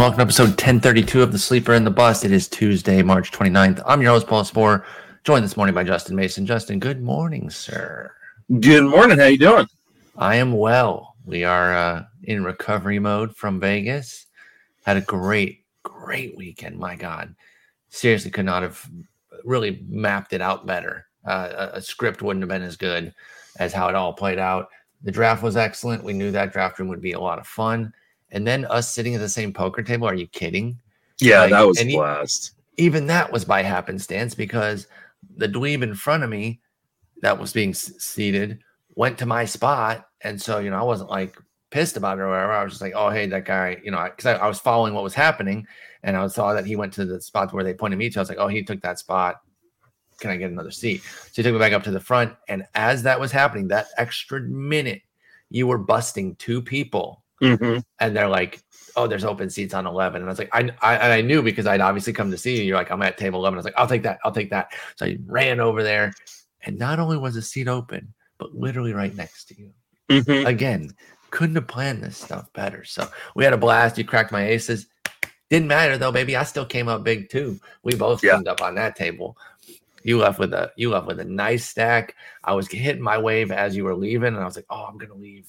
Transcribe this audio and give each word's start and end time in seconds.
Welcome 0.00 0.16
to 0.16 0.22
episode 0.22 0.48
1032 0.48 1.22
of 1.22 1.30
The 1.30 1.38
Sleeper 1.38 1.74
and 1.74 1.86
the 1.86 1.90
Bust. 1.90 2.24
It 2.24 2.32
is 2.32 2.48
Tuesday, 2.48 3.02
March 3.02 3.32
29th. 3.32 3.82
I'm 3.84 4.00
your 4.00 4.12
host, 4.12 4.26
Paul 4.26 4.44
Sporer, 4.44 4.82
joined 5.24 5.44
this 5.44 5.58
morning 5.58 5.74
by 5.74 5.84
Justin 5.84 6.16
Mason. 6.16 6.46
Justin, 6.46 6.78
good 6.78 7.02
morning, 7.02 7.50
sir. 7.50 8.10
Good 8.60 8.84
morning. 8.84 9.18
How 9.18 9.26
you 9.26 9.36
doing? 9.36 9.66
I 10.16 10.36
am 10.36 10.54
well. 10.54 11.16
We 11.26 11.44
are 11.44 11.74
uh, 11.76 12.04
in 12.22 12.42
recovery 12.42 12.98
mode 12.98 13.36
from 13.36 13.60
Vegas. 13.60 14.24
Had 14.86 14.96
a 14.96 15.02
great, 15.02 15.66
great 15.82 16.34
weekend. 16.34 16.78
My 16.78 16.96
God. 16.96 17.34
Seriously, 17.90 18.30
could 18.30 18.46
not 18.46 18.62
have 18.62 18.82
really 19.44 19.84
mapped 19.86 20.32
it 20.32 20.40
out 20.40 20.64
better. 20.64 21.08
Uh, 21.26 21.68
a, 21.74 21.76
a 21.76 21.82
script 21.82 22.22
wouldn't 22.22 22.42
have 22.42 22.48
been 22.48 22.62
as 22.62 22.78
good 22.78 23.12
as 23.58 23.74
how 23.74 23.90
it 23.90 23.94
all 23.94 24.14
played 24.14 24.38
out. 24.38 24.70
The 25.02 25.12
draft 25.12 25.42
was 25.42 25.58
excellent. 25.58 26.02
We 26.02 26.14
knew 26.14 26.30
that 26.30 26.54
draft 26.54 26.78
room 26.78 26.88
would 26.88 27.02
be 27.02 27.12
a 27.12 27.20
lot 27.20 27.38
of 27.38 27.46
fun 27.46 27.92
and 28.32 28.46
then 28.46 28.64
us 28.66 28.92
sitting 28.92 29.14
at 29.14 29.20
the 29.20 29.28
same 29.28 29.52
poker 29.52 29.82
table. 29.82 30.06
Are 30.06 30.14
you 30.14 30.26
kidding? 30.28 30.78
Yeah, 31.20 31.42
like, 31.42 31.50
that 31.50 31.66
was 31.66 31.80
a 31.80 31.90
blast. 31.90 32.52
Even 32.76 33.06
that 33.08 33.30
was 33.30 33.44
by 33.44 33.62
happenstance 33.62 34.34
because 34.34 34.86
the 35.36 35.48
dweeb 35.48 35.82
in 35.82 35.94
front 35.94 36.22
of 36.22 36.30
me 36.30 36.60
that 37.22 37.38
was 37.38 37.52
being 37.52 37.74
seated 37.74 38.60
went 38.94 39.18
to 39.18 39.26
my 39.26 39.44
spot, 39.44 40.08
and 40.22 40.40
so 40.40 40.58
you 40.58 40.70
know 40.70 40.78
I 40.78 40.82
wasn't 40.82 41.10
like 41.10 41.36
pissed 41.70 41.96
about 41.96 42.18
it 42.18 42.22
or 42.22 42.30
whatever. 42.30 42.52
I 42.52 42.64
was 42.64 42.72
just 42.72 42.82
like, 42.82 42.94
oh 42.96 43.10
hey, 43.10 43.26
that 43.26 43.44
guy, 43.44 43.80
you 43.84 43.90
know, 43.90 44.02
because 44.04 44.26
I, 44.26 44.34
I, 44.34 44.48
was 44.48 44.58
following 44.58 44.94
what 44.94 45.04
was 45.04 45.14
happening, 45.14 45.66
and 46.02 46.16
I 46.16 46.26
saw 46.28 46.54
that 46.54 46.66
he 46.66 46.76
went 46.76 46.92
to 46.94 47.04
the 47.04 47.20
spot 47.20 47.52
where 47.52 47.64
they 47.64 47.74
pointed 47.74 47.98
me 47.98 48.10
to. 48.10 48.18
I 48.18 48.22
was 48.22 48.28
like, 48.28 48.38
oh, 48.38 48.48
he 48.48 48.62
took 48.62 48.80
that 48.82 48.98
spot. 48.98 49.40
Can 50.18 50.30
I 50.30 50.36
get 50.36 50.50
another 50.50 50.70
seat? 50.70 51.02
So 51.02 51.36
he 51.36 51.42
took 51.42 51.54
me 51.54 51.58
back 51.58 51.72
up 51.72 51.82
to 51.84 51.90
the 51.90 52.00
front, 52.00 52.34
and 52.48 52.64
as 52.74 53.02
that 53.02 53.20
was 53.20 53.32
happening, 53.32 53.68
that 53.68 53.88
extra 53.98 54.40
minute, 54.40 55.02
you 55.50 55.66
were 55.66 55.78
busting 55.78 56.36
two 56.36 56.62
people 56.62 57.22
Mm-hmm. 57.40 57.78
And 57.98 58.16
they're 58.16 58.28
like, 58.28 58.62
oh, 58.96 59.06
there's 59.06 59.24
open 59.24 59.50
seats 59.50 59.74
on 59.74 59.86
11. 59.86 60.20
And 60.20 60.28
I 60.28 60.32
was 60.32 60.38
like, 60.38 60.50
I, 60.52 60.70
I, 60.80 60.96
and 60.96 61.12
I 61.12 61.20
knew 61.20 61.42
because 61.42 61.66
I'd 61.66 61.80
obviously 61.80 62.12
come 62.12 62.30
to 62.30 62.38
see 62.38 62.56
you. 62.58 62.64
You're 62.64 62.76
like, 62.76 62.90
I'm 62.90 63.02
at 63.02 63.18
table 63.18 63.40
11. 63.40 63.56
I 63.56 63.58
was 63.58 63.64
like, 63.64 63.74
I'll 63.76 63.86
take 63.86 64.02
that. 64.02 64.18
I'll 64.24 64.32
take 64.32 64.50
that. 64.50 64.72
So 64.96 65.06
I 65.06 65.18
ran 65.26 65.60
over 65.60 65.82
there. 65.82 66.12
And 66.62 66.78
not 66.78 66.98
only 66.98 67.16
was 67.16 67.34
the 67.34 67.42
seat 67.42 67.68
open, 67.68 68.12
but 68.38 68.54
literally 68.54 68.92
right 68.92 69.14
next 69.14 69.46
to 69.46 69.58
you. 69.58 69.72
Mm-hmm. 70.10 70.46
Again, 70.46 70.92
couldn't 71.30 71.54
have 71.54 71.68
planned 71.68 72.02
this 72.02 72.16
stuff 72.16 72.52
better. 72.52 72.84
So 72.84 73.08
we 73.34 73.44
had 73.44 73.52
a 73.52 73.58
blast. 73.58 73.96
You 73.96 74.04
cracked 74.04 74.32
my 74.32 74.46
aces. 74.46 74.86
Didn't 75.48 75.68
matter 75.68 75.98
though, 75.98 76.12
baby. 76.12 76.36
I 76.36 76.44
still 76.44 76.66
came 76.66 76.88
up 76.88 77.02
big 77.02 77.28
too. 77.28 77.58
We 77.82 77.94
both 77.94 78.22
yeah. 78.22 78.40
up 78.46 78.62
on 78.62 78.74
that 78.76 78.96
table. 78.96 79.36
You 80.02 80.18
left 80.18 80.38
with 80.38 80.54
a 80.54 80.70
you 80.76 80.90
left 80.90 81.06
with 81.06 81.20
a 81.20 81.24
nice 81.24 81.68
stack. 81.68 82.14
I 82.44 82.54
was 82.54 82.68
hitting 82.68 83.02
my 83.02 83.18
wave 83.18 83.50
as 83.50 83.76
you 83.76 83.84
were 83.84 83.94
leaving, 83.94 84.28
and 84.28 84.38
I 84.38 84.44
was 84.44 84.56
like, 84.56 84.66
"Oh, 84.70 84.84
I'm 84.84 84.96
gonna 84.96 85.14
leave 85.14 85.46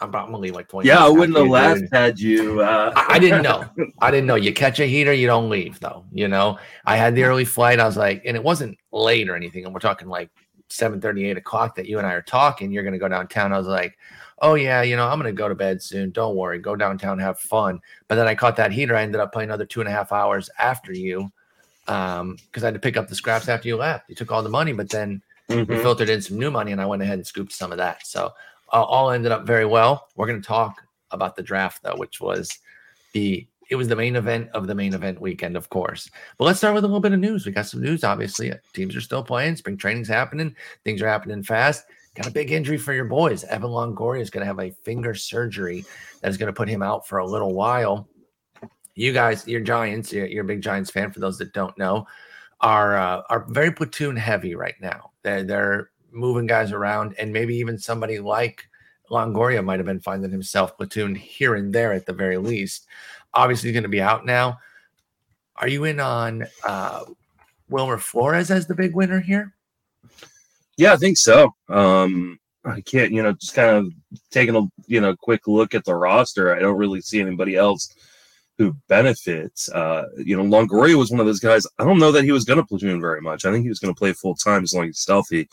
I'm 0.00 0.10
probably 0.10 0.50
like 0.50 0.68
20. 0.68 0.86
Yeah, 0.86 1.04
I 1.04 1.08
wouldn't 1.08 1.36
have 1.36 1.48
laughed 1.48 1.82
had 1.92 2.20
you. 2.20 2.60
Uh... 2.60 2.92
I, 2.94 3.14
I, 3.14 3.18
didn't 3.18 3.42
know. 3.42 3.64
I 4.00 4.10
didn't 4.10 4.26
know. 4.26 4.36
You 4.36 4.52
catch 4.52 4.78
a 4.80 4.86
heater, 4.86 5.12
you 5.12 5.26
don't 5.26 5.50
leave 5.50 5.80
though. 5.80 6.04
You 6.12 6.28
know, 6.28 6.58
I 6.84 6.96
had 6.96 7.14
the 7.14 7.24
early 7.24 7.44
flight. 7.44 7.80
I 7.80 7.86
was 7.86 7.96
like, 7.96 8.22
and 8.24 8.36
it 8.36 8.42
wasn't 8.42 8.78
late 8.92 9.28
or 9.28 9.36
anything. 9.36 9.64
And 9.64 9.74
we're 9.74 9.80
talking 9.80 10.08
like 10.08 10.30
7 10.68 11.00
38 11.00 11.36
o'clock 11.36 11.74
that 11.76 11.86
you 11.86 11.98
and 11.98 12.06
I 12.06 12.12
are 12.12 12.22
talking. 12.22 12.70
You're 12.70 12.84
going 12.84 12.92
to 12.92 12.98
go 12.98 13.08
downtown. 13.08 13.52
I 13.52 13.58
was 13.58 13.66
like, 13.66 13.98
oh, 14.40 14.54
yeah, 14.54 14.82
you 14.82 14.96
know, 14.96 15.06
I'm 15.06 15.18
going 15.18 15.32
to 15.32 15.36
go 15.36 15.48
to 15.48 15.54
bed 15.54 15.82
soon. 15.82 16.10
Don't 16.10 16.36
worry. 16.36 16.58
Go 16.58 16.76
downtown, 16.76 17.18
have 17.18 17.38
fun. 17.38 17.80
But 18.06 18.16
then 18.16 18.28
I 18.28 18.34
caught 18.34 18.56
that 18.56 18.72
heater. 18.72 18.96
I 18.96 19.02
ended 19.02 19.20
up 19.20 19.32
playing 19.32 19.48
another 19.48 19.66
two 19.66 19.80
and 19.80 19.88
a 19.88 19.92
half 19.92 20.12
hours 20.12 20.48
after 20.58 20.92
you 20.92 21.30
because 21.86 22.20
um, 22.20 22.36
I 22.54 22.60
had 22.60 22.74
to 22.74 22.80
pick 22.80 22.96
up 22.96 23.08
the 23.08 23.14
scraps 23.14 23.48
after 23.48 23.66
you 23.66 23.76
left. 23.76 24.08
You 24.08 24.14
took 24.14 24.30
all 24.30 24.42
the 24.42 24.48
money, 24.48 24.72
but 24.72 24.90
then 24.90 25.22
mm-hmm. 25.48 25.72
we 25.72 25.78
filtered 25.78 26.10
in 26.10 26.20
some 26.20 26.38
new 26.38 26.50
money 26.50 26.72
and 26.72 26.80
I 26.80 26.86
went 26.86 27.02
ahead 27.02 27.14
and 27.14 27.26
scooped 27.26 27.52
some 27.52 27.72
of 27.72 27.78
that. 27.78 28.06
So 28.06 28.32
uh, 28.72 28.82
all 28.82 29.10
ended 29.10 29.32
up 29.32 29.46
very 29.46 29.66
well. 29.66 30.08
We're 30.16 30.26
going 30.26 30.40
to 30.40 30.46
talk 30.46 30.82
about 31.10 31.36
the 31.36 31.42
draft 31.42 31.82
though, 31.82 31.96
which 31.96 32.20
was 32.20 32.58
the 33.12 33.46
it 33.70 33.76
was 33.76 33.88
the 33.88 33.96
main 33.96 34.16
event 34.16 34.48
of 34.54 34.66
the 34.66 34.74
main 34.74 34.94
event 34.94 35.20
weekend, 35.20 35.56
of 35.56 35.68
course. 35.68 36.10
But 36.38 36.46
let's 36.46 36.58
start 36.58 36.74
with 36.74 36.84
a 36.84 36.86
little 36.86 37.00
bit 37.00 37.12
of 37.12 37.20
news. 37.20 37.44
We 37.44 37.52
got 37.52 37.66
some 37.66 37.82
news, 37.82 38.02
obviously. 38.02 38.50
Teams 38.72 38.96
are 38.96 39.00
still 39.02 39.22
playing, 39.22 39.56
spring 39.56 39.76
training's 39.76 40.08
happening, 40.08 40.56
things 40.84 41.02
are 41.02 41.08
happening 41.08 41.42
fast. 41.42 41.84
Got 42.14 42.26
a 42.26 42.32
big 42.32 42.50
injury 42.50 42.78
for 42.78 42.94
your 42.94 43.04
boys. 43.04 43.44
Evan 43.44 43.70
Longoria 43.70 44.20
is 44.20 44.30
going 44.30 44.40
to 44.40 44.46
have 44.46 44.58
a 44.58 44.70
finger 44.82 45.14
surgery 45.14 45.84
that 46.20 46.30
is 46.30 46.36
going 46.36 46.48
to 46.48 46.56
put 46.56 46.68
him 46.68 46.82
out 46.82 47.06
for 47.06 47.18
a 47.18 47.26
little 47.26 47.54
while. 47.54 48.08
You 48.94 49.12
guys, 49.12 49.46
you're 49.46 49.60
Giants, 49.60 50.12
you're, 50.12 50.26
you're 50.26 50.44
a 50.44 50.46
big 50.46 50.62
Giants 50.62 50.90
fan. 50.90 51.12
For 51.12 51.20
those 51.20 51.38
that 51.38 51.52
don't 51.52 51.76
know, 51.78 52.06
are 52.60 52.96
uh, 52.96 53.22
are 53.28 53.46
very 53.50 53.70
platoon 53.70 54.16
heavy 54.16 54.54
right 54.54 54.74
now. 54.80 55.12
They're 55.22 55.44
they're 55.44 55.90
moving 56.18 56.46
guys 56.46 56.72
around, 56.72 57.14
and 57.18 57.32
maybe 57.32 57.56
even 57.56 57.78
somebody 57.78 58.18
like 58.18 58.68
Longoria 59.10 59.64
might 59.64 59.78
have 59.78 59.86
been 59.86 60.00
finding 60.00 60.30
himself 60.30 60.76
platooned 60.76 61.16
here 61.16 61.54
and 61.54 61.72
there 61.72 61.92
at 61.92 62.06
the 62.06 62.12
very 62.12 62.36
least. 62.36 62.86
Obviously, 63.34 63.68
he's 63.68 63.74
going 63.74 63.82
to 63.84 63.88
be 63.88 64.00
out 64.00 64.26
now. 64.26 64.58
Are 65.56 65.68
you 65.68 65.84
in 65.84 66.00
on 66.00 66.46
uh, 66.66 67.04
Wilmer 67.68 67.98
Flores 67.98 68.50
as 68.50 68.66
the 68.66 68.74
big 68.74 68.94
winner 68.94 69.20
here? 69.20 69.54
Yeah, 70.76 70.92
I 70.92 70.96
think 70.96 71.16
so. 71.16 71.54
Um, 71.68 72.38
I 72.64 72.80
can't, 72.80 73.12
you 73.12 73.22
know, 73.22 73.32
just 73.32 73.54
kind 73.54 73.70
of 73.70 73.92
taking 74.30 74.54
a 74.56 74.62
you 74.86 75.00
know 75.00 75.16
quick 75.16 75.48
look 75.48 75.74
at 75.74 75.84
the 75.84 75.94
roster. 75.94 76.54
I 76.54 76.60
don't 76.60 76.76
really 76.76 77.00
see 77.00 77.20
anybody 77.20 77.56
else 77.56 77.92
who 78.58 78.76
benefits. 78.88 79.68
Uh, 79.70 80.06
you 80.18 80.36
know, 80.36 80.42
Longoria 80.42 80.96
was 80.96 81.10
one 81.10 81.20
of 81.20 81.26
those 81.26 81.40
guys. 81.40 81.66
I 81.78 81.84
don't 81.84 81.98
know 81.98 82.12
that 82.12 82.24
he 82.24 82.32
was 82.32 82.44
going 82.44 82.58
to 82.58 82.66
platoon 82.66 83.00
very 83.00 83.20
much. 83.20 83.44
I 83.44 83.52
think 83.52 83.62
he 83.62 83.68
was 83.68 83.78
going 83.78 83.94
to 83.94 83.98
play 83.98 84.12
full 84.12 84.34
time 84.34 84.64
as 84.64 84.74
long 84.74 84.84
as 84.84 84.98
he's 84.98 85.06
healthy. 85.06 85.48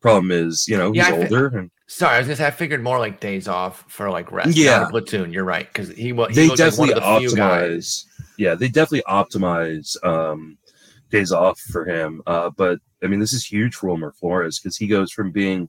Problem 0.00 0.30
is, 0.30 0.66
you 0.68 0.76
know, 0.76 0.92
he's 0.92 1.08
yeah, 1.08 1.14
older. 1.14 1.46
and 1.48 1.70
sorry, 1.86 2.16
I 2.16 2.18
was 2.18 2.26
gonna 2.26 2.36
say 2.36 2.46
I 2.46 2.50
figured 2.50 2.82
more 2.82 2.98
like 2.98 3.20
days 3.20 3.48
off 3.48 3.84
for 3.88 4.10
like 4.10 4.30
rest. 4.30 4.56
Yeah, 4.56 4.86
platoon. 4.90 5.32
You're 5.32 5.44
right 5.44 5.66
because 5.66 5.90
he 5.90 6.12
was. 6.12 6.34
They 6.34 6.48
definitely 6.48 6.94
like 6.94 7.02
the 7.02 7.36
optimize. 7.36 8.04
Yeah, 8.38 8.54
they 8.54 8.68
definitely 8.68 9.04
optimize 9.08 9.96
um, 10.04 10.58
days 11.10 11.32
off 11.32 11.58
for 11.58 11.86
him. 11.86 12.22
Uh, 12.26 12.50
but 12.50 12.78
I 13.02 13.06
mean, 13.06 13.20
this 13.20 13.32
is 13.32 13.44
huge 13.44 13.74
for 13.74 13.88
Wilmer 13.88 14.12
Flores 14.12 14.58
because 14.58 14.76
he 14.76 14.86
goes 14.86 15.12
from 15.12 15.32
being 15.32 15.68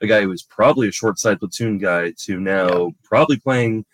a 0.00 0.06
guy 0.06 0.22
who 0.22 0.28
was 0.28 0.42
probably 0.42 0.88
a 0.88 0.92
short 0.92 1.18
side 1.18 1.38
platoon 1.38 1.78
guy 1.78 2.12
to 2.18 2.40
now 2.40 2.86
yeah. 2.86 2.92
probably 3.04 3.38
playing 3.38 3.84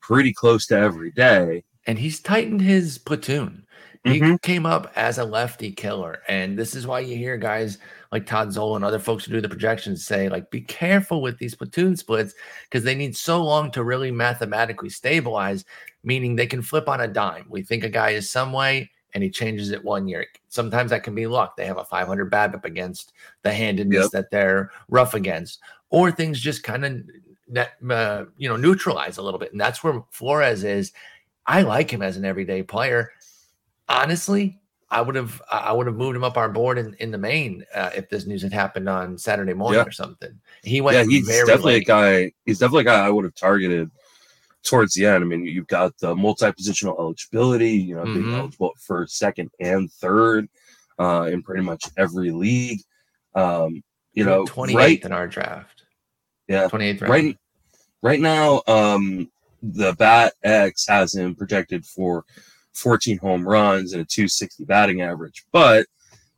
pretty 0.00 0.32
close 0.32 0.66
to 0.66 0.76
every 0.76 1.10
day. 1.10 1.64
And 1.86 1.98
he's 1.98 2.20
tightened 2.20 2.62
his 2.62 2.98
platoon. 2.98 3.63
He 4.04 4.20
mm-hmm. 4.20 4.36
came 4.36 4.66
up 4.66 4.92
as 4.96 5.16
a 5.16 5.24
lefty 5.24 5.72
killer. 5.72 6.20
And 6.28 6.58
this 6.58 6.74
is 6.74 6.86
why 6.86 7.00
you 7.00 7.16
hear 7.16 7.38
guys 7.38 7.78
like 8.12 8.26
Todd 8.26 8.52
Zola 8.52 8.76
and 8.76 8.84
other 8.84 8.98
folks 8.98 9.24
who 9.24 9.32
do 9.32 9.40
the 9.40 9.48
projections 9.48 10.04
say, 10.04 10.28
like, 10.28 10.50
be 10.50 10.60
careful 10.60 11.22
with 11.22 11.38
these 11.38 11.54
platoon 11.54 11.96
splits 11.96 12.34
because 12.64 12.84
they 12.84 12.94
need 12.94 13.16
so 13.16 13.42
long 13.42 13.70
to 13.70 13.82
really 13.82 14.10
mathematically 14.10 14.90
stabilize, 14.90 15.64
meaning 16.02 16.36
they 16.36 16.46
can 16.46 16.60
flip 16.60 16.86
on 16.86 17.00
a 17.00 17.08
dime. 17.08 17.46
We 17.48 17.62
think 17.62 17.82
a 17.82 17.88
guy 17.88 18.10
is 18.10 18.30
some 18.30 18.52
way 18.52 18.90
and 19.14 19.22
he 19.22 19.30
changes 19.30 19.70
it 19.70 19.82
one 19.82 20.06
year. 20.06 20.26
Sometimes 20.48 20.90
that 20.90 21.02
can 21.02 21.14
be 21.14 21.26
luck. 21.26 21.56
They 21.56 21.66
have 21.66 21.78
a 21.78 21.84
500 21.84 22.30
BABIP 22.30 22.64
against 22.64 23.12
the 23.42 23.52
handedness 23.52 24.02
yep. 24.02 24.10
that 24.10 24.30
they're 24.30 24.70
rough 24.88 25.14
against, 25.14 25.60
or 25.90 26.10
things 26.10 26.40
just 26.40 26.62
kind 26.62 26.84
of 26.84 27.02
that 27.48 27.72
uh, 27.88 28.24
you 28.36 28.48
know 28.48 28.56
neutralize 28.56 29.16
a 29.16 29.22
little 29.22 29.40
bit. 29.40 29.52
And 29.52 29.60
that's 29.60 29.82
where 29.82 30.02
Flores 30.10 30.64
is. 30.64 30.92
I 31.46 31.62
like 31.62 31.90
him 31.90 32.02
as 32.02 32.16
an 32.16 32.24
everyday 32.24 32.62
player 32.62 33.12
honestly, 33.88 34.60
I 34.90 35.00
would 35.00 35.14
have 35.16 35.42
I 35.50 35.72
would 35.72 35.86
have 35.86 35.96
moved 35.96 36.16
him 36.16 36.24
up 36.24 36.36
our 36.36 36.48
board 36.48 36.78
in, 36.78 36.94
in 36.94 37.10
the 37.10 37.18
main 37.18 37.64
uh, 37.74 37.90
if 37.94 38.08
this 38.08 38.26
news 38.26 38.42
had 38.42 38.52
happened 38.52 38.88
on 38.88 39.18
Saturday 39.18 39.54
morning 39.54 39.80
yeah. 39.80 39.86
or 39.86 39.90
something. 39.90 40.38
He 40.62 40.80
went. 40.80 40.96
Yeah, 40.96 41.04
he's 41.04 41.26
definitely 41.26 41.74
late. 41.74 41.82
a 41.82 41.86
guy. 41.86 42.32
He's 42.46 42.58
definitely 42.58 42.82
a 42.82 42.84
guy 42.84 43.06
I 43.06 43.10
would 43.10 43.24
have 43.24 43.34
targeted 43.34 43.90
towards 44.62 44.94
the 44.94 45.06
end. 45.06 45.24
I 45.24 45.26
mean, 45.26 45.44
you've 45.44 45.66
got 45.66 45.98
the 45.98 46.14
multi-positional 46.14 46.98
eligibility. 46.98 47.72
You 47.72 47.96
know, 47.96 48.04
mm-hmm. 48.04 48.22
being 48.22 48.34
eligible 48.34 48.72
for 48.78 49.06
second 49.06 49.50
and 49.58 49.90
third 49.90 50.48
uh, 50.98 51.28
in 51.30 51.42
pretty 51.42 51.62
much 51.62 51.84
every 51.96 52.30
league. 52.30 52.80
Um, 53.34 53.82
you 54.12 54.24
know, 54.24 54.44
28th 54.44 54.74
right, 54.74 55.04
in 55.04 55.12
our 55.12 55.26
draft. 55.26 55.82
Yeah, 56.46 56.68
28th 56.68 57.00
round. 57.00 57.10
right. 57.10 57.38
Right 58.02 58.20
now, 58.20 58.62
um, 58.68 59.30
the 59.62 59.94
Bat 59.94 60.34
X 60.42 60.86
has 60.86 61.14
him 61.14 61.34
projected 61.34 61.86
for 61.86 62.24
14 62.74 63.18
home 63.18 63.46
runs 63.46 63.92
and 63.92 64.02
a 64.02 64.04
260 64.04 64.64
batting 64.64 65.02
average, 65.02 65.44
but 65.52 65.86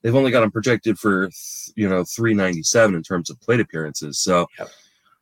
they've 0.03 0.15
only 0.15 0.31
got 0.31 0.43
him 0.43 0.51
projected 0.51 0.99
for 0.99 1.31
you 1.75 1.89
know 1.89 2.05
397 2.05 2.95
in 2.95 3.03
terms 3.03 3.31
of 3.31 3.41
plate 3.41 3.61
appearances. 3.61 4.19
So, 4.19 4.47
yep. 4.59 4.69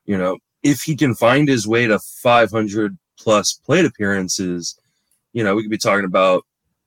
you 0.06 0.18
know, 0.18 0.38
if 0.62 0.82
he 0.82 0.96
can 0.96 1.14
find 1.14 1.48
his 1.48 1.66
way 1.66 1.86
to 1.86 1.98
500 1.98 2.96
plus 3.18 3.52
plate 3.52 3.84
appearances, 3.84 4.78
you 5.32 5.44
know, 5.44 5.54
we 5.54 5.62
could 5.62 5.70
be 5.70 5.78
talking 5.78 6.04
about 6.04 6.44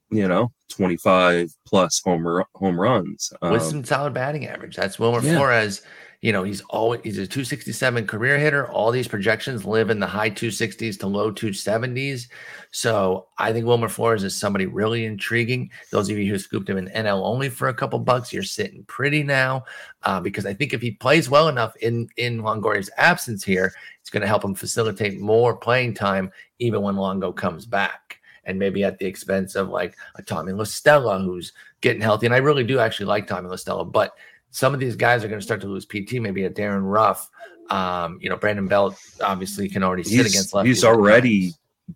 you 0.10 0.28
know 0.28 0.52
25 0.70 1.52
plus 1.66 2.02
home 2.04 2.44
home 2.56 2.80
runs 2.80 3.32
with 3.42 3.62
um, 3.64 3.70
some 3.70 3.84
solid 3.84 4.14
batting 4.14 4.48
average. 4.48 4.76
That's 4.76 5.00
Wilmer 5.00 5.22
yeah. 5.22 5.36
Flores 5.36 5.82
you 6.22 6.32
know, 6.32 6.44
he's 6.44 6.62
always 6.62 7.02
he's 7.04 7.20
a 7.20 7.28
267 7.28 8.08
career 8.08 8.40
hitter. 8.40 8.68
All 8.72 8.90
these 8.90 9.08
projections 9.08 9.66
live 9.66 9.92
in 9.92 10.00
the 10.00 10.08
high 10.08 10.32
260s 10.32 11.00
to 11.00 11.08
low 11.08 11.32
270s. 11.32 12.28
So 12.72 13.28
I 13.38 13.54
think 13.54 13.68
Wilmer 13.68 13.88
Flores 13.88 14.24
is 14.24 14.36
somebody 14.36 14.66
really 14.66 15.06
intriguing. 15.06 15.70
Those 15.92 16.10
of 16.10 16.18
you 16.18 16.32
who 16.32 16.40
scooped 16.40 16.68
him 16.68 16.78
in 16.78 16.88
NL 16.88 17.24
only 17.24 17.50
for 17.50 17.68
a 17.68 17.74
couple 17.74 18.00
bucks, 18.00 18.34
you're 18.34 18.42
sitting 18.42 18.84
pretty 18.86 19.22
now. 19.22 19.64
Uh, 20.04 20.20
because 20.20 20.48
I 20.48 20.56
think 20.56 20.74
if 20.74 20.82
he 20.82 20.92
plays 20.92 21.30
well 21.30 21.50
enough 21.50 21.76
in 21.78 22.10
in 22.18 22.40
Longoria's 22.42 22.90
absence 22.98 23.44
here, 23.44 23.72
it's 24.02 24.10
going 24.10 24.22
to 24.22 24.28
help 24.28 24.44
him 24.44 24.56
facilitate 24.56 25.20
more 25.20 25.56
playing 25.56 25.94
time 25.94 26.32
even 26.58 26.82
when 26.82 26.96
Longo 26.96 27.32
comes 27.32 27.66
back. 27.66 28.20
and 28.46 28.58
maybe 28.58 28.84
at 28.84 28.98
the 28.98 29.06
expense 29.06 29.56
of 29.56 29.68
like 29.70 29.96
a 30.16 30.24
Tommy 30.24 30.54
La 30.54 30.64
Stella, 30.64 31.20
who's 31.20 31.52
getting 31.82 32.02
healthy. 32.02 32.26
And 32.26 32.34
I 32.34 32.40
really 32.40 32.64
do 32.64 32.80
actually 32.80 33.06
like 33.06 33.28
Tommy 33.28 33.50
La 33.50 33.58
Stella, 33.58 33.86
but 33.86 34.14
some 34.52 34.74
of 34.74 34.80
these 34.80 34.96
guys 34.96 35.24
are 35.24 35.28
going 35.28 35.40
to 35.40 35.46
start 35.46 35.62
to 35.62 35.68
lose 35.68 35.86
PT. 35.86 36.14
Maybe 36.14 36.44
a 36.44 36.50
Darin 36.50 36.84
Ruf, 36.84 37.30
um, 37.70 38.18
you 38.22 38.30
know, 38.30 38.38
Brandon 38.38 38.68
Belt 38.68 38.98
obviously 39.22 39.70
can 39.70 39.84
already 39.84 40.04
sit 40.04 40.26
he's, 40.26 40.34
against 40.34 40.54
lefties. 40.54 40.66
He's 40.66 40.84
already 40.84 41.54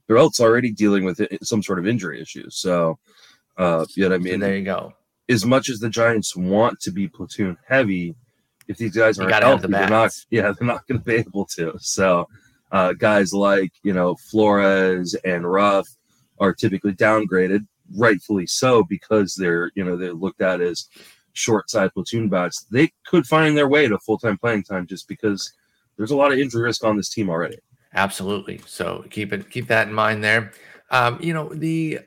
Belt's 0.07 0.39
already 0.39 0.71
dealing 0.71 1.03
with 1.03 1.19
it, 1.19 1.45
some 1.45 1.61
sort 1.63 1.79
of 1.79 1.87
injury 1.87 2.21
issues. 2.21 2.57
So, 2.57 2.97
uh, 3.57 3.85
yet 3.95 4.13
I 4.13 4.17
mean, 4.17 4.39
So 4.39 4.45
there 4.45 4.57
you 4.57 4.65
go. 4.65 4.93
as 5.29 5.45
much 5.45 5.69
as 5.69 5.79
the 5.79 5.89
Giants 5.89 6.35
want 6.35 6.79
to 6.81 6.91
be 6.91 7.07
platoon 7.07 7.57
heavy, 7.67 8.15
if 8.67 8.77
these 8.77 8.95
guys 8.95 9.19
aren't 9.19 9.33
have 9.33 9.43
healthy, 9.43 9.63
the 9.63 9.67
they're 9.69 9.89
not. 9.89 10.11
Yeah, 10.29 10.53
they're 10.59 10.67
not 10.67 10.87
going 10.87 10.99
to 10.99 11.05
be 11.05 11.15
able 11.15 11.45
to. 11.57 11.73
So, 11.79 12.27
uh, 12.71 12.93
guys 12.93 13.33
like 13.33 13.71
you 13.83 13.93
know 13.93 14.15
Flores 14.15 15.13
and 15.25 15.49
Ruf 15.49 15.87
are 16.39 16.53
typically 16.53 16.93
downgraded, 16.93 17.67
rightfully 17.95 18.47
so, 18.47 18.83
because 18.83 19.35
they're 19.35 19.71
you 19.75 19.83
know 19.83 19.97
they're 19.97 20.13
looked 20.13 20.41
at 20.41 20.61
as 20.61 20.87
short 21.33 21.69
side 21.69 21.93
platoon 21.93 22.29
bats. 22.29 22.65
They 22.71 22.91
could 23.05 23.25
find 23.25 23.57
their 23.57 23.67
way 23.67 23.87
to 23.87 23.97
full 23.99 24.17
time 24.17 24.37
playing 24.37 24.63
time 24.63 24.87
just 24.87 25.07
because 25.07 25.53
there's 25.97 26.11
a 26.11 26.15
lot 26.15 26.31
of 26.31 26.39
injury 26.39 26.63
risk 26.63 26.83
on 26.83 26.97
this 26.97 27.09
team 27.09 27.29
already. 27.29 27.57
Absolutely. 27.93 28.61
So 28.65 29.05
keep 29.09 29.33
it 29.33 29.49
keep 29.49 29.67
that 29.67 29.87
in 29.87 29.93
mind 29.93 30.23
there. 30.23 30.51
Um, 30.89 31.19
you 31.21 31.33
know, 31.33 31.49
the 31.49 31.99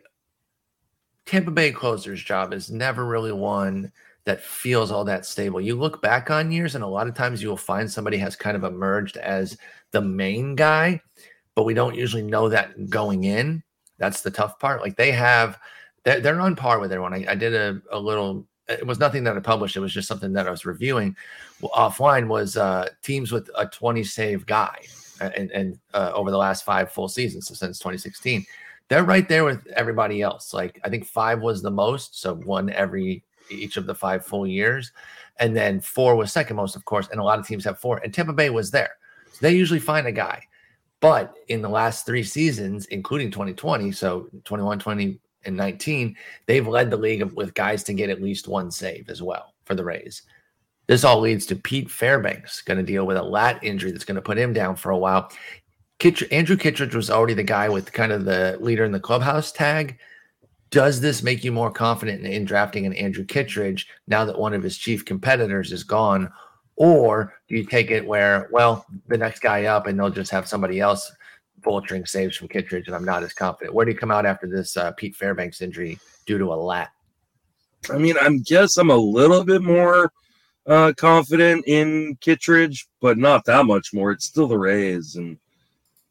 Tampa 1.26 1.50
Bay 1.50 1.72
closer's 1.72 2.22
job 2.22 2.52
is 2.52 2.70
never 2.70 3.04
really 3.04 3.32
one 3.32 3.92
that 4.24 4.42
feels 4.42 4.90
all 4.90 5.04
that 5.04 5.26
stable. 5.26 5.60
You 5.60 5.74
look 5.74 6.00
back 6.00 6.30
on 6.30 6.50
years, 6.50 6.74
and 6.74 6.84
a 6.84 6.88
lot 6.88 7.06
of 7.06 7.14
times 7.14 7.42
you 7.42 7.48
will 7.48 7.56
find 7.56 7.90
somebody 7.90 8.16
has 8.18 8.36
kind 8.36 8.56
of 8.56 8.64
emerged 8.64 9.16
as 9.18 9.56
the 9.90 10.00
main 10.00 10.54
guy, 10.54 11.00
but 11.54 11.64
we 11.64 11.74
don't 11.74 11.94
usually 11.94 12.22
know 12.22 12.48
that 12.48 12.88
going 12.88 13.24
in. 13.24 13.62
That's 13.98 14.22
the 14.22 14.30
tough 14.30 14.58
part. 14.58 14.80
Like 14.80 14.96
they 14.96 15.12
have, 15.12 15.58
they're, 16.04 16.20
they're 16.20 16.40
on 16.40 16.56
par 16.56 16.78
with 16.78 16.90
everyone. 16.92 17.14
I, 17.14 17.26
I 17.28 17.34
did 17.34 17.54
a, 17.54 17.80
a 17.90 17.98
little, 17.98 18.46
it 18.68 18.86
was 18.86 18.98
nothing 18.98 19.24
that 19.24 19.36
I 19.36 19.40
published. 19.40 19.76
It 19.76 19.80
was 19.80 19.92
just 19.92 20.08
something 20.08 20.32
that 20.32 20.46
I 20.46 20.50
was 20.50 20.64
reviewing 20.64 21.16
offline 21.62 22.28
was 22.28 22.56
uh, 22.56 22.88
teams 23.02 23.32
with 23.32 23.50
a 23.56 23.66
20 23.66 24.04
save 24.04 24.46
guy 24.46 24.78
and, 25.20 25.50
and 25.50 25.78
uh, 25.92 26.12
over 26.14 26.30
the 26.30 26.38
last 26.38 26.64
five 26.64 26.90
full 26.90 27.08
seasons, 27.08 27.46
so 27.46 27.54
since 27.54 27.78
2016, 27.78 28.44
they're 28.88 29.04
right 29.04 29.28
there 29.28 29.44
with 29.44 29.66
everybody 29.68 30.22
else. 30.22 30.52
Like 30.52 30.80
I 30.84 30.88
think 30.88 31.06
five 31.06 31.40
was 31.40 31.62
the 31.62 31.70
most, 31.70 32.20
so 32.20 32.34
one 32.34 32.70
every 32.70 33.24
each 33.50 33.76
of 33.76 33.86
the 33.86 33.94
five 33.94 34.24
full 34.24 34.46
years, 34.46 34.92
and 35.38 35.56
then 35.56 35.80
four 35.80 36.16
was 36.16 36.32
second 36.32 36.56
most, 36.56 36.76
of 36.76 36.84
course. 36.84 37.08
And 37.10 37.20
a 37.20 37.24
lot 37.24 37.38
of 37.38 37.46
teams 37.46 37.64
have 37.64 37.78
four, 37.78 37.98
and 37.98 38.12
Tampa 38.12 38.32
Bay 38.32 38.50
was 38.50 38.70
there. 38.70 38.96
So 39.32 39.38
they 39.40 39.54
usually 39.54 39.80
find 39.80 40.06
a 40.06 40.12
guy, 40.12 40.42
but 41.00 41.34
in 41.48 41.62
the 41.62 41.68
last 41.68 42.06
three 42.06 42.22
seasons, 42.22 42.86
including 42.86 43.30
2020, 43.30 43.92
so 43.92 44.28
21, 44.44 44.78
20, 44.78 45.18
and 45.46 45.56
19, 45.56 46.16
they've 46.46 46.66
led 46.66 46.90
the 46.90 46.96
league 46.96 47.22
with 47.32 47.54
guys 47.54 47.82
to 47.84 47.94
get 47.94 48.10
at 48.10 48.22
least 48.22 48.48
one 48.48 48.70
save 48.70 49.08
as 49.08 49.22
well 49.22 49.54
for 49.64 49.74
the 49.74 49.84
Rays. 49.84 50.22
This 50.86 51.04
all 51.04 51.20
leads 51.20 51.46
to 51.46 51.56
Pete 51.56 51.90
Fairbanks 51.90 52.62
going 52.62 52.76
to 52.76 52.82
deal 52.84 53.06
with 53.06 53.16
a 53.16 53.22
lat 53.22 53.62
injury 53.62 53.90
that's 53.90 54.04
going 54.04 54.16
to 54.16 54.22
put 54.22 54.38
him 54.38 54.52
down 54.52 54.76
for 54.76 54.90
a 54.90 54.98
while. 54.98 55.30
Andrew 56.30 56.56
Kittredge 56.56 56.94
was 56.94 57.10
already 57.10 57.34
the 57.34 57.42
guy 57.42 57.68
with 57.68 57.92
kind 57.92 58.12
of 58.12 58.26
the 58.26 58.58
leader 58.60 58.84
in 58.84 58.92
the 58.92 59.00
clubhouse 59.00 59.50
tag. 59.50 59.98
Does 60.70 61.00
this 61.00 61.22
make 61.22 61.44
you 61.44 61.52
more 61.52 61.70
confident 61.70 62.24
in, 62.24 62.30
in 62.30 62.44
drafting 62.44 62.84
an 62.84 62.92
Andrew 62.94 63.24
Kittredge 63.24 63.88
now 64.06 64.24
that 64.24 64.38
one 64.38 64.52
of 64.52 64.62
his 64.62 64.76
chief 64.76 65.04
competitors 65.04 65.72
is 65.72 65.84
gone? 65.84 66.30
Or 66.76 67.34
do 67.48 67.54
you 67.54 67.64
take 67.64 67.90
it 67.90 68.06
where, 68.06 68.48
well, 68.50 68.84
the 69.06 69.16
next 69.16 69.40
guy 69.40 69.64
up 69.64 69.86
and 69.86 69.98
they'll 69.98 70.10
just 70.10 70.32
have 70.32 70.48
somebody 70.48 70.80
else 70.80 71.10
vulturing 71.64 72.06
saves 72.06 72.36
from 72.36 72.48
Kittredge 72.48 72.86
and 72.86 72.94
I'm 72.94 73.04
not 73.04 73.22
as 73.22 73.32
confident? 73.32 73.74
Where 73.74 73.84
do 73.84 73.92
you 73.92 73.98
come 73.98 74.10
out 74.10 74.26
after 74.26 74.46
this 74.46 74.76
uh, 74.76 74.92
Pete 74.92 75.16
Fairbanks 75.16 75.60
injury 75.62 75.98
due 76.26 76.38
to 76.38 76.52
a 76.52 76.54
lat? 76.54 76.90
I 77.90 77.98
mean, 77.98 78.16
I 78.20 78.38
guess 78.44 78.76
I'm 78.76 78.90
a 78.90 78.96
little 78.96 79.44
bit 79.44 79.62
more 79.62 80.12
uh, 80.66 80.92
confident 80.96 81.64
in 81.66 82.16
Kittredge, 82.20 82.86
but 83.00 83.18
not 83.18 83.44
that 83.44 83.66
much 83.66 83.92
more. 83.92 84.10
It's 84.10 84.24
still 84.24 84.46
the 84.46 84.58
Rays, 84.58 85.16
and 85.16 85.38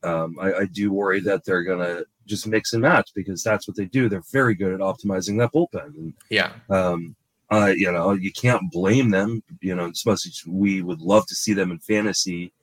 um, 0.03 0.37
I, 0.39 0.53
I 0.53 0.65
do 0.65 0.91
worry 0.91 1.19
that 1.21 1.43
they're 1.45 1.63
gonna 1.63 2.03
just 2.27 2.47
mix 2.47 2.73
and 2.73 2.81
match 2.81 3.09
because 3.15 3.43
that's 3.43 3.67
what 3.67 3.75
they 3.75 3.85
do. 3.85 4.07
They're 4.07 4.23
very 4.31 4.53
good 4.53 4.73
at 4.73 4.79
optimizing 4.79 5.37
that 5.39 5.51
bullpen, 5.51 5.97
and 5.97 6.13
Yeah. 6.29 6.53
um, 6.69 7.15
uh, 7.51 7.73
you 7.75 7.91
know, 7.91 8.11
you 8.13 8.31
can't 8.31 8.71
blame 8.71 9.09
them. 9.09 9.41
You 9.61 9.75
know, 9.75 9.91
much 10.05 10.43
we 10.47 10.81
would 10.81 11.01
love 11.01 11.25
to 11.27 11.35
see 11.35 11.53
them 11.53 11.71
in 11.71 11.79
fantasy, 11.79 12.53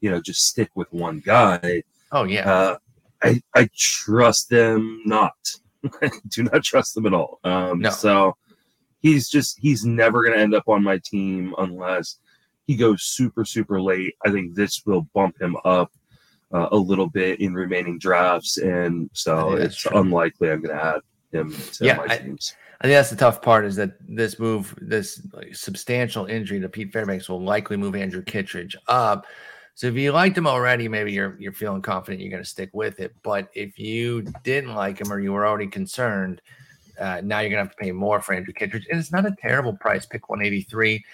you 0.00 0.10
know, 0.10 0.20
just 0.20 0.46
stick 0.46 0.70
with 0.74 0.92
one 0.92 1.20
guy. 1.20 1.82
Oh, 2.14 2.24
yeah. 2.24 2.50
Uh, 2.50 2.76
I 3.22 3.42
I 3.54 3.68
trust 3.76 4.48
them 4.48 5.02
not. 5.04 5.34
I 6.02 6.10
do 6.28 6.44
not 6.44 6.62
trust 6.64 6.94
them 6.94 7.06
at 7.06 7.12
all. 7.14 7.40
Um, 7.44 7.80
No. 7.80 7.90
So 7.90 8.36
he's 9.00 9.28
just 9.28 9.58
he's 9.58 9.84
never 9.84 10.22
going 10.22 10.34
to 10.34 10.40
end 10.42 10.54
up 10.54 10.68
on 10.68 10.82
my 10.82 10.98
team 11.04 11.54
unless 11.58 12.18
he 12.66 12.76
goes 12.76 13.02
super 13.02 13.44
super 13.44 13.80
late. 13.80 14.14
I 14.24 14.30
think 14.30 14.54
this 14.54 14.82
will 14.86 15.02
bump 15.14 15.40
him 15.40 15.56
up 15.64 15.92
uh, 16.52 16.68
a 16.72 16.76
little 16.76 17.08
bit 17.08 17.40
in 17.40 17.52
remaining 17.54 17.98
drafts, 17.98 18.58
and 18.58 19.10
so 19.12 19.52
it's 19.54 19.76
true. 19.76 19.98
unlikely 19.98 20.50
I'm 20.50 20.62
going 20.62 20.76
to 20.76 20.82
add 20.84 21.00
him 21.32 21.52
to 21.52 21.84
Yeah, 21.84 21.96
my 21.96 22.06
I- 22.08 22.18
teams. 22.18 22.54
I 22.80 22.86
think 22.88 22.96
that's 22.98 23.10
the 23.10 23.16
tough 23.16 23.40
part 23.40 23.64
is 23.64 23.76
that 23.76 23.92
this 24.06 24.38
move, 24.38 24.74
this 24.78 25.22
like, 25.32 25.54
substantial 25.54 26.26
injury 26.26 26.60
to 26.60 26.68
Pete 26.68 26.92
Fairbanks 26.92 27.28
will 27.30 27.42
likely 27.42 27.78
move 27.78 27.94
Andrew 27.94 28.22
Kittredge 28.22 28.76
up. 28.88 29.26
So 29.74 29.88
if 29.88 29.94
you 29.96 30.12
liked 30.12 30.38
him 30.38 30.46
already, 30.46 30.88
maybe 30.88 31.12
you're 31.12 31.36
you're 31.38 31.52
feeling 31.52 31.82
confident 31.82 32.20
you're 32.22 32.30
going 32.30 32.42
to 32.42 32.48
stick 32.48 32.70
with 32.72 33.00
it. 33.00 33.14
But 33.22 33.48
if 33.54 33.78
you 33.78 34.22
didn't 34.44 34.74
like 34.74 35.00
him 35.00 35.12
or 35.12 35.18
you 35.18 35.32
were 35.32 35.46
already 35.46 35.66
concerned, 35.66 36.40
uh, 37.00 37.20
now 37.24 37.40
you're 37.40 37.50
going 37.50 37.62
to 37.62 37.68
have 37.68 37.76
to 37.76 37.82
pay 37.82 37.90
more 37.90 38.20
for 38.20 38.34
Andrew 38.34 38.52
Kittredge, 38.52 38.86
and 38.90 39.00
it's 39.00 39.12
not 39.12 39.26
a 39.26 39.34
terrible 39.40 39.76
price. 39.76 40.06
Pick 40.06 40.28
183. 40.28 41.04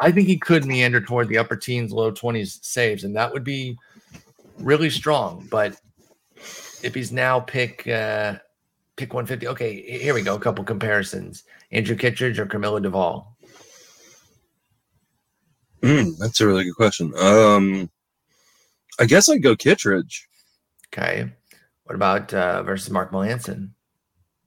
I 0.00 0.10
think 0.10 0.28
he 0.28 0.38
could 0.38 0.64
meander 0.64 1.00
toward 1.00 1.28
the 1.28 1.38
upper 1.38 1.56
teens, 1.56 1.92
low 1.92 2.10
20s 2.12 2.64
saves, 2.64 3.04
and 3.04 3.14
that 3.16 3.32
would 3.32 3.44
be 3.44 3.76
really 4.58 4.90
strong. 4.90 5.46
But 5.50 5.78
if 6.82 6.94
he's 6.94 7.12
now 7.12 7.40
pick 7.40 7.86
uh, 7.86 8.36
pick 8.96 9.12
150, 9.12 9.46
okay, 9.48 9.98
here 9.98 10.14
we 10.14 10.22
go. 10.22 10.36
A 10.36 10.40
couple 10.40 10.64
comparisons: 10.64 11.44
Andrew 11.70 11.96
Kittredge 11.96 12.38
or 12.38 12.46
Camilo 12.46 12.82
Doval. 12.82 13.26
Mm, 15.82 16.16
that's 16.18 16.40
a 16.40 16.46
really 16.46 16.64
good 16.64 16.76
question. 16.76 17.12
Um, 17.18 17.90
I 18.98 19.04
guess 19.04 19.28
I'd 19.28 19.42
go 19.42 19.56
Kittredge, 19.56 20.26
Okay, 20.92 21.30
what 21.84 21.94
about 21.94 22.32
uh, 22.32 22.62
versus 22.62 22.90
Mark 22.90 23.12
Melancon? 23.12 23.70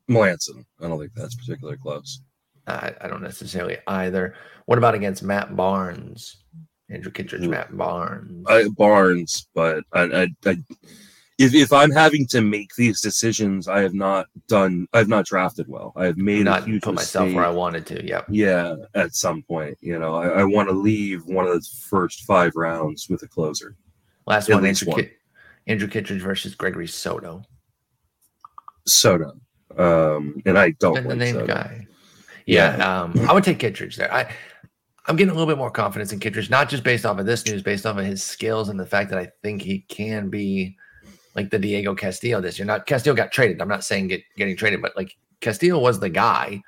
Melancon. 0.10 0.66
I 0.82 0.88
don't 0.88 1.00
think 1.00 1.14
that's 1.14 1.36
particularly 1.36 1.78
close. 1.78 2.22
Uh, 2.66 2.92
I 3.02 3.08
don't 3.08 3.22
necessarily 3.22 3.78
either. 3.88 4.36
What 4.66 4.78
about 4.78 4.96
against 4.96 5.24
Matt 5.24 5.56
Barnes? 5.56 6.38
Andrew 6.90 7.12
Kittredge, 7.12 7.44
Ooh. 7.44 7.50
Matt 7.50 7.76
Barnes. 7.76 8.46
I, 8.48 8.68
Barnes, 8.70 9.48
but 9.54 9.84
I, 9.94 10.02
I, 10.02 10.28
I, 10.46 10.58
if 11.38 11.54
if 11.54 11.72
I'm 11.72 11.92
having 11.92 12.26
to 12.28 12.42
make 12.42 12.74
these 12.76 13.00
decisions, 13.00 13.68
I 13.68 13.82
have 13.82 13.94
not 13.94 14.28
done. 14.48 14.88
I 14.94 14.98
have 14.98 15.08
not 15.08 15.26
drafted 15.26 15.68
well. 15.68 15.94
I 15.96 16.06
have 16.06 16.18
made 16.18 16.46
not 16.46 16.64
a 16.64 16.66
huge 16.66 16.84
put 16.84 16.96
myself 16.96 17.32
where 17.32 17.46
I 17.46 17.52
wanted 17.52 17.86
to. 17.88 18.06
Yep. 18.06 18.26
Yeah, 18.30 18.76
at 18.96 19.14
some 19.14 19.44
point, 19.44 19.78
you 19.82 20.00
know, 20.00 20.16
I, 20.16 20.42
I 20.42 20.44
want 20.44 20.68
to 20.70 20.76
leave 20.76 21.26
one 21.26 21.48
of 21.48 21.54
the 21.54 21.68
first 21.90 22.26
five 22.26 22.56
rounds 22.56 23.08
with 23.10 23.24
a 23.24 23.28
closer. 23.28 23.76
Last 24.30 24.48
At 24.50 24.56
one, 24.56 24.66
Andrew, 24.66 24.88
one. 24.90 25.00
Kit- 25.02 25.18
Andrew 25.68 25.88
Kittredge 25.90 26.22
versus 26.22 26.56
Gregory 26.56 26.88
Soto. 26.88 27.42
Soto. 28.86 29.34
um, 29.78 30.42
and 30.46 30.58
I 30.58 30.72
don't 30.80 30.98
And 30.98 31.06
the 31.06 31.10
like 31.10 31.18
named 31.20 31.36
Soto. 31.40 31.48
guy. 31.48 31.88
Yeah, 32.46 33.02
um, 33.02 33.14
I 33.30 33.34
would 33.34 33.44
take 33.44 33.60
Kittredge 33.60 33.96
there. 33.96 34.12
I, 34.14 34.32
I'm 35.08 35.16
getting 35.16 35.32
a 35.32 35.34
little 35.34 35.48
bit 35.48 35.58
more 35.58 35.70
confidence 35.72 36.12
in 36.14 36.20
Kittredge, 36.20 36.50
not 36.50 36.70
just 36.70 36.84
based 36.84 37.06
off 37.06 37.20
of 37.20 37.26
this 37.26 37.46
news, 37.46 37.62
based 37.62 37.86
off 37.86 37.98
of 37.98 38.06
his 38.06 38.24
skills 38.24 38.70
and 38.70 38.80
the 38.80 38.86
fact 38.86 39.10
that 39.12 39.20
I 39.20 39.30
think 39.44 39.62
he 39.62 39.80
can 39.90 40.30
be 40.30 40.76
like 41.36 41.50
the 41.52 41.60
Diego 41.60 41.94
Castillo 41.96 42.42
this 42.42 42.58
year. 42.58 42.66
Not 42.66 42.86
Castillo 42.88 43.16
got 43.16 43.32
traded. 43.32 43.62
I'm 43.62 43.68
not 43.68 43.84
saying 43.84 44.08
get 44.08 44.22
getting 44.38 44.56
traded, 44.56 44.82
but 44.82 44.96
like 44.96 45.16
Castillo 45.42 45.80
was 45.80 46.00
the 46.00 46.10
guy 46.10 46.62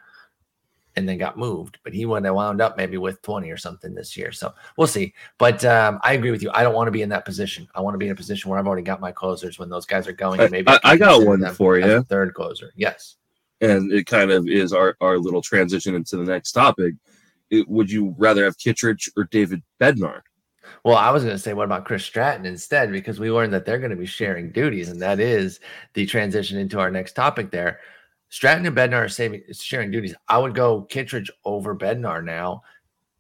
and 0.96 1.08
then 1.08 1.18
got 1.18 1.38
moved, 1.38 1.78
but 1.84 1.94
he 1.94 2.06
would 2.06 2.26
have 2.26 2.36
wound 2.36 2.62
up 2.62 2.76
maybe 2.78 2.98
with 2.98 3.22
20 3.22 3.50
or 3.50 3.58
something 3.58 3.94
this 3.94 4.18
year. 4.18 4.32
So 4.32 4.54
we'll 4.78 4.88
see. 4.88 5.14
But 5.38 5.64
um, 5.66 6.00
I 6.04 6.14
agree 6.14 6.32
with 6.32 6.44
you. 6.44 6.52
I 6.54 6.64
don't 6.64 6.76
want 6.76 6.88
to 6.88 6.92
be 6.92 7.02
in 7.02 7.10
that 7.10 7.26
position. 7.26 7.68
I 7.76 7.82
want 7.82 7.94
to 7.94 7.98
be 7.98 8.08
in 8.08 8.12
a 8.12 8.16
position 8.16 8.50
where 8.50 8.60
I've 8.60 8.68
already 8.68 8.84
got 8.84 9.00
my 9.00 9.12
closers 9.12 9.58
when 9.58 9.70
those 9.70 9.86
guys 9.86 10.08
are 10.08 10.12
going. 10.14 10.40
I- 10.40 10.44
And 10.44 10.52
maybe 10.52 10.68
I- 10.70 10.78
can 10.80 10.92
I 10.92 10.98
got 10.98 11.26
one 11.26 11.46
for 11.54 11.78
you. 11.80 12.04
third 12.04 12.34
closer. 12.34 12.72
Yes. 12.76 13.16
and 13.62 13.92
it 13.92 14.06
kind 14.08 14.32
of 14.32 14.48
is 14.50 14.74
our, 14.74 14.98
our 15.02 15.18
little 15.20 15.42
transition 15.42 15.94
into 15.96 16.18
the 16.18 16.24
next 16.24 16.52
topic. 16.54 16.96
It, 17.52 17.68
would 17.70 17.92
you 17.92 18.16
rather 18.18 18.44
have 18.46 18.58
Kittredge 18.58 19.12
or 19.16 19.26
David 19.26 19.62
Bednar? 19.80 20.22
Well, 20.84 20.96
I 20.98 21.12
was 21.12 21.24
going 21.24 21.36
to 21.36 21.40
say, 21.42 21.54
what 21.54 21.66
about 21.66 21.86
Chris 21.86 22.04
Stratton 22.04 22.46
instead? 22.46 22.92
Because 22.92 23.20
we 23.20 23.30
learned 23.30 23.54
that 23.54 23.66
they're 23.66 23.78
going 23.78 23.92
to 23.92 23.96
be 23.98 24.06
sharing 24.06 24.52
duties, 24.52 24.90
and 24.90 25.02
that 25.02 25.20
is 25.20 25.60
the 25.94 26.06
transition 26.06 26.58
into 26.58 26.80
our 26.80 26.90
next 26.90 27.14
topic 27.14 27.52
there. 27.52 27.80
Stratton 28.32 28.66
and 28.66 28.76
Bednar 28.76 29.06
are 29.06 29.10
saving, 29.10 29.44
sharing 29.52 29.92
duties. 29.92 30.16
I 30.30 30.38
would 30.38 30.56
go 30.56 30.84
Kittredge 30.84 31.30
over 31.44 31.76
Bednar 31.76 32.24
now 32.24 32.64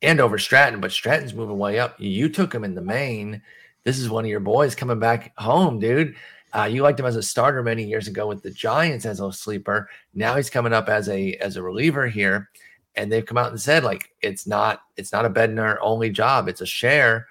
and 0.02 0.22
over 0.22 0.38
Stratton, 0.38 0.80
but 0.80 0.94
Stratton's 0.94 1.34
moving 1.34 1.58
way 1.58 1.80
up. 1.80 2.00
You 2.00 2.30
took 2.30 2.56
him 2.56 2.64
in 2.64 2.76
the 2.76 2.82
main. 2.82 3.42
This 3.84 4.00
is 4.00 4.10
one 4.10 4.24
of 4.24 4.30
your 4.30 4.40
boys 4.40 4.74
coming 4.74 5.00
back 5.00 5.34
home, 5.38 5.80
dude. 5.80 6.16
Uh, 6.54 6.64
you 6.64 6.82
liked 6.82 6.98
him 6.98 7.06
as 7.06 7.18
a 7.18 7.24
starter 7.24 7.62
many 7.62 7.84
years 7.84 8.08
ago 8.08 8.26
with 8.26 8.42
the 8.42 8.52
Giants 8.52 9.06
as 9.06 9.20
a 9.20 9.34
sleeper. 9.34 9.90
Now 10.14 10.38
he's 10.38 10.50
coming 10.50 10.74
up 10.74 10.88
as 10.88 11.10
a 11.10 11.34
as 11.36 11.58
a 11.58 11.62
reliever 11.62 12.08
here, 12.08 12.50
and 12.96 13.12
they've 13.12 13.26
come 13.26 13.38
out 13.38 13.52
and 13.52 13.60
said 13.60 13.84
like 13.84 14.12
it's 14.22 14.48
not 14.48 14.82
it's 14.96 15.12
not 15.12 15.26
a 15.26 15.30
Bednar 15.30 15.78
only 15.82 16.10
job; 16.10 16.48
it's 16.48 16.62
a 16.62 16.66
share. 16.66 17.28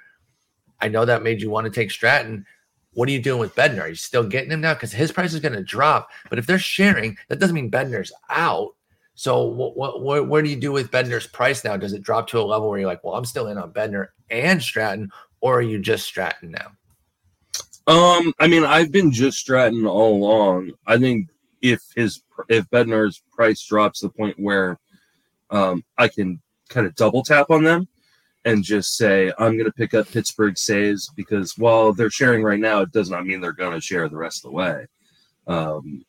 I 0.82 0.88
know 0.88 1.06
that 1.06 1.22
made 1.22 1.40
you 1.40 1.48
want 1.48 1.64
to 1.64 1.70
take 1.70 1.90
Stratton. 1.90 2.44
What 2.92 3.08
are 3.08 3.12
you 3.12 3.22
doing 3.22 3.40
with 3.40 3.54
Bednar? 3.54 3.82
Are 3.82 3.88
you 3.88 3.94
still 3.94 4.24
getting 4.24 4.50
him 4.50 4.60
now? 4.60 4.74
Because 4.74 4.92
his 4.92 5.12
price 5.12 5.32
is 5.32 5.40
going 5.40 5.54
to 5.54 5.62
drop. 5.62 6.10
But 6.28 6.38
if 6.38 6.46
they're 6.46 6.58
sharing, 6.58 7.16
that 7.28 7.38
doesn't 7.38 7.54
mean 7.54 7.70
Bednar's 7.70 8.12
out. 8.28 8.74
So 9.14 9.44
what, 9.44 9.76
what, 9.76 10.28
what, 10.28 10.44
do 10.44 10.50
you 10.50 10.56
do 10.56 10.72
with 10.72 10.90
Bednar's 10.90 11.26
price 11.26 11.62
now? 11.62 11.76
Does 11.76 11.92
it 11.92 12.02
drop 12.02 12.26
to 12.28 12.40
a 12.40 12.42
level 12.42 12.68
where 12.68 12.80
you're 12.80 12.88
like, 12.88 13.04
well, 13.04 13.14
I'm 13.14 13.24
still 13.24 13.48
in 13.48 13.58
on 13.58 13.72
Bednar 13.72 14.08
and 14.30 14.62
Stratton, 14.62 15.10
or 15.40 15.58
are 15.58 15.62
you 15.62 15.78
just 15.78 16.06
Stratton 16.06 16.50
now? 16.50 16.72
Um, 17.86 18.32
I 18.38 18.46
mean, 18.46 18.64
I've 18.64 18.90
been 18.90 19.12
just 19.12 19.38
Stratton 19.38 19.86
all 19.86 20.16
along. 20.16 20.72
I 20.86 20.96
think 20.98 21.28
if 21.60 21.82
his 21.94 22.22
if 22.48 22.68
Bednar's 22.70 23.22
price 23.32 23.62
drops 23.64 24.00
to 24.00 24.06
the 24.06 24.12
point 24.12 24.38
where 24.38 24.78
um, 25.50 25.84
I 25.98 26.08
can 26.08 26.40
kind 26.68 26.86
of 26.86 26.94
double 26.94 27.22
tap 27.22 27.50
on 27.50 27.62
them 27.62 27.88
and 28.44 28.64
just 28.64 28.96
say 28.96 29.32
I'm 29.38 29.52
going 29.52 29.66
to 29.66 29.72
pick 29.72 29.94
up 29.94 30.10
Pittsburgh 30.10 30.56
saves 30.56 31.10
because 31.14 31.58
while 31.58 31.92
they're 31.92 32.10
sharing 32.10 32.42
right 32.42 32.58
now, 32.58 32.80
it 32.80 32.92
does 32.92 33.10
not 33.10 33.26
mean 33.26 33.40
they're 33.40 33.52
going 33.52 33.74
to 33.74 33.80
share 33.80 34.08
the 34.08 34.16
rest 34.16 34.44
of 34.44 34.50
the 34.50 34.56
way. 34.56 34.86
Um, 35.46 36.04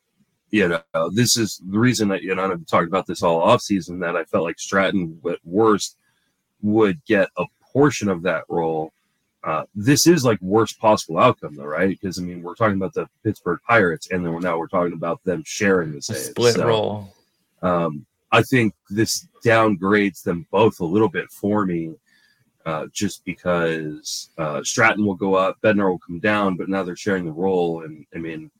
you 0.49 0.67
know, 0.67 1.09
this 1.09 1.37
is 1.37 1.61
the 1.65 1.79
reason 1.79 2.09
that 2.09 2.23
you 2.23 2.35
know 2.35 2.51
I've 2.51 2.65
talked 2.65 2.87
about 2.87 3.07
this 3.07 3.23
all 3.23 3.41
off 3.41 3.61
season 3.61 3.99
that 3.99 4.15
I 4.15 4.25
felt 4.25 4.43
like 4.43 4.59
Stratton 4.59 5.19
at 5.29 5.39
worst 5.43 5.97
would 6.61 7.03
get 7.05 7.29
a 7.37 7.45
portion 7.61 8.09
of 8.09 8.21
that 8.23 8.43
role. 8.49 8.91
Uh, 9.43 9.63
this 9.73 10.05
is 10.05 10.23
like 10.23 10.39
worst 10.41 10.79
possible 10.79 11.17
outcome 11.17 11.55
though, 11.55 11.65
right? 11.65 11.89
Because 11.89 12.19
I 12.19 12.21
mean, 12.21 12.43
we're 12.43 12.55
talking 12.55 12.75
about 12.75 12.93
the 12.93 13.07
Pittsburgh 13.23 13.59
Pirates, 13.67 14.11
and 14.11 14.25
then 14.25 14.37
now 14.39 14.57
we're 14.57 14.67
talking 14.67 14.93
about 14.93 15.23
them 15.23 15.41
sharing 15.45 15.93
the 15.93 16.01
saves. 16.01 16.25
Split 16.25 16.55
so, 16.55 16.67
role. 16.67 17.13
Um, 17.61 18.05
I 18.31 18.43
think 18.43 18.73
this 18.89 19.27
downgrades 19.45 20.23
them 20.23 20.45
both 20.51 20.79
a 20.79 20.85
little 20.85 21.09
bit 21.09 21.29
for 21.31 21.65
me, 21.65 21.93
uh, 22.65 22.87
just 22.91 23.25
because 23.25 24.29
uh, 24.37 24.63
Stratton 24.63 25.05
will 25.05 25.15
go 25.15 25.35
up, 25.35 25.57
Bednar 25.61 25.89
will 25.89 25.99
come 25.99 26.19
down, 26.19 26.57
but 26.57 26.69
now 26.69 26.83
they're 26.83 26.95
sharing 26.95 27.25
the 27.25 27.31
role, 27.31 27.83
and 27.83 28.05
I 28.15 28.17
mean, 28.17 28.51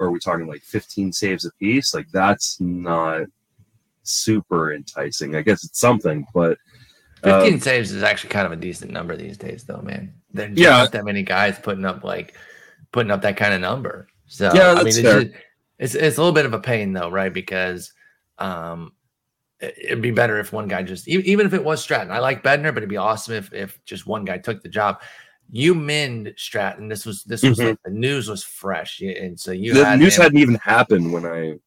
are 0.00 0.10
we 0.10 0.18
talking 0.18 0.46
like 0.46 0.62
15 0.62 1.12
saves 1.12 1.44
a 1.44 1.52
piece? 1.52 1.94
Like 1.94 2.10
that's 2.10 2.60
not 2.60 3.22
super 4.02 4.74
enticing. 4.74 5.36
I 5.36 5.42
guess 5.42 5.64
it's 5.64 5.80
something, 5.80 6.26
but 6.34 6.58
15 7.22 7.54
um, 7.54 7.60
saves 7.60 7.92
is 7.92 8.02
actually 8.02 8.30
kind 8.30 8.46
of 8.46 8.52
a 8.52 8.56
decent 8.56 8.90
number 8.90 9.16
these 9.16 9.38
days, 9.38 9.64
though, 9.64 9.80
man. 9.82 10.14
There's 10.32 10.58
yeah. 10.58 10.70
not 10.70 10.92
that 10.92 11.04
many 11.04 11.22
guys 11.22 11.58
putting 11.58 11.84
up 11.84 12.04
like 12.04 12.34
putting 12.92 13.10
up 13.10 13.22
that 13.22 13.36
kind 13.36 13.54
of 13.54 13.60
number. 13.60 14.08
So 14.26 14.52
yeah, 14.54 14.72
I 14.72 14.78
mean, 14.78 14.88
it's, 14.88 14.96
just, 14.98 15.26
it's, 15.78 15.94
it's 15.94 16.16
a 16.16 16.20
little 16.20 16.34
bit 16.34 16.46
of 16.46 16.52
a 16.52 16.60
pain 16.60 16.92
though, 16.92 17.10
right? 17.10 17.32
Because 17.32 17.92
um, 18.38 18.92
it'd 19.76 20.02
be 20.02 20.10
better 20.10 20.38
if 20.38 20.52
one 20.52 20.68
guy 20.68 20.82
just 20.82 21.08
even 21.08 21.46
if 21.46 21.54
it 21.54 21.64
was 21.64 21.82
Stratton. 21.82 22.10
I 22.10 22.18
like 22.18 22.42
Bednar, 22.42 22.74
but 22.74 22.78
it'd 22.78 22.88
be 22.88 22.96
awesome 22.96 23.34
if 23.34 23.52
if 23.52 23.84
just 23.84 24.06
one 24.06 24.24
guy 24.24 24.38
took 24.38 24.62
the 24.62 24.68
job. 24.68 25.00
You 25.50 25.74
min 25.74 26.32
Stratton. 26.36 26.88
This 26.88 27.04
was 27.04 27.22
this 27.24 27.42
was 27.42 27.58
mm-hmm. 27.58 27.68
like 27.68 27.82
the 27.84 27.90
news 27.90 28.28
was 28.28 28.42
fresh, 28.42 29.00
and 29.00 29.38
so 29.38 29.52
you 29.52 29.74
the 29.74 29.96
news 29.96 30.16
him, 30.16 30.22
hadn't 30.22 30.38
even 30.38 30.54
happened 30.56 31.12
when 31.12 31.26
I 31.26 31.58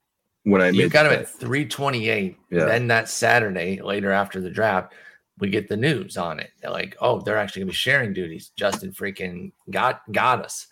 when 0.44 0.62
I 0.62 0.70
you 0.70 0.90
got 0.90 1.06
him 1.06 1.14
at 1.14 1.30
three 1.30 1.66
twenty 1.66 2.10
eight. 2.10 2.38
Yeah. 2.50 2.66
Then 2.66 2.88
that 2.88 3.10
Saturday 3.10 3.82
later 3.82 4.12
after 4.12 4.42
the 4.42 4.50
draft 4.50 4.94
we 5.40 5.50
get 5.50 5.68
the 5.68 5.78
news 5.78 6.18
on 6.18 6.40
it. 6.40 6.52
They're 6.62 6.72
like, 6.72 6.96
oh, 7.00 7.22
they're 7.22 7.38
actually 7.38 7.62
gonna 7.62 7.72
be 7.72 7.76
sharing 7.76 8.14
duties. 8.14 8.52
Justin 8.56 8.92
freaking 8.92 9.52
got 9.70 10.02
got 10.12 10.44
us. 10.44 10.68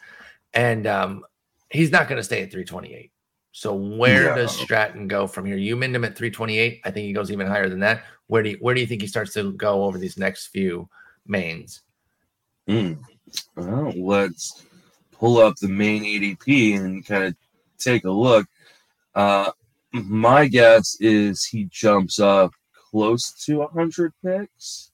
And 0.53 0.87
um, 0.87 1.23
he's 1.69 1.91
not 1.91 2.07
gonna 2.07 2.23
stay 2.23 2.41
at 2.41 2.51
328. 2.51 3.11
So 3.57 3.73
where 3.73 4.25
yeah. 4.25 4.35
does 4.35 4.51
Stratton 4.51 5.07
go 5.07 5.27
from 5.27 5.45
here? 5.45 5.55
You 5.55 5.77
mind 5.77 5.95
him 5.95 6.03
at 6.03 6.17
328. 6.17 6.81
I 6.83 6.91
think 6.91 7.05
he 7.05 7.13
goes 7.13 7.31
even 7.31 7.47
higher 7.47 7.69
than 7.69 7.79
that. 7.79 8.03
Where 8.27 8.43
do 8.43 8.49
you, 8.49 8.57
where 8.59 8.75
do 8.75 8.81
you 8.81 8.85
think 8.85 8.99
he 8.99 9.07
starts 9.07 9.31
to 9.35 9.53
go 9.53 9.85
over 9.85 9.97
these 9.97 10.17
next 10.17 10.47
few 10.47 10.89
mains? 11.25 11.81
Mm. 12.67 12.99
Well, 13.55 13.93
let's 13.95 14.65
pull 15.13 15.37
up 15.37 15.55
the 15.55 15.69
main 15.69 16.03
ADP 16.03 16.75
and 16.77 17.05
kind 17.05 17.23
of 17.23 17.35
take 17.77 18.03
a 18.03 18.11
look. 18.11 18.45
Uh, 19.15 19.51
my 19.93 20.49
guess 20.49 20.97
is 20.99 21.45
he 21.45 21.69
jumps 21.71 22.19
up 22.19 22.51
close 22.91 23.31
to 23.45 23.59
100 23.59 24.11
picks. 24.21 24.91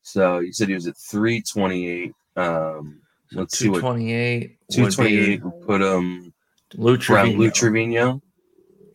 So 0.00 0.38
you 0.38 0.54
said 0.54 0.68
he 0.68 0.74
was 0.74 0.86
at 0.86 0.96
328. 0.96 2.14
Um, 2.34 3.02
let's 3.32 3.58
see 3.58 3.68
what 3.68 3.80
228. 3.80 4.56
228 4.70 5.44
would 5.44 5.66
put 5.66 5.82
him 5.82 6.33
Lou 6.74 6.96
Trivino. 6.96 7.38
Lou 7.38 7.50
Trivino. 7.50 8.20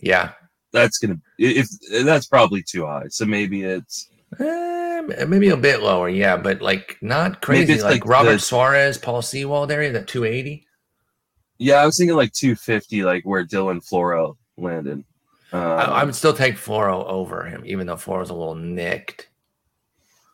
Yeah, 0.01 0.31
that's 0.71 0.97
gonna 0.97 1.19
if 1.37 1.67
that's 2.03 2.27
probably 2.27 2.63
too 2.63 2.85
high. 2.85 3.07
So 3.09 3.25
maybe 3.25 3.63
it's 3.63 4.09
eh, 4.39 5.01
maybe 5.27 5.49
a 5.49 5.57
bit 5.57 5.81
lower. 5.81 6.09
Yeah, 6.09 6.37
but 6.37 6.61
like 6.61 6.97
not 7.01 7.41
crazy. 7.41 7.81
Like, 7.81 8.01
like, 8.01 8.05
Robert 8.05 8.33
the, 8.33 8.39
Suarez, 8.39 8.97
Paul 8.97 9.21
Sewald 9.21 9.71
area 9.71 9.91
that 9.91 10.07
280. 10.07 10.65
Yeah, 11.57 11.75
I 11.75 11.85
was 11.85 11.97
thinking 11.97 12.15
like 12.15 12.31
250, 12.33 13.03
like 13.03 13.23
where 13.25 13.45
Dylan 13.45 13.85
Floro 13.85 14.37
landed. 14.57 15.03
Um, 15.51 15.61
I, 15.61 15.83
I, 15.83 16.03
would 16.03 16.15
still 16.15 16.33
take 16.33 16.55
Floro 16.55 17.05
over 17.05 17.43
him, 17.43 17.63
even 17.65 17.87
though 17.87 17.95
Floro's 17.95 18.29
a 18.29 18.35
little 18.35 18.55
nicked. 18.55 19.29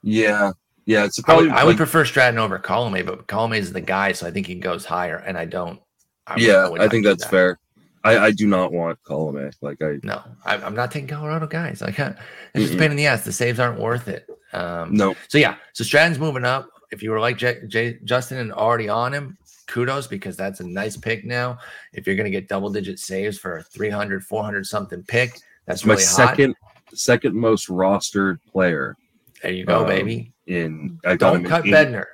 Yeah, 0.04 0.52
yeah. 0.86 1.06
It's 1.06 1.20
probably. 1.22 1.46
I 1.46 1.48
would, 1.48 1.56
like, 1.56 1.62
I 1.62 1.66
would 1.66 1.78
prefer 1.78 2.06
Stratton 2.06 2.38
over 2.38 2.60
Colome, 2.60 3.06
but 3.06 3.28
Colome 3.28 3.58
is 3.58 3.72
the 3.72 3.82
guy, 3.82 4.12
so 4.12 4.28
I 4.28 4.32
think 4.32 4.46
he 4.46 4.56
goes 4.56 4.86
higher, 4.86 5.18
and 5.18 5.38
I 5.38 5.46
don't. 5.46 5.80
I 6.27 6.36
yeah, 6.38 6.70
I 6.79 6.88
think 6.88 7.05
that's 7.05 7.24
that. 7.24 7.29
fair. 7.29 7.60
I, 8.03 8.25
I 8.25 8.32
do 8.32 8.46
not 8.46 8.72
want 8.72 9.01
Colome. 9.03 9.51
Like 9.62 9.82
I 9.82 10.00
no, 10.03 10.22
I, 10.46 10.55
am 10.58 10.75
not 10.75 10.91
taking 10.91 11.08
Colorado 11.08 11.48
guys. 11.48 11.82
Like 11.82 11.98
it's 12.00 12.17
just 12.55 12.74
a 12.75 12.77
pain 12.77 12.91
in 12.91 12.98
the 12.98 13.08
ass. 13.08 13.24
The 13.24 13.32
saves 13.32 13.60
aren't 13.60 13.79
worth 13.79 14.08
it. 14.08 14.29
Um, 14.53 14.96
no. 14.96 15.15
So 15.27 15.38
yeah, 15.38 15.55
so 15.74 15.84
Stratton's 15.84 16.20
moving 16.20 16.46
up. 16.46 16.70
If 16.91 17.01
you 17.01 17.12
were 17.12 17.20
like 17.20 17.38
J, 17.38 17.62
J, 17.67 18.00
Justin 18.03 18.38
and 18.38 18.53
already 18.53 18.89
on 18.89 19.12
him, 19.12 19.38
kudos 19.67 20.08
because 20.08 20.38
that's 20.38 20.60
a 20.60 20.67
nice 20.67 20.96
pick 20.96 21.25
now. 21.25 21.58
If 21.94 22.05
you're 22.05 22.15
going 22.15 22.25
to 22.25 22.32
get 22.32 22.48
double 22.48 22.70
digit 22.70 23.00
saves 23.00 23.39
for 23.39 23.58
a 23.58 23.63
300, 23.63 24.24
400 24.24 24.65
something 24.65 25.03
pick, 25.03 25.39
that's 25.65 25.84
really 25.84 25.98
my 25.98 26.01
second 26.01 26.55
hot. 26.62 26.98
second 26.98 27.36
most 27.36 27.70
rostered 27.70 28.39
player. 28.51 28.96
There 29.41 29.51
you 29.51 29.65
go, 29.65 29.82
um, 29.82 29.88
baby. 29.88 30.32
In 30.48 31.00
I 31.05 31.15
don't 31.15 31.44
cut 31.44 31.63
Bednar. 31.65 32.05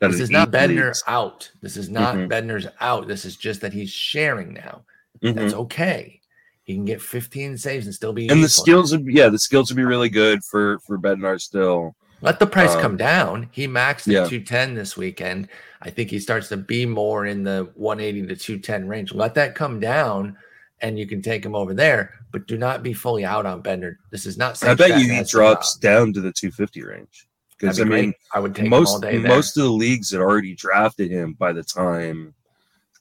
This 0.00 0.20
is 0.20 0.30
not 0.30 0.50
Bednar 0.50 0.86
leagues. 0.86 1.04
out. 1.06 1.50
This 1.62 1.76
is 1.76 1.88
not 1.88 2.16
mm-hmm. 2.16 2.68
Out. 2.80 3.08
This 3.08 3.24
is 3.24 3.36
just 3.36 3.60
that 3.62 3.72
he's 3.72 3.90
sharing 3.90 4.52
now. 4.52 4.82
Mm-hmm. 5.22 5.38
That's 5.38 5.54
okay. 5.54 6.20
He 6.64 6.74
can 6.74 6.84
get 6.84 7.00
15 7.00 7.56
saves 7.56 7.86
and 7.86 7.94
still 7.94 8.12
be. 8.12 8.28
And 8.28 8.42
the 8.42 8.48
skills 8.48 8.92
would, 8.92 9.06
yeah, 9.06 9.28
the 9.28 9.38
skills 9.38 9.70
would 9.70 9.76
be 9.76 9.84
really 9.84 10.08
good 10.08 10.44
for 10.44 10.78
for 10.80 10.98
Bednar 10.98 11.40
still. 11.40 11.94
Let 12.22 12.38
the 12.38 12.46
price 12.46 12.74
um, 12.74 12.80
come 12.80 12.96
down. 12.96 13.48
He 13.52 13.68
maxed 13.68 14.08
at 14.08 14.08
yeah. 14.08 14.26
210 14.26 14.74
this 14.74 14.96
weekend. 14.96 15.48
I 15.82 15.90
think 15.90 16.10
he 16.10 16.18
starts 16.18 16.48
to 16.48 16.56
be 16.56 16.86
more 16.86 17.26
in 17.26 17.44
the 17.44 17.70
180 17.74 18.26
to 18.26 18.36
210 18.36 18.88
range. 18.88 19.12
Let 19.12 19.34
that 19.34 19.54
come 19.54 19.80
down 19.80 20.36
and 20.80 20.98
you 20.98 21.06
can 21.06 21.22
take 21.22 21.44
him 21.44 21.54
over 21.54 21.72
there, 21.72 22.14
but 22.32 22.46
do 22.46 22.58
not 22.58 22.82
be 22.82 22.92
fully 22.92 23.24
out 23.24 23.46
on 23.46 23.60
Bender. 23.60 23.98
This 24.10 24.26
is 24.26 24.36
not. 24.36 24.62
I 24.64 24.74
bet 24.74 25.00
you 25.00 25.12
he 25.12 25.22
drops 25.24 25.76
down 25.76 26.12
to 26.14 26.20
the 26.20 26.32
250 26.32 26.82
range 26.82 27.25
because 27.58 27.80
I 27.80 27.84
mean, 27.84 27.90
great. 27.90 28.14
I 28.32 28.40
would 28.40 28.54
take 28.54 28.68
most 28.68 29.02
most 29.02 29.56
of 29.56 29.64
the 29.64 29.70
leagues 29.70 30.10
had 30.10 30.20
already 30.20 30.54
drafted 30.54 31.10
him 31.10 31.34
by 31.34 31.52
the 31.52 31.62
time, 31.62 32.34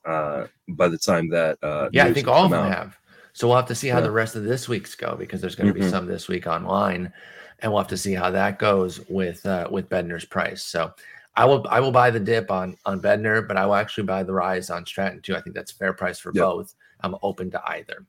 uh, 0.05 0.47
by 0.69 0.87
the 0.87 0.97
time 0.97 1.29
that 1.29 1.57
uh, 1.63 1.89
yeah, 1.91 2.05
I 2.05 2.13
think 2.13 2.27
all 2.27 2.45
of 2.45 2.51
them 2.51 2.65
out. 2.65 2.71
have. 2.71 2.97
So 3.33 3.47
we'll 3.47 3.57
have 3.57 3.67
to 3.67 3.75
see 3.75 3.89
how 3.89 3.97
yeah. 3.97 4.05
the 4.05 4.11
rest 4.11 4.35
of 4.37 4.43
this 4.45 4.69
week's 4.69 4.95
go 4.95 5.15
because 5.17 5.41
there's 5.41 5.55
going 5.55 5.67
to 5.67 5.77
mm-hmm. 5.77 5.87
be 5.87 5.91
some 5.91 6.05
this 6.05 6.29
week 6.29 6.47
online 6.47 7.11
and 7.59 7.71
we'll 7.71 7.81
have 7.81 7.89
to 7.89 7.97
see 7.97 8.13
how 8.13 8.31
that 8.31 8.59
goes 8.59 9.01
with 9.09 9.45
uh, 9.45 9.67
with 9.71 9.89
Bednar's 9.89 10.25
price. 10.25 10.63
So 10.63 10.91
I 11.35 11.45
will 11.45 11.65
I 11.69 11.79
will 11.79 11.91
buy 11.91 12.11
the 12.11 12.19
dip 12.19 12.51
on 12.51 12.77
on 12.85 13.01
Bednar, 13.01 13.47
but 13.47 13.57
I 13.57 13.65
will 13.65 13.75
actually 13.75 14.05
buy 14.05 14.23
the 14.23 14.33
rise 14.33 14.69
on 14.69 14.85
Stratton 14.85 15.21
too. 15.21 15.35
I 15.35 15.41
think 15.41 15.55
that's 15.55 15.71
fair 15.71 15.93
price 15.93 16.19
for 16.19 16.31
yep. 16.33 16.43
both. 16.43 16.75
I'm 17.01 17.15
open 17.21 17.51
to 17.51 17.61
either. 17.69 18.05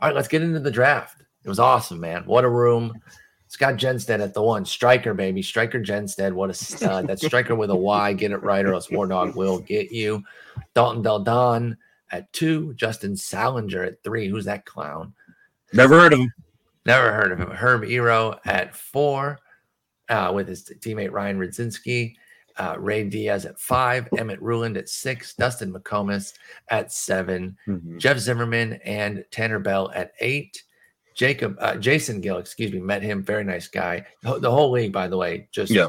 All 0.00 0.08
right, 0.08 0.14
let's 0.14 0.28
get 0.28 0.42
into 0.42 0.60
the 0.60 0.70
draft. 0.70 1.22
It 1.44 1.48
was 1.48 1.58
awesome, 1.58 2.00
man. 2.00 2.24
What 2.26 2.44
a 2.44 2.48
room. 2.48 3.00
Scott 3.50 3.74
Genstead 3.74 4.20
at 4.20 4.32
the 4.32 4.40
one. 4.40 4.64
Striker, 4.64 5.12
baby. 5.12 5.42
Striker 5.42 5.80
Genstead. 5.80 6.32
What 6.32 6.50
a 6.50 6.54
stud. 6.54 7.08
That 7.08 7.18
striker 7.18 7.56
with 7.56 7.70
a 7.70 7.76
Y. 7.76 8.12
Get 8.12 8.30
it 8.30 8.44
right, 8.44 8.64
or 8.64 8.72
else 8.74 8.88
War 8.92 9.08
Dog 9.08 9.34
will 9.34 9.58
get 9.58 9.90
you. 9.90 10.22
Dalton 10.72 11.02
Del 11.02 11.18
Don 11.18 11.76
at 12.12 12.32
two. 12.32 12.72
Justin 12.74 13.16
Salinger 13.16 13.82
at 13.82 14.04
three. 14.04 14.28
Who's 14.28 14.44
that 14.44 14.66
clown? 14.66 15.12
Never 15.72 15.98
heard 15.98 16.12
of 16.12 16.20
him. 16.20 16.32
Never 16.86 17.12
heard 17.12 17.32
of 17.32 17.40
him. 17.40 17.50
Herb 17.50 17.82
Ero 17.82 18.38
at 18.44 18.72
four 18.72 19.40
uh, 20.08 20.30
with 20.32 20.46
his 20.46 20.62
teammate 20.62 21.10
Ryan 21.10 21.40
Rudzinski. 21.40 22.14
Uh, 22.56 22.76
Ray 22.78 23.02
Diaz 23.02 23.46
at 23.46 23.58
five, 23.58 24.08
Emmett 24.16 24.40
Ruland 24.40 24.76
at 24.76 24.88
six, 24.88 25.34
Dustin 25.34 25.72
McComas 25.72 26.34
at 26.68 26.92
7 26.92 27.56
mm-hmm. 27.66 27.98
Jeff 27.98 28.18
Zimmerman 28.18 28.74
and 28.84 29.24
Tanner 29.32 29.58
Bell 29.58 29.90
at 29.92 30.12
eight. 30.20 30.62
Jacob, 31.20 31.54
uh, 31.60 31.76
Jason 31.76 32.22
Gill, 32.22 32.38
excuse 32.38 32.72
me, 32.72 32.78
met 32.78 33.02
him. 33.02 33.22
Very 33.22 33.44
nice 33.44 33.68
guy. 33.68 34.06
The 34.22 34.50
whole 34.50 34.70
league, 34.70 34.90
by 34.90 35.06
the 35.06 35.18
way, 35.18 35.48
just 35.52 35.70
yeah. 35.70 35.88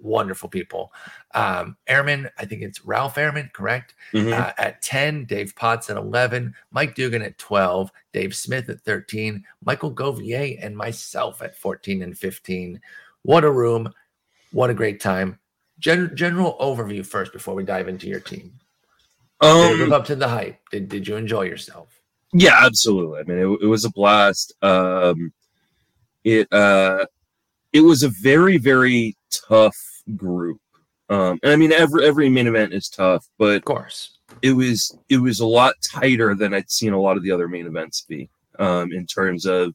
wonderful 0.00 0.48
people. 0.48 0.92
Um, 1.34 1.76
Ehrman, 1.88 2.30
I 2.38 2.44
think 2.44 2.62
it's 2.62 2.84
Ralph 2.84 3.16
Ehrman, 3.16 3.52
correct? 3.52 3.96
Mhm. 4.12 4.32
Uh, 4.32 4.52
at 4.56 4.80
10, 4.80 5.24
Dave 5.24 5.52
Potts 5.56 5.90
at 5.90 5.96
11, 5.96 6.54
Mike 6.70 6.94
Dugan 6.94 7.22
at 7.22 7.38
12, 7.38 7.90
Dave 8.12 8.36
Smith 8.36 8.68
at 8.68 8.80
13, 8.82 9.44
Michael 9.64 9.92
Govier, 9.92 10.56
and 10.62 10.76
myself 10.76 11.42
at 11.42 11.56
14 11.56 12.00
and 12.00 12.16
15. 12.16 12.80
What 13.22 13.42
a 13.42 13.50
room. 13.50 13.92
What 14.52 14.70
a 14.70 14.74
great 14.74 15.00
time. 15.00 15.40
Gen- 15.80 16.14
general 16.14 16.56
overview 16.60 17.04
first 17.04 17.32
before 17.32 17.56
we 17.56 17.64
dive 17.64 17.88
into 17.88 18.06
your 18.06 18.20
team. 18.20 18.52
Did 19.40 19.72
Um, 19.72 19.78
live 19.80 19.92
up 19.92 20.04
to 20.04 20.14
the 20.14 20.28
hype? 20.28 20.60
Did, 20.70 20.88
did 20.88 21.08
you 21.08 21.16
enjoy 21.16 21.46
yourself? 21.46 21.97
Yeah, 22.32 22.58
absolutely. 22.62 23.20
I 23.20 23.22
mean, 23.24 23.38
it, 23.38 23.64
it 23.64 23.66
was 23.66 23.84
a 23.84 23.90
blast. 23.90 24.52
Um, 24.62 25.32
it 26.24 26.52
uh, 26.52 27.06
it 27.72 27.80
was 27.80 28.02
a 28.02 28.10
very 28.22 28.58
very 28.58 29.16
tough 29.30 29.76
group. 30.16 30.60
Um, 31.10 31.38
and 31.42 31.52
I 31.52 31.56
mean, 31.56 31.72
every 31.72 32.06
every 32.06 32.28
main 32.28 32.46
event 32.46 32.74
is 32.74 32.88
tough, 32.88 33.26
but 33.38 33.56
Of 33.56 33.64
course. 33.64 34.18
it 34.42 34.52
was 34.52 34.96
it 35.08 35.18
was 35.18 35.40
a 35.40 35.46
lot 35.46 35.74
tighter 35.82 36.34
than 36.34 36.52
I'd 36.54 36.70
seen 36.70 36.92
a 36.92 37.00
lot 37.00 37.16
of 37.16 37.22
the 37.22 37.30
other 37.30 37.48
main 37.48 37.66
events 37.66 38.02
be. 38.02 38.28
Um, 38.58 38.92
in 38.92 39.06
terms 39.06 39.46
of 39.46 39.74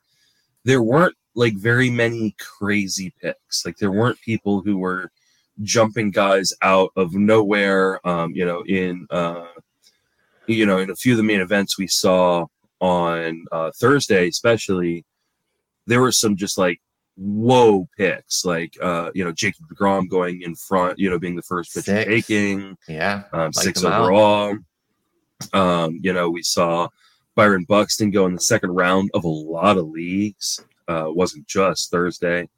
there 0.65 0.83
weren't 0.83 1.15
like 1.35 1.55
very 1.55 1.89
many 1.89 2.35
crazy 2.39 3.13
picks. 3.21 3.65
Like 3.65 3.77
there 3.77 3.91
weren't 3.91 4.19
people 4.21 4.61
who 4.61 4.77
were 4.77 5.11
jumping 5.63 6.11
guys 6.11 6.53
out 6.61 6.91
of 6.95 7.13
nowhere. 7.15 8.05
Um, 8.07 8.31
you 8.35 8.45
know, 8.45 8.63
in 8.67 9.07
uh, 9.09 9.45
you 10.47 10.65
know, 10.65 10.77
in 10.79 10.89
a 10.89 10.95
few 10.95 11.13
of 11.13 11.17
the 11.17 11.23
main 11.23 11.41
events 11.41 11.77
we 11.77 11.87
saw 11.87 12.45
on 12.79 13.45
uh, 13.51 13.71
Thursday, 13.79 14.27
especially, 14.27 15.05
there 15.87 16.01
were 16.01 16.11
some 16.11 16.35
just 16.35 16.57
like 16.57 16.79
whoa 17.15 17.87
picks, 17.97 18.43
like 18.43 18.75
uh, 18.81 19.11
you 19.13 19.23
know, 19.23 19.31
Jacob 19.31 19.65
Degrom 19.71 20.09
going 20.09 20.41
in 20.41 20.55
front, 20.55 20.97
you 20.99 21.09
know, 21.09 21.19
being 21.19 21.35
the 21.35 21.41
first 21.43 21.73
pitch 21.75 21.85
Six. 21.85 22.05
taking 22.09 22.75
Yeah. 22.87 23.23
um, 23.33 23.45
Like 23.45 23.53
six 23.53 23.81
them 23.81 23.91
out. 23.93 24.01
overall. 24.01 24.57
Um, 25.53 25.99
you 26.01 26.13
know, 26.13 26.29
we 26.29 26.41
saw 26.43 26.87
Byron 27.35 27.65
Buxton 27.67 28.11
go 28.11 28.25
in 28.25 28.33
the 28.33 28.41
second 28.41 28.71
round 28.71 29.11
of 29.13 29.23
a 29.25 29.27
lot 29.27 29.77
of 29.77 29.87
leagues. 29.87 30.59
Uh, 30.87 31.05
wasn't 31.07 31.47
just 31.47 31.91
Thursday. 31.91 32.49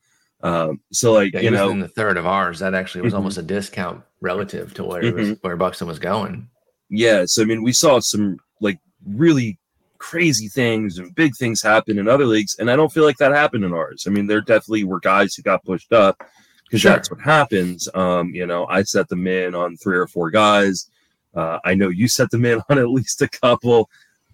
Um, 0.41 0.79
so 0.91 1.11
like 1.13 1.33
Yeah, 1.33 1.41
you 1.41 1.51
know, 1.51 1.69
in 1.69 1.79
the 1.79 1.87
third 1.87 2.17
of 2.17 2.25
ours. 2.25 2.59
That 2.59 2.73
actually 2.73 3.01
was 3.01 3.13
Mhm. 3.13 3.17
almost 3.17 3.37
a 3.37 3.41
discount 3.43 4.03
relative 4.21 4.73
to 4.75 4.83
where 4.83 5.03
it 5.03 5.13
was, 5.15 5.29
Mm-hmm. 5.29 5.47
where 5.47 5.55
Buxton 5.57 5.87
was 5.87 5.99
going. 5.99 6.49
Yeah. 6.89 7.25
So 7.25 7.41
I 7.41 7.45
mean, 7.45 7.63
we 7.63 7.73
saw 7.73 7.99
some 7.99 8.37
like 8.61 8.79
really 9.05 9.57
crazy 9.97 10.47
things 10.47 10.97
and 10.99 11.13
big 11.15 11.35
things 11.35 11.61
happen 11.61 11.97
in 11.97 12.07
other 12.07 12.25
leagues, 12.25 12.55
and 12.59 12.69
I 12.69 12.75
don't 12.75 12.91
feel 12.91 13.03
like 13.05 13.17
that 13.17 13.31
happened 13.31 13.63
in 13.65 13.73
ours. 13.73 14.05
I 14.07 14.09
mean, 14.11 14.27
there 14.27 14.41
definitely 14.41 14.83
were 14.83 14.99
guys 14.99 15.33
who 15.35 15.41
got 15.41 15.63
pushed 15.65 15.91
up 15.93 16.17
because 16.65 16.81
Sure. 16.81 16.91
that's 16.91 17.09
what 17.11 17.21
happens. 17.21 17.87
Um, 17.93 18.33
you 18.33 18.45
know, 18.45 18.65
I 18.67 18.83
set 18.83 19.07
them 19.09 19.27
in 19.27 19.55
on 19.55 19.77
three 19.77 19.97
or 19.97 20.07
four 20.07 20.29
guys. 20.31 20.89
Uh, 21.33 21.59
I 21.65 21.73
know 21.75 21.89
you 21.89 22.07
set 22.07 22.29
them 22.31 22.45
in 22.45 22.61
on 22.69 22.77
at 22.77 22.89
least 22.89 23.21
a 23.21 23.27
couple. 23.27 23.89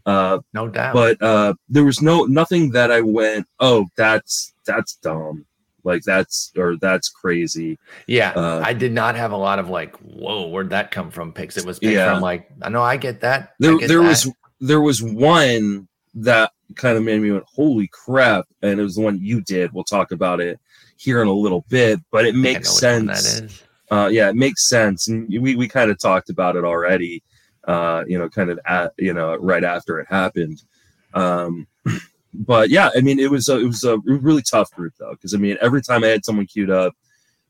Uh, 0.06 0.40
No 0.54 0.68
doubt. 0.68 0.94
but 0.96 1.22
uh 1.22 1.54
there 1.70 1.84
was 1.84 2.02
no 2.02 2.24
nothing 2.26 2.72
that 2.72 2.92
i 2.92 3.02
went 3.02 3.46
oh 3.60 3.86
that's 3.96 4.52
that's 4.66 4.96
dumb 4.96 5.46
like 5.84 6.04
that's 6.04 6.52
or 6.58 6.78
that's 6.78 7.10
crazy 7.10 7.78
yeah, 8.08 8.32
uh, 8.32 8.62
I 8.66 8.74
did 8.74 8.92
not 8.92 9.16
have 9.16 9.32
a 9.32 9.38
lot 9.38 9.60
of 9.60 9.70
like, 9.70 9.96
whoa, 9.98 10.48
where'd 10.48 10.70
that 10.72 10.92
come 10.92 11.12
from? 11.12 11.32
Picks. 11.34 11.58
It 11.58 11.66
was 11.66 11.80
picked 11.80 11.94
Yeah. 11.94 12.14
from 12.14 12.22
like, 12.22 12.50
I 12.62 12.70
know 12.70 12.82
I 12.82 12.98
get 12.98 13.22
that. 13.22 13.54
There 13.60 13.78
get 13.78 13.88
there 13.88 14.02
that. 14.02 14.08
was 14.08 14.32
there 14.60 14.82
was 14.82 15.02
one 15.02 15.88
that 16.16 16.52
kind 16.76 16.98
of 16.98 17.04
made 17.04 17.22
me 17.22 17.32
went 17.32 17.44
holy 17.48 17.88
crap 17.88 18.46
and 18.62 18.80
it 18.80 18.84
was 18.84 18.96
the 18.96 19.02
one 19.02 19.18
you 19.22 19.42
did 19.42 19.72
we'll 19.74 19.84
talk 19.84 20.12
about 20.12 20.40
it 20.40 20.60
here 20.98 21.22
in 21.22 21.28
a 21.28 21.34
little 21.34 21.66
bit 21.70 22.00
but 22.12 22.26
it 22.26 22.36
makes 22.36 22.82
know 22.82 22.90
which 23.00 23.08
one 23.08 23.16
sense 23.16 23.64
uh 23.92 24.08
yeah 24.12 24.30
it 24.30 24.36
makes 24.36 24.68
sense 24.68 25.08
and 25.08 25.28
we 25.42 25.56
we 25.56 25.68
kind 25.68 25.90
of 25.92 25.98
talked 26.00 26.30
about 26.30 26.56
it 26.56 26.64
already 26.64 27.22
uh 27.68 28.04
you 28.08 28.18
know 28.18 28.30
kind 28.30 28.50
of 28.50 28.60
at 28.66 28.94
you 28.98 29.14
know 29.14 29.36
right 29.38 29.64
after 29.64 30.00
it 30.00 30.08
happened 30.10 30.64
um 31.14 31.68
but 32.34 32.70
yeah 32.70 32.90
i 32.96 33.02
mean 33.02 33.20
it 33.20 33.30
was 33.30 33.50
a, 33.50 33.60
it 33.60 33.66
was 33.66 33.84
a 33.84 33.98
really 34.00 34.42
tough 34.42 34.72
group 34.72 34.94
though 35.00 35.12
because 35.12 35.34
i 35.34 35.38
mean 35.38 35.58
every 35.62 35.82
time 35.82 36.04
i 36.04 36.08
had 36.08 36.24
someone 36.26 36.46
queued 36.46 36.70
up 36.70 36.94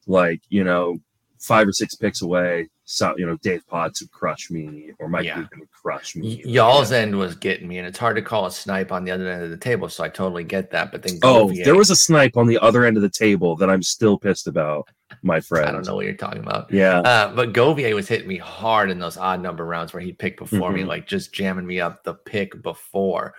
like 0.07 0.41
you 0.49 0.63
know 0.63 0.97
five 1.39 1.67
or 1.67 1.71
six 1.73 1.95
picks 1.95 2.21
away 2.21 2.67
so 2.85 3.13
you 3.17 3.25
know 3.25 3.35
dave 3.37 3.65
potts 3.67 4.01
would 4.01 4.11
crush 4.11 4.49
me 4.51 4.91
or 4.99 5.07
mike 5.07 5.25
Yeah. 5.25 5.35
Dugan 5.35 5.59
would 5.59 5.71
crush 5.71 6.15
me 6.15 6.41
Y- 6.45 6.51
Y'all's 6.51 6.91
end 6.91 7.17
was 7.17 7.35
getting 7.35 7.67
me, 7.67 7.77
and 7.79 7.87
it's 7.87 7.97
hard 7.97 8.15
to 8.17 8.21
call 8.21 8.45
a 8.45 8.51
snipe 8.51 8.91
on 8.91 9.03
the 9.05 9.11
other 9.11 9.27
end 9.31 9.43
of 9.43 9.49
the 9.49 9.57
table. 9.57 9.87
So 9.89 10.03
I 10.03 10.09
totally 10.09 10.43
get 10.43 10.69
that. 10.71 10.91
But 10.91 11.01
then, 11.01 11.17
oh 11.23 11.47
Govier- 11.47 11.63
there 11.65 11.75
was 11.75 11.89
a 11.89 11.95
snipe 11.95 12.37
on 12.37 12.45
the 12.47 12.59
other 12.59 12.85
end 12.85 12.97
of 12.97 13.01
the 13.03 13.09
table 13.09 13.55
that 13.55 13.69
i'm 13.69 13.81
still 13.81 14.17
pissed 14.19 14.45
about 14.47 14.87
my 15.23 15.39
friend 15.39 15.67
I 15.69 15.71
don't 15.71 15.85
know 15.87 15.95
what 15.95 16.05
you're 16.05 16.13
talking 16.15 16.41
about. 16.43 16.71
yeah 16.71 16.99
Uh, 16.99 17.33
but 17.35 17.53
Govier 17.53 17.95
was 17.95 18.07
hitting 18.07 18.27
me 18.27 18.37
hard 18.37 18.91
in 18.91 18.99
those 18.99 19.17
odd 19.17 19.41
number 19.41 19.65
rounds 19.65 19.93
where 19.93 20.01
he 20.03 20.11
picked 20.11 20.37
before 20.39 20.71
me, 20.71 20.81
Mhm. 20.83 20.87
like 20.87 21.07
just 21.07 21.33
jamming 21.33 21.65
me 21.65 21.79
up 21.81 22.03
the 22.03 22.13
pick 22.13 22.61
before. 22.61 23.33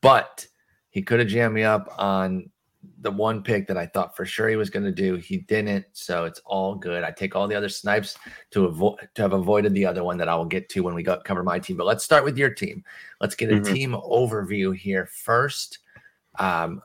But 0.00 0.46
he 0.92 1.02
could 1.02 1.18
have 1.18 1.28
jammed 1.28 1.54
me 1.54 1.64
up 1.64 1.92
on 1.98 2.48
the 3.00 3.10
one 3.10 3.42
pick 3.42 3.66
that 3.66 3.76
I 3.76 3.86
thought 3.86 4.16
for 4.16 4.24
sure 4.24 4.48
he 4.48 4.56
was 4.56 4.70
going 4.70 4.84
to 4.84 4.92
do. 4.92 5.16
He 5.16 5.38
didn't, 5.38 5.86
so 5.92 6.24
it's 6.24 6.40
all 6.44 6.74
good. 6.74 7.04
I 7.04 7.10
take 7.10 7.34
all 7.34 7.48
the 7.48 7.54
other 7.54 7.68
snipes 7.68 8.16
to 8.50 8.66
avoid 8.66 9.08
to 9.14 9.22
have 9.22 9.32
avoided 9.32 9.72
the 9.74 9.86
other 9.86 10.04
one 10.04 10.18
that 10.18 10.28
I 10.28 10.34
will 10.34 10.44
get 10.44 10.68
to 10.70 10.82
when 10.82 10.94
we 10.94 11.02
got 11.02 11.24
cover 11.24 11.42
my 11.42 11.58
team. 11.58 11.76
But 11.76 11.86
let's 11.86 12.04
start 12.04 12.24
with 12.24 12.36
your 12.36 12.50
team. 12.50 12.84
Let's 13.20 13.34
get 13.34 13.50
a 13.50 13.56
Mhm. 13.56 13.72
team 13.72 13.92
overview 13.92 14.76
here 14.76 15.06
first. 15.06 15.78
Um, 16.38 16.82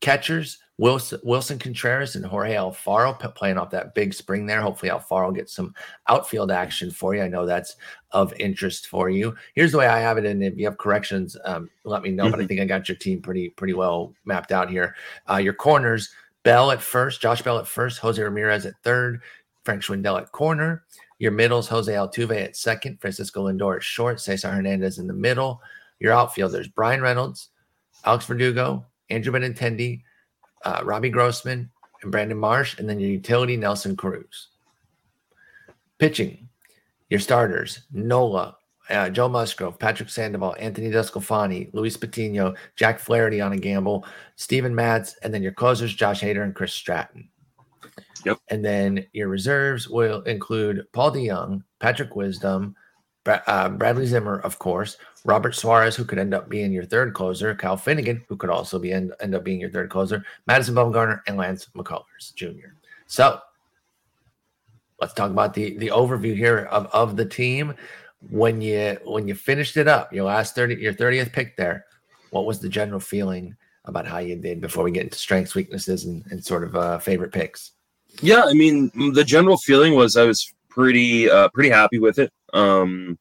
catchers 0.00 0.58
Willson, 0.78 1.24
Willson 1.24 1.58
Contreras 1.58 2.16
and 2.16 2.24
Jorge 2.24 2.54
Alfaro 2.54 3.34
playing 3.34 3.56
off 3.56 3.70
that 3.70 3.94
big 3.94 4.12
spring 4.12 4.44
there. 4.44 4.60
Hopefully, 4.60 4.90
Alfaro 4.90 5.34
gets 5.34 5.54
some 5.54 5.74
outfield 6.08 6.50
action 6.50 6.90
for 6.90 7.14
you. 7.14 7.22
I 7.22 7.28
know 7.28 7.46
that's 7.46 7.76
of 8.10 8.34
interest 8.38 8.88
for 8.88 9.08
you. 9.08 9.34
Here's 9.54 9.72
the 9.72 9.78
way 9.78 9.86
I 9.86 10.00
have 10.00 10.18
it, 10.18 10.26
and 10.26 10.44
if 10.44 10.56
you 10.58 10.66
have 10.66 10.76
corrections, 10.76 11.36
um, 11.44 11.70
let 11.84 12.02
me 12.02 12.10
know. 12.10 12.30
But 12.30 12.40
I 12.40 12.46
think 12.46 12.60
I 12.60 12.66
got 12.66 12.88
your 12.88 12.96
team 12.96 13.22
pretty 13.22 13.48
pretty 13.50 13.72
well 13.72 14.14
mapped 14.26 14.52
out 14.52 14.68
here. 14.68 14.94
Uh, 15.30 15.36
your 15.36 15.54
corners: 15.54 16.10
Bell 16.42 16.70
at 16.70 16.82
first, 16.82 17.22
Josh 17.22 17.40
Bell 17.40 17.58
at 17.58 17.66
first, 17.66 17.98
Jose 18.00 18.22
Ramirez 18.22 18.66
at 18.66 18.74
third, 18.82 19.22
Frank 19.64 19.82
Schwindel 19.82 20.20
at 20.20 20.32
corner. 20.32 20.84
Your 21.18 21.32
middles: 21.32 21.68
Jose 21.68 21.90
Altuve 21.90 22.44
at 22.44 22.54
second, 22.54 23.00
Francisco 23.00 23.46
Lindor 23.46 23.76
at 23.76 23.82
short, 23.82 24.20
Cesar 24.20 24.50
Hernandez 24.50 24.98
in 24.98 25.06
the 25.06 25.14
middle. 25.14 25.62
Your 26.00 26.12
outfielders: 26.12 26.68
Bryan 26.68 27.00
Reynolds, 27.00 27.48
Alex 28.04 28.26
Verdugo, 28.26 28.84
Andrew 29.08 29.32
Benintendi, 29.32 30.02
uh, 30.66 30.82
Robbie 30.84 31.10
Grossman, 31.10 31.70
and 32.02 32.10
Brandon 32.10 32.36
Marsh, 32.36 32.78
and 32.78 32.88
then 32.88 32.98
your 32.98 33.10
utility 33.10 33.56
Nelson 33.56 33.96
Cruz. 33.96 34.48
Pitching, 35.98 36.48
your 37.08 37.20
starters 37.20 37.82
Nola, 37.92 38.56
uh, 38.90 39.08
Joe 39.08 39.28
Musgrove, 39.28 39.78
Patrick 39.78 40.08
Sandoval, 40.08 40.56
Anthony 40.58 40.90
DeSclafani, 40.90 41.72
Luis 41.72 41.96
Patino, 41.96 42.54
Jack 42.74 42.98
Flaherty 42.98 43.40
on 43.40 43.52
a 43.52 43.56
gamble, 43.56 44.04
Steven 44.34 44.74
Matz, 44.74 45.16
and 45.22 45.32
then 45.32 45.42
your 45.42 45.52
closers 45.52 45.94
Josh 45.94 46.20
Hader 46.20 46.42
and 46.42 46.54
Chris 46.54 46.74
Stratton. 46.74 47.28
Yep. 48.24 48.38
And 48.50 48.64
then 48.64 49.06
your 49.12 49.28
reserves 49.28 49.88
will 49.88 50.22
include 50.22 50.86
Paul 50.92 51.12
DeJong, 51.12 51.62
Patrick 51.78 52.16
Wisdom, 52.16 52.74
uh, 53.28 53.68
Bradley 53.68 54.06
Zimmer, 54.06 54.38
of 54.40 54.58
course, 54.58 54.96
Robert 55.24 55.54
Suarez, 55.54 55.96
who 55.96 56.04
could 56.04 56.18
end 56.18 56.34
up 56.34 56.48
being 56.48 56.72
your 56.72 56.84
third 56.84 57.14
closer, 57.14 57.54
Kyle 57.54 57.76
Finnegan, 57.76 58.24
who 58.28 58.36
could 58.36 58.50
also 58.50 58.78
be 58.78 58.92
end, 58.92 59.12
end 59.20 59.34
up 59.34 59.44
being 59.44 59.60
your 59.60 59.70
third 59.70 59.90
closer, 59.90 60.24
Madison 60.46 60.74
Bumgarner, 60.74 61.20
and 61.26 61.36
Lance 61.36 61.68
McCullers 61.76 62.34
Jr. 62.34 62.68
So 63.06 63.40
let's 65.00 65.14
talk 65.14 65.30
about 65.30 65.54
the 65.54 65.76
the 65.78 65.88
overview 65.88 66.36
here 66.36 66.68
of, 66.70 66.86
of 66.86 67.16
the 67.16 67.26
team. 67.26 67.74
When 68.30 68.60
you 68.60 68.98
when 69.04 69.28
you 69.28 69.34
finished 69.34 69.76
it 69.76 69.88
up, 69.88 70.12
your 70.12 70.24
last 70.24 70.54
30, 70.54 70.76
your 70.76 70.94
30th 70.94 71.32
pick 71.32 71.56
there, 71.56 71.86
what 72.30 72.46
was 72.46 72.60
the 72.60 72.68
general 72.68 73.00
feeling 73.00 73.56
about 73.84 74.06
how 74.06 74.18
you 74.18 74.36
did 74.36 74.60
before 74.60 74.82
we 74.82 74.90
get 74.90 75.04
into 75.04 75.18
strengths, 75.18 75.54
weaknesses, 75.54 76.06
and, 76.06 76.24
and 76.30 76.44
sort 76.44 76.64
of 76.64 76.74
uh, 76.74 76.98
favorite 76.98 77.32
picks? 77.32 77.72
yeah 78.22 78.42
i 78.46 78.54
mean 78.54 78.90
the 79.14 79.24
general 79.24 79.56
feeling 79.56 79.94
was 79.94 80.16
i 80.16 80.24
was 80.24 80.52
pretty 80.76 81.30
uh 81.30 81.48
pretty 81.54 81.70
happy 81.70 81.98
with 81.98 82.18
it. 82.18 82.30
Um 82.52 83.18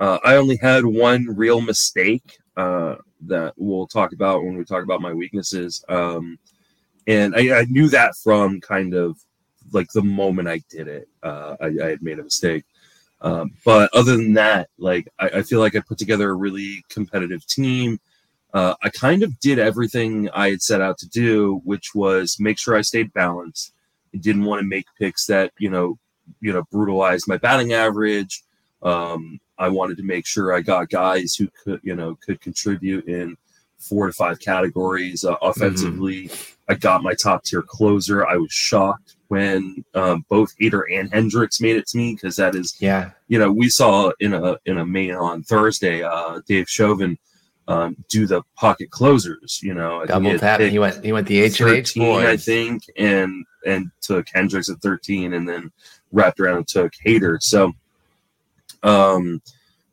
uh, 0.00 0.18
i 0.24 0.36
only 0.36 0.56
had 0.56 0.84
one 0.86 1.26
real 1.26 1.60
mistake 1.60 2.38
uh 2.56 2.96
that 3.20 3.52
we'll 3.56 3.86
talk 3.86 4.12
about 4.12 4.44
when 4.44 4.56
we 4.56 4.64
talk 4.64 4.82
about 4.82 5.02
my 5.02 5.12
weaknesses. 5.12 5.84
Um 5.88 6.38
and 7.06 7.34
i, 7.36 7.60
I 7.60 7.64
knew 7.64 7.88
that 7.90 8.16
from 8.16 8.60
kind 8.60 8.94
of 8.94 9.18
like 9.72 9.90
the 9.92 10.02
moment 10.02 10.48
i 10.48 10.60
did 10.70 10.88
it. 10.88 11.08
Uh 11.22 11.56
i, 11.60 11.66
I 11.66 11.88
had 11.90 12.02
made 12.02 12.18
a 12.18 12.24
mistake. 12.24 12.64
Um 13.20 13.50
but 13.66 13.90
other 13.92 14.16
than 14.16 14.32
that 14.34 14.70
like 14.78 15.08
i, 15.18 15.28
I 15.28 15.42
feel 15.42 15.60
like 15.60 15.76
i 15.76 15.80
put 15.80 15.98
together 15.98 16.30
a 16.30 16.34
really 16.34 16.82
competitive 16.88 17.46
team. 17.46 18.00
Uh, 18.54 18.74
I 18.82 18.88
kind 18.88 19.22
of 19.22 19.38
did 19.40 19.58
everything 19.58 20.30
I 20.30 20.48
had 20.48 20.62
set 20.62 20.80
out 20.80 20.96
to 20.98 21.08
do, 21.08 21.60
which 21.64 21.94
was 21.94 22.40
make 22.40 22.58
sure 22.58 22.76
I 22.76 22.80
stayed 22.80 23.12
balanced. 23.12 23.74
I 24.14 24.16
didn't 24.16 24.44
want 24.44 24.60
to 24.60 24.66
make 24.66 24.86
picks 24.98 25.26
that 25.26 25.52
you 25.58 25.68
know, 25.68 25.98
you 26.40 26.52
know, 26.52 26.62
brutalized 26.70 27.26
my 27.28 27.36
batting 27.36 27.72
average. 27.72 28.42
Um, 28.82 29.40
I 29.58 29.68
wanted 29.68 29.96
to 29.98 30.04
make 30.04 30.26
sure 30.26 30.52
I 30.54 30.60
got 30.60 30.88
guys 30.88 31.34
who 31.34 31.48
could, 31.64 31.80
you 31.82 31.94
know, 31.96 32.16
could 32.24 32.40
contribute 32.40 33.06
in 33.06 33.36
four 33.78 34.06
to 34.06 34.12
five 34.12 34.38
categories. 34.40 35.24
Uh, 35.24 35.34
offensively, 35.42 36.30
I 36.68 36.74
got 36.74 37.02
my 37.02 37.14
top 37.14 37.44
tier 37.44 37.62
closer. 37.62 38.26
I 38.26 38.36
was 38.36 38.52
shocked 38.52 39.16
when 39.28 39.84
um, 39.94 40.24
both 40.28 40.56
Hader 40.60 40.82
and 40.92 41.12
Hendricks 41.12 41.60
made 41.60 41.76
it 41.76 41.86
to 41.88 41.96
me 41.98 42.14
because 42.14 42.36
that 42.36 42.54
is, 42.54 42.76
Yeah. 42.80 43.10
you 43.28 43.38
know, 43.38 43.50
we 43.52 43.68
saw 43.68 44.12
in 44.20 44.32
a 44.32 44.56
in 44.64 44.78
a 44.78 44.86
main 44.86 45.14
on 45.14 45.42
Thursday, 45.42 46.02
uh, 46.02 46.40
Dave 46.46 46.68
Chauvin 46.68 47.18
um, 47.66 47.96
do 48.08 48.26
the 48.26 48.42
pocket 48.56 48.90
closers. 48.90 49.60
You 49.62 49.74
know, 49.74 50.04
Double 50.06 50.38
tap. 50.38 50.60
He 50.60 50.78
went 50.78 51.04
he 51.04 51.12
went 51.12 51.26
the 51.26 51.40
H 51.40 51.60
and 51.60 51.70
H 51.70 51.92
13, 51.94 52.26
I 52.26 52.36
think, 52.36 52.84
and 52.96 53.44
and 53.66 53.90
took 54.00 54.28
Hendricks 54.32 54.70
at 54.70 54.78
13 54.78 55.34
and 55.34 55.48
then 55.48 55.70
wrapped 56.12 56.40
around 56.40 56.56
and 56.58 56.68
took 56.68 56.92
Hader. 57.04 57.42
So 57.42 57.72
um 58.82 59.42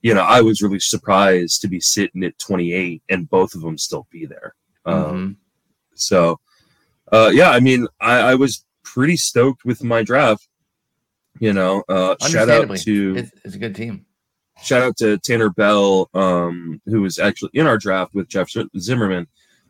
you 0.01 0.13
know, 0.13 0.21
I 0.21 0.41
was 0.41 0.61
really 0.61 0.79
surprised 0.79 1.61
to 1.61 1.67
be 1.67 1.79
sitting 1.79 2.23
at 2.23 2.37
28 2.37 3.01
and 3.09 3.27
both 3.27 3.55
of 3.55 3.61
them 3.61 3.77
still 3.77 4.07
be 4.11 4.25
there. 4.25 4.53
Um 4.85 5.03
Mhm. 5.03 5.35
so 5.95 6.39
uh 7.11 7.31
yeah, 7.33 7.49
I 7.51 7.59
mean 7.59 7.87
I, 7.99 8.19
I 8.31 8.35
was 8.35 8.65
pretty 8.83 9.17
stoked 9.17 9.65
with 9.65 9.83
my 9.83 10.03
draft. 10.03 10.47
You 11.39 11.53
know, 11.53 11.83
uh 11.89 12.15
shout 12.31 12.49
out 12.49 12.77
to 12.77 13.15
It's, 13.17 13.31
it's 13.43 13.55
a 13.55 13.59
good 13.59 13.75
team. 13.75 14.05
shout 14.63 14.81
out 14.83 14.97
to 14.97 15.17
Tanner 15.17 15.49
Bell, 15.49 16.09
um, 16.13 16.81
who 16.85 17.01
was 17.01 17.19
actually 17.19 17.51
in 17.53 17.67
our 17.67 17.77
draft 17.77 18.13
with 18.15 18.29
Jeff 18.29 18.49
Zimmerman, 18.79 19.27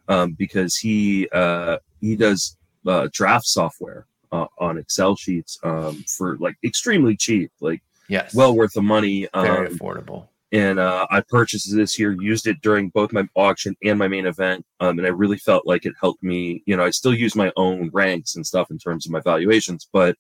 um, 0.08 0.34
because 0.34 0.76
he 0.78 1.28
uh, 1.34 1.78
he 2.02 2.16
does 2.16 2.56
uh, 2.86 3.08
draft 3.12 3.48
software 3.48 4.06
uh, 4.32 4.48
on 4.60 4.78
Excel 4.78 5.16
sheets 5.16 5.58
um, 5.64 6.04
for 6.08 6.38
like 6.38 6.56
extremely 6.64 7.16
cheap, 7.16 7.52
like 7.62 7.82
Yes. 8.08 8.36
well 8.36 8.56
worth 8.56 8.74
the 8.74 8.82
money. 8.82 9.28
very 9.34 9.68
Um, 9.68 9.74
affordable. 9.78 10.28
and 10.52 10.78
uh, 10.80 11.08
I 11.10 11.22
purchased 11.22 11.74
this 11.76 11.98
year, 11.98 12.12
used 12.22 12.46
it 12.48 12.62
during 12.62 12.90
both 12.90 13.12
my 13.12 13.28
auction 13.36 13.76
and 13.84 13.98
my 13.98 14.08
main 14.08 14.28
event, 14.28 14.64
um, 14.80 15.00
and 15.00 15.08
I 15.08 15.12
really 15.12 15.38
felt 15.38 15.66
like 15.66 15.86
it 15.86 15.94
helped 16.00 16.22
me. 16.22 16.62
You 16.68 16.78
know, 16.78 16.84
I 16.86 16.92
still 16.92 17.16
use 17.16 17.36
my 17.36 17.52
own 17.58 17.90
ranks 17.94 18.36
and 18.36 18.46
stuff 18.46 18.70
in 18.70 18.78
terms 18.78 19.06
of 19.06 19.12
my 19.12 19.22
valuations, 19.22 19.88
but 19.92 20.16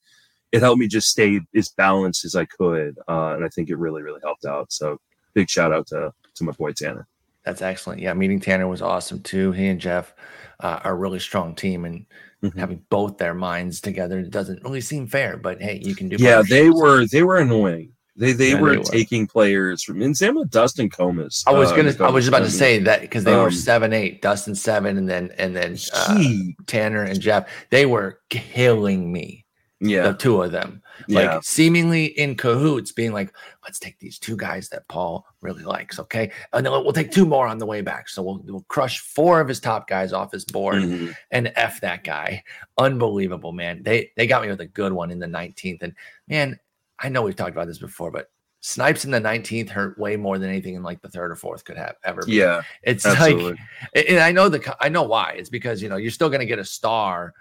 it 0.51 0.61
helped 0.61 0.79
me 0.79 0.87
just 0.87 1.09
stay 1.09 1.41
as 1.55 1.69
balanced 1.69 2.25
as 2.25 2.35
I 2.35 2.45
could, 2.45 2.97
uh, 3.07 3.33
and 3.35 3.45
I 3.45 3.49
think 3.49 3.69
it 3.69 3.77
really, 3.77 4.01
really 4.01 4.21
helped 4.23 4.45
out. 4.45 4.71
So, 4.73 4.99
big 5.35 5.49
shout 5.49 5.71
out 5.71 5.85
to 5.87 6.11
to 6.35 6.43
my 6.43 6.51
boy 6.53 6.71
Tanner. 6.71 7.07
That's 7.45 7.61
excellent. 7.61 8.01
Yeah, 8.01 8.13
meeting 8.13 8.39
Tanner 8.39 8.67
was 8.67 8.81
awesome 8.81 9.21
too. 9.21 9.51
He 9.51 9.67
and 9.67 9.79
Jeff 9.79 10.13
uh, 10.59 10.79
are 10.83 10.93
a 10.93 10.95
really 10.95 11.19
strong 11.19 11.55
team, 11.55 11.85
and 11.85 12.05
Mhm. 12.43 12.57
having 12.59 12.81
both 12.89 13.17
their 13.17 13.33
minds 13.33 13.81
together 13.81 14.21
doesn't 14.23 14.63
really 14.63 14.81
seem 14.81 15.07
fair. 15.07 15.37
But 15.37 15.61
hey, 15.61 15.79
you 15.83 15.95
can 15.95 16.09
do. 16.09 16.17
Yeah, 16.17 16.41
they 16.47 16.69
were 16.69 17.05
they 17.05 17.23
were 17.23 17.37
annoying. 17.37 17.91
They 18.17 18.31
they 18.31 18.51
Yeah, 18.51 18.61
were 18.61 18.71
they 18.71 18.77
were. 18.77 18.83
taking 18.83 19.27
players 19.27 19.83
from 19.83 20.01
and 20.01 20.15
same 20.15 20.35
with 20.35 20.49
Dustin 20.49 20.89
Comas. 20.89 21.43
I 21.47 21.51
was 21.51 21.71
uh, 21.71 21.75
gonna. 21.75 21.95
I 22.01 22.09
was 22.09 22.27
about 22.27 22.39
to 22.39 22.51
say 22.51 22.79
that 22.79 23.01
because 23.01 23.23
they 23.23 23.35
were 23.35 23.47
um, 23.47 23.51
seven, 23.51 23.93
eight, 23.93 24.21
Dustin 24.21 24.55
seven, 24.55 24.97
and 24.97 25.07
then 25.09 25.31
and 25.37 25.55
then 25.55 25.77
uh, 25.93 26.17
he, 26.17 26.55
Tanner 26.65 27.03
and 27.03 27.19
Jeff. 27.19 27.49
They 27.69 27.85
were 27.85 28.21
killing 28.29 29.11
me. 29.11 29.44
Yeah, 29.81 30.07
The 30.09 30.13
two 30.17 30.41
of 30.41 30.51
them, 30.53 30.81
yeah, 31.07 31.33
like 31.35 31.43
seemingly 31.43 32.05
in 32.05 32.35
cahoots, 32.35 32.91
being 32.93 33.11
like, 33.11 33.33
"Let's 33.63 33.77
take 33.77 33.99
these 33.99 34.17
two 34.17 34.37
guys 34.37 34.69
that 34.69 34.87
Paul 34.87 35.25
really 35.41 35.63
likes, 35.63 35.99
okay, 35.99 36.31
and 36.53 36.65
then 36.65 36.71
we'll 36.71 36.93
take 36.93 37.11
two 37.11 37.25
more 37.25 37.45
on 37.45 37.57
the 37.57 37.65
way 37.65 37.81
back. 37.81 38.07
So 38.07 38.23
we'll, 38.23 38.41
we'll 38.45 38.65
crush 38.69 38.99
four 38.99 39.41
of 39.41 39.47
his 39.49 39.59
top 39.59 39.87
guys 39.87 40.13
off 40.13 40.31
his 40.31 40.45
board." 40.45 40.75
Mhm. 40.83 41.13
and 41.31 41.51
F 41.55 41.81
that 41.81 42.03
guy. 42.03 42.43
Unbelievable, 42.77 43.51
man. 43.51 43.83
They 43.83 44.11
they 44.15 44.27
got 44.27 44.41
me 44.43 44.49
with 44.49 44.61
a 44.61 44.65
good 44.67 44.93
one 44.93 45.11
in 45.11 45.19
the 45.19 45.27
19th. 45.27 45.81
And 45.83 45.93
man, 46.27 46.59
I 46.99 47.09
know 47.09 47.21
we've 47.23 47.35
talked 47.35 47.51
about 47.51 47.67
this 47.67 47.77
before, 47.79 48.11
but 48.11 48.29
snipes 48.61 49.05
in 49.05 49.11
the 49.11 49.19
19th 49.21 49.69
hurt 49.69 49.97
way 49.99 50.15
more 50.15 50.39
than 50.39 50.49
anything 50.49 50.73
in 50.75 50.81
like 50.83 51.01
the 51.01 51.09
third 51.09 51.31
or 51.31 51.35
fourth 51.35 51.63
could 51.65 51.77
have 51.77 51.95
ever. 52.03 52.21
been. 52.25 52.33
yeah, 52.33 52.61
It's 52.81 53.05
absolutely. 53.05 53.59
like 53.95 54.05
and 54.09 54.19
I 54.19 54.31
know 54.31 54.49
the 54.49 54.75
I 54.79 54.89
know 54.89 55.03
why. 55.03 55.35
It's 55.37 55.49
because 55.49 55.81
you 55.81 55.89
know 55.89 55.97
you're 55.97 56.11
still 56.11 56.29
gonna 56.29 56.45
get 56.45 56.59
a 56.59 56.65
star 56.65 57.33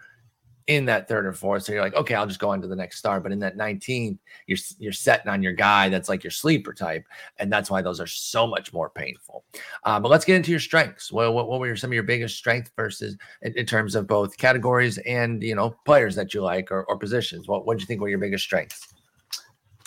in 0.67 0.87
that 0.87 1.09
third 1.09 1.27
or 1.27 1.33
fourth. 1.33 1.63
So 1.63 1.73
you're 1.73 1.83
like, 1.83 1.95
okay, 1.95 2.15
I'll 2.15 2.27
just 2.27 2.41
go 2.41 2.51
on 2.51 2.63
to 2.63 2.69
the 2.69 2.77
next 2.77 2.99
star. 2.99 3.21
But 3.21 3.33
in 3.33 3.39
that 3.41 3.57
19th, 3.57 4.19
you're 4.47 4.59
you're 4.79 4.93
setting 4.93 5.31
on 5.31 5.43
your 5.43 5.53
guy 5.53 5.89
that's 5.89 6.09
like 6.09 6.25
your 6.25 6.31
sleeper 6.31 6.73
type, 6.73 7.05
and 7.39 7.53
that's 7.53 7.71
why 7.71 7.83
those 7.83 8.01
are 8.01 8.07
so 8.07 8.47
much 8.47 8.73
more 8.73 8.91
painful. 8.91 9.45
Uh, 9.85 10.01
but 10.01 10.11
let's 10.11 10.25
get 10.25 10.37
into 10.37 10.51
your 10.51 10.61
strengths. 10.61 11.13
Well, 11.13 11.35
what, 11.35 11.49
what 11.49 11.61
were 11.61 11.77
some 11.77 11.91
of 11.91 11.95
your 11.95 12.03
biggest 12.03 12.37
strengths 12.37 12.71
versus 12.77 13.17
in, 13.43 13.57
in 13.59 13.67
terms 13.67 13.95
of 13.95 14.07
both 14.07 14.37
categories 14.39 14.99
and 14.99 15.43
you 15.43 15.55
know 15.55 15.77
players 15.85 16.15
that 16.17 16.33
you 16.33 16.43
like 16.43 16.71
or, 16.71 16.85
or 16.85 16.99
positions? 16.99 17.47
What 17.47 17.67
what 17.67 17.77
do 17.77 17.83
you 17.83 17.87
think 17.87 18.01
were 18.01 18.09
your 18.09 18.19
biggest 18.19 18.45
strengths? 18.45 18.95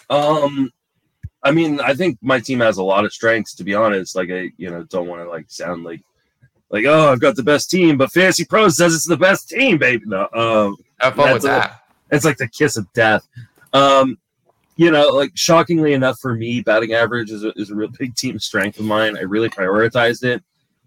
Um, 0.09 0.71
I 1.43 1.51
mean, 1.51 1.79
I 1.79 1.93
think 1.93 2.17
my 2.21 2.39
team 2.39 2.59
has 2.59 2.77
a 2.77 2.83
lot 2.83 3.05
of 3.05 3.13
strengths. 3.13 3.55
To 3.55 3.63
be 3.63 3.73
honest, 3.73 4.15
like 4.15 4.29
I, 4.29 4.51
you 4.57 4.69
know, 4.69 4.83
don't 4.83 5.07
want 5.07 5.23
to 5.23 5.29
like 5.29 5.45
sound 5.49 5.83
like 5.83 6.01
like 6.69 6.85
oh, 6.85 7.11
I've 7.11 7.21
got 7.21 7.35
the 7.35 7.43
best 7.43 7.69
team, 7.69 7.97
but 7.97 8.11
Fantasy 8.11 8.45
Pros 8.45 8.77
says 8.77 8.93
it's 8.93 9.07
the 9.07 9.17
best 9.17 9.49
team, 9.49 9.77
baby. 9.77 10.03
No, 10.05 10.27
um, 10.33 10.77
Have 10.99 11.15
fun 11.15 11.33
with 11.33 11.43
That's 11.43 11.65
a- 11.65 11.69
that. 11.69 11.81
it's 12.11 12.25
like 12.25 12.37
the 12.37 12.47
kiss 12.47 12.77
of 12.77 12.91
death. 12.93 13.27
Um, 13.73 14.17
you 14.75 14.91
know, 14.91 15.09
like 15.09 15.31
shockingly 15.35 15.93
enough 15.93 16.19
for 16.19 16.35
me, 16.35 16.61
batting 16.61 16.93
average 16.93 17.31
is 17.31 17.43
a, 17.43 17.51
is 17.55 17.71
a 17.71 17.75
real 17.75 17.89
big 17.97 18.15
team 18.15 18.37
strength 18.39 18.79
of 18.79 18.85
mine. 18.85 19.17
I 19.17 19.21
really 19.21 19.49
prioritized 19.49 20.23
it 20.23 20.43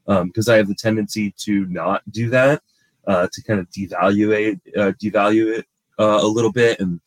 because 0.07 0.49
I 0.49 0.57
have 0.57 0.69
the 0.69 0.75
tendency 0.75 1.33
to 1.39 1.67
not 1.67 2.03
do 2.13 2.31
that, 2.31 2.63
uh, 3.07 3.29
to 3.33 3.43
kind 3.43 3.59
of 3.61 3.69
devaluate 3.71 4.61
uh, 4.77 4.93
devalue 5.03 5.59
it 5.59 5.67
uh, 5.99 6.19
a 6.23 6.27
little 6.27 6.53
bit, 6.53 6.79
and 6.81 7.01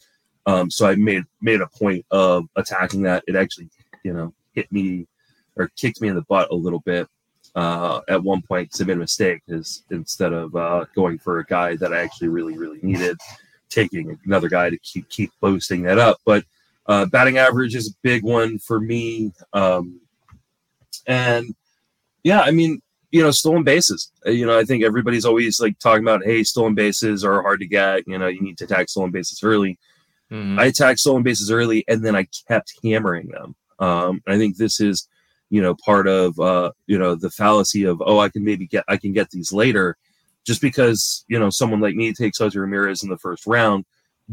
um, 0.45 0.69
so 0.69 0.87
I 0.87 0.95
made 0.95 1.23
made 1.41 1.61
a 1.61 1.67
point 1.67 2.05
of 2.11 2.45
attacking 2.55 3.03
that. 3.03 3.23
It 3.27 3.35
actually, 3.35 3.69
you 4.03 4.13
know, 4.13 4.33
hit 4.53 4.71
me 4.71 5.07
or 5.55 5.69
kicked 5.77 6.01
me 6.01 6.07
in 6.09 6.15
the 6.15 6.23
butt 6.23 6.49
a 6.51 6.55
little 6.55 6.79
bit 6.81 7.07
uh, 7.55 8.01
at 8.09 8.23
one 8.23 8.41
point 8.41 8.67
because 8.67 8.81
I 8.81 8.85
made 8.85 8.97
a 8.97 8.99
mistake. 8.99 9.41
Is 9.47 9.83
instead 9.91 10.33
of 10.33 10.55
uh, 10.55 10.85
going 10.95 11.19
for 11.19 11.39
a 11.39 11.45
guy 11.45 11.75
that 11.77 11.93
I 11.93 12.01
actually 12.01 12.29
really 12.29 12.57
really 12.57 12.79
needed 12.81 13.17
taking 13.69 14.17
another 14.25 14.49
guy 14.49 14.69
to 14.69 14.77
keep 14.79 15.09
keep 15.09 15.31
boosting 15.41 15.83
that 15.83 15.99
up. 15.99 16.17
But 16.25 16.45
uh, 16.87 17.05
batting 17.05 17.37
average 17.37 17.75
is 17.75 17.89
a 17.89 17.95
big 18.01 18.23
one 18.23 18.59
for 18.59 18.79
me. 18.79 19.31
Um, 19.53 19.99
and 21.07 21.53
yeah, 22.23 22.41
I 22.41 22.51
mean, 22.51 22.81
you 23.11 23.21
know, 23.21 23.31
stolen 23.31 23.63
bases. 23.63 24.11
You 24.25 24.45
know, 24.45 24.57
I 24.57 24.63
think 24.63 24.83
everybody's 24.83 25.25
always 25.25 25.59
like 25.59 25.77
talking 25.79 26.03
about, 26.03 26.23
hey, 26.23 26.43
stolen 26.43 26.73
bases 26.75 27.23
are 27.23 27.41
hard 27.41 27.59
to 27.59 27.67
get. 27.67 28.07
You 28.07 28.17
know, 28.17 28.27
you 28.27 28.41
need 28.41 28.57
to 28.57 28.65
attack 28.65 28.89
stolen 28.89 29.11
bases 29.11 29.43
early. 29.43 29.77
Mhm. 30.31 30.59
I 30.59 30.65
attacked 30.65 30.99
stolen 30.99 31.21
bases 31.21 31.51
early, 31.51 31.85
and 31.87 32.03
then 32.03 32.15
I 32.15 32.27
kept 32.47 32.73
hammering 32.83 33.27
them. 33.27 33.55
Um, 33.79 34.23
I 34.25 34.37
think 34.37 34.57
this 34.57 34.79
is, 34.79 35.07
you 35.49 35.61
know, 35.61 35.75
part 35.85 36.07
of 36.07 36.39
uh, 36.39 36.71
you 36.87 36.97
know 36.97 37.15
the 37.15 37.29
fallacy 37.29 37.83
of 37.85 38.01
oh, 38.05 38.19
I 38.19 38.29
can 38.29 38.43
maybe 38.43 38.67
get 38.67 38.85
I 38.87 38.97
can 38.97 39.13
get 39.13 39.29
these 39.29 39.51
later, 39.51 39.97
just 40.45 40.61
because 40.61 41.25
you 41.27 41.39
know 41.39 41.49
someone 41.49 41.81
like 41.81 41.95
me 41.95 42.13
takes 42.13 42.39
Jose 42.39 42.57
Ramirez 42.57 43.03
in 43.03 43.09
the 43.09 43.17
first 43.17 43.45
round 43.45 43.85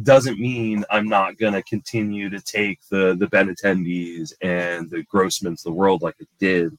doesn't 0.03 0.39
mean 0.39 0.85
I'm 0.91 1.09
not 1.09 1.37
gonna 1.37 1.63
continue 1.63 2.31
to 2.31 2.41
take 2.41 2.81
the 2.91 3.17
the 3.19 3.27
Benintendis 3.27 4.33
and 4.41 4.89
the 4.89 5.05
Grossmans 5.13 5.63
the 5.63 5.73
world 5.73 6.03
like 6.03 6.17
I 6.21 6.27
did. 6.39 6.77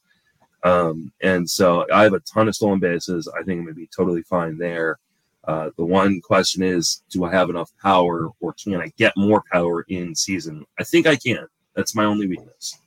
Um, 0.64 1.12
and 1.22 1.50
so 1.50 1.86
I 1.92 2.04
have 2.04 2.14
a 2.14 2.20
ton 2.22 2.48
of 2.48 2.56
stolen 2.56 2.80
bases. 2.80 3.28
I 3.28 3.44
think 3.44 3.60
I'm 3.60 3.66
gonna 3.66 3.76
be 3.76 3.90
totally 3.96 4.24
fine 4.24 4.58
there. 4.58 5.00
Uh, 5.46 5.72
the 5.76 5.86
one 5.86 6.22
question 6.22 6.62
is, 6.62 7.04
do 7.10 7.24
I 7.24 7.32
have 7.32 7.50
enough 7.50 7.72
power, 7.82 8.30
or 8.40 8.54
can 8.54 8.76
I 8.76 8.92
get 8.98 9.14
more 9.18 9.44
power 9.52 9.84
in 9.90 10.16
season? 10.16 10.66
I 10.80 10.84
think 10.84 11.08
I 11.08 11.16
can. 11.16 11.48
That's 11.76 11.96
my 11.96 12.06
only 12.06 12.28
weakness. 12.28 12.78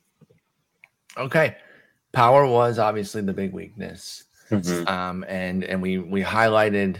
Okay. 1.17 1.55
Power 2.11 2.45
was 2.45 2.79
obviously 2.79 3.21
the 3.21 3.33
big 3.33 3.53
weakness. 3.53 4.23
Mhm. 4.51 4.87
um, 4.87 5.25
and 5.27 5.63
and 5.63 5.81
we 5.81 5.97
we 5.97 6.21
highlighted 6.21 6.97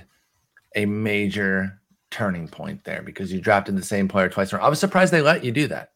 a 0.75 0.85
major 0.85 1.79
turning 2.09 2.47
point 2.47 2.83
there 2.85 3.03
because 3.03 3.31
you 3.31 3.39
drafted 3.39 3.77
the 3.77 3.83
same 3.83 4.07
player 4.07 4.29
twice 4.29 4.51
in 4.51 4.55
a 4.55 4.59
row. 4.59 4.65
I 4.65 4.69
was 4.69 4.79
surprised 4.79 5.13
they 5.13 5.21
let 5.21 5.43
you 5.43 5.51
do 5.51 5.67
that. 5.67 5.91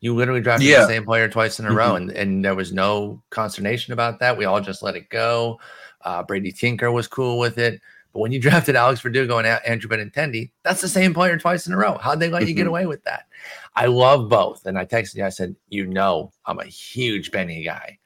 You 0.00 0.14
literally 0.14 0.40
drafted 0.40 0.68
Yeah. 0.68 0.80
the 0.80 0.86
same 0.86 1.04
player 1.04 1.28
twice 1.28 1.58
in 1.60 1.66
a 1.66 1.72
row, 1.72 1.96
and 1.96 2.10
and 2.12 2.42
there 2.44 2.54
was 2.54 2.72
no 2.72 3.22
consternation 3.28 3.92
about 3.92 4.20
that. 4.20 4.38
We 4.38 4.46
all 4.46 4.60
just 4.60 4.82
let 4.82 4.96
it 4.96 5.10
go. 5.10 5.60
Uh, 6.02 6.22
Brady 6.22 6.50
Tinker 6.52 6.90
was 6.90 7.06
cool 7.08 7.38
with 7.38 7.58
it. 7.58 7.80
But 8.16 8.20
when 8.22 8.32
you 8.32 8.40
drafted 8.40 8.76
Alex 8.76 9.02
Verdugo 9.02 9.36
and 9.36 9.46
Andrew 9.46 9.90
Benintendi, 9.90 10.50
that's 10.64 10.80
the 10.80 10.88
same 10.88 11.12
player 11.12 11.36
twice 11.36 11.66
in 11.66 11.74
a 11.74 11.76
row. 11.76 11.98
How'd 11.98 12.18
they 12.18 12.30
let 12.30 12.48
you 12.48 12.54
get 12.54 12.64
Mhm. 12.64 12.70
away 12.70 12.86
with 12.86 13.04
that? 13.04 13.26
I 13.74 13.84
love 13.86 14.30
both. 14.30 14.64
And 14.64 14.78
I 14.78 14.86
texted 14.86 15.16
you, 15.16 15.24
I 15.26 15.28
said, 15.28 15.54
you 15.68 15.84
know, 15.86 16.32
I'm 16.46 16.58
a 16.58 16.64
huge 16.64 17.30
Benny 17.30 17.62
guy. 17.62 17.98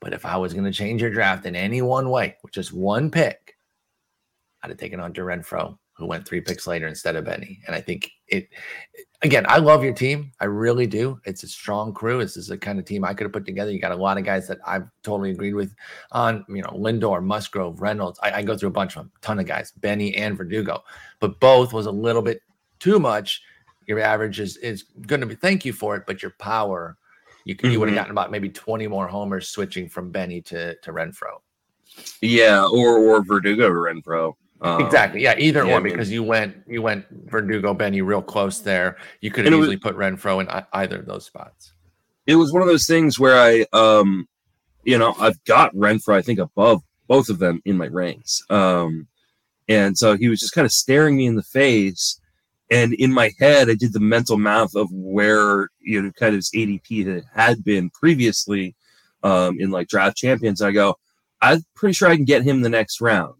But 0.00 0.12
if 0.12 0.24
I 0.24 0.36
was 0.36 0.52
going 0.54 0.66
to 0.66 0.70
change 0.70 1.02
your 1.02 1.10
draft 1.10 1.44
in 1.44 1.56
any 1.56 1.82
one 1.82 2.08
way, 2.10 2.36
with 2.44 2.52
just 2.52 2.72
one 2.72 3.10
pick, 3.10 3.56
I'd 4.62 4.70
have 4.70 4.78
taken 4.78 5.00
on 5.00 5.12
Renfroe, 5.12 5.76
who 5.94 6.06
went 6.06 6.26
three 6.26 6.40
picks 6.40 6.66
later 6.66 6.86
instead 6.86 7.16
of 7.16 7.24
Benny. 7.24 7.60
And 7.66 7.76
I 7.76 7.80
think 7.80 8.10
it, 8.26 8.48
again, 9.22 9.44
I 9.46 9.58
love 9.58 9.84
your 9.84 9.92
team. 9.92 10.32
I 10.40 10.46
really 10.46 10.86
do. 10.86 11.20
It's 11.24 11.42
a 11.42 11.48
strong 11.48 11.92
crew. 11.92 12.18
This 12.18 12.36
is 12.36 12.48
the 12.48 12.58
kind 12.58 12.78
of 12.78 12.84
team 12.84 13.04
I 13.04 13.14
could 13.14 13.24
have 13.24 13.32
put 13.32 13.44
together. 13.44 13.70
You 13.70 13.80
got 13.80 13.92
a 13.92 13.96
lot 13.96 14.18
of 14.18 14.24
guys 14.24 14.48
that 14.48 14.58
I've 14.66 14.86
totally 15.02 15.30
agreed 15.30 15.54
with 15.54 15.74
on, 16.10 16.44
you 16.48 16.62
know, 16.62 16.70
Lindor, 16.70 17.22
Musgrove, 17.22 17.80
Reynolds. 17.80 18.18
I, 18.22 18.32
I 18.32 18.42
go 18.42 18.56
through 18.56 18.70
a 18.70 18.72
bunch 18.72 18.96
of 18.96 19.02
them, 19.02 19.12
ton 19.20 19.38
of 19.38 19.46
guys, 19.46 19.72
Benny 19.72 20.16
and 20.16 20.36
Verdugo. 20.36 20.82
But 21.20 21.38
both 21.40 21.72
was 21.72 21.86
a 21.86 21.92
little 21.92 22.22
bit 22.22 22.40
too 22.78 22.98
much. 22.98 23.42
Your 23.86 24.00
average 24.00 24.40
is, 24.40 24.56
is 24.58 24.84
going 25.06 25.20
to 25.20 25.26
be, 25.26 25.34
thank 25.34 25.64
you 25.64 25.72
for 25.72 25.96
it, 25.96 26.04
but 26.06 26.22
your 26.22 26.34
power, 26.38 26.96
you, 27.44 27.54
could 27.54 27.72
you 27.72 27.80
would 27.80 27.88
have 27.88 27.94
mm-hmm. 27.94 28.00
gotten 28.00 28.12
about 28.12 28.30
maybe 28.30 28.48
20 28.48 28.86
more 28.86 29.08
homers 29.08 29.48
switching 29.48 29.88
from 29.88 30.10
Benny 30.10 30.40
to, 30.42 30.74
to 30.76 30.92
Renfroe. 30.92 31.40
Yeah, 32.20 32.64
or 32.64 32.98
or 32.98 33.22
Verdugo 33.22 33.68
Renfroe. 33.68 34.34
Um, 34.62 34.80
exactly. 34.82 35.22
Yeah, 35.22 35.34
either 35.38 35.66
yeah, 35.66 35.80
mean- 35.80 35.92
because 35.92 36.10
you 36.10 36.22
went 36.22 36.56
you 36.68 36.82
went 36.82 37.04
Verdugo 37.26 37.74
Benny 37.74 38.00
real 38.00 38.22
close 38.22 38.60
there. 38.60 38.96
You 39.20 39.30
could 39.30 39.44
have 39.44 39.52
it 39.52 39.56
was- 39.56 39.66
easily 39.66 39.76
put 39.78 39.96
Renfroe 39.96 40.40
in 40.40 40.64
either 40.72 41.00
of 41.00 41.06
those 41.06 41.26
spots. 41.26 41.72
It 42.26 42.36
was 42.36 42.52
one 42.52 42.62
of 42.62 42.68
those 42.68 42.86
things 42.86 43.18
where 43.18 43.36
I, 43.36 43.66
um, 43.72 44.28
you 44.84 44.96
know, 44.96 45.14
I've 45.18 45.42
got 45.44 45.74
Renfroe, 45.74 46.14
I 46.14 46.22
think, 46.22 46.38
above 46.38 46.80
both 47.08 47.28
of 47.28 47.40
them 47.40 47.60
in 47.64 47.76
my 47.76 47.88
ranks. 47.88 48.40
Um, 48.48 49.08
and 49.68 49.98
so 49.98 50.16
he 50.16 50.28
was 50.28 50.38
just 50.38 50.52
kind 50.52 50.64
of 50.64 50.70
staring 50.70 51.16
me 51.16 51.26
in 51.26 51.34
the 51.34 51.42
face. 51.42 52.20
And 52.70 52.94
in 52.94 53.12
my 53.12 53.32
head, 53.40 53.68
I 53.68 53.74
did 53.74 53.92
the 53.92 54.00
mental 54.00 54.38
math 54.38 54.76
of 54.76 54.88
where, 54.92 55.68
you 55.80 56.00
know, 56.00 56.12
kind 56.12 56.30
of 56.34 56.36
his 56.36 56.50
ADP 56.54 57.22
had 57.34 57.64
been 57.64 57.90
previously 57.90 58.76
um, 59.24 59.58
in 59.60 59.70
like 59.70 59.88
draft 59.88 60.16
champions. 60.16 60.62
I 60.62 60.70
go, 60.70 60.96
I'm 61.40 61.64
pretty 61.74 61.94
sure 61.94 62.08
I 62.08 62.16
can 62.16 62.24
get 62.24 62.44
him 62.44 62.62
the 62.62 62.68
next 62.68 63.00
round. 63.00 63.34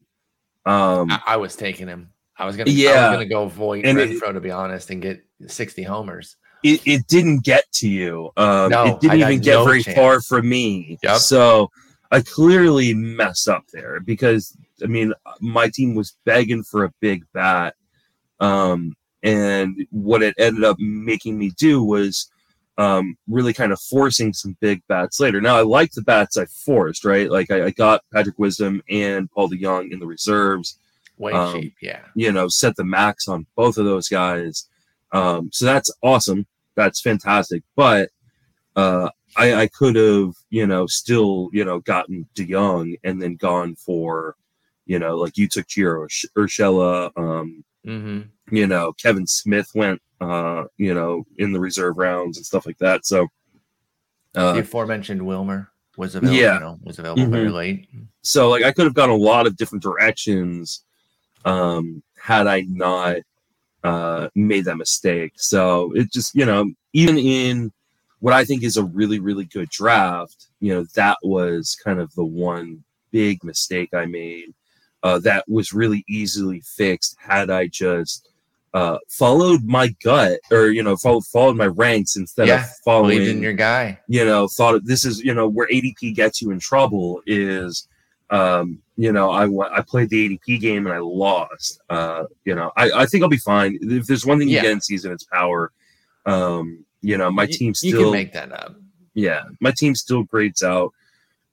Um, 0.64 1.10
I, 1.10 1.20
I 1.28 1.36
was 1.36 1.56
taking 1.56 1.88
him. 1.88 2.10
I 2.36 2.46
was 2.46 2.56
gonna 2.56 2.70
yeah, 2.70 2.90
I 2.90 3.08
was 3.10 3.16
gonna 3.16 3.28
go 3.28 3.44
avoid 3.44 3.84
And 3.84 3.98
it- 3.98 4.18
to 4.20 4.40
be 4.40 4.50
honest 4.50 4.90
and 4.90 5.02
get 5.02 5.24
60 5.46 5.82
homers. 5.82 6.36
it, 6.62 6.80
it 6.86 7.06
didn't 7.08 7.44
get 7.44 7.64
to 7.72 7.88
you. 7.88 8.30
Um, 8.36 8.70
No, 8.70 8.84
it 8.86 9.00
didn't 9.00 9.20
even 9.20 9.40
get 9.40 9.54
no 9.54 9.64
very 9.64 9.82
chance. 9.82 9.96
far 9.96 10.20
from 10.20 10.48
me. 10.48 10.98
Yep. 11.02 11.16
So 11.18 11.70
I 12.10 12.20
clearly 12.20 12.94
messed 12.94 13.48
up 13.48 13.64
there 13.72 14.00
because 14.00 14.56
I 14.82 14.86
mean 14.86 15.12
my 15.40 15.68
team 15.68 15.94
was 15.94 16.16
begging 16.24 16.62
for 16.62 16.84
a 16.84 16.92
big 17.00 17.24
bat, 17.32 17.74
um, 18.40 18.94
and 19.22 19.86
what 19.90 20.22
it 20.22 20.34
ended 20.38 20.64
up 20.64 20.76
making 20.78 21.38
me 21.38 21.50
do 21.56 21.82
was 21.82 22.30
um, 22.78 23.16
really 23.28 23.52
kind 23.52 23.72
of 23.72 23.80
forcing 23.80 24.32
some 24.32 24.56
big 24.60 24.82
bats 24.88 25.20
later. 25.20 25.40
Now 25.40 25.56
I 25.56 25.62
like 25.62 25.92
the 25.92 26.02
bats 26.02 26.36
I 26.36 26.46
forced, 26.46 27.04
right? 27.04 27.30
Like 27.30 27.50
I, 27.50 27.66
I 27.66 27.70
got 27.70 28.02
Patrick 28.12 28.38
Wisdom 28.38 28.82
and 28.88 29.30
Paul 29.30 29.50
DeJong 29.50 29.92
in 29.92 29.98
the 29.98 30.06
reserves 30.06 30.78
Way 31.18 31.32
Um, 31.32 31.60
cheap, 31.60 31.74
yeah. 31.82 32.04
you 32.14 32.32
know, 32.32 32.48
set 32.48 32.74
the 32.76 32.84
max 32.84 33.28
on 33.28 33.46
both 33.54 33.76
of 33.78 33.84
those 33.84 34.08
guys. 34.08 34.68
Um, 35.12 35.50
so 35.52 35.66
that's 35.66 35.90
awesome. 36.02 36.46
That's 36.74 37.00
fantastic. 37.00 37.62
But 37.76 38.08
uh, 38.74 39.10
I, 39.36 39.54
I 39.54 39.66
could 39.68 39.94
have, 39.96 40.32
you 40.48 40.66
know, 40.66 40.86
still, 40.86 41.50
you 41.52 41.64
know, 41.64 41.80
gotten 41.80 42.26
DeJong 42.34 42.98
and 43.04 43.20
then 43.20 43.36
gone 43.36 43.76
for, 43.76 44.36
you 44.86 44.98
know, 44.98 45.16
like 45.16 45.36
you 45.36 45.48
took 45.48 45.66
Gio 45.66 46.06
Ursh- 46.06 46.26
Urshela, 46.36 47.10
um, 47.16 47.62
hmm 47.84 48.22
you 48.50 48.66
know, 48.66 48.92
Kevin 48.94 49.26
Smith 49.26 49.70
went, 49.74 50.00
uh, 50.20 50.64
you 50.76 50.92
know, 50.92 51.24
in 51.38 51.52
the 51.52 51.60
reserve 51.60 51.96
rounds 51.96 52.36
and 52.36 52.44
stuff 52.44 52.66
like 52.66 52.76
that. 52.78 53.06
So, 53.06 53.28
the 54.34 54.40
uh, 54.40 54.58
aforementioned 54.58 55.24
Wilmer 55.24 55.70
was 55.96 56.14
available. 56.14 56.38
Yeah. 56.38 56.54
You 56.54 56.60
know, 56.60 56.78
was 56.82 56.98
available 56.98 57.26
very 57.28 57.48
Mhm. 57.48 57.54
late. 57.54 57.88
so 58.22 58.48
like 58.50 58.62
I 58.64 58.72
could 58.72 58.84
have 58.84 58.94
gone 58.94 59.10
a 59.10 59.14
lot 59.16 59.46
of 59.46 59.56
different 59.56 59.82
directions 59.82 60.84
um 61.44 62.02
had 62.16 62.46
I 62.46 62.60
not 62.62 63.16
uh 63.84 64.28
made 64.34 64.64
that 64.66 64.76
mistake. 64.76 65.32
So 65.36 65.92
it 65.94 66.12
just, 66.12 66.34
you 66.34 66.44
know, 66.46 66.70
even 66.92 67.18
in 67.18 67.72
what 68.20 68.32
I 68.34 68.44
think 68.44 68.62
is 68.62 68.76
a 68.76 68.84
really, 68.84 69.18
really 69.18 69.44
good 69.46 69.68
draft, 69.70 70.46
you 70.60 70.72
know, 70.74 70.84
that 70.94 71.18
was 71.22 71.76
kind 71.82 72.00
of 72.00 72.14
the 72.14 72.24
one 72.24 72.84
big 73.10 73.42
mistake 73.44 73.90
I 73.94 74.06
made. 74.06 74.54
Uh, 75.02 75.18
that 75.18 75.44
was 75.48 75.72
really 75.72 76.04
easily 76.08 76.60
fixed 76.60 77.16
had 77.18 77.50
I 77.50 77.66
just 77.66 78.28
uh, 78.74 78.98
followed 79.08 79.64
my 79.64 79.88
gut 80.02 80.38
or 80.50 80.68
you 80.68 80.82
know 80.82 80.96
followed, 80.96 81.26
followed 81.26 81.56
my 81.56 81.66
ranks 81.66 82.16
instead 82.16 82.48
Yeah, 82.48 82.64
of 82.64 82.70
following 82.84 83.22
in 83.22 83.42
your 83.42 83.52
guy. 83.52 83.98
you 84.08 84.24
know, 84.24 84.48
thought 84.48 84.80
this 84.84 85.04
is, 85.04 85.20
you 85.20 85.34
know, 85.34 85.46
where 85.48 85.68
ADP 85.68 86.14
gets 86.14 86.40
you 86.40 86.52
in 86.52 86.58
trouble 86.60 87.20
is, 87.26 87.86
um, 88.30 88.78
you 88.96 89.12
know, 89.12 89.30
I 89.30 89.44
I 89.76 89.82
played 89.82 90.08
the 90.08 90.38
ADP 90.38 90.60
game 90.60 90.86
and 90.86 90.94
I 90.94 91.00
lost. 91.00 91.80
Uh, 91.90 92.24
you 92.44 92.54
know, 92.54 92.70
I, 92.76 92.90
I 93.02 93.06
think 93.06 93.22
I'll 93.22 93.28
be 93.28 93.36
fine. 93.36 93.78
If 93.82 94.06
there's 94.06 94.24
one 94.24 94.38
thing 94.38 94.48
you 94.48 94.56
Yeah. 94.56 94.62
get 94.62 94.70
in 94.72 94.80
season, 94.80 95.12
it's 95.12 95.24
power. 95.24 95.72
Um, 96.24 96.84
you 97.02 97.18
know, 97.18 97.30
my 97.30 97.42
You- 97.44 97.52
team 97.52 97.68
You 97.68 97.74
still, 97.90 98.02
can 98.04 98.12
make 98.12 98.32
that 98.34 98.52
up. 98.52 98.76
yeah, 99.14 99.42
my 99.60 99.72
team 99.72 99.94
still 99.94 100.22
grades 100.22 100.62
out 100.62 100.92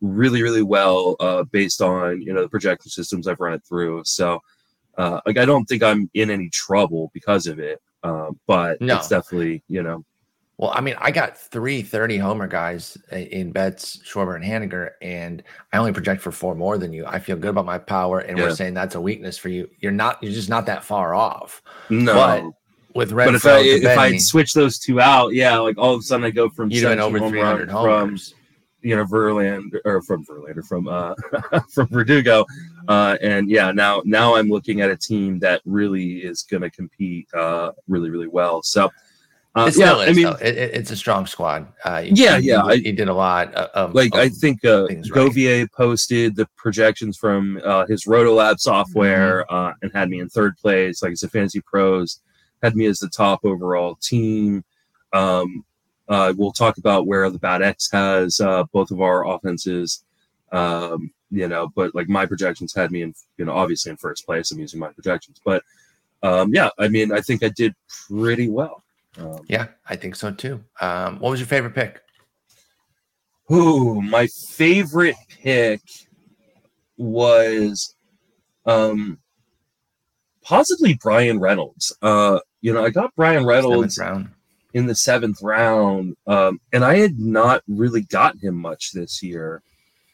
really, 0.02 0.42
really 0.42 0.64
well 0.64 1.16
uh, 1.20 1.44
based 1.44 1.82
on 1.82 2.22
you 2.22 2.34
know 2.34 2.42
the 2.42 2.50
projection 2.50 2.90
systems 2.90 3.28
I've 3.28 3.40
run 3.40 3.54
it 3.54 3.64
through. 3.68 4.04
So, 4.06 4.40
uh, 4.98 5.20
like, 5.26 5.38
I 5.38 5.46
don't 5.46 5.66
think 5.66 5.84
I'm 5.84 6.10
in 6.14 6.30
any 6.30 6.50
trouble 6.50 7.12
because 7.14 7.48
of 7.48 7.60
it. 7.60 7.82
Uh, 8.04 8.30
but 8.48 8.80
No. 8.82 8.96
it's 8.98 9.10
definitely 9.10 9.62
you 9.68 9.84
know 9.84 10.06
Well, 10.58 10.72
I 10.74 10.80
mean, 10.82 10.96
I 11.00 11.12
got 11.12 11.38
three 11.38 11.82
30 11.82 12.18
homer 12.18 12.48
guys 12.48 12.98
in 13.12 13.52
Betts, 13.52 13.98
Schwarber 14.06 14.36
and 14.36 14.44
Haniger, 14.44 14.92
and 15.02 15.44
I 15.74 15.78
only 15.78 15.92
project 15.92 16.22
for 16.22 16.32
four 16.32 16.56
more 16.56 16.78
than 16.78 16.92
you. 16.94 17.06
I 17.06 17.20
feel 17.20 17.36
good 17.38 17.50
about 17.52 17.66
my 17.66 17.78
power, 17.78 18.20
and 18.20 18.38
Yeah. 18.38 18.46
we're 18.46 18.56
saying 18.56 18.74
that's 18.74 18.96
a 18.96 19.02
weakness 19.02 19.38
for 19.38 19.50
you. 19.50 19.70
You're 19.80 19.92
not, 19.92 20.22
you're 20.24 20.32
just 20.34 20.50
not 20.50 20.66
that 20.68 20.84
far 20.86 21.14
off. 21.14 21.62
no. 21.90 22.14
But 22.14 22.44
with 22.96 23.12
Renfroe 23.12 23.26
but 23.26 23.36
if 23.36 23.46
I 23.46 23.60
if 23.92 23.98
I'd 23.98 24.22
switch 24.22 24.54
those 24.54 24.80
two 24.80 25.00
out, 25.00 25.34
yeah, 25.34 25.58
like 25.60 25.78
all 25.78 25.94
of 25.94 26.00
a 26.00 26.04
sudden 26.04 26.26
I 26.26 26.32
go 26.32 26.50
from 26.50 26.70
been 26.70 26.80
17 26.80 27.04
over 27.06 27.20
300 27.20 27.44
run 27.44 27.58
from 27.68 27.70
homers. 27.70 28.34
You 28.82 28.96
know 28.96 29.06
Verlander 29.06 29.80
or 29.86 30.02
from 30.02 30.26
Verlander 30.26 30.66
from 30.66 30.88
uh 30.88 31.14
from 31.74 31.88
Verdugo, 31.88 32.46
uh, 32.88 33.18
and 33.22 33.50
yeah, 33.50 33.72
now 33.72 34.02
now 34.06 34.36
I'm 34.36 34.50
looking 34.50 34.82
at 34.82 34.90
a 34.90 34.98
team 34.98 35.40
that 35.40 35.62
really 35.66 36.18
is 36.20 36.44
going 36.44 36.62
to 36.64 36.70
compete 36.70 37.28
uh 37.34 37.72
really 37.88 38.10
really 38.10 38.28
well. 38.28 38.64
So 38.64 38.90
uh, 39.56 39.66
It 39.68 39.78
yeah, 39.78 39.96
I 39.96 40.14
mean. 40.14 40.28
It- 40.28 40.58
it- 40.58 40.74
it's 40.76 40.92
a 40.92 40.96
strong 40.96 41.26
squad. 41.26 41.68
Uh, 41.84 42.04
Yeah, 42.06 42.38
he- 42.38 42.48
yeah, 42.50 42.64
He, 42.72 42.82
he 42.84 42.92
did 42.92 43.10
a 43.10 43.14
lot 43.14 43.52
of, 43.56 43.70
of 43.90 43.96
like 43.96 44.16
I 44.16 44.30
think 44.30 44.64
uh, 44.64 44.86
things 44.88 45.10
right. 45.10 45.68
Posted 45.76 46.36
the 46.36 46.48
projections 46.56 47.18
from 47.18 47.60
uh, 47.66 47.86
his 47.88 48.06
Rotolab 48.06 48.60
software 48.60 49.46
Mm-hmm. 49.50 49.56
uh, 49.56 49.74
and 49.82 49.92
had 49.94 50.10
me 50.10 50.20
in 50.20 50.30
third 50.30 50.56
place. 50.58 51.02
Like 51.02 51.12
I 51.12 51.16
said, 51.16 51.32
Fantasy 51.32 51.62
Pros 51.62 52.20
had 52.62 52.76
me 52.76 52.86
as 52.86 53.00
the 53.00 53.10
top 53.10 53.40
overall 53.44 53.96
team. 53.96 54.64
Um, 55.14 55.66
uh, 56.10 56.34
we'll 56.36 56.52
talk 56.52 56.78
about 56.78 57.08
where 57.08 57.30
the 57.30 57.40
Bat 57.40 57.62
X 57.62 57.92
has 57.92 58.42
uh, 58.42 58.64
both 58.72 58.92
of 58.92 59.00
our 59.02 59.28
offenses. 59.28 60.04
Um, 60.52 61.12
you 61.32 61.48
know, 61.48 61.72
but 61.76 61.94
like 61.94 62.10
my 62.10 62.26
projections 62.26 62.74
had 62.74 62.92
me 62.92 63.04
in, 63.04 63.14
you 63.38 63.46
know, 63.46 63.54
obviously 63.54 63.92
in 63.92 63.98
first 63.98 64.26
place. 64.26 64.52
I'm 64.52 64.60
using 64.60 64.80
my 64.80 64.90
projections, 64.90 65.40
but 65.46 65.64
um, 66.24 66.52
yeah, 66.54 66.70
I 66.80 66.88
mean, 66.88 67.12
I 67.12 67.22
think 67.22 67.44
I 67.44 67.50
did 67.50 67.76
pretty 68.08 68.50
well. 68.50 68.84
Um, 69.18 69.42
yeah, 69.48 69.68
I 69.88 69.96
think 69.96 70.16
so 70.16 70.32
too. 70.32 70.64
Um, 70.82 71.20
what 71.20 71.30
was 71.30 71.40
your 71.40 71.48
favorite 71.48 71.76
pick? 71.76 72.02
Ooh, 73.52 74.02
my 74.02 74.28
favorite 74.28 75.16
pick 75.28 75.82
was 76.98 77.96
um 78.66 79.18
possibly 80.44 80.96
Bryan 80.96 81.40
Reynolds. 81.40 81.96
Uh 82.02 82.40
you 82.62 82.74
know, 82.74 82.84
I 82.84 82.90
got 82.90 83.16
Bryan 83.16 83.46
Reynolds. 83.46 84.00
In 84.74 84.86
the 84.86 84.96
seventh 84.96 85.42
round, 85.42 86.16
um, 86.28 86.60
and 86.72 86.86
I 86.86 86.98
had 86.98 87.20
not 87.20 87.64
really 87.68 88.02
gotten 88.02 88.40
him 88.40 88.56
much 88.56 88.92
this 88.92 89.24
year. 89.24 89.64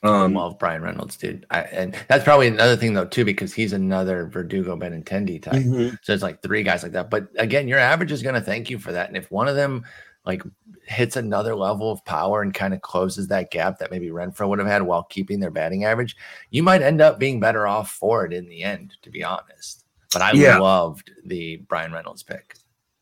I 0.01 0.07
Um, 0.25 0.33
love 0.35 0.59
Bryan 0.59 0.81
Reynolds, 0.81 1.17
dude. 1.17 1.45
I, 1.49 1.61
and 1.61 1.95
that's 2.07 2.23
probably 2.23 2.47
another 2.47 2.77
thing 2.77 2.93
though 2.93 3.05
too, 3.05 3.25
because 3.25 3.53
he's 3.53 3.73
another 3.73 4.27
Verdugo 4.27 4.77
Benintendi 4.77 5.41
type. 5.41 5.55
mhm. 5.63 5.97
So 6.03 6.13
it's 6.13 6.23
like 6.23 6.41
three 6.41 6.63
guys 6.63 6.83
like 6.83 6.91
that. 6.93 7.09
But 7.09 7.27
again, 7.37 7.67
your 7.67 7.79
average 7.79 8.11
is 8.11 8.21
going 8.21 8.35
to 8.35 8.41
thank 8.41 8.69
you 8.69 8.77
for 8.79 8.91
that. 8.91 9.07
And 9.07 9.17
if 9.17 9.29
one 9.31 9.47
of 9.47 9.55
them 9.55 9.83
like 10.25 10.43
hits 10.87 11.17
another 11.17 11.55
level 11.55 11.91
of 11.91 12.03
power 12.05 12.41
and 12.41 12.53
kind 12.53 12.73
of 12.73 12.81
closes 12.81 13.27
that 13.27 13.51
gap 13.51 13.77
that 13.79 13.91
maybe 13.91 14.07
Renfroe 14.07 14.47
would 14.47 14.59
have 14.59 14.67
had 14.67 14.83
while 14.83 15.03
keeping 15.03 15.39
their 15.39 15.51
batting 15.51 15.83
average, 15.85 16.15
you 16.49 16.63
might 16.63 16.81
end 16.81 17.01
up 17.01 17.19
being 17.19 17.39
better 17.39 17.67
off 17.67 17.91
for 17.91 18.25
it 18.25 18.31
in 18.33 18.47
the 18.47 18.63
end, 18.63 18.95
to 19.01 19.09
be 19.09 19.23
honest. 19.23 19.85
But 20.13 20.21
I 20.21 20.31
Yeah. 20.33 20.59
loved 20.59 21.11
the 21.25 21.57
Bryan 21.67 21.91
Reynolds 21.91 22.23
pick. 22.23 22.55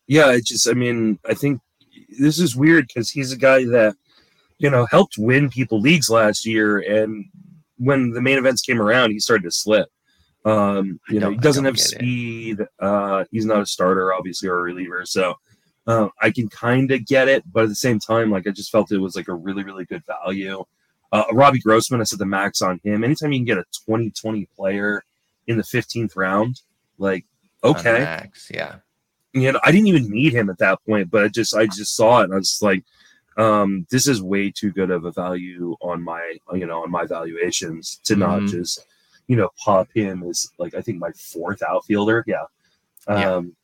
Yeah, 0.07 0.31
it 0.31 0.45
just 0.45 0.67
I 0.67 0.73
mean, 0.73 1.19
I 1.27 1.33
think 1.33 1.61
this 2.19 2.39
is 2.39 2.55
weird 2.55 2.87
because 2.87 3.09
he's 3.09 3.31
a 3.31 3.37
guy 3.37 3.65
that 3.65 3.95
you 4.57 4.69
know 4.69 4.85
helped 4.85 5.15
win 5.17 5.49
people 5.49 5.79
leagues 5.79 6.09
last 6.09 6.45
year, 6.45 6.79
and 6.79 7.25
when 7.77 8.11
the 8.11 8.21
main 8.21 8.37
events 8.37 8.61
came 8.61 8.81
around, 8.81 9.11
he 9.11 9.19
started 9.19 9.43
to 9.43 9.51
slip. 9.51 9.89
Um, 10.45 10.99
you 11.09 11.19
know, 11.19 11.31
he 11.31 11.37
doesn't 11.37 11.65
have 11.65 11.75
it. 11.75 11.79
speed. 11.79 12.59
Uh, 12.79 13.25
he's 13.31 13.45
not 13.45 13.61
a 13.61 13.65
starter, 13.65 14.13
obviously, 14.13 14.49
or 14.49 14.59
a 14.59 14.61
reliever. 14.61 15.05
So 15.05 15.35
uh, 15.87 16.09
I 16.21 16.31
can 16.31 16.49
kind 16.49 16.91
of 16.91 17.05
get 17.05 17.27
it, 17.27 17.43
but 17.51 17.63
at 17.63 17.69
the 17.69 17.75
same 17.75 17.99
time, 17.99 18.29
like 18.29 18.47
I 18.47 18.51
just 18.51 18.71
felt 18.71 18.91
it 18.91 18.97
was 18.97 19.15
like 19.15 19.29
a 19.29 19.33
really, 19.33 19.63
really 19.63 19.85
good 19.85 20.03
value. 20.05 20.63
Uh, 21.11 21.25
Robbie 21.31 21.59
Grossman, 21.59 22.01
I 22.01 22.05
set 22.05 22.19
the 22.19 22.25
max 22.25 22.61
on 22.61 22.79
him. 22.83 23.03
Anytime 23.03 23.31
you 23.31 23.39
can 23.39 23.45
get 23.45 23.57
a 23.57 23.65
2020 23.87 24.47
player 24.55 25.03
in 25.47 25.57
the 25.57 25.63
15th 25.63 26.15
round, 26.15 26.61
like 26.97 27.25
okay, 27.63 27.99
Max. 27.99 28.49
Yeah. 28.53 28.77
You 29.33 29.51
know, 29.51 29.59
I 29.63 29.71
didn't 29.71 29.87
even 29.87 30.09
need 30.09 30.33
him 30.33 30.49
at 30.49 30.57
that 30.59 30.79
point, 30.85 31.09
but 31.11 31.23
I 31.23 31.27
just 31.27 31.55
I 31.55 31.65
just 31.65 31.95
saw 31.95 32.21
it 32.21 32.25
and 32.25 32.33
I 32.33 32.37
was 32.37 32.59
like, 32.61 32.83
um, 33.37 33.87
this 33.89 34.07
is 34.07 34.21
way 34.21 34.51
too 34.51 34.71
good 34.71 34.91
of 34.91 35.05
a 35.05 35.11
value 35.11 35.75
on 35.81 36.01
my 36.03 36.37
you 36.53 36.65
know 36.65 36.83
on 36.83 36.91
my 36.91 37.05
valuations 37.05 37.99
to 38.03 38.15
not 38.15 38.41
Mhm. 38.41 38.49
just 38.49 38.85
you 39.27 39.35
know 39.35 39.49
pop 39.63 39.87
him 39.93 40.23
as 40.23 40.47
like 40.59 40.73
I 40.75 40.81
think 40.81 40.99
my 40.99 41.11
fourth 41.13 41.63
outfielder. 41.63 42.23
Yeah. 42.27 42.43
Yeah. 43.07 43.33
Um 43.35 43.55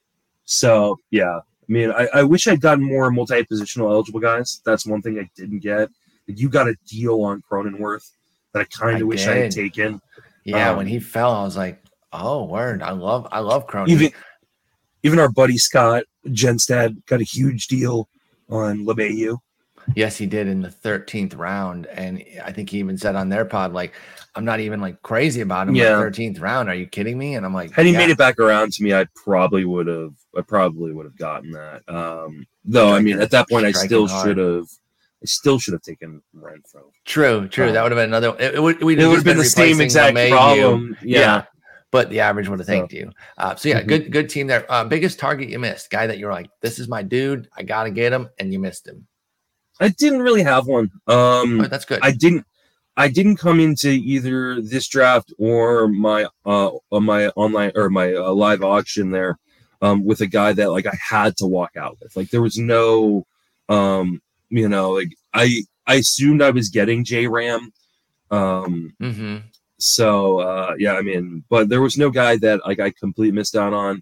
so 0.45 0.97
yeah, 1.11 1.37
I 1.37 1.71
mean 1.71 1.91
I, 1.91 2.07
I 2.13 2.23
wish 2.23 2.47
I'd 2.47 2.61
gotten 2.61 2.83
more 2.83 3.11
multi 3.11 3.43
positional 3.43 3.91
eligible 3.91 4.19
guys. 4.19 4.61
That's 4.65 4.85
one 4.87 5.01
thing 5.01 5.19
I 5.19 5.29
didn't 5.35 5.59
get. 5.59 5.89
You 6.25 6.49
got 6.49 6.67
a 6.67 6.75
deal 6.87 7.21
on 7.21 7.41
Cronenworth. 7.49 8.09
that 8.53 8.61
I 8.61 8.65
kind 8.65 9.01
of 9.01 9.07
wish 9.07 9.27
I 9.27 9.35
had 9.35 9.51
taken. 9.51 10.01
Yeah, 10.43 10.71
Um, 10.71 10.77
when 10.77 10.87
he 10.87 10.99
fell, 10.99 11.31
I 11.31 11.43
was 11.43 11.55
like, 11.57 11.83
"Oh, 12.11 12.45
word! 12.45 12.81
I 12.81 12.91
love, 12.91 13.27
I 13.31 13.39
love 13.39 13.67
Crony." 13.67 13.91
Even 13.93 14.11
even 15.03 15.19
our 15.19 15.29
buddy 15.29 15.57
Scott 15.57 16.03
Jenstad 16.27 17.05
got 17.05 17.21
a 17.21 17.23
huge 17.23 17.67
deal 17.67 18.09
on 18.49 18.85
LeMahieu. 18.85 19.37
yes, 19.95 20.17
he 20.17 20.25
did 20.25 20.47
in 20.47 20.61
the 20.61 20.69
thirteenth 20.71 21.33
round, 21.33 21.85
and 21.87 22.23
I 22.43 22.51
think 22.51 22.69
he 22.69 22.79
even 22.79 22.97
said 22.97 23.15
on 23.15 23.29
their 23.29 23.45
pod, 23.45 23.73
like, 23.73 23.93
"I'm 24.35 24.45
not 24.45 24.59
even 24.59 24.81
like 24.81 25.01
crazy 25.01 25.41
about 25.41 25.67
him." 25.67 25.75
Yeah. 25.75 25.97
thirteenth 25.97 26.39
round. 26.39 26.69
Are 26.69 26.75
you 26.75 26.85
kidding 26.87 27.17
me? 27.17 27.35
And 27.35 27.45
I'm 27.45 27.53
like, 27.53 27.71
Had 27.71 27.85
he 27.85 27.93
yeah. 27.93 27.99
made 27.99 28.09
it 28.09 28.17
back 28.17 28.39
around 28.39 28.73
to 28.73 28.83
me, 28.83 28.93
I 28.93 29.05
probably 29.15 29.65
would 29.65 29.87
have. 29.87 30.13
I 30.37 30.41
probably 30.41 30.91
would 30.91 31.05
have 31.05 31.17
gotten 31.17 31.51
that. 31.51 31.81
Um, 31.87 32.45
though, 32.65 32.93
I 32.93 32.99
mean, 32.99 33.19
at 33.19 33.31
that 33.31 33.49
point, 33.49 33.65
I 33.65 33.71
still 33.71 34.07
should 34.07 34.37
have. 34.37 34.65
I 35.21 35.25
still 35.25 35.59
should 35.59 35.73
have 35.73 35.81
taken 35.81 36.21
Renfroe. 36.33 36.91
True, 37.03 37.47
true. 37.49 37.69
Uh, 37.69 37.71
that 37.73 37.83
would 37.83 37.91
have 37.91 37.97
been 37.97 38.09
another. 38.13 38.35
It, 38.39 38.55
it 38.55 38.63
would. 38.63 38.81
It 38.81 38.85
would 38.85 38.99
have 38.99 39.23
been 39.23 39.37
the 39.37 39.43
same 39.43 39.81
exact 39.81 40.15
problem. 40.29 40.95
Yeah. 41.03 41.19
Yeah. 41.19 41.43
But 41.91 42.09
the 42.09 42.19
average 42.19 42.47
would 42.47 42.59
have 42.59 42.67
thanked 42.67 42.93
you. 42.93 43.11
Uh, 43.37 43.55
so 43.55 43.69
yeah, 43.69 43.81
Mhm. 43.81 43.87
good, 43.87 44.11
good 44.11 44.29
team 44.29 44.47
there. 44.47 44.65
Uh, 44.71 44.83
biggest 44.85 45.19
target 45.19 45.49
you 45.49 45.59
missed, 45.59 45.89
guy 45.89 46.07
that 46.07 46.17
you're 46.19 46.31
like, 46.31 46.49
this 46.61 46.79
is 46.79 46.87
my 46.87 47.01
dude. 47.01 47.47
I 47.57 47.63
gotta 47.63 47.89
get 47.89 48.13
him, 48.13 48.29
and 48.39 48.53
you 48.53 48.59
missed 48.59 48.87
him. 48.87 49.07
I 49.79 49.89
didn't 49.89 50.21
really 50.21 50.43
have 50.43 50.67
one. 50.67 50.91
Um, 51.07 51.59
But 51.59 51.71
that's 51.71 51.85
good. 51.85 51.99
I 52.01 52.11
didn't. 52.11 52.45
I 52.97 53.07
didn't 53.07 53.37
come 53.37 53.61
into 53.61 53.89
either 53.89 54.59
this 54.61 54.89
draft 54.89 55.31
or 55.39 55.87
my 55.87 56.27
uh 56.45 56.71
on 56.91 57.05
my 57.05 57.29
online 57.29 57.71
or 57.75 57.89
my 57.89 58.13
uh, 58.13 58.33
live 58.33 58.61
auction 58.61 59.09
there 59.11 59.39
um 59.81 60.03
with 60.03 60.19
a 60.19 60.27
guy 60.27 60.51
that 60.51 60.69
like 60.71 60.85
I 60.85 60.97
had 61.01 61.37
to 61.37 61.45
walk 61.45 61.77
out 61.77 61.97
with. 62.01 62.13
Like 62.17 62.29
there 62.29 62.41
was 62.41 62.57
no 62.57 63.25
um 63.69 64.21
you 64.49 64.67
know 64.67 64.91
like 64.91 65.15
I 65.33 65.63
I 65.87 65.95
assumed 65.95 66.41
I 66.41 66.49
was 66.49 66.67
getting 66.67 67.05
J 67.05 67.27
Ram. 67.27 67.71
Um 68.31 68.93
hmm 68.99 69.37
so 69.79 70.39
uh 70.39 70.75
yeah, 70.77 70.93
I 70.93 71.01
mean, 71.01 71.43
but 71.49 71.69
there 71.69 71.81
was 71.81 71.97
no 71.97 72.09
guy 72.09 72.37
that 72.37 72.61
like 72.65 72.79
I 72.79 72.91
completely 72.91 73.35
missed 73.35 73.55
out 73.55 73.73
on. 73.73 74.01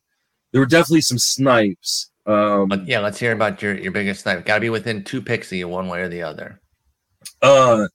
There 0.52 0.62
were 0.62 0.68
definitely 0.68 1.02
some 1.02 1.20
snipes. 1.20 2.12
Um 2.26 2.84
yeah, 2.86 3.00
let's 3.00 3.20
hear 3.20 3.32
about 3.32 3.62
your 3.62 3.78
your 3.78 3.92
biggest 3.92 4.22
snipe. 4.22 4.46
Got 4.46 4.56
to 4.56 4.62
be 4.62 4.70
within 4.70 5.04
two 5.04 5.22
picks 5.22 5.52
of 5.52 5.58
you, 5.58 5.68
one 5.68 5.88
way 5.88 6.02
or 6.02 6.10
the 6.10 6.24
other. 6.24 6.60
Uh, 7.42 7.88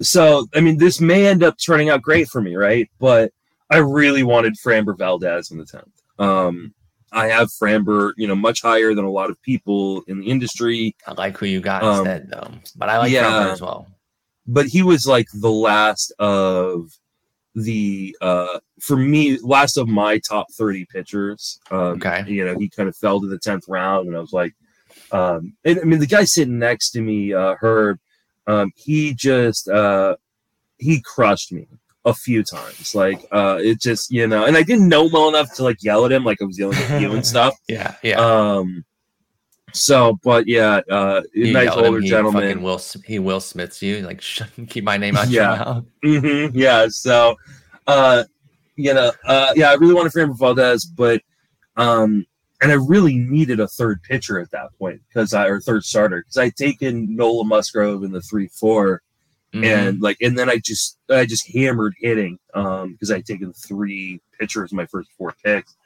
so 0.00 0.46
I 0.54 0.60
mean, 0.60 0.78
this 0.78 1.00
may 1.00 1.26
end 1.26 1.42
up 1.42 1.56
turning 1.58 1.88
out 1.88 2.02
great 2.02 2.28
for 2.28 2.40
me, 2.40 2.56
right? 2.56 2.88
But 2.98 3.32
I 3.70 3.78
really 3.78 4.22
wanted 4.22 4.54
Framber 4.54 4.96
Valdez 4.96 5.50
in 5.50 5.58
the 5.58 5.66
tenth. 5.66 6.02
Um, 6.18 6.74
I 7.12 7.28
have 7.28 7.48
Framber, 7.48 8.12
you 8.16 8.26
know, 8.26 8.34
much 8.34 8.60
higher 8.60 8.94
than 8.94 9.04
a 9.04 9.10
lot 9.10 9.30
of 9.30 9.40
people 9.42 10.02
in 10.08 10.20
the 10.20 10.26
industry, 10.26 10.96
I 11.06 11.12
like 11.12 11.38
who 11.38 11.46
you 11.46 11.60
got 11.60 11.82
Um, 11.82 11.98
instead, 11.98 12.28
though. 12.28 12.50
But 12.76 12.88
I 12.88 12.98
like 12.98 13.12
yeah. 13.12 13.22
Trumper 13.22 13.52
as 13.52 13.60
well. 13.60 13.86
But 14.46 14.66
he 14.66 14.82
was 14.82 15.06
like 15.06 15.28
the 15.34 15.50
last 15.50 16.12
of 16.18 16.90
the 17.54 18.16
uh 18.20 18.58
for 18.80 18.96
me 18.96 19.38
last 19.42 19.76
of 19.76 19.86
my 19.86 20.18
top 20.18 20.46
30 20.52 20.86
pitchers 20.86 21.60
um 21.70 21.78
Okay. 22.02 22.24
you 22.26 22.44
know 22.44 22.58
he 22.58 22.68
kind 22.68 22.88
of 22.88 22.96
fell 22.96 23.20
to 23.20 23.28
the 23.28 23.38
10th 23.38 23.62
round 23.68 24.08
and 24.08 24.16
i 24.16 24.20
was 24.20 24.32
like 24.32 24.52
um 25.12 25.52
and, 25.64 25.78
i 25.78 25.84
mean 25.84 26.00
the 26.00 26.06
guy 26.06 26.24
sitting 26.24 26.58
next 26.58 26.90
to 26.90 27.00
me 27.00 27.32
uh 27.32 27.54
herb 27.60 27.98
um 28.48 28.72
he 28.74 29.14
just 29.14 29.68
uh 29.68 30.16
he 30.78 31.00
crushed 31.02 31.52
me 31.52 31.68
a 32.04 32.12
few 32.12 32.42
times 32.42 32.92
like 32.94 33.24
uh 33.30 33.58
it 33.62 33.80
just 33.80 34.10
you 34.10 34.26
know 34.26 34.44
and 34.46 34.56
i 34.56 34.62
didn't 34.64 34.88
know 34.88 35.06
him 35.06 35.12
well 35.12 35.28
enough 35.28 35.54
to 35.54 35.62
like 35.62 35.80
yell 35.82 36.04
at 36.04 36.10
him 36.12 36.24
like 36.24 36.42
i 36.42 36.44
was 36.44 36.58
yelling 36.58 36.76
at 36.76 37.00
you 37.00 37.12
and 37.12 37.24
stuff 37.34 37.54
Yeah, 37.68 37.94
yeah. 38.02 38.16
um 38.18 38.84
so 39.74 40.18
but 40.22 40.46
yeah 40.46 40.80
uh 40.90 41.20
You 41.32 41.52
nice 41.52 41.68
at 41.68 41.78
him, 41.78 41.84
older 41.84 42.00
he 42.00 42.08
gentleman 42.08 42.62
Will, 42.62 42.80
he 43.04 43.18
Will 43.18 43.40
Smiths 43.40 43.82
you 43.82 43.98
like 44.00 44.22
keep 44.68 44.84
my 44.84 44.96
name 44.96 45.16
out 45.16 45.28
Yeah. 45.28 45.56
your 45.56 45.64
mouth. 45.66 45.84
hmm 46.02 46.46
Yeah. 46.56 46.86
So, 46.88 47.34
uh, 47.86 48.24
you 48.76 48.94
know, 48.94 49.12
uh, 49.26 49.52
yeah, 49.56 49.70
I 49.70 49.74
really 49.74 49.94
wanted 49.94 50.12
Framber 50.12 50.38
Valdez, 50.38 50.84
but, 50.84 51.20
um, 51.76 52.24
and 52.62 52.72
I 52.72 52.76
really 52.76 53.16
needed 53.18 53.60
a 53.60 53.68
third 53.68 54.02
pitcher 54.02 54.38
at 54.40 54.50
that 54.52 54.68
point 54.78 55.00
because 55.08 55.34
I, 55.34 55.46
or 55.48 55.60
third 55.60 55.84
starter, 55.84 56.20
because 56.22 56.38
I'd 56.38 56.56
taken 56.56 57.14
Nola 57.14 57.44
Musgrove 57.44 58.04
in 58.04 58.10
the 58.12 58.22
three, 58.22 58.48
four, 58.48 59.02
Mhm. 59.54 59.64
and 59.64 60.02
like, 60.02 60.16
and 60.20 60.36
then 60.38 60.48
I 60.50 60.58
just, 60.58 60.98
I 61.10 61.26
just 61.26 61.46
hammered 61.52 61.94
hitting, 62.00 62.38
um, 62.54 62.92
because 62.92 63.10
I'd 63.12 63.26
taken 63.26 63.52
three 63.52 64.20
pitchers 64.40 64.72
my 64.72 64.86
first 64.86 65.10
four 65.18 65.34
picks. 65.44 65.76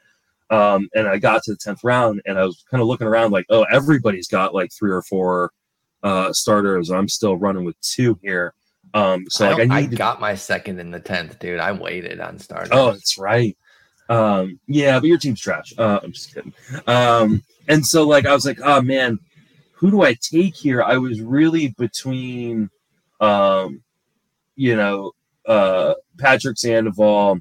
Um, 0.49 0.89
and 0.95 1.07
I 1.07 1.17
got 1.19 1.43
to 1.43 1.51
the 1.51 1.57
10th 1.57 1.81
round 1.83 2.21
and 2.25 2.37
I 2.39 2.43
was 2.45 2.63
kind 2.71 2.81
of 2.81 2.87
looking 2.87 3.05
around 3.07 3.31
like, 3.31 3.45
oh, 3.49 3.63
everybody's 3.71 4.27
got 4.27 4.53
like 4.55 4.71
three 4.71 4.91
or 4.91 5.03
four, 5.03 5.51
uh, 6.01 6.33
starters. 6.33 6.89
I'm 6.89 7.07
still 7.07 7.35
running 7.37 7.65
with 7.65 7.79
two 7.81 8.17
here. 8.23 8.53
Um, 8.95 9.25
so 9.29 9.45
I, 9.45 9.49
like 9.49 9.59
I, 9.59 9.61
don't- 9.65 9.71
I 9.71 9.81
needed 9.81 9.97
got 9.99 10.19
my 10.19 10.33
second 10.33 10.79
in 10.79 10.89
the 10.89 10.99
tenth, 10.99 11.37
dude. 11.39 11.59
I 11.59 11.71
waited 11.71 12.19
on 12.19 12.39
starters. 12.39 12.69
Oh, 12.71 12.91
that's 12.91 13.17
right. 13.19 13.55
Um, 14.09 14.59
yeah, 14.67 14.99
but 14.99 15.07
your 15.07 15.19
team's 15.19 15.39
trash. 15.39 15.71
Uh, 15.77 15.99
I'm 16.01 16.11
just 16.13 16.33
kidding. 16.33 16.53
Um, 16.87 17.43
and 17.67 17.85
so 17.85 18.07
like 18.07 18.25
I 18.25 18.33
was 18.33 18.45
like, 18.45 18.59
oh 18.63 18.81
man, 18.81 19.19
who 19.73 19.91
do 19.91 20.01
I 20.01 20.15
take 20.19 20.55
here? 20.55 20.81
I 20.81 20.97
was 20.97 21.21
really 21.21 21.75
between, 21.77 22.71
um, 23.21 23.83
you 24.55 24.75
know, 24.75 25.11
uh, 25.45 25.93
Patrick 26.17 26.57
Sandoval, 26.57 27.39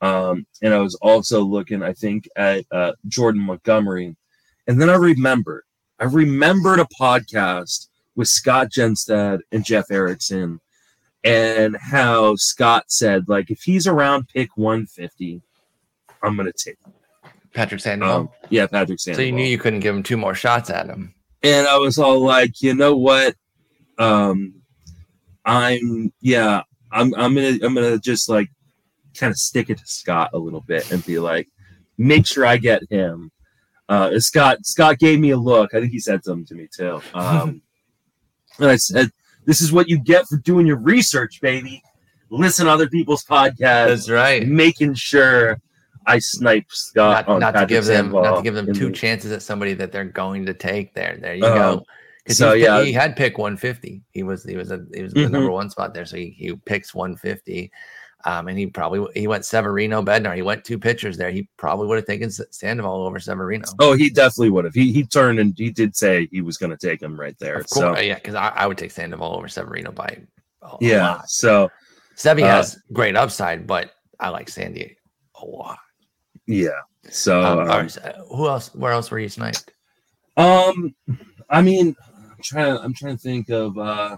um, 0.00 0.46
and 0.62 0.74
I 0.74 0.78
was 0.78 0.94
also 0.96 1.42
looking, 1.42 1.82
I 1.82 1.92
think, 1.92 2.28
at 2.36 2.64
uh, 2.70 2.92
Jordan 3.08 3.42
Montgomery, 3.42 4.16
and 4.66 4.80
then 4.80 4.90
I 4.90 4.96
remembered, 4.96 5.64
I 5.98 6.04
remembered 6.04 6.80
a 6.80 6.86
podcast 7.00 7.88
with 8.16 8.28
Scott 8.28 8.68
Jenstad 8.70 9.40
and 9.52 9.64
Jeff 9.64 9.90
Erickson 9.90 10.60
and 11.24 11.76
how 11.76 12.36
Scott 12.36 12.84
said, 12.88 13.28
like, 13.28 13.50
if 13.50 13.62
he's 13.62 13.86
around 13.86 14.28
pick 14.28 14.56
150, 14.56 15.40
I'm 16.22 16.36
gonna 16.36 16.52
take 16.52 16.76
him. 16.84 16.92
Patrick 17.54 17.80
Sandoval. 17.80 18.16
Um, 18.16 18.28
yeah, 18.50 18.66
Patrick 18.66 19.00
Sandy. 19.00 19.16
so 19.16 19.22
you 19.22 19.32
knew 19.32 19.44
you 19.44 19.58
couldn't 19.58 19.80
give 19.80 19.94
him 19.94 20.02
two 20.02 20.16
more 20.16 20.34
shots 20.34 20.70
at 20.70 20.86
him. 20.86 21.14
and 21.42 21.66
I 21.66 21.76
was 21.78 21.98
all 21.98 22.20
like, 22.20 22.60
you 22.60 22.74
know 22.74 22.96
what? 22.96 23.34
Um, 23.98 24.54
I'm 25.44 26.12
yeah, 26.20 26.62
I'm 26.90 27.14
I'm 27.14 27.34
gonna 27.34 27.58
I'm 27.62 27.74
gonna 27.74 27.98
just 27.98 28.28
like 28.28 28.48
kind 29.18 29.30
of 29.30 29.38
stick 29.38 29.70
it 29.70 29.78
to 29.78 29.86
Scott 29.86 30.30
a 30.34 30.38
little 30.38 30.60
bit 30.62 30.90
and 30.92 31.04
be 31.06 31.18
like, 31.18 31.48
make 31.98 32.26
sure 32.26 32.44
I 32.46 32.56
get 32.56 32.82
him. 32.90 33.30
Uh, 33.88 34.18
Scott 34.18 34.64
Scott 34.64 34.98
gave 34.98 35.20
me 35.20 35.30
a 35.30 35.36
look. 35.36 35.74
I 35.74 35.80
think 35.80 35.92
he 35.92 35.98
said 36.00 36.24
something 36.24 36.46
to 36.46 36.54
me 36.54 36.68
too. 36.74 37.00
Um, 37.14 37.60
and 38.58 38.70
I 38.70 38.76
said, 38.76 39.10
"This 39.46 39.60
is 39.60 39.72
what 39.72 39.88
you 39.88 39.98
get 39.98 40.26
for 40.26 40.36
doing 40.38 40.66
your 40.66 40.78
research, 40.78 41.40
baby. 41.40 41.82
Listen 42.30 42.66
to 42.66 42.72
other 42.72 42.88
people's 42.88 43.24
podcasts, 43.24 43.58
That's 43.58 44.10
right. 44.10 44.46
making 44.46 44.94
sure 44.94 45.60
I 46.06 46.18
snipe 46.18 46.66
Scott 46.70 47.28
Not, 47.28 47.40
not 47.40 47.50
to 47.52 47.66
give 47.66 47.84
them 47.84 48.10
not 48.12 48.36
to 48.36 48.42
give 48.42 48.54
them 48.54 48.72
two 48.72 48.86
the- 48.86 48.92
chances 48.92 49.32
at 49.32 49.42
somebody 49.42 49.74
that 49.74 49.90
they're 49.92 50.04
going 50.04 50.46
to 50.46 50.54
take 50.54 50.94
there. 50.94 51.18
There 51.20 51.34
you 51.34 51.44
Um, 51.46 51.54
go. 51.58 51.84
Because 52.24 52.38
so, 52.38 52.52
yeah. 52.54 52.82
he 52.82 52.90
had 52.92 53.16
pick 53.16 53.36
150. 53.36 54.02
He 54.12 54.22
was 54.22 54.44
he 54.44 54.56
was 54.56 54.70
a, 54.70 54.82
he 54.94 55.02
was 55.02 55.12
the 55.12 55.20
Mhm. 55.26 55.30
number 55.32 55.50
one 55.50 55.68
spot 55.68 55.92
there. 55.92 56.06
So 56.06 56.16
he, 56.16 56.30
he 56.30 56.54
picks 56.64 56.94
150. 56.94 57.70
Um, 58.26 58.48
and 58.48 58.58
he 58.58 58.66
probably 58.66 59.06
he 59.14 59.26
went 59.28 59.44
Severino 59.44 60.02
Bednar. 60.02 60.34
He 60.34 60.42
went 60.42 60.64
two 60.64 60.78
pitchers 60.78 61.16
there. 61.18 61.30
He 61.30 61.46
probably 61.58 61.86
would 61.88 61.96
have 61.96 62.06
taken 62.06 62.30
Sandoval 62.30 63.06
over 63.06 63.20
Severino. 63.20 63.66
Oh, 63.78 63.92
he 63.94 64.08
definitely 64.08 64.50
would 64.50 64.64
have. 64.64 64.74
He 64.74 64.92
he 64.92 65.04
turned 65.04 65.38
and 65.38 65.52
he 65.58 65.70
did 65.70 65.94
say 65.94 66.26
he 66.30 66.40
was 66.40 66.56
going 66.56 66.70
to 66.70 66.76
take 66.78 67.02
him 67.02 67.20
right 67.20 67.36
there. 67.38 67.58
Of 67.58 67.68
course, 67.68 67.96
So 67.96 68.00
yeah, 68.00 68.14
because 68.14 68.34
I, 68.34 68.48
I 68.48 68.66
would 68.66 68.78
take 68.78 68.92
Sandoval 68.92 69.36
over 69.36 69.48
Severino 69.48 69.92
by 69.92 70.22
a 70.62 70.76
yeah, 70.80 71.08
lot. 71.08 71.28
so 71.28 71.70
Sevy 72.16 72.42
Uh, 72.42 72.46
has 72.46 72.78
great 72.92 73.16
upside, 73.16 73.66
but 73.66 73.90
I 74.18 74.30
like 74.30 74.48
Sandy 74.48 74.96
a 75.40 75.44
lot. 75.44 75.78
yeah, 76.46 76.80
so 77.10 77.42
Um, 77.42 77.58
um, 77.58 77.70
all 77.70 77.78
right, 77.80 77.90
so 77.90 78.26
who 78.30 78.48
else? 78.48 78.74
Where 78.74 78.92
else 78.92 79.10
were 79.10 79.18
you 79.18 79.28
sniped? 79.28 79.70
um, 80.36 80.94
I 81.50 81.62
mean, 81.62 81.94
I'm 82.08 82.36
trying. 82.42 82.76
I'm 82.78 82.94
trying 82.94 83.16
to 83.16 83.22
think 83.22 83.50
of 83.50 83.76
uh 83.78 84.16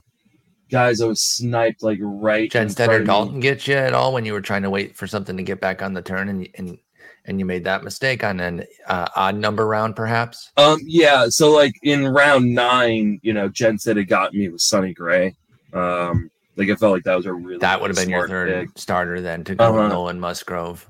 guys 0.71 1.01
I 1.01 1.07
was 1.07 1.21
sniped 1.23 1.83
like 1.83 1.99
right. 2.01 2.51
Jenstad 2.51 2.89
or. 2.89 3.05
Dalton 3.05 3.41
get 3.41 3.67
you 3.67 3.75
at 3.75 3.95
all 3.95 4.13
when 4.13 4.25
you 4.25 4.33
were 4.33 4.41
trying 4.41 4.63
to 4.63 4.71
wait 4.71 4.97
for 4.97 5.07
something 5.07 5.37
to 5.37 5.43
get 5.43 5.61
back 5.61 5.83
on 5.83 5.93
the 5.95 6.03
turn 6.03 6.29
and 6.29 6.49
and 6.57 6.79
and 7.25 7.41
you 7.41 7.45
made 7.45 7.65
that 7.65 7.83
mistake 7.83 8.23
on 8.23 8.39
an 8.39 8.65
uh, 8.87 9.07
odd 9.17 9.35
number 9.35 9.67
round, 9.67 9.97
perhaps? 9.97 10.53
Um, 10.57 10.79
yeah. 10.85 11.27
So 11.29 11.51
like 11.51 11.73
in 11.83 12.07
round 12.07 12.55
nine, 12.55 13.19
you 13.23 13.33
know, 13.33 13.49
Jen 13.49 13.79
said 13.79 13.97
it 13.97 14.05
got 14.05 14.33
me 14.33 14.49
with 14.49 14.61
Sonny 14.61 14.95
Gray. 14.95 15.35
Um, 15.73 16.31
like 16.55 16.71
I 16.71 16.77
felt 16.77 16.93
like 16.93 17.03
that 17.03 17.17
was 17.17 17.27
a 17.27 17.33
really 17.33 17.59
That 17.59 17.81
would 17.81 17.91
have 17.91 17.97
been 17.97 18.09
your 18.09 18.29
third 18.29 18.69
pick. 18.69 18.79
starter 18.79 19.21
then 19.21 19.43
to 19.45 19.57
go 19.57 19.65
Uh-huh. 19.65 19.89
Nolan 19.89 20.21
Musgrove. 20.21 20.87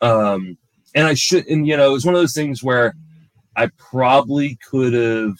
Um, 0.00 0.56
and 0.94 1.06
I 1.08 1.14
should, 1.14 1.46
and 1.48 1.66
you 1.66 1.76
know, 1.76 1.90
it 1.90 1.92
was 1.92 2.06
one 2.06 2.14
of 2.14 2.20
those 2.20 2.34
things 2.34 2.62
where 2.62 2.94
I 3.56 3.68
probably 3.76 4.58
could 4.70 4.92
have 4.94 5.34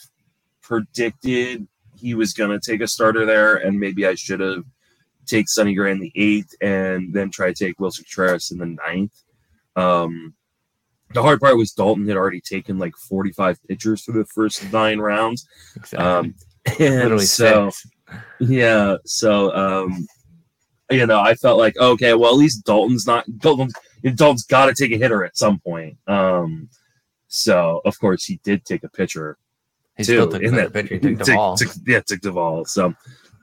predicted 0.61 1.65
he 2.01 2.15
was 2.15 2.33
going 2.33 2.51
to 2.51 2.71
take 2.71 2.81
a 2.81 2.87
starter 2.87 3.25
there, 3.25 3.55
and 3.55 3.79
maybe 3.79 4.05
I 4.07 4.15
should 4.15 4.39
have 4.39 4.63
take 5.25 5.47
Sonny 5.47 5.73
Gray 5.73 5.91
in 5.91 5.99
the 5.99 6.11
eighth 6.15 6.53
and 6.61 7.13
then 7.13 7.29
try 7.29 7.53
to 7.53 7.65
take 7.65 7.77
Willson 7.77 8.03
Contreras 8.03 8.51
in 8.51 8.57
the 8.57 8.65
ninth. 8.65 9.13
Um, 9.75 10.33
the 11.13 11.21
hard 11.21 11.39
part 11.39 11.57
was 11.57 11.71
Dalton 11.71 12.07
had 12.07 12.17
already 12.17 12.41
taken 12.41 12.79
like 12.79 12.95
45 12.95 13.57
pitchers 13.67 14.03
through 14.03 14.19
the 14.19 14.25
first 14.25 14.71
nine 14.71 14.99
rounds. 14.99 15.47
Exactly. 15.75 15.99
Um, 16.05 16.35
and 16.79 16.95
Literally 16.95 17.25
so, 17.25 17.69
six. 17.69 17.87
yeah. 18.39 18.95
So, 19.05 19.55
um, 19.55 20.07
you 20.89 21.05
know, 21.05 21.19
I 21.19 21.35
felt 21.35 21.57
like 21.57 21.77
okay, 21.77 22.13
well, 22.13 22.31
at 22.31 22.37
least 22.37 22.65
Dalton's 22.65 23.07
not 23.07 23.25
Dalton's 23.39 23.73
Dalton's 24.15 24.45
got 24.45 24.65
to 24.65 24.73
take 24.73 24.91
a 24.91 24.97
hitter 24.97 25.23
at 25.23 25.37
some 25.37 25.59
point. 25.59 25.97
Um, 26.07 26.69
so 27.27 27.81
of 27.85 27.97
course 27.99 28.25
he 28.25 28.39
did 28.43 28.65
take 28.65 28.83
a 28.83 28.89
pitcher 28.89 29.37
He 29.97 30.03
too. 30.03 30.13
still 30.13 30.29
took 30.29 30.41
in 30.41 30.55
that- 30.55 30.73
pitcher. 30.73 30.99
Took 30.99 31.17
the 31.19 31.23
took- 31.25 31.57
took- 31.57 31.83
yeah, 31.87 31.99
took 32.01 32.21
ball. 32.33 32.65
So 32.65 32.93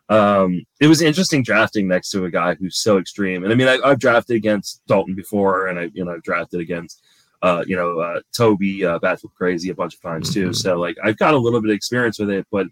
um, 0.09 0.62
it 0.80 0.86
was 0.86 1.03
interesting 1.03 1.42
drafting 1.42 1.86
next 1.86 2.11
to 2.11 2.24
a 2.24 2.30
guy 2.30 2.55
who's 2.55 2.78
so 2.78 2.99
extreme. 2.99 3.44
And 3.44 3.53
I 3.53 3.57
mean, 3.57 3.68
I, 3.68 3.78
I've 3.84 3.99
drafted 3.99 4.36
against 4.36 4.80
Dalton 4.86 5.14
before, 5.14 5.66
and 5.68 5.78
I, 5.78 5.90
you 5.92 6.05
know, 6.05 6.12
I've 6.12 6.22
drafted 6.22 6.61
against, 6.61 7.05
uh, 7.42 7.62
you 7.66 7.76
know, 7.76 7.99
uh, 8.01 8.20
Toby 8.34 8.84
uh, 8.86 8.99
Batfield 9.01 9.34
Crazy 9.36 9.68
a 9.70 9.74
bunch 9.74 9.94
of 9.94 10.01
times 10.01 10.32
too. 10.32 10.49
Mhm. 10.51 10.57
So 10.57 10.76
like, 10.78 10.96
I've 11.05 11.18
got 11.18 11.34
a 11.34 11.38
little 11.38 11.61
bit 11.61 11.70
of 11.70 11.74
experience 11.76 12.18
with 12.18 12.30
it, 12.30 12.46
but 12.51 12.66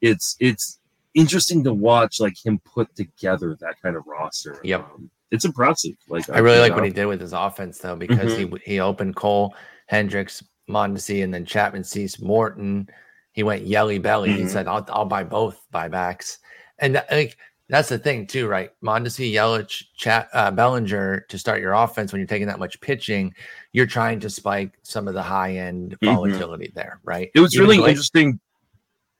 it's 0.00 0.36
it's 0.40 0.78
interesting 1.14 1.64
to 1.64 1.72
watch 1.72 2.20
like 2.20 2.34
him 2.44 2.60
put 2.60 2.94
together 2.94 3.56
that 3.60 3.74
kind 3.82 3.96
of 3.96 4.04
roster. 4.06 4.60
Yep. 4.62 4.80
Um, 4.94 5.10
it's 5.32 5.44
impressive. 5.44 5.94
Like 6.08 6.30
I 6.30 6.38
really 6.38 6.60
like 6.60 6.70
know, 6.70 6.76
what 6.76 6.84
he 6.84 6.90
did 6.92 7.06
with 7.06 7.20
his 7.20 7.32
offense 7.32 7.78
though, 7.78 7.96
because 7.96 8.36
he 8.36 8.48
he 8.64 8.78
opened 8.78 9.16
Cole, 9.16 9.56
Hendricks, 9.88 10.42
Mondesi, 10.70 11.24
and 11.24 11.34
then 11.34 11.44
Chapman, 11.44 11.82
Cease, 11.82 12.20
Morton. 12.20 12.88
He 13.36 13.42
went 13.42 13.66
yelly 13.66 13.98
belly. 13.98 14.32
He 14.32 14.42
Mhm. 14.44 14.50
said, 14.50 14.66
"I'll 14.66 14.84
I'll 14.88 15.04
buy 15.04 15.22
both 15.22 15.60
buybacks," 15.72 16.38
and 16.78 16.94
that, 16.96 17.12
like 17.12 17.36
that's 17.68 17.90
the 17.90 17.98
thing 17.98 18.26
too, 18.26 18.48
right? 18.48 18.70
Mondesi, 18.82 19.30
Yelich, 19.32 19.84
Chat, 19.96 20.28
uh, 20.32 20.50
Bellinger 20.50 21.26
to 21.28 21.38
start 21.38 21.60
your 21.60 21.74
offense 21.74 22.12
when 22.12 22.20
you're 22.20 22.26
taking 22.26 22.46
that 22.46 22.58
much 22.60 22.80
pitching, 22.80 23.34
you're 23.72 23.86
trying 23.86 24.20
to 24.20 24.30
spike 24.30 24.78
some 24.84 25.06
of 25.06 25.14
the 25.14 25.22
high 25.22 25.56
end 25.56 25.96
Mhm. 26.00 26.06
volatility 26.14 26.72
there, 26.74 27.00
right? 27.04 27.30
It 27.34 27.40
was 27.40 27.54
Even 27.54 27.64
really 27.66 27.76
Blake- 27.78 27.90
interesting 27.90 28.40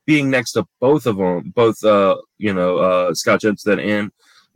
being 0.06 0.30
next 0.30 0.52
to 0.52 0.64
both 0.80 1.04
of 1.06 1.16
them, 1.18 1.50
both 1.54 1.82
uh, 1.84 2.16
you 2.38 2.54
know, 2.54 2.78
uh, 2.78 3.12
Scott 3.14 3.42
Jenstad 3.42 3.84
and 3.84 4.10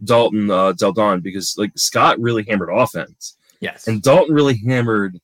Dalton 0.05 0.51
uh, 0.51 0.73
Del 0.73 0.93
Don, 0.93 1.21
because 1.21 1.55
like 1.59 1.73
Scott 1.77 2.19
really 2.19 2.45
hammered 2.49 2.71
offense 2.73 3.37
Yes, 3.61 3.87
and 3.89 4.01
Dalton 4.01 4.35
really 4.35 4.57
hammered 4.67 5.19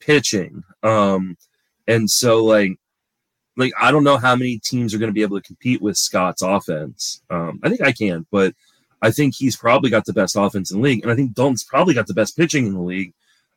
pitching. 0.00 0.64
Um, 0.82 1.38
and 1.86 2.10
so 2.10 2.44
like, 2.44 2.76
like 3.60 3.72
I 3.80 3.90
don't 3.90 4.04
know 4.04 4.16
how 4.16 4.34
many 4.34 4.58
teams 4.58 4.92
are 4.94 4.98
going 4.98 5.08
to 5.10 5.14
be 5.14 5.22
able 5.22 5.40
to 5.40 5.46
compete 5.46 5.80
with 5.80 5.96
Scott's 5.96 6.42
offense. 6.42 7.22
Um, 7.30 7.60
I 7.62 7.68
think 7.68 7.80
I 7.82 7.92
can, 7.92 8.26
but 8.30 8.54
I 9.02 9.10
think 9.10 9.34
he's 9.34 9.56
probably 9.56 9.90
got 9.90 10.04
the 10.04 10.12
best 10.12 10.36
offense 10.36 10.70
in 10.70 10.78
the 10.78 10.82
league, 10.84 11.02
and 11.02 11.12
I 11.12 11.14
think 11.14 11.34
Dalton's 11.34 11.64
probably 11.64 11.94
got 11.94 12.06
the 12.06 12.14
best 12.14 12.36
pitching 12.36 12.66
in 12.66 12.74
the 12.74 12.80
league. 12.80 13.12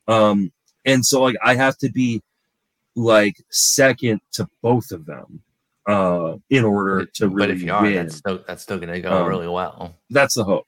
Um, 0.07 0.51
and 0.85 1.05
so 1.05 1.21
like 1.21 1.35
I 1.43 1.55
have 1.55 1.77
to 1.79 1.89
be 1.89 2.21
like 2.95 3.35
second 3.49 4.21
to 4.33 4.47
both 4.61 4.91
of 4.91 5.05
them 5.07 5.41
uh 5.87 6.35
in 6.49 6.63
order 6.63 7.05
to 7.05 7.27
really 7.27 7.47
but 7.47 7.55
if 7.55 7.61
you 7.63 7.73
are, 7.73 7.81
win. 7.81 7.93
that's 7.95 8.15
still 8.15 8.43
that's 8.47 8.61
still 8.63 8.77
going 8.77 8.93
to 8.93 9.01
go 9.01 9.11
Um, 9.23 9.27
really 9.27 9.47
well. 9.47 9.95
That's 10.09 10.35
the 10.35 10.43
hope. 10.43 10.67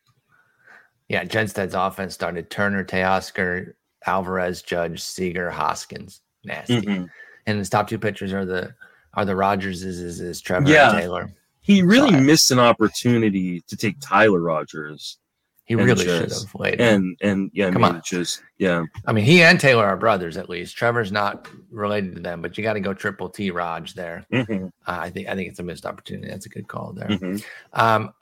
Yeah, 1.07 1.23
Jenstad's 1.23 1.75
offense 1.75 2.13
started 2.15 2.49
Turner, 2.49 2.83
Teoscar, 2.83 3.73
Alvarez, 4.07 4.61
Judge, 4.63 5.01
Seager, 5.01 5.51
Hoskins. 5.51 6.21
Nasty. 6.43 6.81
Mhm. 6.81 7.09
And 7.45 7.59
his 7.59 7.69
top 7.69 7.87
two 7.87 7.99
pitchers 7.99 8.33
are 8.33 8.43
the 8.45 8.73
are 9.15 9.25
the 9.25 9.35
Rogers 9.35 9.83
is 9.83 10.19
is, 10.21 10.41
Trevor 10.41 10.69
Yeah. 10.69 10.91
and 10.91 10.99
Taylor. 10.99 11.33
He 11.61 11.81
really 11.81 12.11
missed 12.19 12.51
an 12.51 12.59
opportunity 12.59 13.61
to 13.61 13.75
take 13.75 13.99
Tyler 13.99 14.39
Rogers 14.39 15.17
He 15.63 15.73
really 15.75 16.05
should 16.05 16.31
have 16.31 16.47
played. 16.51 16.79
and 16.79 17.17
and 17.21 17.49
yeah, 17.53 17.71
Come 17.71 17.83
I 17.83 17.87
mean, 17.87 17.95
on. 17.97 18.01
just 18.05 18.43
yeah. 18.59 18.85
I 19.07 19.13
mean, 19.13 19.25
he 19.25 19.41
and 19.41 19.59
Taylor 19.59 19.85
are 19.85 19.97
brothers 19.97 20.37
at 20.37 20.47
least. 20.49 20.77
Trevor's 20.77 21.11
not 21.11 21.47
related 21.71 22.13
to 22.15 22.21
them, 22.21 22.41
but 22.41 22.55
you 22.57 22.63
got 22.63 22.73
to 22.73 22.79
go 22.79 22.93
triple 22.93 23.29
T 23.29 23.49
Raj 23.51 23.93
there. 23.95 24.25
Mhm, 24.31 24.65
Uh, 24.85 24.97
I 25.01 25.09
think 25.09 25.27
I 25.27 25.35
think 25.35 25.49
it's 25.49 25.59
a 25.59 25.63
missed 25.63 25.85
opportunity. 25.87 26.27
That's 26.29 26.45
a 26.45 26.49
good 26.49 26.67
call 26.67 26.93
there. 26.93 27.07
mhm. 27.07 27.43
Um, 27.73 28.13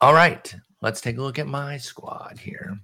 all 0.00 0.14
right, 0.14 0.54
let's 0.80 1.00
take 1.02 1.18
a 1.18 1.22
look 1.22 1.38
at 1.38 1.46
my 1.46 1.76
squad 1.76 2.38
here. 2.38 2.78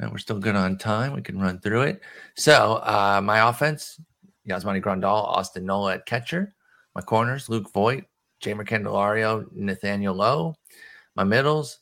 And 0.00 0.10
we're 0.10 0.18
still 0.18 0.40
good 0.40 0.56
on 0.56 0.76
time. 0.76 1.12
We 1.14 1.22
can 1.22 1.38
run 1.38 1.60
through 1.60 1.82
it. 1.82 2.00
So 2.36 2.74
uh, 2.82 3.20
my 3.22 3.48
offense: 3.48 4.00
Yasmani 4.46 4.82
Grandal, 4.82 5.04
Austin 5.24 5.64
Nola 5.64 5.94
at 5.94 6.04
catcher. 6.04 6.52
My 6.94 7.02
corners: 7.02 7.48
Luke 7.48 7.72
Voit, 7.72 8.04
Jeimer 8.40 8.66
Candelario, 8.66 9.46
Nathaniel 9.52 10.14
Lowe. 10.14 10.54
My 11.16 11.24
middles: 11.24 11.80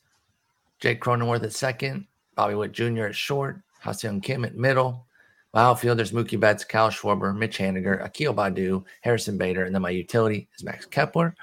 Jake 0.79 1.01
Cronenworth 1.01 1.43
at 1.43 1.53
second, 1.53 2.07
Bobby 2.35 2.55
Witt 2.55 2.71
Jr. 2.71 3.05
at 3.05 3.15
short, 3.15 3.61
Ha-Seong 3.81 4.23
Kim 4.23 4.45
at 4.45 4.55
middle. 4.55 5.07
My 5.53 5.61
outfielders: 5.61 6.11
Mookie 6.11 6.39
Betts, 6.39 6.63
Kyle 6.63 6.89
Schwarber, 6.89 7.35
Mitch 7.35 7.57
Haniger, 7.57 8.03
Akil 8.03 8.33
Baddoo, 8.33 8.83
Harrison 9.01 9.37
Bader, 9.37 9.65
and 9.65 9.75
then 9.75 9.81
my 9.81 9.91
utility 9.91 10.47
is 10.57 10.63
Max 10.63 10.85
Kepler. 10.85 11.35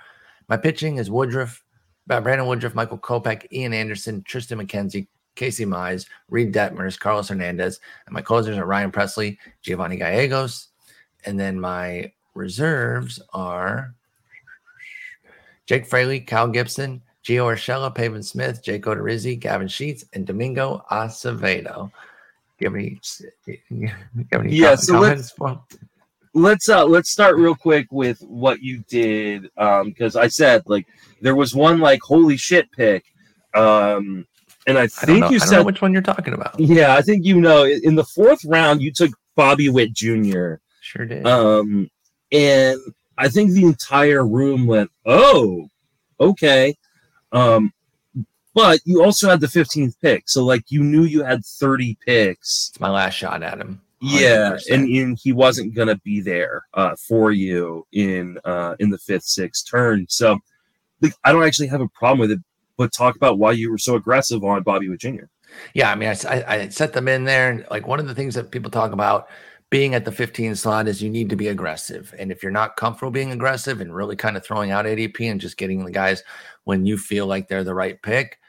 My 0.49 0.57
pitching 0.57 0.97
is 0.97 1.11
Woodruff, 1.11 1.63
uh, 2.11 2.21
Brandon 2.21 2.47
Woodruff, 2.47 2.75
Michael 2.75 2.99
Kopech, 2.99 3.47
Ian 3.53 3.73
Anderson, 3.73 4.23
Tristan 4.25 4.59
McKenzie, 4.59 5.07
Casey 5.37 5.65
Mize, 5.65 6.07
Reid 6.29 6.53
Detmers, 6.53 6.99
Carlos 6.99 7.29
Hernandez, 7.29 7.79
and 8.07 8.13
my 8.13 8.21
closers 8.21 8.59
are 8.59 8.67
Ryan 8.67 8.91
Pressly, 8.91 9.39
Giovanni 9.63 9.97
Gallegos, 9.97 10.69
and 11.25 11.39
then 11.39 11.61
my 11.61 12.11
reserves 12.35 13.21
are 13.33 13.95
Jake 15.67 15.87
Fraley, 15.87 16.21
Kyle 16.21 16.49
Gibson, 16.49 17.03
Gio 17.25 17.45
Urshela, 17.53 17.95
Pavin 17.95 18.23
Smith, 18.23 18.63
Jake 18.63 18.83
Odorizzi, 18.85 19.39
Gavin 19.39 19.69
Sheets, 19.69 20.05
and 20.15 20.27
Domingo 20.27 20.85
Acevedo. 20.91 21.91
Do 22.59 22.65
you 22.65 22.67
have 22.69 22.75
any, 22.75 22.99
do 23.47 23.57
you 23.71 23.91
have 24.33 24.41
any 24.43 24.55
Yeah, 24.55 24.75
so 24.75 24.99
let's- 24.99 25.33
let's 26.33 26.69
uh 26.69 26.85
let's 26.85 27.11
start 27.11 27.37
real 27.37 27.57
quick 27.57 27.89
with 27.91 28.21
what 28.21 28.63
you 28.63 28.85
did 28.89 29.49
um 29.57 29.89
because 29.89 30.15
i 30.15 30.29
said 30.29 30.63
like 30.67 30.87
there 31.21 31.35
was 31.35 31.57
one 31.57 31.81
like 31.81 31.99
holy 32.05 32.37
shit 32.37 32.71
pick 32.71 33.05
um 33.55 34.25
and 34.69 34.79
i 34.79 34.83
I 34.83 34.87
think 34.87 35.23
know, 35.23 35.31
you 35.31 35.39
I 35.43 35.45
said 35.45 35.67
which 35.67 35.83
one 35.83 35.93
you're 35.93 36.03
talking 36.03 36.33
about. 36.33 36.55
yeah 36.61 36.95
i 36.95 37.03
think 37.03 37.25
you 37.27 37.41
know 37.41 37.65
in 37.65 37.97
the 37.97 38.05
fourth 38.05 38.39
round 38.45 38.81
you 38.81 38.93
took 38.93 39.11
bobby 39.35 39.69
witt 39.71 39.93
jr 39.93 40.55
Sure 40.81 41.05
did. 41.05 41.27
um 41.27 41.91
and 42.33 42.79
i 43.19 43.29
think 43.29 43.51
the 43.53 43.65
entire 43.65 44.27
room 44.27 44.67
went 44.67 44.91
oh 45.07 45.69
okay 46.21 46.77
um 47.33 47.73
but 48.53 48.81
you 48.85 49.03
also 49.03 49.29
had 49.29 49.41
the 49.41 49.47
15th 49.47 49.95
pick 50.03 50.29
so 50.29 50.45
like 50.45 50.65
you 50.69 50.83
knew 50.83 51.05
you 51.05 51.23
had 51.23 51.45
30 51.45 51.97
picks 52.05 52.71
it's 52.71 52.81
my 52.81 52.91
last 52.91 53.15
shot 53.15 53.43
at 53.43 53.59
him. 53.59 53.81
yeah, 54.01 54.53
100%. 54.53 54.75
and, 54.75 54.89
and 54.89 55.19
he 55.21 55.33
wasn't 55.33 55.75
gonna 55.75 55.97
be 56.05 56.21
there 56.21 56.67
uh, 56.75 56.97
for 56.97 57.33
you 57.33 57.87
in 57.93 58.39
uh, 58.45 58.75
in 58.79 58.89
the 58.89 58.99
fifth, 58.99 59.25
sixth 59.25 59.71
turn. 59.71 60.07
So 60.09 60.39
like, 61.01 61.15
I 61.25 61.33
don't 61.33 61.45
actually 61.45 61.69
have 61.69 61.81
a 61.81 61.89
problem 61.89 62.19
with 62.19 62.31
it. 62.31 62.41
But 62.77 62.93
talk 62.93 63.15
about 63.17 63.39
why 63.39 63.53
you 63.53 63.71
were 63.71 63.79
so 63.79 63.97
aggressive 63.97 64.43
on 64.43 64.63
Bobby 64.63 64.89
Witt 64.89 65.01
Jr. 65.01 65.25
Yeah, 65.75 65.91
I 65.91 65.97
mean, 65.97 66.09
I 66.09 66.69
set 66.69 66.95
them 66.95 67.09
in 67.09 67.25
there, 67.25 67.51
and 67.51 67.67
like 67.71 67.87
one 67.87 68.01
of 68.01 68.07
the 68.07 68.15
things 68.15 68.35
that 68.37 68.51
people 68.51 68.71
talk 68.71 68.93
about 68.93 69.29
being 69.71 69.95
at 69.95 70.05
the 70.05 70.13
15 70.13 70.57
slot 70.57 70.89
is 70.89 71.01
you 71.01 71.09
need 71.09 71.31
to 71.31 71.37
be 71.37 71.49
aggressive. 71.49 72.13
And 72.19 72.33
if 72.33 72.43
you're 72.43 72.51
not 72.53 72.77
comfortable 72.77 73.13
being 73.13 73.31
aggressive 73.33 73.81
and 73.81 73.95
really 73.95 74.17
kind 74.17 74.37
of 74.37 74.45
throwing 74.45 74.73
out 74.73 74.85
ADP 74.85 75.31
and 75.31 75.41
just 75.41 75.57
getting 75.57 75.85
the 75.85 75.93
guys 75.93 76.25
when 76.65 76.85
you 76.85 76.99
feel 76.99 77.27
like 77.27 77.49
they're 77.49 77.65
the 77.65 77.75
right 77.75 78.01
pick, 78.03 78.41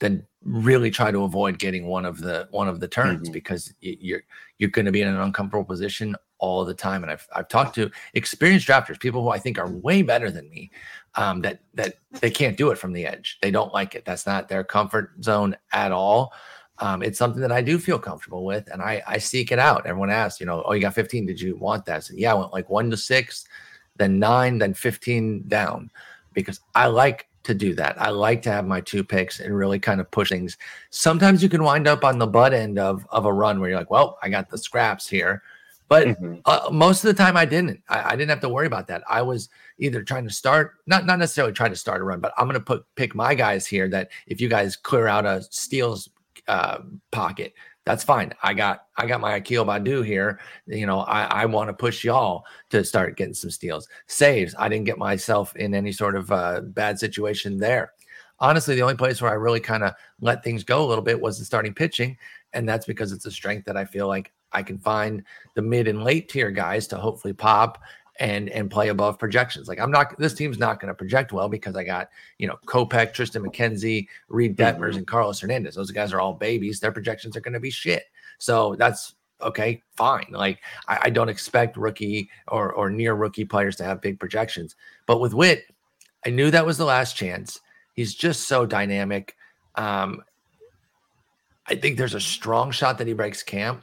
then 0.00 0.26
really 0.42 0.90
try 0.90 1.10
to 1.10 1.24
avoid 1.24 1.58
getting 1.58 1.86
one 1.86 2.04
of 2.04 2.20
the 2.20 2.46
one 2.50 2.68
of 2.68 2.78
the 2.78 2.86
turns 2.86 3.28
Mhm. 3.28 3.32
because 3.32 3.72
you're 3.80 4.22
you're 4.58 4.70
going 4.70 4.84
to 4.84 4.92
be 4.92 5.00
in 5.00 5.08
an 5.08 5.18
uncomfortable 5.18 5.64
position 5.64 6.14
all 6.38 6.64
the 6.66 6.74
time. 6.74 7.02
And 7.02 7.10
I've 7.10 7.26
I've 7.34 7.48
talked 7.48 7.74
to 7.76 7.90
experienced 8.12 8.68
drafters, 8.68 9.00
people 9.00 9.22
who 9.22 9.30
I 9.30 9.38
think 9.38 9.58
are 9.58 9.70
way 9.70 10.02
better 10.02 10.30
than 10.30 10.48
me, 10.50 10.70
um, 11.14 11.40
that 11.40 11.62
that 11.74 11.94
they 12.20 12.30
can't 12.30 12.58
do 12.58 12.70
it 12.70 12.76
from 12.78 12.92
the 12.92 13.06
edge. 13.06 13.38
They 13.40 13.50
don't 13.50 13.72
like 13.72 13.94
it. 13.94 14.04
That's 14.04 14.26
not 14.26 14.48
their 14.50 14.62
comfort 14.62 15.12
zone 15.24 15.56
at 15.72 15.90
all. 15.90 16.34
Um, 16.78 17.02
it's 17.02 17.18
something 17.18 17.40
that 17.40 17.52
I 17.52 17.62
do 17.62 17.78
feel 17.78 17.98
comfortable 17.98 18.44
with, 18.44 18.68
and 18.72 18.82
I 18.82 19.02
I 19.06 19.18
seek 19.18 19.50
it 19.52 19.58
out. 19.58 19.86
Everyone 19.86 20.10
asks, 20.10 20.40
you 20.40 20.46
know, 20.46 20.62
oh, 20.66 20.72
you 20.72 20.80
got 20.82 20.94
15. 20.94 21.26
Did 21.26 21.40
you 21.40 21.56
want 21.56 21.86
that? 21.86 21.96
I 21.96 22.00
said, 22.00 22.18
yeah, 22.18 22.32
I 22.32 22.34
went 22.34 22.52
like 22.52 22.68
one 22.68 22.90
to 22.90 22.96
six, 22.96 23.46
then 23.96 24.18
nine, 24.18 24.58
then 24.58 24.74
15 24.74 25.44
down, 25.48 25.90
because 26.34 26.60
I 26.74 26.86
like 26.86 27.28
to 27.44 27.54
do 27.54 27.74
that. 27.76 28.00
I 28.00 28.10
like 28.10 28.42
to 28.42 28.50
have 28.50 28.66
my 28.66 28.80
two 28.80 29.04
picks 29.04 29.40
and 29.40 29.56
really 29.56 29.78
kind 29.78 30.00
of 30.00 30.10
push 30.10 30.30
things. 30.30 30.58
Sometimes 30.90 31.42
you 31.42 31.48
can 31.48 31.62
wind 31.62 31.86
up 31.86 32.04
on 32.04 32.18
the 32.18 32.26
butt 32.26 32.52
end 32.52 32.78
of 32.78 33.06
of 33.10 33.24
a 33.24 33.32
run 33.32 33.60
where 33.60 33.70
you're 33.70 33.78
like, 33.78 33.90
well, 33.90 34.18
I 34.22 34.28
got 34.28 34.50
the 34.50 34.58
scraps 34.58 35.08
here, 35.08 35.42
but 35.88 36.08
Mhm. 36.08 36.42
uh, 36.44 36.68
most 36.72 37.04
of 37.04 37.08
the 37.08 37.22
time 37.22 37.36
I 37.36 37.44
didn't. 37.44 37.80
I, 37.88 38.10
I 38.12 38.16
didn't 38.16 38.30
have 38.30 38.40
to 38.40 38.48
worry 38.48 38.66
about 38.66 38.88
that. 38.88 39.02
I 39.08 39.22
was 39.22 39.48
either 39.78 40.02
trying 40.02 40.26
to 40.26 40.34
start, 40.34 40.74
not 40.86 41.06
not 41.06 41.18
necessarily 41.20 41.52
trying 41.54 41.70
to 41.70 41.76
start 41.76 42.00
a 42.00 42.04
run, 42.04 42.20
but 42.20 42.32
I'm 42.36 42.46
going 42.46 42.58
to 42.58 42.64
put 42.64 42.84
pick 42.96 43.14
my 43.14 43.34
guys 43.34 43.64
here. 43.66 43.88
That 43.88 44.10
if 44.26 44.40
you 44.40 44.48
guys 44.48 44.76
clear 44.76 45.06
out 45.06 45.24
a 45.24 45.40
steals 45.50 46.10
uh, 46.48 46.78
pocket, 47.12 47.54
that's 47.86 48.02
fine. 48.02 48.32
I 48.42 48.52
got 48.52 48.86
I 48.96 49.06
got 49.06 49.20
my 49.20 49.36
Akil 49.36 49.64
Baddoo 49.64 50.04
here. 50.04 50.40
You 50.66 50.86
know, 50.86 51.00
I 51.00 51.22
I 51.24 51.46
want 51.46 51.68
to 51.68 51.74
push 51.74 52.04
y'all 52.04 52.44
to 52.70 52.84
start 52.84 53.16
getting 53.16 53.32
some 53.32 53.50
steals, 53.50 53.88
saves. 54.08 54.54
I 54.58 54.68
didn't 54.68 54.86
get 54.86 54.98
myself 54.98 55.54
in 55.56 55.72
any 55.72 55.92
sort 55.92 56.16
of 56.16 56.30
uh, 56.32 56.62
bad 56.62 56.98
situation 56.98 57.58
there. 57.58 57.92
Honestly, 58.40 58.74
the 58.74 58.82
only 58.82 58.96
place 58.96 59.22
where 59.22 59.30
I 59.30 59.34
really 59.34 59.60
kind 59.60 59.84
of 59.84 59.94
let 60.20 60.42
things 60.42 60.64
go 60.64 60.84
a 60.84 60.88
little 60.88 61.04
bit 61.04 61.20
was 61.20 61.38
the 61.38 61.44
starting 61.44 61.72
pitching, 61.72 62.18
and 62.52 62.68
that's 62.68 62.86
because 62.86 63.12
it's 63.12 63.24
a 63.24 63.30
strength 63.30 63.64
that 63.66 63.76
I 63.76 63.84
feel 63.84 64.08
like 64.08 64.32
I 64.52 64.62
can 64.62 64.78
find 64.78 65.22
the 65.54 65.62
mid 65.62 65.86
and 65.86 66.02
late 66.02 66.28
tier 66.28 66.50
guys 66.50 66.88
to 66.88 66.96
hopefully 66.96 67.34
pop 67.34 67.78
and 68.20 68.48
and 68.50 68.70
play 68.70 68.88
above 68.88 69.18
projections. 69.18 69.68
Like 69.68 69.80
I'm 69.80 69.90
not 69.90 70.18
this 70.18 70.34
team's 70.34 70.58
not 70.58 70.80
going 70.80 70.88
to 70.88 70.94
project 70.94 71.32
well 71.32 71.48
because 71.48 71.76
I 71.76 71.84
got 71.84 72.08
you 72.38 72.46
know 72.46 72.58
Kopech, 72.66 73.12
Tristan 73.12 73.42
McKenzie, 73.42 74.08
Reid 74.28 74.56
Detmers, 74.56 74.90
mm-hmm. 74.90 74.98
and 74.98 75.06
Carlos 75.06 75.40
Hernandez. 75.40 75.74
Those 75.74 75.90
guys 75.90 76.12
are 76.12 76.20
all 76.20 76.34
babies. 76.34 76.80
Their 76.80 76.92
projections 76.92 77.36
are 77.36 77.40
going 77.40 77.54
to 77.54 77.60
be 77.60 77.70
shit. 77.70 78.04
So 78.38 78.74
that's 78.76 79.14
okay, 79.42 79.82
fine. 79.96 80.26
Like 80.30 80.60
I, 80.88 80.98
I, 81.04 81.10
don't 81.10 81.28
expect 81.28 81.76
rookie 81.76 82.30
or 82.48 82.72
or 82.72 82.90
near 82.90 83.14
rookie 83.14 83.44
players 83.44 83.76
to 83.76 83.84
have 83.84 84.00
big 84.00 84.18
projections. 84.18 84.76
But 85.06 85.20
with 85.20 85.34
Witt, 85.34 85.64
I 86.24 86.30
knew 86.30 86.50
that 86.50 86.66
was 86.66 86.78
the 86.78 86.84
last 86.84 87.16
chance. 87.16 87.60
He's 87.94 88.14
just 88.14 88.48
so 88.48 88.66
dynamic. 88.66 89.36
Um, 89.74 90.22
I 91.66 91.74
think 91.74 91.98
there's 91.98 92.14
a 92.14 92.20
strong 92.20 92.70
shot 92.70 92.98
that 92.98 93.06
he 93.06 93.12
breaks 93.12 93.42
camp. 93.42 93.82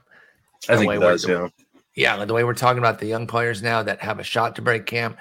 I 0.70 0.78
think 0.78 0.92
he 0.94 1.00
does, 1.00 1.28
yeah. 1.28 1.50
Yeah, 1.96 2.24
the 2.26 2.34
way 2.34 2.44
we're 2.44 2.54
talking 2.54 2.80
about 2.80 3.00
the 3.00 3.06
young 3.06 3.28
players 3.28 3.62
now 3.62 3.84
that 3.84 4.02
have 4.02 4.20
a 4.20 4.24
shot 4.24 4.56
to 4.56 4.62
break 4.62 4.86
camp 4.86 5.18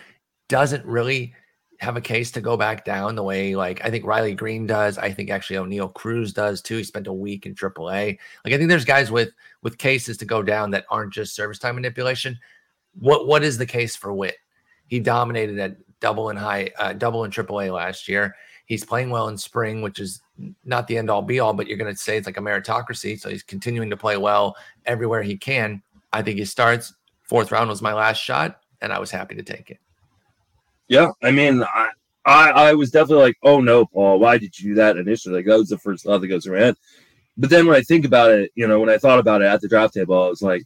doesn't 0.48 0.84
really 0.86 1.34
have 1.78 1.96
a 1.96 2.00
case 2.00 2.30
to 2.30 2.40
go 2.40 2.56
back 2.56 2.84
down 2.84 3.16
the 3.16 3.22
way 3.22 3.56
like 3.56 3.84
I 3.84 3.90
think 3.90 4.06
Riley 4.06 4.34
Greene 4.34 4.66
does. 4.66 4.98
I 4.98 5.12
think 5.12 5.30
actually 5.30 5.56
Oneil 5.56 5.92
Cruz 5.92 6.32
does 6.32 6.62
too. 6.62 6.76
He 6.76 6.84
spent 6.84 7.08
a 7.08 7.12
week 7.12 7.44
in 7.44 7.54
AAA. 7.54 8.18
Like 8.44 8.54
I 8.54 8.56
think 8.56 8.68
there's 8.68 8.84
guys 8.84 9.10
with 9.10 9.30
with 9.62 9.78
cases 9.78 10.16
to 10.18 10.24
go 10.24 10.42
down 10.42 10.70
that 10.70 10.84
aren't 10.90 11.12
just 11.12 11.34
service 11.34 11.58
time 11.58 11.74
manipulation. 11.74 12.38
What 12.98 13.26
what 13.26 13.42
is 13.42 13.58
the 13.58 13.66
case 13.66 13.96
for 13.96 14.12
Witt? 14.12 14.36
He 14.86 15.00
dominated 15.00 15.58
at 15.58 15.76
double 16.00 16.28
and 16.28 16.38
high, 16.38 16.70
uh, 16.78 16.92
double 16.92 17.24
and 17.24 17.32
AAA 17.32 17.72
last 17.72 18.08
year. 18.08 18.36
He's 18.66 18.84
playing 18.84 19.10
well 19.10 19.28
in 19.28 19.38
spring, 19.38 19.82
which 19.82 19.98
is 19.98 20.20
not 20.64 20.86
the 20.86 20.98
end 20.98 21.10
all 21.10 21.22
be 21.22 21.40
all, 21.40 21.54
but 21.54 21.66
you're 21.66 21.78
going 21.78 21.92
to 21.92 21.98
say 21.98 22.16
it's 22.16 22.26
like 22.26 22.36
a 22.36 22.40
meritocracy. 22.40 23.18
So 23.18 23.30
he's 23.30 23.42
continuing 23.42 23.88
to 23.90 23.96
play 23.96 24.16
well 24.16 24.56
everywhere 24.84 25.22
he 25.22 25.36
can. 25.36 25.82
I 26.12 26.22
think 26.22 26.38
he 26.38 26.44
starts. 26.44 26.94
Fourth 27.22 27.52
round 27.52 27.70
was 27.70 27.82
my 27.82 27.94
last 27.94 28.18
shot, 28.18 28.60
and 28.80 28.92
I 28.92 28.98
was 28.98 29.10
happy 29.10 29.34
to 29.36 29.42
take 29.42 29.70
it. 29.70 29.78
Yeah, 30.88 31.10
I 31.22 31.30
mean, 31.30 31.62
I, 31.62 31.90
I, 32.24 32.50
I 32.50 32.74
was 32.74 32.90
definitely 32.90 33.24
like, 33.24 33.36
oh 33.42 33.60
no, 33.60 33.86
Paul, 33.86 34.18
why 34.18 34.38
did 34.38 34.58
you 34.58 34.70
do 34.70 34.74
that 34.74 34.96
initially? 34.96 35.36
Like 35.36 35.46
that 35.46 35.58
was 35.58 35.68
the 35.68 35.78
first 35.78 36.04
thought 36.04 36.20
that 36.20 36.28
goes 36.28 36.44
through 36.44 36.58
my 36.58 36.64
head. 36.66 36.76
But 37.38 37.48
then 37.48 37.66
when 37.66 37.76
I 37.76 37.80
think 37.82 38.04
about 38.04 38.30
it, 38.30 38.52
you 38.54 38.68
know, 38.68 38.78
when 38.78 38.90
I 38.90 38.98
thought 38.98 39.18
about 39.18 39.40
it 39.40 39.46
at 39.46 39.60
the 39.60 39.68
draft 39.68 39.94
table, 39.94 40.22
I 40.22 40.28
was 40.28 40.42
like, 40.42 40.62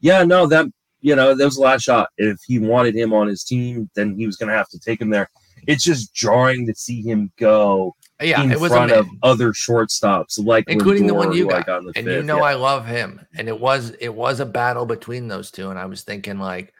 yeah, 0.00 0.22
no, 0.22 0.46
that 0.46 0.66
you 1.00 1.14
know, 1.14 1.34
that 1.34 1.44
was 1.44 1.56
the 1.56 1.60
last 1.60 1.82
shot. 1.82 2.08
If 2.16 2.38
he 2.46 2.58
wanted 2.58 2.94
him 2.94 3.12
on 3.12 3.26
his 3.26 3.44
team, 3.44 3.90
then 3.94 4.16
he 4.16 4.24
was 4.24 4.36
going 4.36 4.48
to 4.48 4.56
have 4.56 4.70
to 4.70 4.78
take 4.78 5.02
him 5.02 5.10
there. 5.10 5.28
It's 5.66 5.84
just 5.84 6.14
jarring 6.14 6.66
to 6.66 6.74
see 6.74 7.02
him 7.02 7.30
go 7.38 7.94
yeah, 8.22 8.42
in 8.42 8.52
it 8.52 8.60
was 8.60 8.70
front 8.70 8.92
of 8.92 9.06
other 9.22 9.52
shortstops, 9.52 10.44
like 10.44 10.64
including 10.68 11.04
Lindor, 11.04 11.08
the 11.08 11.14
one 11.14 11.32
you 11.32 11.48
got. 11.48 11.66
got 11.66 11.82
and 11.82 11.94
fifth. 11.94 12.06
you 12.06 12.22
know, 12.22 12.38
yeah. 12.38 12.44
I 12.44 12.54
love 12.54 12.86
him, 12.86 13.20
and 13.36 13.48
it 13.48 13.58
was 13.58 13.90
it 14.00 14.14
was 14.14 14.40
a 14.40 14.46
battle 14.46 14.86
between 14.86 15.26
those 15.26 15.50
two, 15.50 15.70
and 15.70 15.78
I 15.78 15.86
was 15.86 16.02
thinking 16.02 16.38
like 16.38 16.72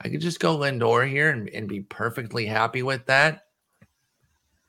I 0.00 0.08
could 0.08 0.20
just 0.20 0.40
go 0.40 0.58
Lindor 0.58 1.08
here 1.08 1.30
and, 1.30 1.48
and 1.48 1.66
be 1.66 1.80
perfectly 1.80 2.44
happy 2.44 2.82
with 2.82 3.06
that. 3.06 3.46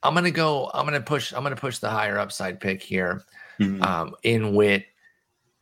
I'm 0.03 0.13
gonna 0.13 0.31
go. 0.31 0.71
I'm 0.73 0.85
gonna 0.85 1.01
push. 1.01 1.33
I'm 1.33 1.43
gonna 1.43 1.55
push 1.55 1.79
the 1.79 1.89
higher 1.89 2.17
upside 2.17 2.61
pick 2.61 2.81
here. 2.81 3.23
Mm-hmm. 3.59 3.83
Um, 3.83 4.15
in 4.23 4.53
Witt, 4.53 4.85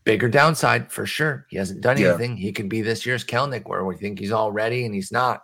bigger 0.04 0.30
downside 0.30 0.91
for 0.91 1.06
sure. 1.06 1.47
He 1.49 1.58
hasn't 1.58 1.82
done 1.82 1.97
anything. 1.97 2.38
Yeah. 2.38 2.43
He 2.43 2.51
could 2.51 2.70
be 2.70 2.82
this 2.82 3.06
year's 3.06 3.24
Kelenic, 3.24 3.68
where 3.68 3.86
we 3.86 3.95
think 3.95 4.20
he's 4.20 4.32
all 4.32 4.51
ready 4.51 4.86
and 4.86 4.93
he's 4.93 5.12
not 5.12 5.43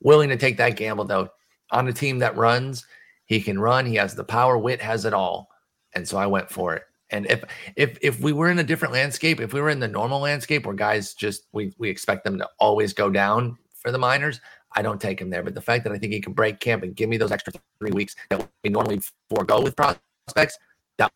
willing 0.00 0.28
to 0.28 0.36
take 0.36 0.58
that 0.58 0.76
gamble 0.76 1.04
though. 1.04 1.28
On 1.70 1.86
a 1.88 1.92
team 1.92 2.18
that 2.20 2.36
runs, 2.36 2.86
he 3.28 3.40
can 3.40 3.60
run. 3.60 3.86
He 3.86 3.94
has 3.96 4.14
the 4.14 4.24
power. 4.24 4.58
Witt 4.58 4.80
has 4.80 5.04
it 5.04 5.12
all, 5.12 5.50
and 5.92 6.08
so 6.08 6.16
I 6.16 6.26
went 6.26 6.50
for 6.50 6.74
it. 6.74 6.82
And 7.10 7.26
if 7.30 7.44
if 7.76 7.98
if 8.02 8.20
we 8.20 8.32
were 8.32 8.50
in 8.50 8.58
a 8.58 8.64
different 8.64 8.94
landscape, 8.94 9.40
if 9.40 9.52
we 9.52 9.60
were 9.60 9.70
in 9.70 9.80
the 9.80 9.86
normal 9.86 10.20
landscape 10.20 10.66
where 10.66 10.74
guys 10.74 11.14
just 11.14 11.44
we 11.52 11.72
we 11.78 11.88
expect 11.88 12.24
them 12.24 12.38
to 12.38 12.48
always 12.58 12.92
go 12.92 13.10
down 13.10 13.56
for 13.74 13.92
the 13.92 13.98
minors, 13.98 14.40
I 14.74 14.82
don't 14.82 15.00
take 15.00 15.20
him 15.20 15.30
there. 15.30 15.42
But 15.42 15.54
the 15.54 15.60
fact 15.60 15.84
that 15.84 15.92
I 15.92 15.98
think 15.98 16.12
he 16.12 16.20
can 16.20 16.32
break 16.32 16.58
camp 16.58 16.82
and 16.82 16.96
give 16.96 17.08
me 17.08 17.18
those 17.18 17.32
extra 17.32 17.52
three 17.78 17.92
weeks 17.92 18.16
that 18.30 18.48
we 18.64 18.70
normally 18.70 19.00
forego 19.28 19.60
with 19.60 19.76
prospects, 19.76 20.58
that 20.96 21.12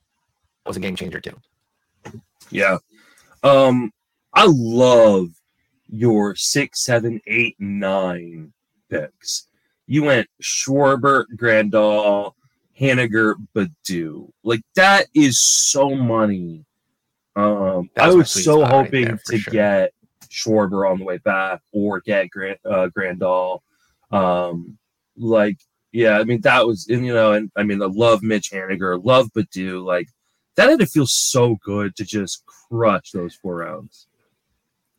was 0.66 0.76
a 0.76 0.80
game 0.80 0.96
changer 0.96 1.20
too. 1.20 1.36
Yeah. 2.50 2.78
Um, 3.42 3.92
I 4.34 4.46
love 4.48 5.28
your 5.88 6.36
six, 6.36 6.84
seven, 6.84 7.20
eight, 7.26 7.56
nine 7.58 8.52
picks. 8.90 9.48
You 9.86 10.04
went 10.04 10.28
Schwarber, 10.42 11.24
Grandal, 11.36 12.32
Haniger 12.78 13.34
Baddoo. 13.54 14.30
Like 14.42 14.62
that 14.76 15.06
is 15.14 15.40
so 15.40 15.94
money. 15.94 16.64
Um, 17.36 17.90
I 17.96 18.12
was 18.12 18.30
so 18.30 18.64
hoping 18.64 19.08
right 19.08 19.24
to 19.26 19.38
sure. 19.38 19.52
get 19.52 19.92
Schwarber 20.26 20.90
on 20.90 20.98
the 20.98 21.04
way 21.04 21.18
back 21.18 21.60
or 21.72 22.00
get 22.00 22.30
Grand, 22.30 22.58
uh, 22.64 22.88
Grandal. 22.96 23.60
Um, 24.10 24.78
like, 25.16 25.58
yeah, 25.92 26.18
I 26.18 26.24
mean 26.24 26.40
that 26.42 26.66
was, 26.66 26.88
and 26.88 27.04
you 27.04 27.14
know, 27.14 27.32
and 27.32 27.50
I 27.56 27.62
mean, 27.62 27.82
I 27.82 27.86
love 27.86 28.22
Mitch 28.22 28.50
Haniger, 28.50 29.02
love 29.04 29.30
Baddoo. 29.32 29.84
Like 29.84 30.08
that 30.56 30.68
had 30.68 30.80
to 30.80 30.86
feel 30.86 31.06
so 31.06 31.56
good 31.64 31.96
to 31.96 32.04
just 32.04 32.44
crush 32.46 33.10
those 33.10 33.34
four 33.34 33.56
rounds. 33.56 34.06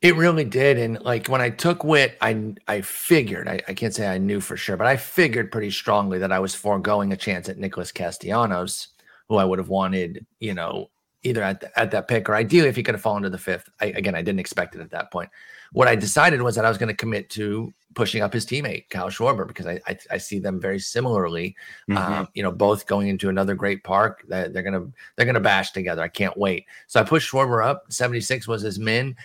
It 0.03 0.17
really 0.17 0.43
did. 0.43 0.77
And 0.77 1.01
like 1.01 1.27
when 1.27 1.39
I 1.39 1.49
took 1.49 1.85
witt, 1.85 2.17
I 2.19 2.53
I 2.67 2.81
figured, 2.81 3.47
I, 3.47 3.61
I, 3.69 3.73
can't 3.73 3.95
say 3.95 4.05
I 4.05 4.17
knew 4.17 4.41
for 4.41 4.57
sure, 4.57 4.75
but 4.75 4.85
I 4.85 4.97
figured 4.97 5.49
pretty 5.49 5.71
strongly 5.71 6.19
that 6.19 6.31
I 6.31 6.39
was 6.39 6.53
foregoing 6.53 7.13
a 7.13 7.17
chance 7.17 7.47
at 7.47 7.57
Nicholas 7.57 7.93
Castellanos, 7.93 8.89
who 9.29 9.37
I 9.37 9.45
would 9.45 9.59
have 9.59 9.69
wanted, 9.69 10.25
you 10.41 10.53
know, 10.53 10.89
either 11.23 11.41
at, 11.41 11.61
the, 11.61 11.79
at 11.79 11.91
that 11.91 12.09
pick 12.09 12.27
or 12.27 12.35
ideally 12.35 12.67
if 12.67 12.75
he 12.75 12.83
could 12.83 12.95
have 12.95 13.01
fallen 13.01 13.23
to 13.23 13.29
the 13.29 13.37
fifth. 13.37 13.69
I, 13.79 13.85
again, 13.85 14.13
I 14.13 14.21
didn't 14.21 14.41
expect 14.41 14.75
it 14.75 14.81
at 14.81 14.91
that 14.91 15.09
point. 15.09 15.29
What 15.71 15.87
I 15.87 15.95
decided 15.95 16.41
was 16.41 16.55
that 16.55 16.65
I 16.65 16.69
was 16.69 16.77
going 16.77 16.89
to 16.89 16.95
commit 16.95 17.29
to 17.31 17.73
pushing 17.95 18.21
up 18.21 18.33
his 18.33 18.45
teammate 18.45 18.89
Kyle 18.89 19.09
Schwarber 19.09 19.47
because 19.47 19.67
I 19.67 19.79
I, 19.87 19.97
I 20.11 20.17
see 20.17 20.39
them 20.39 20.59
very 20.59 20.79
similarly. 20.79 21.55
Mm-hmm. 21.89 21.97
Um, 21.97 22.27
you 22.33 22.43
know, 22.43 22.51
both 22.51 22.85
going 22.85 23.07
into 23.07 23.29
another 23.29 23.55
great 23.55 23.83
park. 23.83 24.23
That 24.27 24.53
they're 24.53 24.63
gonna 24.63 24.87
they're 25.15 25.25
gonna 25.25 25.39
bash 25.39 25.71
together. 25.71 26.01
I 26.01 26.09
can't 26.09 26.37
wait. 26.37 26.65
So 26.87 26.99
I 26.99 27.03
pushed 27.03 27.31
Schwarber 27.31 27.65
up. 27.65 27.85
Seventy 27.89 28.21
six 28.21 28.47
was 28.47 28.61
his 28.61 28.79
min. 28.79 29.15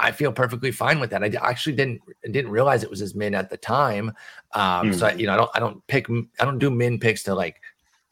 I 0.00 0.12
feel 0.12 0.32
perfectly 0.32 0.72
fine 0.72 0.98
with 0.98 1.10
that. 1.10 1.22
I 1.22 1.48
actually 1.48 1.76
didn't 1.76 2.00
didn't 2.24 2.50
realize 2.50 2.82
it 2.82 2.90
was 2.90 3.00
his 3.00 3.14
min 3.14 3.34
at 3.34 3.50
the 3.50 3.58
time. 3.58 4.08
Um, 4.54 4.90
mm. 4.90 4.94
So 4.98 5.06
I, 5.06 5.12
you 5.12 5.26
know, 5.26 5.34
I 5.34 5.36
don't 5.36 5.50
I 5.54 5.60
don't 5.60 5.86
pick 5.86 6.08
I 6.40 6.44
don't 6.44 6.58
do 6.58 6.70
min 6.70 6.98
picks 6.98 7.22
to 7.24 7.34
like 7.34 7.60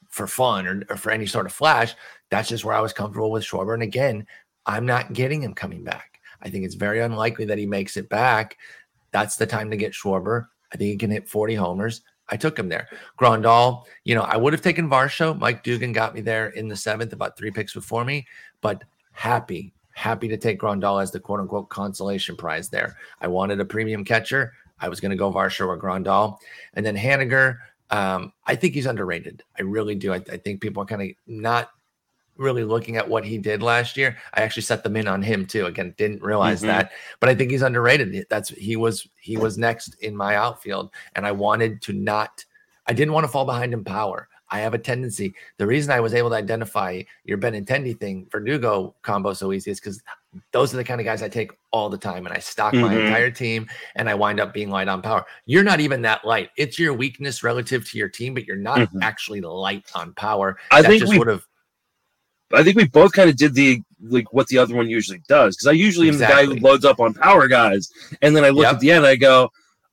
for 0.09 0.27
fun 0.27 0.67
or, 0.67 0.83
or, 0.91 0.97
for 0.97 1.11
any 1.11 1.27
sort 1.27 1.47
of 1.47 1.53
flash. 1.53 1.95
That's 2.31 2.49
just 2.49 2.65
where 2.65 2.75
I 2.75 2.81
was 2.81 2.93
comfortable 2.93 3.31
with 3.31 3.45
Schwarber. 3.45 3.75
And 3.75 3.83
again, 3.83 4.27
I'm 4.67 4.87
not 4.87 5.13
getting 5.13 5.43
him 5.43 5.55
coming 5.55 5.83
back. 5.83 6.21
I 6.43 6.51
think 6.51 6.65
it's 6.65 6.75
very 6.75 7.01
unlikely 7.01 7.47
that 7.47 7.59
he 7.59 7.67
makes 7.67 7.97
it 7.97 8.09
back. 8.09 8.57
That's 9.11 9.37
the 9.37 9.47
time 9.47 9.71
to 9.71 9.77
get 9.77 9.93
Schwarber. 9.93 10.47
I 10.73 10.77
think 10.77 10.91
he 10.91 10.97
can 10.97 11.11
hit 11.11 11.29
40 11.29 11.55
homers. 11.55 12.03
I 12.29 12.37
took 12.37 12.59
him 12.59 12.69
there. 12.69 12.89
Grandal, 13.19 13.85
you 14.05 14.15
know, 14.15 14.23
I 14.23 14.37
would 14.37 14.53
have 14.53 14.63
taken 14.63 14.89
Varsho. 14.89 15.39
Mike 15.39 15.63
Dugan 15.63 15.93
got 15.93 16.15
me 16.15 16.21
there 16.21 16.49
in 16.49 16.69
the 16.69 16.77
seventh, 16.77 17.15
about 17.15 17.39
three 17.39 17.51
picks 17.51 17.73
before 17.73 18.05
me, 18.05 18.27
but 18.61 18.85
happy 19.13 19.73
happy 19.99 20.29
to 20.29 20.37
take 20.37 20.61
Grandal 20.61 21.03
as 21.03 21.11
the 21.11 21.19
quote 21.19 21.41
unquote 21.41 21.69
consolation 21.69 22.37
prize 22.37 22.69
there. 22.69 22.97
I 23.21 23.27
wanted 23.27 23.61
a 23.61 23.65
premium 23.65 24.05
catcher. 24.05 24.55
I 24.81 24.89
was 24.89 25.01
going 25.01 25.11
to 25.11 25.17
go 25.17 25.33
Varsho 25.33 25.67
or 25.67 25.77
Grandal. 25.77 26.39
And 26.75 26.87
then 26.87 26.97
Haniger, 26.97 27.59
um, 27.91 28.33
I 28.47 28.55
think 28.55 28.75
he's 28.75 28.87
underrated. 28.87 29.43
I 29.59 29.63
really 29.63 29.97
do. 29.97 30.13
I, 30.13 30.23
I 30.33 30.37
think 30.37 30.61
people 30.61 30.83
are 30.85 30.87
kind 30.87 31.03
of 31.03 31.09
not 31.27 31.71
really 32.37 32.63
looking 32.63 32.97
at 32.97 33.09
what 33.09 33.25
he 33.25 33.39
did 33.39 33.61
last 33.61 33.97
year. 33.97 34.17
I 34.35 34.43
actually 34.43 34.63
set 34.63 34.85
them 34.85 34.97
in 34.97 35.09
on 35.09 35.21
him 35.21 35.45
too. 35.45 35.67
Again, 35.67 35.95
didn't 35.99 36.23
realize 36.23 36.59
mm-hmm. 36.59 36.69
that, 36.69 36.93
but 37.19 37.29
I 37.29 37.35
think 37.35 37.51
he's 37.51 37.63
underrated. 37.63 38.27
That's 38.31 38.51
he 38.51 38.77
was 38.77 39.09
he 39.21 39.37
was 39.37 39.59
next 39.59 39.97
in 40.01 40.17
my 40.17 40.37
outfield, 40.37 40.93
and 41.17 41.27
I 41.27 41.33
wanted 41.33 41.83
to 41.83 41.93
not. 41.93 42.45
I 42.87 42.93
didn't 42.93 43.15
want 43.15 43.25
to 43.25 43.33
fall 43.33 43.45
behind 43.45 43.75
in 43.75 43.83
power. 43.83 44.29
I 44.51 44.61
have 44.61 44.75
a 44.75 44.79
tendency. 44.79 45.35
The 45.59 45.67
reason 45.67 45.93
I 45.93 46.01
was 46.01 46.15
able 46.15 46.31
to 46.31 46.37
identify 46.37 47.03
your 47.25 47.39
Benintendi 47.39 47.99
thing 47.99 48.27
for 48.31 48.41
Verdugo 48.41 48.95
combo 49.03 49.33
so 49.35 49.53
easy 49.53 49.71
is 49.71 49.81
because 49.81 50.03
those 50.53 50.73
are 50.73 50.77
the 50.77 50.85
kind 50.85 51.01
of 51.01 51.05
guys 51.05 51.23
I 51.23 51.29
take 51.29 51.53
all 51.71 51.89
the 51.89 51.99
time, 51.99 52.27
and 52.27 52.35
I 52.35 52.39
stock 52.39 52.73
mm-hmm. 52.73 52.87
my 52.87 52.95
entire 52.95 53.31
team, 53.31 53.67
and 53.97 54.09
I 54.09 54.15
wind 54.15 54.41
up 54.41 54.53
being 54.53 54.71
light 54.71 54.89
on 54.89 55.03
power. 55.03 55.25
You're 55.47 55.65
not 55.65 55.81
even 55.81 56.03
that 56.03 56.25
light. 56.25 56.51
It's 56.57 56.79
your 56.79 56.95
weakness 56.95 57.43
relative 57.43 57.89
to 57.91 57.99
your 57.99 58.09
team, 58.09 58.35
but 58.35 58.47
you're 58.47 58.57
not 58.57 58.79
mm-hmm. 58.79 59.03
actually 59.03 59.41
light 59.41 59.91
on 59.95 60.13
power. 60.15 60.59
I 60.71 60.83
that 60.83 60.89
think 60.89 61.05
we 61.05 61.19
would 61.19 61.29
have. 61.29 61.47
I 62.53 62.63
think 62.63 62.77
we 62.77 62.87
both 62.87 63.13
kind 63.13 63.29
of 63.29 63.37
did 63.37 63.55
the 63.55 63.83
like 64.01 64.33
what 64.33 64.47
the 64.47 64.59
other 64.59 64.75
one 64.75 64.89
usually 64.89 65.21
does 65.29 65.57
because 65.57 65.67
I 65.67 65.73
usually 65.73 66.09
exactly. 66.09 66.43
am 66.43 66.49
the 66.49 66.55
guy 66.55 66.61
who 66.61 66.67
loads 66.67 66.85
up 66.85 67.01
on 67.01 67.13
power 67.13 67.49
guys, 67.49 67.91
and 68.23 68.35
then 68.35 68.45
I 68.45 68.49
look 68.51 68.65
yep. 68.65 68.75
at 68.75 68.81
the 68.81 68.91
end, 68.91 69.05
I 69.05 69.17
go, 69.17 69.51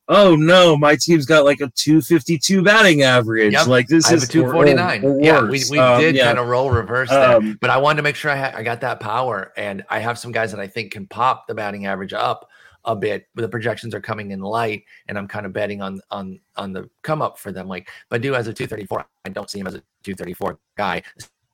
oh 0.08 0.36
no, 0.36 0.76
my 0.76 0.96
team's 0.96 1.26
got 1.26 1.44
like 1.44 1.60
a 1.60 1.68
252 1.68 2.62
batting 2.62 3.02
average. 3.02 3.52
Yep. 3.52 3.66
Like 3.66 3.88
this 3.88 4.10
I 4.10 4.14
is 4.14 4.24
a 4.24 4.28
249. 4.28 5.04
Or, 5.04 5.12
or 5.12 5.20
yeah, 5.20 5.42
we, 5.42 5.62
we 5.70 5.78
um, 5.78 6.00
did 6.00 6.14
yeah. 6.14 6.26
kind 6.26 6.38
of 6.38 6.48
roll 6.48 6.70
reverse 6.70 7.10
there, 7.10 7.36
um, 7.36 7.58
but 7.60 7.70
I 7.70 7.76
wanted 7.76 7.96
to 7.96 8.02
make 8.02 8.16
sure 8.16 8.30
I, 8.30 8.36
had, 8.36 8.54
I 8.54 8.62
got 8.62 8.80
that 8.82 9.00
power, 9.00 9.52
and 9.56 9.84
I 9.88 9.98
have 9.98 10.18
some 10.18 10.32
guys 10.32 10.50
that 10.52 10.60
I 10.60 10.66
think 10.66 10.92
can 10.92 11.06
pop 11.06 11.46
the 11.46 11.54
batting 11.54 11.86
average 11.86 12.12
up 12.12 12.48
a 12.84 12.94
bit. 12.94 13.26
The 13.34 13.48
projections 13.48 13.94
are 13.94 14.00
coming 14.00 14.30
in 14.30 14.40
light, 14.40 14.84
and 15.08 15.18
I'm 15.18 15.28
kind 15.28 15.46
of 15.46 15.52
betting 15.52 15.82
on 15.82 16.00
on 16.10 16.40
on 16.56 16.72
the 16.72 16.88
come 17.02 17.22
up 17.22 17.38
for 17.38 17.52
them. 17.52 17.68
Like 17.68 17.88
Baddoo 18.10 18.34
as 18.36 18.46
a 18.46 18.52
234, 18.52 19.04
I 19.24 19.28
don't 19.30 19.50
see 19.50 19.58
him 19.58 19.66
as 19.66 19.74
a 19.74 19.82
234 20.04 20.58
guy, 20.76 21.02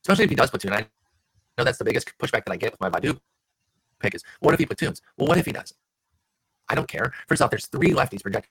especially 0.03 0.24
if 0.24 0.30
he 0.30 0.36
does 0.36 0.50
platoon. 0.50 0.72
I 0.72 0.86
know 1.59 1.64
that's 1.64 1.78
the 1.78 1.84
biggest 1.84 2.12
pushback 2.18 2.44
that 2.44 2.53
I 2.53 2.57
get 2.57 2.72
with 2.72 2.80
my 2.80 2.90
Baddoo 2.90 3.18
pick 4.03 4.14
is 4.14 4.22
what 4.40 4.53
if 4.53 4.61
he 4.61 4.66
platoons? 4.66 5.00
Well, 5.16 5.28
what 5.28 5.38
if 5.38 5.46
he 5.46 5.53
does? 5.53 5.72
I 6.73 6.75
don't 6.75 6.89
care. 6.89 7.12
First 7.29 7.43
off, 7.43 7.51
there's 7.51 7.66
three 7.66 7.91
lefties 7.91 8.23
projected 8.23 8.51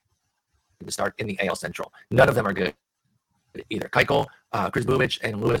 to 0.84 0.92
start 0.92 1.14
in 1.18 1.26
the 1.26 1.38
AL 1.40 1.56
Central. 1.56 1.92
None 2.12 2.28
of 2.28 2.36
them 2.36 2.46
are 2.46 2.52
good 2.52 2.72
either. 3.68 3.88
Keuchel, 3.88 4.26
uh, 4.52 4.70
Kris 4.70 4.84
Bubic, 4.84 5.18
and 5.22 5.42
Lewis 5.42 5.60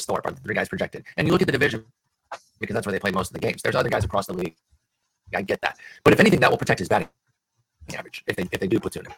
Thorpe 0.00 0.26
are 0.26 0.32
the 0.32 0.40
three 0.40 0.54
guys 0.54 0.70
projected. 0.70 1.04
And 1.18 1.28
you 1.28 1.32
look 1.32 1.42
at 1.42 1.46
the 1.46 1.52
division 1.52 1.84
because 2.58 2.72
that's 2.72 2.86
where 2.86 2.92
they 2.92 2.98
play 2.98 3.10
most 3.10 3.28
of 3.28 3.34
the 3.34 3.40
games. 3.40 3.60
There's 3.62 3.74
other 3.74 3.90
guys 3.90 4.04
across 4.04 4.26
the 4.26 4.32
league. 4.32 4.56
I 5.34 5.42
get 5.42 5.60
that. 5.60 5.78
But 6.02 6.14
if 6.14 6.20
anything, 6.20 6.40
that 6.40 6.50
will 6.50 6.56
protect 6.56 6.78
his 6.78 6.88
batting 6.88 7.08
average 7.94 8.24
if 8.26 8.36
they 8.36 8.48
if 8.50 8.58
they 8.58 8.66
do 8.66 8.80
platoon 8.80 9.04
him. 9.04 9.12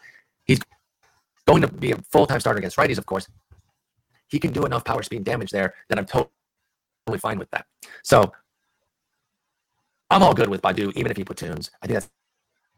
He's 0.44 0.58
going 1.46 1.62
to 1.62 1.68
be 1.68 1.92
a 1.92 1.96
full 2.10 2.26
time 2.26 2.40
starter 2.40 2.58
against 2.58 2.76
righties, 2.76 2.98
of 2.98 3.06
course. 3.06 3.28
He 4.26 4.40
can 4.40 4.52
do 4.52 4.64
enough 4.64 4.84
power 4.84 5.02
speed 5.02 5.22
damage 5.22 5.50
there 5.50 5.74
that 5.88 5.98
I'm 5.98 6.06
totally 6.06 7.20
fine 7.20 7.38
with 7.38 7.50
that. 7.52 7.66
So 8.02 8.32
I'm 10.10 10.22
all 10.22 10.34
good 10.34 10.48
with 10.48 10.60
Baddoo, 10.60 10.92
even 10.96 11.10
if 11.10 11.16
he 11.16 11.24
platoons. 11.24 11.70
I 11.82 11.86
think 11.86 12.00
that's 12.00 12.10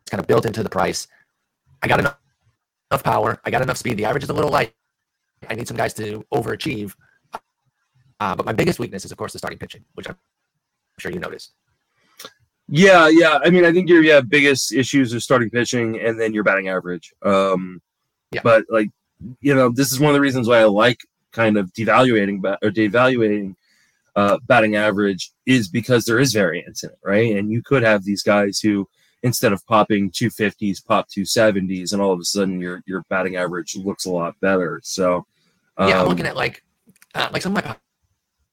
kind 0.09 0.21
of 0.21 0.27
built 0.27 0.47
into 0.47 0.63
the 0.63 0.69
price. 0.69 1.09
I 1.83 1.89
got 1.89 1.99
enough, 1.99 2.19
enough 2.91 3.03
power. 3.03 3.41
I 3.45 3.51
got 3.51 3.63
enough 3.63 3.77
speed. 3.77 3.97
The 3.97 4.05
average 4.05 4.23
is 4.25 4.31
a 4.31 4.33
little 4.33 4.51
light. 4.51 4.73
I 5.49 5.55
need 5.55 5.67
some 5.67 5.77
guys 5.77 5.95
to 5.95 6.25
overachieve. 6.33 6.95
Uh, 8.21 8.35
but 8.37 8.45
my 8.47 8.53
biggest 8.53 8.79
weakness 8.79 9.05
is, 9.05 9.13
of 9.13 9.19
course, 9.19 9.33
the 9.33 9.39
starting 9.39 9.59
pitching, 9.59 9.85
which 9.95 10.09
I'm 10.09 10.17
sure 10.99 11.11
you 11.11 11.19
noticed. 11.19 11.53
Yeah, 12.69 13.09
yeah. 13.09 13.39
I 13.43 13.51
mean, 13.51 13.65
I 13.65 13.73
think 13.73 13.89
your 13.89 14.03
yeah 14.03 14.21
biggest 14.21 14.73
issues 14.73 15.13
are 15.15 15.21
starting 15.21 15.51
pitching 15.51 15.99
and 16.01 16.21
then 16.21 16.33
your 16.35 16.45
batting 16.45 16.69
average. 16.69 17.13
Um, 17.23 17.81
Yeah. 18.33 18.43
But 18.45 18.65
like, 18.71 18.91
you 19.41 19.55
know, 19.55 19.71
this 19.71 19.91
is 19.93 19.99
one 19.99 20.11
of 20.11 20.15
the 20.15 20.21
reasons 20.21 20.47
why 20.49 20.61
I 20.61 20.65
like 20.65 21.01
kind 21.33 21.57
of 21.57 21.73
devaluating 21.73 22.41
ba- 22.41 22.59
or 22.63 22.71
devaluating 22.71 23.57
uh, 24.17 24.39
batting 24.47 24.77
average 24.77 25.33
is 25.47 25.69
because 25.69 26.05
there 26.05 26.19
is 26.21 26.33
variance 26.33 26.85
in 26.85 26.91
it, 26.91 26.99
right? 27.05 27.37
And 27.37 27.51
you 27.51 27.63
could 27.63 27.83
have 27.83 28.05
these 28.05 28.23
guys 28.23 28.61
who 28.61 28.89
instead 29.23 29.53
of 29.53 29.65
popping 29.67 30.11
250s, 30.11 30.85
pop 30.85 31.09
270s, 31.09 31.93
and 31.93 32.01
all 32.01 32.13
of 32.13 32.21
a 32.21 32.25
sudden 32.25 32.61
your 32.61 32.83
your 32.87 33.05
batting 33.09 33.37
average 33.37 33.77
looks 33.77 34.07
a 34.07 34.11
lot 34.11 34.35
better. 34.41 34.81
So 34.85 35.27
yeah, 35.79 36.01
I'm 36.01 36.03
um, 36.03 36.09
looking 36.09 36.27
at 36.27 36.37
like 36.37 36.63
uh, 37.15 37.29
like 37.33 37.43
some 37.43 37.57
of 37.57 37.65
my 37.65 37.77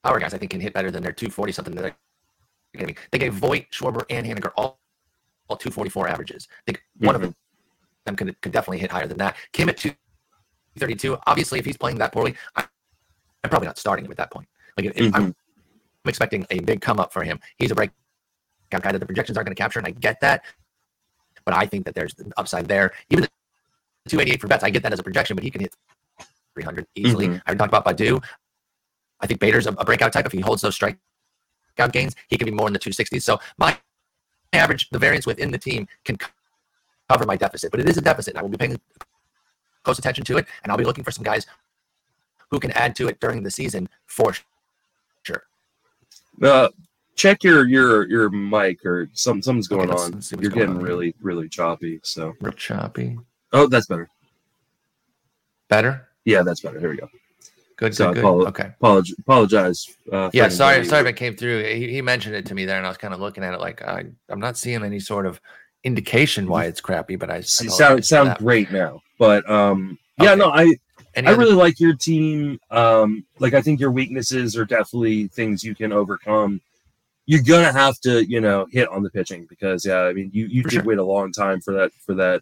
power 0.04 0.20
guys. 0.20 0.34
I 0.34 0.38
think 0.38 0.52
can 0.52 0.62
hit 0.62 0.74
better 0.74 0.92
than 0.92 1.04
their 1.04 1.12
240 1.12 1.52
something 1.54 1.76
that 1.76 1.82
they're 1.82 1.96
giving. 2.76 2.98
They 3.12 3.20
gave 3.20 3.34
Voit, 3.34 3.66
Schwarber, 3.72 4.06
and 4.10 4.26
Haniger 4.26 4.52
all, 4.56 4.80
all 5.50 5.58
244 5.58 6.08
averages. 6.08 6.48
I 6.52 6.72
think 6.72 6.84
one 7.00 7.16
of 7.16 7.22
Mhm. 7.22 7.34
them 8.06 8.16
could, 8.16 8.42
could 8.42 8.52
definitely 8.52 8.80
hit 8.80 8.92
higher 8.92 9.08
than 9.08 9.18
that. 9.18 9.36
Kim 9.52 9.70
at 9.70 9.78
232. 9.78 11.18
Obviously, 11.28 11.60
if 11.60 11.66
he's 11.66 11.78
playing 11.78 11.98
that 11.98 12.12
poorly, 12.14 12.36
I, 12.56 12.66
I'm 13.44 13.50
probably 13.50 13.68
not 13.68 13.78
starting 13.78 14.06
him 14.06 14.12
at 14.12 14.18
that 14.18 14.32
point. 14.32 14.48
Like 14.78 14.88
if, 14.88 14.98
if 14.98 15.16
I'm. 15.16 15.36
I'm 16.06 16.10
expecting 16.10 16.46
a 16.52 16.60
big 16.62 16.80
come 16.80 17.02
up 17.02 17.12
for 17.12 17.22
him. 17.22 17.38
He's 17.58 17.72
a 17.72 17.76
breakout 17.76 17.94
guy 18.70 18.92
that 18.92 19.00
the 19.00 19.06
projections 19.06 19.38
aren't 19.38 19.48
going 19.48 19.56
to 19.56 19.62
capture, 19.62 19.80
and 19.80 19.88
I 19.88 19.92
get 19.92 20.20
that. 20.22 20.44
But 21.46 21.54
I 21.54 21.66
think 21.66 21.86
that 21.86 21.96
there's 21.96 22.14
an 22.20 22.34
upside 22.38 22.68
there. 22.68 22.92
Even 23.10 23.22
the 23.24 23.30
288 24.10 24.42
for 24.42 24.48
Betts, 24.48 24.64
I 24.64 24.70
get 24.70 24.84
that 24.84 24.94
as 24.94 25.00
a 25.00 25.04
projection, 25.04 25.36
but 25.36 25.44
he 25.44 25.50
can 25.52 25.62
hit 25.62 25.74
300 26.56 26.86
easily. 26.96 27.28
Mhm. 27.30 27.42
I 27.46 27.56
talked 27.56 27.74
about 27.74 27.86
Baddoo. 27.86 28.24
I 29.20 29.28
think 29.28 29.40
Bader's 29.40 29.68
a, 29.68 29.72
a 29.72 29.86
breakout 29.86 30.14
type. 30.14 30.26
If 30.26 30.32
he 30.32 30.40
holds 30.42 30.62
those 30.62 30.78
strikeout 30.78 31.92
gains, 31.92 32.16
he 32.28 32.38
can 32.38 32.46
be 32.46 32.52
more 32.52 32.68
in 32.68 32.74
the 32.74 32.80
260s. 32.80 33.22
So 33.22 33.40
my 33.58 33.78
average, 34.54 34.90
the 34.90 35.00
variance 35.00 35.26
within 35.26 35.52
the 35.52 35.58
team 35.58 35.88
can 36.04 36.18
cover 37.10 37.26
my 37.26 37.36
deficit, 37.38 37.72
but 37.72 37.80
it 37.80 37.88
is 37.90 37.98
a 37.98 38.02
deficit. 38.02 38.34
and 38.34 38.40
I 38.40 38.42
will 38.42 38.50
be 38.50 38.58
paying 38.58 38.80
close 39.84 40.00
attention 40.00 40.26
to 40.26 40.38
it, 40.38 40.46
and 40.64 40.72
I'll 40.72 40.78
be 40.78 40.84
looking 40.84 41.04
for 41.04 41.12
some 41.12 41.24
guys 41.24 41.46
who 42.52 42.60
can 42.60 42.72
add 42.72 42.96
to 42.98 43.08
it 43.08 43.20
during 43.20 43.44
the 43.44 43.52
season 43.52 43.88
for 44.06 44.34
sure. 45.24 45.44
Uh, 46.42 46.70
check 47.18 47.44
your 47.44 47.68
your 47.68 48.08
your 48.08 48.30
mic 48.30 48.86
or 48.86 49.10
some 49.14 49.42
something's 49.42 49.70
Okay, 49.70 49.86
going 49.86 49.90
let's- 49.90 50.32
on. 50.34 50.40
You're 50.42 50.52
getting 50.52 50.70
on 50.70 50.80
really 50.80 51.14
really 51.22 51.50
choppy. 51.50 52.00
So 52.04 52.34
Real 52.40 52.54
choppy. 52.54 53.18
oh, 53.52 53.68
that's 53.68 53.88
better. 53.88 54.08
Better. 55.68 56.08
Yeah, 56.24 56.44
that's 56.44 56.62
better. 56.62 56.80
Here 56.80 56.90
we 56.90 56.98
go. 56.98 57.10
Good. 57.76 57.94
So 57.96 58.14
Good. 58.14 58.24
Apolo- 58.24 58.48
Okay. 58.48 58.72
Apologize. 58.80 59.16
Apologize. 59.20 59.98
Uh, 60.12 60.30
Yeah. 60.34 60.48
Sorry. 60.50 60.84
Sorry 60.86 61.02
if 61.02 61.08
it 61.08 61.14
came 61.18 61.36
through. 61.36 61.64
He, 61.66 61.92
he 61.92 62.02
mentioned 62.02 62.36
it 62.36 62.46
to 62.48 62.56
me 62.56 62.66
there, 62.66 62.78
and 62.78 62.86
I 62.86 62.90
was 62.90 62.98
kind 62.98 63.14
of 63.14 63.20
looking 63.20 63.44
at 63.44 63.54
it 63.54 63.60
like 63.60 63.82
I, 63.84 64.06
I'm 64.30 64.40
not 64.40 64.58
seeing 64.58 64.84
any 64.84 65.00
sort 65.00 65.26
of 65.26 65.40
indication 65.84 66.48
why 66.48 66.66
it's 66.66 66.82
crappy, 66.82 67.16
but 67.16 67.30
I, 67.30 67.38
I 67.38 67.42
sound 67.42 68.04
sound 68.06 68.30
that. 68.30 68.40
great 68.40 68.72
now, 68.72 69.02
but 69.20 69.48
um, 69.50 69.98
yeah, 70.20 70.32
Okay. 70.32 70.40
no, 70.40 70.50
I 70.50 70.76
Any 71.14 71.28
I 71.28 71.32
other- 71.32 71.40
really 71.40 71.54
like 71.54 71.80
your 71.80 71.96
team. 71.96 72.60
Um, 72.72 73.24
like 73.40 73.54
I 73.54 73.62
think 73.62 73.80
your 73.80 73.92
weaknesses 73.92 74.58
are 74.58 74.66
definitely 74.66 75.28
things 75.28 75.64
you 75.64 75.76
can 75.76 75.92
overcome. 75.94 76.60
You're 77.28 77.44
gonna 77.44 77.74
have 77.74 78.00
to, 78.00 78.26
you 78.26 78.40
know, 78.42 78.66
hit 78.72 78.88
on 78.90 79.04
the 79.04 79.10
pitching 79.10 79.46
because 79.50 79.86
yeah, 79.86 80.00
I 80.04 80.14
mean, 80.14 80.30
you 80.34 80.46
you 80.48 80.64
For 80.64 80.70
did 80.70 80.76
sure. 80.78 80.84
wait 80.86 80.98
a 80.98 81.04
long 81.04 81.32
time 81.34 81.60
for 81.62 81.74
that 81.74 81.92
for 82.06 82.16
that, 82.16 82.42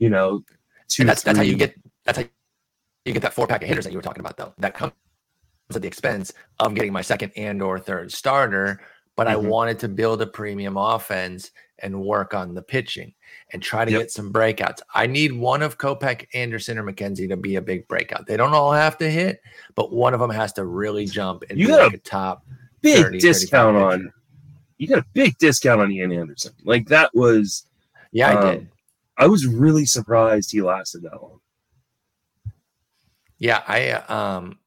you 0.00 0.10
know, 0.10 0.42
two. 0.88 1.02
and 1.02 1.08
that's 1.08 1.22
that's 1.22 1.38
how 1.38 1.44
you 1.44 1.56
get 1.56 1.74
that's 2.04 2.18
how 2.18 2.24
you 3.04 3.12
get 3.12 3.22
that 3.22 3.32
four 3.32 3.46
pack 3.46 3.62
of 3.62 3.68
hitters 3.68 3.84
that 3.84 3.92
you 3.92 3.98
were 3.98 4.02
talking 4.02 4.20
about 4.20 4.36
though. 4.36 4.52
That 4.58 4.74
comes 4.74 4.92
at 5.74 5.80
the 5.82 5.86
expense 5.88 6.32
of 6.58 6.74
getting 6.74 6.92
my 6.92 7.00
second 7.00 7.30
and 7.36 7.62
or 7.62 7.78
third 7.78 8.12
starter. 8.12 8.80
But 9.16 9.28
I 9.28 9.36
Mhm. 9.36 9.44
wanted 9.48 9.78
to 9.78 9.88
build 9.88 10.20
a 10.22 10.26
premium 10.26 10.76
offense 10.76 11.52
and 11.78 12.02
work 12.02 12.34
on 12.34 12.52
the 12.54 12.62
pitching 12.62 13.14
and 13.52 13.62
try 13.62 13.84
to 13.84 13.90
Yep. 13.92 14.00
get 14.00 14.10
some 14.10 14.32
breakouts. 14.32 14.80
I 14.92 15.06
need 15.06 15.32
one 15.32 15.62
of 15.62 15.78
Kopech, 15.78 16.26
Anderson, 16.34 16.78
or 16.78 16.82
McKenzie 16.82 17.28
to 17.28 17.36
be 17.36 17.54
a 17.54 17.62
big 17.62 17.86
breakout. 17.86 18.26
They 18.26 18.36
don't 18.36 18.52
all 18.54 18.72
have 18.72 18.98
to 18.98 19.08
hit, 19.08 19.40
but 19.76 19.92
one 19.92 20.14
of 20.14 20.18
them 20.20 20.30
has 20.30 20.52
to 20.54 20.64
really 20.64 21.06
jump 21.06 21.44
and 21.48 21.56
You 21.56 21.66
be 21.68 21.72
got 21.72 21.84
like 21.84 21.94
a 21.94 21.98
top 21.98 22.44
big 22.80 23.04
30, 23.04 23.18
discount 23.20 23.76
on. 23.76 24.00
pitcher. 24.00 24.14
You 24.78 24.88
got 24.88 24.98
a 24.98 25.06
big 25.12 25.38
discount 25.38 25.80
on 25.80 25.90
Ian 25.92 26.12
Anderson. 26.12 26.52
Like 26.64 26.88
that 26.88 27.10
was, 27.14 27.66
Yeah, 28.12 28.30
I 28.30 28.34
Um, 28.34 28.54
did. 28.58 28.68
I 29.16 29.26
was 29.28 29.46
really 29.46 29.86
surprised 29.86 30.50
he 30.50 30.60
lasted 30.62 31.02
that 31.02 31.20
long. 31.22 31.40
Yeah, 33.38 33.62
I 33.66 33.90
uh, 33.90 34.14
um 34.14 34.58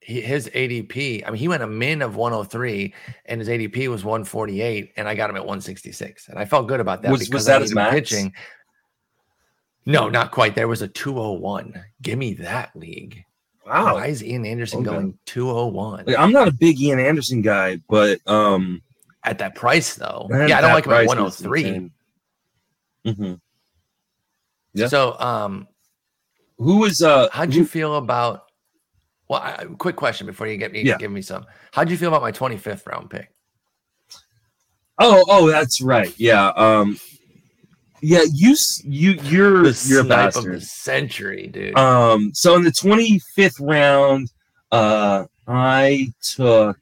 he, 0.00 0.20
his 0.20 0.48
ADP, 0.48 1.24
I 1.26 1.30
mean 1.30 1.38
he 1.38 1.48
went 1.48 1.62
a 1.62 1.66
min 1.66 2.02
of 2.02 2.16
103 2.16 2.92
and 3.26 3.40
his 3.40 3.48
ADP 3.48 3.88
was 3.88 4.04
148 4.04 4.92
and 4.96 5.08
I 5.08 5.14
got 5.14 5.30
him 5.30 5.36
at 5.36 5.42
166. 5.44 6.28
And 6.28 6.38
I 6.38 6.44
felt 6.44 6.66
good 6.68 6.80
about 6.80 7.02
that 7.02 7.12
Was- 7.12 7.20
was 7.20 7.28
because 7.28 7.44
that 7.46 7.58
I 7.58 7.60
his 7.62 7.74
max? 7.74 7.94
pitching. 7.94 8.32
No, 9.86 10.08
not 10.08 10.30
quite. 10.30 10.54
There 10.54 10.68
was 10.68 10.82
a 10.82 10.88
201. 10.88 11.82
Give 12.02 12.18
me 12.18 12.34
that 12.34 12.74
league. 12.76 13.24
Wow. 13.66 13.94
Why 13.94 14.06
is 14.08 14.22
Ian 14.24 14.44
Anderson 14.46 14.80
Okay. 14.80 14.90
going 14.90 15.18
201 15.26 16.04
Like, 16.06 16.18
I'm 16.18 16.32
not 16.32 16.48
a 16.48 16.52
big 16.52 16.80
Ian 16.80 16.98
Anderson 17.00 17.40
guy, 17.40 17.78
but 17.88 18.20
um, 18.26 18.82
at 19.24 19.38
that 19.38 19.54
price 19.54 19.94
though? 19.94 20.26
yeah, 20.30 20.58
I 20.58 20.60
don't 20.60 20.72
like 20.72 20.86
him 20.86 20.92
at 20.92 21.06
price 21.06 21.08
was 21.08 21.40
103. 21.42 21.64
insane. 21.64 21.90
Mhm. 23.06 23.40
Yeah. 24.74 24.86
So, 24.88 25.18
um 25.18 25.66
Who 26.58 26.76
was 26.78 27.02
uh? 27.02 27.28
how'd 27.32 27.52
who- 27.52 27.60
you 27.60 27.66
feel 27.66 27.96
about 27.96 28.44
well, 29.28 29.40
I, 29.40 29.64
quick 29.78 29.94
question 29.96 30.26
before 30.26 30.46
you 30.48 30.56
get 30.56 30.72
me 30.72 30.82
Yeah. 30.82 30.96
give 30.98 31.10
me 31.12 31.22
some. 31.22 31.46
How'd 31.72 31.88
you 31.90 31.96
feel 31.96 32.08
about 32.08 32.22
my 32.22 32.32
25th 32.32 32.84
round 32.86 33.10
pick? 33.10 33.30
Oh, 34.98 35.24
oh, 35.28 35.46
that's 35.48 35.80
right. 35.80 36.12
Yeah. 36.18 36.48
Um. 36.48 36.98
Yeah. 38.02 38.22
You. 38.32 38.56
You. 38.82 39.12
You're. 39.22 39.62
The 39.62 39.62
you're 39.62 39.66
a 39.68 39.72
snipe 39.74 40.00
of 40.00 40.08
bastard. 40.08 40.54
the 40.56 40.60
century, 40.60 41.46
dude. 41.46 41.76
Um, 41.78 42.32
so 42.34 42.56
in 42.56 42.64
the 42.64 42.70
25th 42.72 43.60
round, 43.60 44.30
uh, 44.72 45.24
I 45.46 46.08
took 46.22 46.76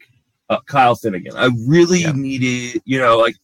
uh, 0.48 0.60
Kyle 0.66 0.94
Finnegan. 0.94 1.36
I 1.36 1.50
really 1.66 2.00
Yep. 2.00 2.14
needed, 2.16 2.82
you 2.84 2.98
know, 2.98 3.18
like 3.18 3.36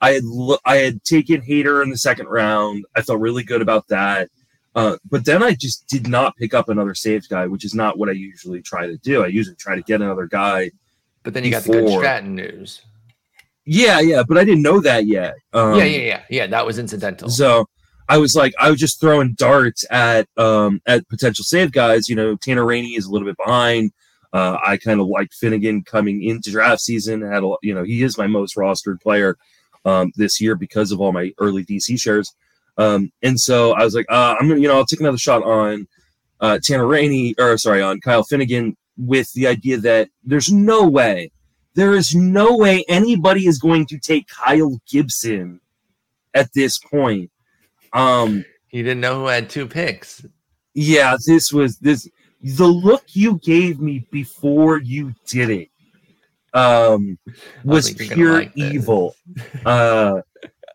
I 0.00 0.12
had 0.12 0.24
lo- 0.24 0.58
I 0.64 0.76
had 0.76 1.02
taken 1.04 1.40
Hader 1.42 1.82
in 1.82 1.90
the 1.90 1.98
second 1.98 2.26
round. 2.26 2.84
I 2.96 3.02
felt 3.02 3.20
really 3.20 3.42
good 3.42 3.62
about 3.62 3.86
that. 3.88 4.28
Uh, 4.74 4.96
but 5.10 5.24
then 5.24 5.42
I 5.42 5.54
just 5.54 5.86
did 5.88 6.06
not 6.08 6.36
pick 6.36 6.54
up 6.54 6.68
another 6.68 6.94
saves 6.94 7.26
guy, 7.26 7.46
which 7.46 7.64
is 7.64 7.74
not 7.74 7.98
what 7.98 8.08
I 8.08 8.12
usually 8.12 8.62
try 8.62 8.86
to 8.86 8.96
do. 8.98 9.24
I 9.24 9.26
usually 9.26 9.56
try 9.56 9.74
to 9.74 9.82
get 9.82 10.00
another 10.00 10.26
guy. 10.26 10.70
But 11.22 11.34
then 11.34 11.44
you 11.44 11.50
got 11.50 11.64
the 11.64 11.72
good 11.72 11.84
before- 11.86 12.00
Stratton 12.00 12.34
news. 12.36 12.82
Yeah, 13.66 14.00
yeah, 14.00 14.22
but 14.26 14.38
I 14.38 14.44
didn't 14.44 14.62
know 14.62 14.80
that 14.80 15.06
yet. 15.06 15.34
Um, 15.52 15.74
yeah, 15.76 15.84
yeah, 15.84 15.98
yeah, 16.06 16.22
yeah. 16.30 16.46
That 16.46 16.64
was 16.64 16.78
incidental. 16.78 17.28
So 17.28 17.66
I 18.08 18.16
was 18.18 18.34
like, 18.34 18.52
I 18.58 18.70
was 18.70 18.80
just 18.80 19.00
throwing 19.00 19.34
darts 19.34 19.84
at 19.90 20.26
um 20.36 20.80
at 20.86 21.06
potential 21.08 21.44
save 21.44 21.70
guys. 21.72 22.08
You 22.08 22.16
know, 22.16 22.36
Tanner 22.36 22.64
Rainey 22.64 22.94
is 22.96 23.04
a 23.06 23.10
little 23.10 23.26
bit 23.28 23.36
behind. 23.36 23.92
Uh, 24.32 24.58
I 24.64 24.76
kind 24.76 25.00
of 25.00 25.08
liked 25.08 25.34
Finnegan 25.34 25.82
coming 25.82 26.22
into 26.22 26.50
draft 26.50 26.80
season. 26.80 27.22
Had 27.22 27.42
a, 27.42 27.54
you 27.62 27.74
know, 27.74 27.82
he 27.82 28.02
is 28.02 28.16
my 28.16 28.26
most 28.26 28.56
rostered 28.56 29.00
player 29.00 29.36
um, 29.84 30.12
this 30.16 30.40
year 30.40 30.54
because 30.54 30.92
of 30.92 31.00
all 31.00 31.12
my 31.12 31.32
early 31.38 31.64
DC 31.64 32.00
shares. 32.00 32.34
Um, 32.78 33.10
and 33.22 33.38
so 33.38 33.72
I 33.72 33.84
was 33.84 33.94
like, 33.94 34.06
uh, 34.08 34.36
I'm 34.38 34.48
gonna, 34.48 34.60
you 34.60 34.68
know, 34.68 34.76
I'll 34.76 34.86
take 34.86 35.00
another 35.00 35.18
shot 35.18 35.42
on 35.42 35.86
uh, 36.40 36.58
Tanner 36.62 36.86
Rainey, 36.86 37.34
or 37.38 37.58
sorry, 37.58 37.82
on 37.82 38.00
Kyle 38.00 38.22
Finnegan, 38.22 38.76
with 38.96 39.32
the 39.32 39.46
idea 39.46 39.78
that 39.78 40.08
there's 40.24 40.52
no 40.52 40.86
way, 40.86 41.30
there 41.74 41.94
is 41.94 42.14
no 42.14 42.56
way 42.56 42.84
anybody 42.88 43.46
is 43.46 43.58
going 43.58 43.86
to 43.86 43.98
take 43.98 44.28
Kyle 44.28 44.80
Gibson 44.88 45.60
at 46.34 46.52
this 46.52 46.78
point. 46.78 47.30
Um, 47.92 48.44
he 48.68 48.82
didn't 48.82 49.00
know 49.00 49.20
who 49.20 49.26
had 49.26 49.50
two 49.50 49.66
picks. 49.66 50.24
yeah, 50.74 51.16
this 51.26 51.52
was 51.52 51.78
this 51.78 52.08
the 52.42 52.66
look 52.66 53.04
you 53.08 53.38
gave 53.42 53.80
me 53.80 54.06
before 54.10 54.78
you 54.78 55.14
did 55.26 55.50
it 55.50 55.68
um 56.54 57.18
was 57.64 57.90
think 57.90 57.98
you're 58.00 58.08
gonna 58.08 58.16
pure 58.16 58.32
like 58.40 58.52
evil. 58.56 59.14
Uh 59.64 60.20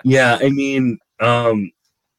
yeah, 0.03 0.37
I 0.39 0.49
mean, 0.49 0.99
um 1.19 1.71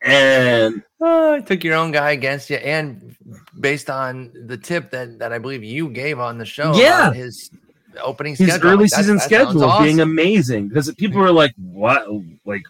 and 0.03 0.83
Oh, 1.01 1.35
I 1.35 1.41
took 1.41 1.63
your 1.63 1.75
own 1.75 1.93
guy 1.93 2.13
against 2.13 2.49
you, 2.51 2.57
and 2.57 3.17
based 3.61 3.91
on 3.91 4.33
the 4.47 4.57
tip 4.57 4.91
that 4.91 5.19
that 5.19 5.33
I 5.33 5.39
believe 5.39 5.63
you 5.63 5.89
gave 5.89 6.19
on 6.19 6.39
the 6.39 6.45
show, 6.45 6.75
Yeah. 6.77 7.13
his 7.13 7.51
opening 8.03 8.35
his 8.37 8.49
schedule, 8.49 8.71
early 8.71 8.85
like, 8.85 8.91
season 8.91 9.19
schedule 9.21 9.79
being 9.79 10.01
amazing 10.01 10.69
because 10.69 10.93
people 10.95 11.23
are 11.23 11.33
like, 11.33 11.55
what, 11.57 12.07
like, 12.45 12.65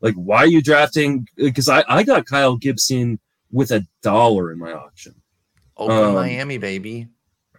like 0.00 0.14
why 0.14 0.38
are 0.38 0.46
you 0.46 0.62
drafting? 0.62 1.26
Because 1.36 1.68
I 1.68 1.84
I 1.88 2.02
got 2.02 2.26
Kyle 2.26 2.56
Gibson 2.56 3.18
with 3.50 3.72
a 3.72 3.86
dollar 4.02 4.52
in 4.52 4.58
my 4.58 4.72
auction. 4.72 5.14
Oakland, 5.80 6.04
um, 6.06 6.14
Miami, 6.14 6.58
baby. 6.58 7.08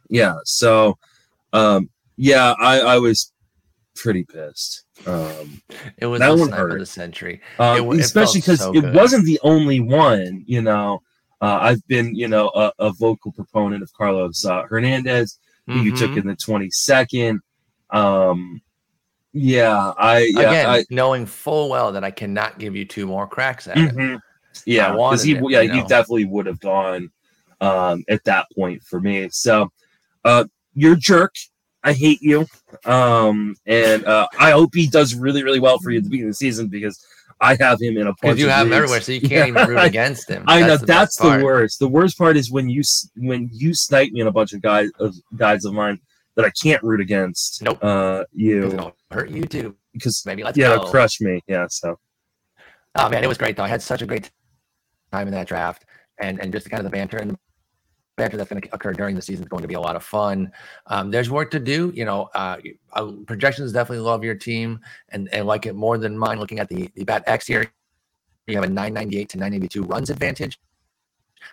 Yeah, 0.10 0.36
so, 0.46 0.98
um, 1.54 1.90
yeah, 2.18 2.54
I 2.60 2.80
I 2.82 2.98
was 3.00 3.32
pretty 3.96 4.24
pissed. 4.24 4.84
Um, 5.06 5.62
It 5.98 6.06
was 6.06 6.20
that 6.20 6.30
the 6.30 6.38
one 6.38 6.48
snipe 6.50 6.60
of 6.72 6.80
the 6.80 6.86
century. 6.86 7.42
um, 7.60 7.78
It 7.94 8.00
especially 8.00 8.42
because 8.42 8.60
so 8.60 8.74
it 8.74 8.94
wasn't 8.94 9.26
the 9.26 9.40
only 9.44 9.80
one. 9.80 10.44
You 10.46 10.62
know, 10.62 11.02
uh, 11.42 11.60
I've 11.62 11.86
been 11.88 12.16
you 12.16 12.28
know 12.28 12.52
a, 12.56 12.72
a 12.80 12.92
vocal 12.92 13.32
proponent 13.32 13.84
of 13.84 13.92
Carlos 13.94 14.46
uh, 14.46 14.64
Hernandez, 14.64 15.40
who 15.66 15.80
you 15.80 15.96
took 15.96 16.12
Mhm. 16.12 16.18
in 16.18 16.28
the 16.28 16.36
twenty 16.36 16.70
second. 16.70 17.40
Um, 17.90 18.62
yeah, 19.34 19.94
I 19.98 20.20
yeah 20.34 20.50
Again, 20.50 20.70
I, 20.70 20.86
knowing 20.90 21.26
full 21.26 21.70
well 21.70 21.92
that 21.94 22.04
I 22.04 22.12
cannot 22.12 22.60
give 22.60 22.76
you 22.76 22.86
two 22.86 23.08
more 23.08 23.28
cracks 23.28 23.68
at 23.68 23.78
it. 23.78 23.96
Mhm. 23.96 24.20
Yeah, 24.66 24.92
because 24.92 25.24
he 25.24 25.36
it, 25.36 25.44
yeah 25.50 25.62
you 25.62 25.72
he 25.72 25.82
definitely 25.84 26.26
would 26.26 26.46
have 26.46 26.60
gone 26.60 27.10
um, 27.62 28.04
at 28.10 28.24
that 28.26 28.48
point 28.56 28.82
for 28.84 29.00
me. 29.00 29.30
So 29.32 29.70
uh, 30.26 30.46
you're 30.74 30.94
a 30.94 30.98
jerk. 30.98 31.34
I 31.84 31.94
hate 31.94 32.22
you. 32.22 32.46
Um, 32.86 33.56
and 33.66 34.06
uh, 34.06 34.28
I 34.40 34.52
hope 34.52 34.72
he 34.76 34.88
does 34.88 35.16
really 35.16 35.44
really 35.44 35.60
well 35.60 35.80
for 35.80 35.92
you 35.92 35.98
at 35.98 36.04
the 36.04 36.10
beginning 36.10 36.30
of 36.30 36.34
the 36.34 36.38
season 36.38 36.68
because 36.68 37.04
I 37.40 37.56
have 37.60 37.82
him 37.82 37.98
in 37.98 38.06
a 38.08 38.14
bunch. 38.22 38.40
You 38.40 38.50
have 38.50 38.68
him 38.68 38.74
everywhere, 38.74 39.02
so 39.02 39.14
you 39.14 39.22
can't 39.28 39.50
even 39.50 39.68
root 39.68 39.78
against 39.78 40.30
him. 40.30 40.44
I 40.48 40.62
know 40.62 40.78
the 40.78 40.86
that's 40.86 41.16
the 41.18 41.24
part. 41.24 41.44
worst. 41.44 41.80
The 41.80 41.88
worst 41.88 42.18
part 42.18 42.38
is 42.38 42.52
when 42.52 42.70
you 42.70 42.84
when 43.16 43.50
you 43.52 43.74
snipe 43.74 44.12
me 44.12 44.22
in 44.22 44.28
a 44.28 44.32
bunch 44.32 44.54
of 44.54 44.62
guys 44.62 44.90
of 45.00 45.16
guys 45.36 45.66
of 45.66 45.74
mine 45.74 46.00
that 46.36 46.46
I 46.46 46.52
can't 46.62 46.84
root 46.84 47.02
against. 47.02 47.64
Nope. 47.64 47.80
Uh, 47.82 48.26
you 48.32 48.94
hurt 49.10 49.32
you 49.32 49.44
too. 49.46 49.76
because 49.94 50.24
Maybe 50.26 50.44
let's 50.44 50.58
yeah, 50.58 50.68
go. 50.68 50.74
it'll 50.76 50.90
crush 50.92 51.20
me. 51.20 51.42
Yeah, 51.48 51.66
so 51.70 51.98
Oh 52.96 53.10
man, 53.10 53.24
it 53.24 53.28
was 53.28 53.38
great 53.38 53.56
though. 53.56 53.64
I 53.64 53.68
had 53.70 53.82
such 53.82 54.02
a 54.02 54.06
great 54.06 54.30
time 55.12 55.28
in 55.28 55.34
that 55.34 55.48
draft, 55.48 55.86
and 56.20 56.40
and 56.40 56.52
just 56.52 56.66
the 56.66 56.70
kind 56.70 56.80
of 56.86 56.92
the 56.92 56.96
banter 56.96 57.18
and 57.18 57.32
the 57.32 57.38
banter 58.18 58.38
that's 58.38 58.50
going 58.50 58.62
to 58.62 58.74
occur 58.74 58.94
during 58.94 59.16
the 59.16 59.22
season 59.22 59.44
is 59.44 59.50
going 59.50 59.62
to 59.62 59.68
be 59.68 59.74
a 59.74 59.80
lot 59.80 59.96
of 59.96 60.04
fun. 60.04 60.52
Um, 60.88 61.12
there's 61.12 61.30
work 61.30 61.52
to 61.52 61.60
do. 61.60 61.92
You 61.96 62.06
know, 62.06 62.30
uh, 62.36 62.58
uh, 62.94 63.12
projections 63.26 63.72
definitely 63.72 64.04
love 64.04 64.24
your 64.24 64.36
team 64.36 64.80
and 65.10 65.30
and 65.34 65.48
like 65.48 65.66
it 65.66 65.76
more 65.76 65.98
than 65.98 66.18
mine. 66.18 66.40
Looking 66.40 66.60
at 66.60 66.70
the 66.70 66.90
the 66.96 67.04
bat 67.04 67.24
X 67.28 67.48
here, 67.48 67.72
you 68.48 68.56
have 68.56 68.64
a 68.64 68.68
998 68.68 69.30
to 69.30 69.38
982 69.38 69.84
runs 69.84 70.10
advantage. 70.10 70.60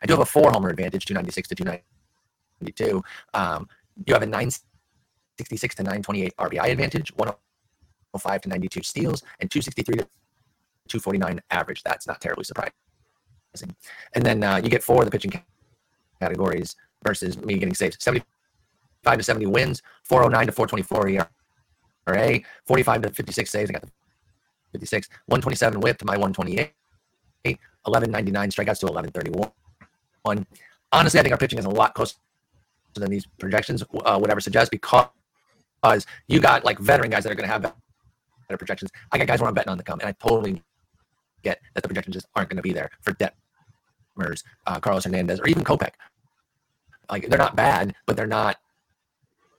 I 0.02 0.06
do 0.06 0.14
have 0.14 0.20
a 0.20 0.26
four 0.26 0.50
homer 0.50 0.68
advantage, 0.68 1.06
296 1.06 1.48
to 1.48 1.54
292. 1.54 3.02
Um, 3.34 3.68
you 4.06 4.12
have 4.12 4.22
a 4.22 4.26
966 4.26 5.74
to 5.76 5.82
928 5.82 6.36
RBI 6.36 6.70
advantage, 6.70 7.12
105 7.16 8.40
to 8.42 8.48
92 8.48 8.82
steals, 8.82 9.22
and 9.40 9.50
263 9.50 9.96
to 9.96 10.04
249 10.88 11.40
average. 11.50 11.82
That's 11.82 12.06
not 12.06 12.20
terribly 12.20 12.44
surprising. 12.44 12.72
And 14.14 14.24
then 14.24 14.44
uh, 14.44 14.56
you 14.56 14.68
get 14.68 14.82
four 14.82 15.02
of 15.02 15.06
the 15.06 15.10
pitching 15.10 15.32
categories 16.20 16.76
versus 17.04 17.38
me 17.38 17.54
getting 17.58 17.74
saves 17.74 17.96
75 18.00 19.18
to 19.18 19.22
70 19.22 19.46
wins, 19.46 19.82
409 20.04 20.46
to 20.46 20.52
424 20.52 21.28
ERA, 22.06 22.40
45 22.66 23.02
to 23.02 23.10
56 23.10 23.50
saves. 23.50 23.70
I 23.70 23.72
got 23.74 23.82
the 23.82 23.90
56, 24.72 25.08
127 25.26 25.80
whip 25.80 25.98
to 25.98 26.04
my 26.04 26.16
128, 26.16 26.72
1199 27.84 28.50
strikeouts 28.50 28.80
to 28.80 28.86
1131. 28.86 30.46
Honestly, 30.92 31.20
I 31.20 31.22
think 31.22 31.32
our 31.32 31.38
pitching 31.38 31.58
is 31.58 31.64
a 31.64 31.70
lot 31.70 31.94
closer 31.94 32.16
than 32.94 33.10
these 33.10 33.26
projections 33.38 33.82
uh, 34.04 34.18
would 34.20 34.30
ever 34.30 34.40
suggest 34.40 34.70
because 34.70 36.06
you 36.26 36.40
got 36.40 36.64
like 36.64 36.78
veteran 36.78 37.10
guys 37.10 37.24
that 37.24 37.30
are 37.30 37.36
going 37.36 37.46
to 37.46 37.52
have 37.52 37.62
better 37.62 38.58
projections. 38.58 38.90
I 39.12 39.18
got 39.18 39.26
guys 39.26 39.40
where 39.40 39.48
I'm 39.48 39.54
betting 39.54 39.70
on 39.70 39.78
the 39.78 39.84
come, 39.84 40.00
and 40.00 40.08
I 40.08 40.12
totally 40.12 40.62
get 41.42 41.60
that 41.74 41.82
the 41.82 41.88
projections 41.88 42.14
just 42.14 42.26
aren't 42.34 42.48
going 42.48 42.56
to 42.56 42.62
be 42.62 42.72
there 42.72 42.90
for 43.00 43.12
Uh, 44.66 44.80
Carlos 44.80 45.04
Hernandez, 45.04 45.40
or 45.40 45.46
even 45.46 45.64
Kopech. 45.64 45.92
Like 47.10 47.28
they're 47.28 47.38
not 47.38 47.56
bad, 47.56 47.94
but 48.06 48.16
they're 48.16 48.26
not 48.26 48.56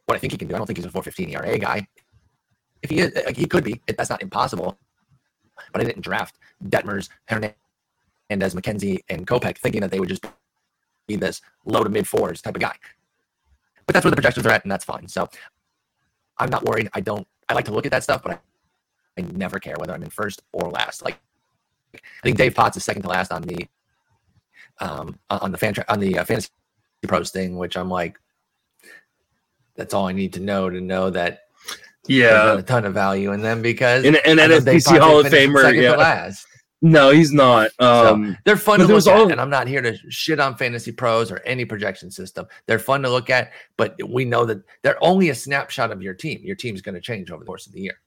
what 0.05 0.15
I 0.15 0.19
think 0.19 0.31
he 0.31 0.37
can 0.37 0.47
do. 0.47 0.55
I 0.55 0.57
don't 0.57 0.67
think 0.67 0.77
he's 0.77 0.85
a 0.85 0.91
415 0.91 1.29
ERA 1.35 1.57
guy. 1.57 1.87
If 2.81 2.89
he 2.89 2.99
is, 2.99 3.13
like, 3.25 3.37
he 3.37 3.45
could 3.45 3.63
be. 3.63 3.81
That's 3.87 4.09
not 4.09 4.21
impossible. 4.21 4.77
But 5.71 5.81
I 5.81 5.83
didn't 5.83 6.01
draft 6.01 6.37
Detmers, 6.63 7.09
Hernandez, 7.25 7.55
McKenzie, 8.55 8.99
and 9.09 9.27
Kopech 9.27 9.57
thinking 9.57 9.81
that 9.81 9.91
they 9.91 9.99
would 9.99 10.09
just 10.09 10.25
be 11.07 11.15
this 11.15 11.41
low 11.65 11.83
to 11.83 11.89
mid 11.89 12.07
fours 12.07 12.41
type 12.41 12.55
of 12.55 12.61
guy. 12.61 12.75
But 13.85 13.93
that's 13.93 14.05
where 14.05 14.11
the 14.11 14.15
projections 14.15 14.45
are 14.45 14.51
at, 14.51 14.63
and 14.63 14.71
that's 14.71 14.85
fine. 14.85 15.07
So 15.07 15.27
I'm 16.37 16.49
not 16.49 16.65
worried. 16.65 16.89
I 16.93 17.01
don't. 17.01 17.27
I 17.49 17.53
like 17.53 17.65
to 17.65 17.73
look 17.73 17.85
at 17.85 17.91
that 17.91 18.03
stuff, 18.03 18.21
but 18.23 18.33
I 18.33 18.39
I 19.19 19.21
never 19.33 19.59
care 19.59 19.75
whether 19.77 19.93
I'm 19.93 20.03
in 20.03 20.09
first 20.09 20.41
or 20.53 20.69
last. 20.69 21.03
Like 21.03 21.19
I 21.93 21.99
think 22.23 22.37
Dave 22.37 22.55
Potts 22.55 22.77
is 22.77 22.85
second 22.85 23.01
to 23.03 23.09
last 23.09 23.31
on 23.31 23.41
the 23.41 23.67
um 24.79 25.17
on 25.29 25.51
the 25.51 25.57
fan 25.57 25.73
tra- 25.73 25.85
on 25.89 25.99
the 25.99 26.19
uh, 26.19 26.23
fantasy 26.25 26.49
pros 27.07 27.31
thing, 27.31 27.57
which 27.57 27.77
I'm 27.77 27.89
like, 27.89 28.19
that's 29.75 29.93
all 29.93 30.07
I 30.07 30.11
need 30.11 30.33
to 30.33 30.39
know 30.39 30.69
to 30.69 30.81
know 30.81 31.09
that 31.09 31.41
yeah, 32.07 32.57
a 32.57 32.61
ton 32.61 32.85
of 32.85 32.93
value 32.93 33.31
in 33.33 33.41
them 33.41 33.61
because 33.61 34.03
and 34.05 34.15
an 34.25 34.39
I 34.39 34.47
know 34.47 34.59
Dave 34.59 34.81
NFBC 34.81 34.85
Potts 34.85 34.99
Hall 34.99 35.19
of 35.19 35.27
Famer. 35.27 35.81
Yeah, 35.81 35.95
last. 35.95 36.47
no, 36.81 37.11
he's 37.11 37.31
not. 37.31 37.69
Um, 37.79 38.37
They're 38.45 38.57
fun 38.57 38.79
to 38.79 38.87
look 38.87 39.05
at, 39.05 39.15
all- 39.15 39.31
and 39.31 39.39
I'm 39.39 39.49
not 39.49 39.67
here 39.67 39.81
to 39.81 39.95
shit 40.09 40.39
on 40.39 40.55
fantasy 40.55 40.91
pros 40.91 41.31
or 41.31 41.41
any 41.45 41.65
projection 41.65 42.09
system. 42.09 42.47
They're 42.65 42.79
fun 42.79 43.03
to 43.03 43.09
look 43.09 43.29
at, 43.29 43.51
but 43.77 43.95
we 44.07 44.25
know 44.25 44.45
that 44.45 44.63
they're 44.81 45.01
only 45.03 45.29
a 45.29 45.35
snapshot 45.35 45.91
of 45.91 46.01
your 46.01 46.13
team. 46.13 46.41
Your 46.43 46.55
team's 46.55 46.81
going 46.81 46.95
to 46.95 47.01
change 47.01 47.29
over 47.31 47.41
the 47.41 47.45
course 47.45 47.67
of 47.67 47.73
the 47.73 47.81
year. 47.81 47.99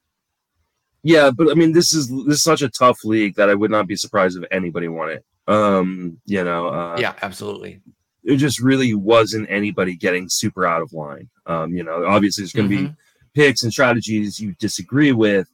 Yeah, 1.04 1.30
but 1.30 1.50
I 1.50 1.54
mean, 1.54 1.72
this 1.72 1.92
is 1.92 2.08
this 2.08 2.36
is 2.36 2.42
such 2.42 2.62
a 2.62 2.68
tough 2.68 3.04
league 3.04 3.34
that 3.36 3.50
I 3.50 3.54
would 3.54 3.70
not 3.70 3.86
be 3.86 3.96
surprised 3.96 4.38
if 4.38 4.44
anybody 4.50 4.88
won 4.88 5.10
it. 5.10 5.24
Um, 5.48 6.18
you 6.24 6.44
know, 6.44 6.68
uh, 6.68 6.96
yeah, 6.98 7.14
absolutely. 7.22 7.80
it 8.24 8.36
just 8.36 8.60
really 8.60 8.94
wasn't 8.94 9.50
anybody 9.50 9.96
getting 9.96 10.28
super 10.28 10.64
out 10.66 10.82
of 10.82 10.92
line. 10.92 11.28
Um, 11.46 11.74
you 11.74 11.82
know, 11.82 12.04
obviously 12.06 12.42
there's 12.42 12.52
going 12.52 12.68
to 12.70 12.76
be 12.76 12.82
Mhm. 12.88 12.96
picks 13.34 13.62
and 13.64 13.72
strategies 13.72 14.38
you 14.38 14.52
disagree 14.60 15.10
with, 15.12 15.48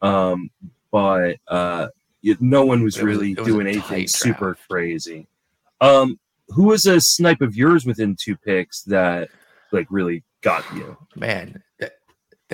um, 0.00 0.50
but 0.90 1.36
uh, 1.48 1.88
you, 2.22 2.36
no 2.40 2.64
one 2.64 2.82
was 2.82 2.96
It 2.96 3.04
really 3.04 3.32
it 3.32 3.38
was 3.40 3.46
doing 3.48 3.66
anything 3.66 4.08
super 4.08 4.56
crazy. 4.70 5.26
Um, 5.80 6.18
who 6.48 6.64
was 6.64 6.86
a 6.86 7.00
snipe 7.00 7.40
of 7.42 7.54
yours 7.56 7.84
within 7.84 8.16
two 8.18 8.36
picks 8.36 8.82
that 8.84 9.28
like 9.72 9.86
really 9.90 10.22
got 10.40 10.64
you? 10.74 10.96
man 11.16 11.62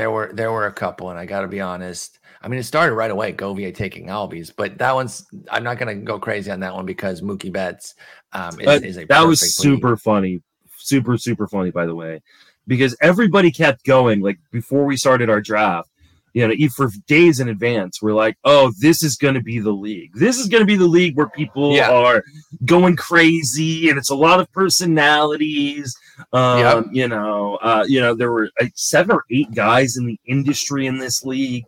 there 0.01 0.11
were 0.11 0.31
there 0.33 0.51
were 0.51 0.67
a 0.67 0.73
couple 0.73 1.11
and 1.11 1.19
i 1.19 1.27
gotta 1.27 1.47
be 1.47 1.61
honest 1.61 2.21
i 2.41 2.49
mean 2.49 2.59
it 2.59 2.63
started 2.63 2.95
right 2.95 3.11
away 3.11 3.35
govier 3.35 3.75
taking 3.75 4.07
albies 4.07 4.51
but 4.57 4.79
that 4.79 4.95
one's 4.95 5.27
i'm 5.51 5.63
not 5.63 5.79
gonna 5.79 5.95
go 5.95 6.19
crazy 6.19 6.51
on 6.51 6.59
that 6.59 6.75
one 6.75 6.87
because 6.87 7.21
mookie 7.21 7.53
betts 7.53 7.95
um 8.33 8.59
is, 8.61 8.67
Uh, 8.67 8.81
is 8.83 8.97
a 8.97 9.05
that 9.05 9.21
was 9.21 9.55
super 9.55 9.99
funny 9.99 10.41
super 10.79 11.19
super 11.19 11.47
funny 11.47 11.71
by 11.71 11.85
the 11.85 11.95
way 11.95 12.19
because 12.67 12.97
everybody 13.03 13.51
kept 13.51 13.85
going 13.85 14.23
like 14.23 14.39
before 14.51 14.87
we 14.87 14.97
started 14.97 15.29
our 15.29 15.43
draft 15.43 15.91
you 16.33 16.49
know 16.49 16.55
for 16.75 16.89
days 17.07 17.39
in 17.39 17.49
advance 17.51 18.01
we're 18.01 18.15
like 18.15 18.39
oh 18.45 18.73
this 18.81 19.03
is 19.03 19.17
going 19.17 19.35
to 19.35 19.43
be 19.43 19.59
the 19.59 19.73
league 19.73 20.13
this 20.15 20.39
is 20.39 20.47
going 20.49 20.63
to 20.63 20.67
be 20.67 20.77
the 20.77 20.87
league 20.87 21.15
where 21.15 21.29
people 21.29 21.75
Yeah. 21.75 21.91
are 21.91 22.25
going 22.65 22.97
crazy 22.97 23.91
and 23.91 23.99
it's 23.99 24.11
a 24.11 24.15
lot 24.15 24.41
of 24.41 24.51
personalities 24.53 25.95
um 26.33 26.59
Yep. 26.61 26.85
you 26.93 27.09
know 27.09 27.57
uh 27.63 27.85
you 27.89 28.01
know 28.01 28.15
there 28.15 28.31
were 28.31 28.51
like 28.61 28.73
seven 28.75 29.17
or 29.17 29.25
eight 29.31 29.51
guys 29.55 29.97
in 29.97 30.07
the 30.07 30.19
industry 30.27 30.87
in 30.87 30.99
this 30.99 31.25
league 31.25 31.65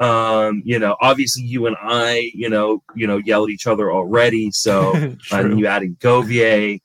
um 0.00 0.62
you 0.64 0.78
know 0.78 0.96
obviously 1.00 1.42
you 1.42 1.66
and 1.66 1.76
i 1.80 2.30
you 2.34 2.50
know 2.50 2.82
you 2.94 3.06
know 3.06 3.16
yell 3.18 3.44
at 3.44 3.50
each 3.50 3.66
other 3.66 3.90
already 3.90 4.50
so 4.50 4.92
and 5.32 5.58
you 5.58 5.66
added 5.66 5.98
Govier. 6.00 6.80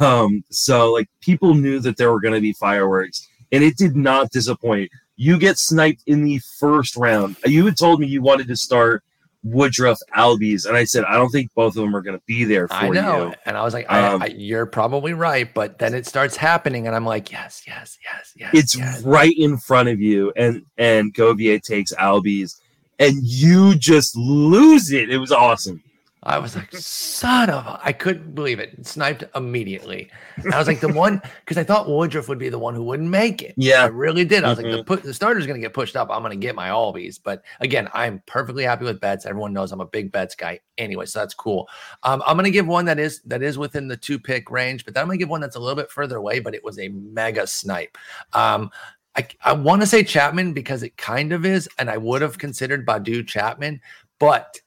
Um, 0.00 0.42
so 0.50 0.92
like 0.92 1.08
people 1.20 1.54
knew 1.54 1.78
that 1.80 1.96
there 1.96 2.10
were 2.10 2.20
going 2.20 2.34
to 2.34 2.40
be 2.40 2.52
fireworks, 2.54 3.28
and 3.52 3.62
it 3.62 3.76
did 3.76 3.94
not 3.94 4.30
disappoint. 4.32 4.90
You 5.16 5.38
get 5.38 5.58
sniped 5.58 6.02
in 6.06 6.24
the 6.24 6.40
first 6.58 6.96
round. 6.96 7.36
You 7.44 7.66
had 7.66 7.76
told 7.76 8.00
me 8.00 8.08
you 8.08 8.20
wanted 8.20 8.48
to 8.48 8.56
start 8.56 9.04
Woodruff 9.52 9.98
Albies, 10.16 10.66
and 10.66 10.76
I 10.76 10.84
said 10.84 11.04
I 11.04 11.14
don't 11.14 11.30
think 11.30 11.50
both 11.54 11.76
of 11.76 11.82
them 11.82 11.94
are 11.94 12.02
going 12.02 12.16
to 12.16 12.22
be 12.26 12.44
there 12.44 12.68
for 12.68 12.74
I 12.74 12.88
know, 12.88 13.28
you. 13.28 13.34
and 13.44 13.56
I 13.56 13.62
was 13.62 13.74
like, 13.74 13.86
Um, 13.90 14.22
I, 14.22 14.26
I, 14.26 14.28
"You're 14.28 14.66
probably 14.66 15.12
right," 15.12 15.52
but 15.52 15.78
then 15.78 15.94
it 15.94 16.06
starts 16.06 16.36
happening, 16.36 16.86
and 16.86 16.96
I'm 16.96 17.06
like, 17.06 17.30
"Yes, 17.30 17.62
yes, 17.66 17.98
yes, 18.02 18.32
yes." 18.36 18.50
It's 18.52 18.76
yes. 18.76 19.02
right 19.02 19.34
in 19.36 19.56
front 19.58 19.88
of 19.88 20.00
you, 20.00 20.32
and 20.36 20.64
and 20.76 21.14
Govier 21.14 21.62
takes 21.62 21.92
Albies, 21.94 22.60
and 22.98 23.16
you 23.22 23.74
just 23.76 24.16
lose 24.16 24.90
it. 24.90 25.10
It 25.10 25.18
was 25.18 25.32
awesome. 25.32 25.82
I 26.26 26.38
was 26.40 26.56
like, 26.56 26.72
son 26.72 27.50
of 27.50 27.64
a, 27.66 27.80
I 27.84 27.92
couldn't 27.92 28.34
believe 28.34 28.58
it. 28.58 28.84
Sniped 28.84 29.22
immediately. 29.36 30.10
And 30.36 30.52
I 30.52 30.58
was 30.58 30.66
like, 30.66 30.80
the 30.80 30.92
one, 30.92 31.22
because 31.40 31.56
I 31.56 31.62
thought 31.62 31.88
Woodruff 31.88 32.28
would 32.28 32.38
be 32.40 32.48
the 32.48 32.58
one 32.58 32.74
who 32.74 32.82
wouldn't 32.82 33.08
make 33.08 33.42
it. 33.42 33.54
Yeah. 33.56 33.84
I 33.84 33.86
really 33.86 34.24
did. 34.24 34.42
I 34.42 34.48
was 34.48 34.58
like, 34.58 34.66
the, 34.66 34.78
Mhm. 34.82 34.86
put, 34.86 35.02
the 35.04 35.14
starter's 35.14 35.46
going 35.46 35.58
to 35.58 35.64
get 35.64 35.72
pushed 35.72 35.94
up. 35.94 36.10
I'm 36.10 36.22
going 36.22 36.32
to 36.32 36.36
get 36.36 36.56
my 36.56 36.68
Albies. 36.68 37.20
But 37.22 37.42
again, 37.60 37.88
I'm 37.94 38.20
perfectly 38.26 38.64
happy 38.64 38.84
with 38.84 39.00
Betts. 39.00 39.24
Everyone 39.24 39.52
knows 39.52 39.70
I'm 39.70 39.80
a 39.80 39.86
big 39.86 40.10
Betts 40.10 40.34
guy 40.34 40.58
anyway. 40.78 41.06
So 41.06 41.20
that's 41.20 41.32
cool. 41.32 41.68
Um, 42.02 42.20
I'm 42.26 42.36
going 42.36 42.44
to 42.44 42.50
give 42.50 42.66
one 42.66 42.86
that 42.86 42.98
is 42.98 43.22
that 43.22 43.42
is 43.42 43.56
within 43.56 43.86
the 43.86 43.96
two 43.96 44.18
pick 44.18 44.50
range, 44.50 44.84
but 44.84 44.94
then 44.94 45.02
I'm 45.02 45.06
going 45.08 45.18
to 45.18 45.22
give 45.22 45.30
one 45.30 45.40
that's 45.40 45.56
a 45.56 45.60
little 45.60 45.76
bit 45.76 45.92
further 45.92 46.16
away, 46.16 46.40
but 46.40 46.56
it 46.56 46.64
was 46.64 46.78
a 46.80 46.88
mega 46.88 47.46
snipe. 47.46 47.96
Um, 48.32 48.70
I, 49.14 49.28
I 49.44 49.52
want 49.52 49.80
to 49.82 49.86
say 49.86 50.02
Chapman 50.02 50.54
because 50.54 50.82
it 50.82 50.96
kind 50.96 51.32
of 51.32 51.46
is, 51.46 51.68
and 51.78 51.88
I 51.88 51.96
would 51.96 52.20
have 52.20 52.36
considered 52.36 52.84
Baddoo 52.84 53.26
Chapman, 53.26 53.80
but 54.18 54.60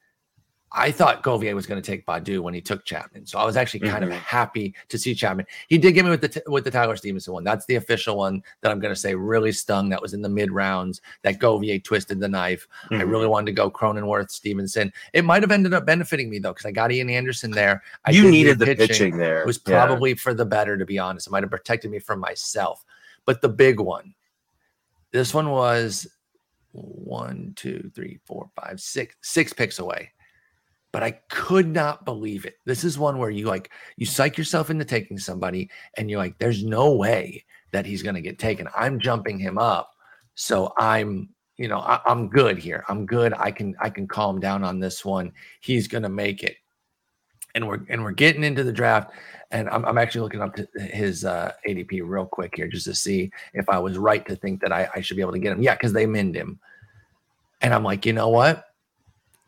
I 0.72 0.92
thought 0.92 1.24
Govier 1.24 1.56
was 1.56 1.66
going 1.66 1.82
to 1.82 1.86
take 1.92 2.06
Baddoo 2.06 2.42
when 2.42 2.54
he 2.54 2.62
took 2.62 2.86
Chapman, 2.86 3.26
so 3.26 3.40
I 3.40 3.46
was 3.46 3.58
actually 3.58 3.80
kind 3.90 4.04
of 4.04 4.12
Mhm. 4.12 4.18
happy 4.18 4.76
to 4.90 5.00
see 5.00 5.16
Chapman. 5.16 5.48
He 5.68 5.80
did 5.80 5.94
give 5.94 6.06
me 6.06 6.12
with 6.12 6.22
the 6.22 6.28
t- 6.30 6.42
with 6.46 6.64
the 6.64 6.70
Tyler 6.70 6.96
Stephenson 6.96 7.34
one. 7.34 7.44
That's 7.44 7.66
the 7.66 7.76
official 7.76 8.18
one 8.18 8.44
that 8.62 8.72
I'm 8.72 8.80
going 8.80 8.94
to 8.94 9.00
say 9.00 9.16
really 9.16 9.52
stung. 9.52 9.90
That 9.90 10.00
was 10.02 10.14
in 10.14 10.22
the 10.22 10.30
mid 10.30 10.52
rounds. 10.52 11.02
That 11.24 11.40
Govier 11.40 11.84
twisted 11.84 12.20
the 12.20 12.28
knife. 12.28 12.68
I 12.92 12.96
Mhm. 12.96 13.10
really 13.10 13.26
wanted 13.28 13.48
to 13.48 13.52
go 13.54 13.72
Cronenworth 13.72 14.30
Stephenson. 14.30 14.94
It 15.14 15.26
might 15.26 15.42
have 15.42 15.52
ended 15.52 15.74
up 15.74 15.88
benefiting 15.88 16.30
me 16.30 16.38
though 16.38 16.54
because 16.54 16.68
I 16.68 16.72
got 16.72 16.92
Ian 16.92 17.10
Anderson 17.10 17.50
there. 17.50 17.82
I 18.06 18.12
you 18.12 18.30
needed 18.30 18.60
the 18.60 18.66
good 18.66 18.78
pitching, 18.78 19.18
there. 19.18 19.42
it 19.42 19.48
was 19.48 19.60
Yeah. 19.66 19.86
probably 19.86 20.14
for 20.14 20.36
the 20.36 20.46
better, 20.46 20.78
to 20.78 20.86
be 20.86 21.00
honest. 21.00 21.26
It 21.26 21.32
might 21.32 21.42
have 21.44 21.50
protected 21.52 21.90
me 21.90 21.98
from 21.98 22.20
myself. 22.20 22.86
But 23.26 23.42
the 23.42 23.50
big 23.50 23.80
one, 23.80 24.14
this 25.12 25.34
one 25.34 25.50
was 25.50 26.08
one, 26.72 27.54
two, 27.56 27.90
three, 27.96 28.20
four, 28.26 28.50
five, 28.56 28.80
six, 28.80 29.16
six 29.22 29.52
picks 29.52 29.80
away. 29.80 30.12
But 30.92 31.04
I 31.04 31.12
could 31.30 31.68
not 31.68 32.06
believe 32.06 32.46
it. 32.46 32.58
This 32.66 32.84
is 32.84 32.98
one 32.98 33.18
where 33.18 33.30
you 33.30 33.46
like 33.46 33.72
you 33.98 34.06
psych 34.06 34.38
yourself 34.38 34.70
into 34.70 34.86
taking 34.86 35.18
somebody, 35.20 35.70
and 35.98 36.10
you're 36.10 36.20
like, 36.20 36.38
there's 36.40 36.64
no 36.64 36.94
way 36.94 37.46
that 37.72 37.86
he's 37.86 38.02
gonna 38.02 38.22
get 38.22 38.40
taken. 38.40 38.68
I'm 38.76 39.00
jumping 39.00 39.38
him 39.38 39.58
up. 39.58 39.92
So 40.36 40.74
I'm, 40.78 41.30
you 41.58 41.68
know, 41.68 41.80
I, 41.80 42.00
I'm 42.06 42.30
good 42.30 42.58
here. 42.58 42.84
I'm 42.90 43.06
good. 43.06 43.34
I 43.38 43.52
can 43.52 43.76
I 43.80 43.90
can 43.90 44.08
calm 44.08 44.40
down 44.40 44.64
on 44.64 44.80
this 44.80 45.06
one. 45.06 45.32
He's 45.60 45.88
gonna 45.88 46.10
make 46.10 46.44
it 46.44 46.58
and 47.56 47.68
we're 47.68 47.80
and 47.90 48.04
we're 48.04 48.12
getting 48.12 48.44
into 48.44 48.64
the 48.64 48.72
draft 48.72 49.12
and 49.52 49.70
i'm, 49.70 49.86
I'm 49.86 49.98
actually 49.98 50.22
looking 50.22 50.42
up 50.42 50.58
his 50.76 51.26
uh, 51.26 51.52
adp 51.68 52.02
real 52.04 52.26
quick 52.26 52.56
here 52.56 52.68
just 52.68 52.86
to 52.86 52.96
see 52.96 53.32
if 53.54 53.70
i 53.70 53.78
was 53.78 53.98
right 53.98 54.26
to 54.28 54.36
think 54.36 54.62
that 54.62 54.72
i, 54.72 54.88
I 54.96 55.02
should 55.02 55.18
be 55.18 55.22
able 55.22 55.34
to 55.34 55.40
get 55.40 55.54
him 55.54 55.62
yeah 55.62 55.76
because 55.76 55.94
they 55.94 56.06
minned 56.06 56.36
him 56.36 56.60
and 57.62 57.74
i'm 57.74 57.84
like 57.84 58.06
you 58.06 58.14
know 58.14 58.30
what 58.30 58.66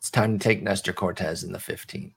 it's 0.02 0.10
time 0.10 0.38
to 0.38 0.44
take 0.44 0.64
nestor 0.64 0.92
cortes 0.94 1.44
in 1.44 1.52
the 1.52 1.60
15th 1.60 2.14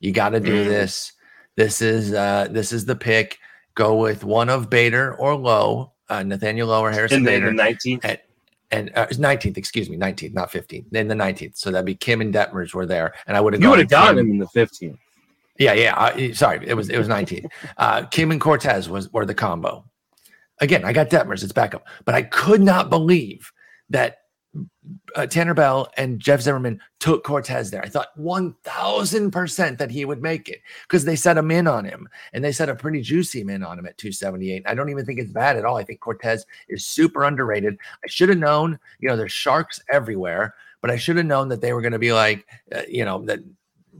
you 0.00 0.10
got 0.12 0.30
to 0.30 0.40
do 0.40 0.64
Mm. 0.64 0.68
this 0.68 1.12
this 1.56 1.82
is 1.82 2.14
uh 2.14 2.48
this 2.50 2.72
is 2.72 2.86
the 2.86 2.96
pick 2.96 3.38
go 3.74 3.96
with 3.96 4.24
one 4.24 4.48
of 4.48 4.70
bader 4.70 5.14
or 5.16 5.34
lowe 5.36 5.92
uh, 6.08 6.22
nathaniel 6.22 6.68
lowe 6.68 6.80
or 6.80 6.90
harrison 6.90 7.18
in 7.18 7.24
the, 7.24 7.30
bader 7.30 7.50
the 7.50 7.62
19th. 7.62 8.00
and 8.04 8.18
and 8.70 8.90
uh, 8.96 9.06
it's 9.08 9.18
19th, 9.18 9.56
excuse 9.56 9.88
me, 9.88 9.96
19th, 9.96 10.34
not 10.34 10.52
15th. 10.52 10.84
Then 10.90 11.08
the 11.08 11.14
19th. 11.14 11.56
So 11.56 11.70
that'd 11.70 11.86
be 11.86 11.94
Kim 11.94 12.20
and 12.20 12.34
Detmers 12.34 12.74
were 12.74 12.84
there, 12.84 13.14
and 13.26 13.34
I 13.34 13.40
would 13.40 13.54
have 13.54 13.62
You 13.62 13.70
would 13.70 13.78
have 13.78 13.88
gotten 13.88 14.18
him 14.18 14.30
in 14.32 14.36
the 14.36 14.44
15th. 14.48 14.98
yeah, 15.58 15.72
yeah. 15.72 15.94
I, 15.96 16.32
sorry, 16.32 16.68
it 16.68 16.74
was 16.74 16.90
it 16.90 16.98
was 16.98 17.08
19. 17.08 17.48
Uh, 17.78 18.02
Kim 18.10 18.30
and 18.30 18.38
Cortes 18.38 18.86
was 18.86 19.10
were 19.10 19.24
the 19.24 19.32
combo. 19.34 19.86
Again, 20.60 20.84
I 20.84 20.92
got 20.92 21.08
Detmers, 21.08 21.42
it's 21.42 21.52
backup, 21.52 21.86
but 22.04 22.14
I 22.14 22.20
could 22.22 22.60
not 22.60 22.90
believe 22.90 23.50
that 23.88 24.18
uh, 25.16 25.26
Tanner 25.26 25.54
Bell 25.54 25.88
and 25.96 26.18
Jeff 26.20 26.40
Zimmerman 26.40 26.80
took 27.00 27.24
Cortes 27.24 27.70
there. 27.70 27.82
I 27.84 27.88
thought 27.88 28.16
1000% 28.18 29.78
that 29.78 29.90
he 29.90 30.04
would 30.04 30.22
make 30.22 30.48
it 30.48 30.60
because 30.82 31.04
they 31.04 31.16
set 31.16 31.36
him 31.38 31.50
in 31.50 31.66
on 31.66 31.84
him 31.84 32.08
and 32.32 32.44
they 32.44 32.52
set 32.52 32.68
a 32.68 32.74
pretty 32.74 33.02
juicy 33.02 33.44
min 33.44 33.62
on 33.62 33.78
him 33.78 33.86
at 33.86 33.98
278. 33.98 34.62
I 34.66 34.74
don't 34.74 34.88
even 34.90 35.04
think 35.04 35.18
it's 35.18 35.32
bad 35.32 35.56
at 35.56 35.64
all. 35.64 35.76
I 35.76 35.84
think 35.84 36.00
Cortes 36.00 36.44
is 36.68 36.84
super 36.84 37.24
underrated. 37.24 37.76
I 38.04 38.08
should 38.08 38.28
have 38.28 38.38
known, 38.38 38.78
you 39.00 39.08
know, 39.08 39.16
there's 39.16 39.32
sharks 39.32 39.80
everywhere, 39.92 40.54
but 40.80 40.90
I 40.90 40.96
should 40.96 41.16
have 41.16 41.26
known 41.26 41.48
that 41.48 41.60
they 41.60 41.72
were 41.72 41.82
going 41.82 41.92
to 41.92 41.98
be 41.98 42.12
like, 42.12 42.46
uh, 42.74 42.82
you 42.88 43.04
know, 43.04 43.24
that 43.26 43.40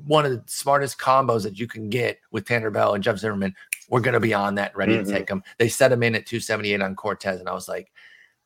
one 0.06 0.24
of 0.24 0.30
the 0.30 0.42
smartest 0.46 0.98
combos 0.98 1.42
that 1.42 1.58
you 1.58 1.66
can 1.66 1.88
get 1.90 2.20
with 2.30 2.46
Tanner 2.46 2.70
Bell 2.70 2.94
and 2.94 3.02
Jeff 3.02 3.18
Zimmerman. 3.18 3.54
We're 3.90 4.00
going 4.00 4.14
to 4.14 4.20
be 4.20 4.32
on 4.34 4.54
that, 4.54 4.76
ready 4.76 4.92
Mhm. 4.96 5.06
to 5.06 5.12
take 5.12 5.26
them. 5.26 5.42
They 5.58 5.68
set 5.68 5.90
him 5.90 6.02
in 6.04 6.14
at 6.14 6.24
278 6.26 6.80
on 6.82 6.94
Cortes, 6.94 7.40
and 7.40 7.48
I 7.48 7.52
was 7.52 7.68
like, 7.68 7.90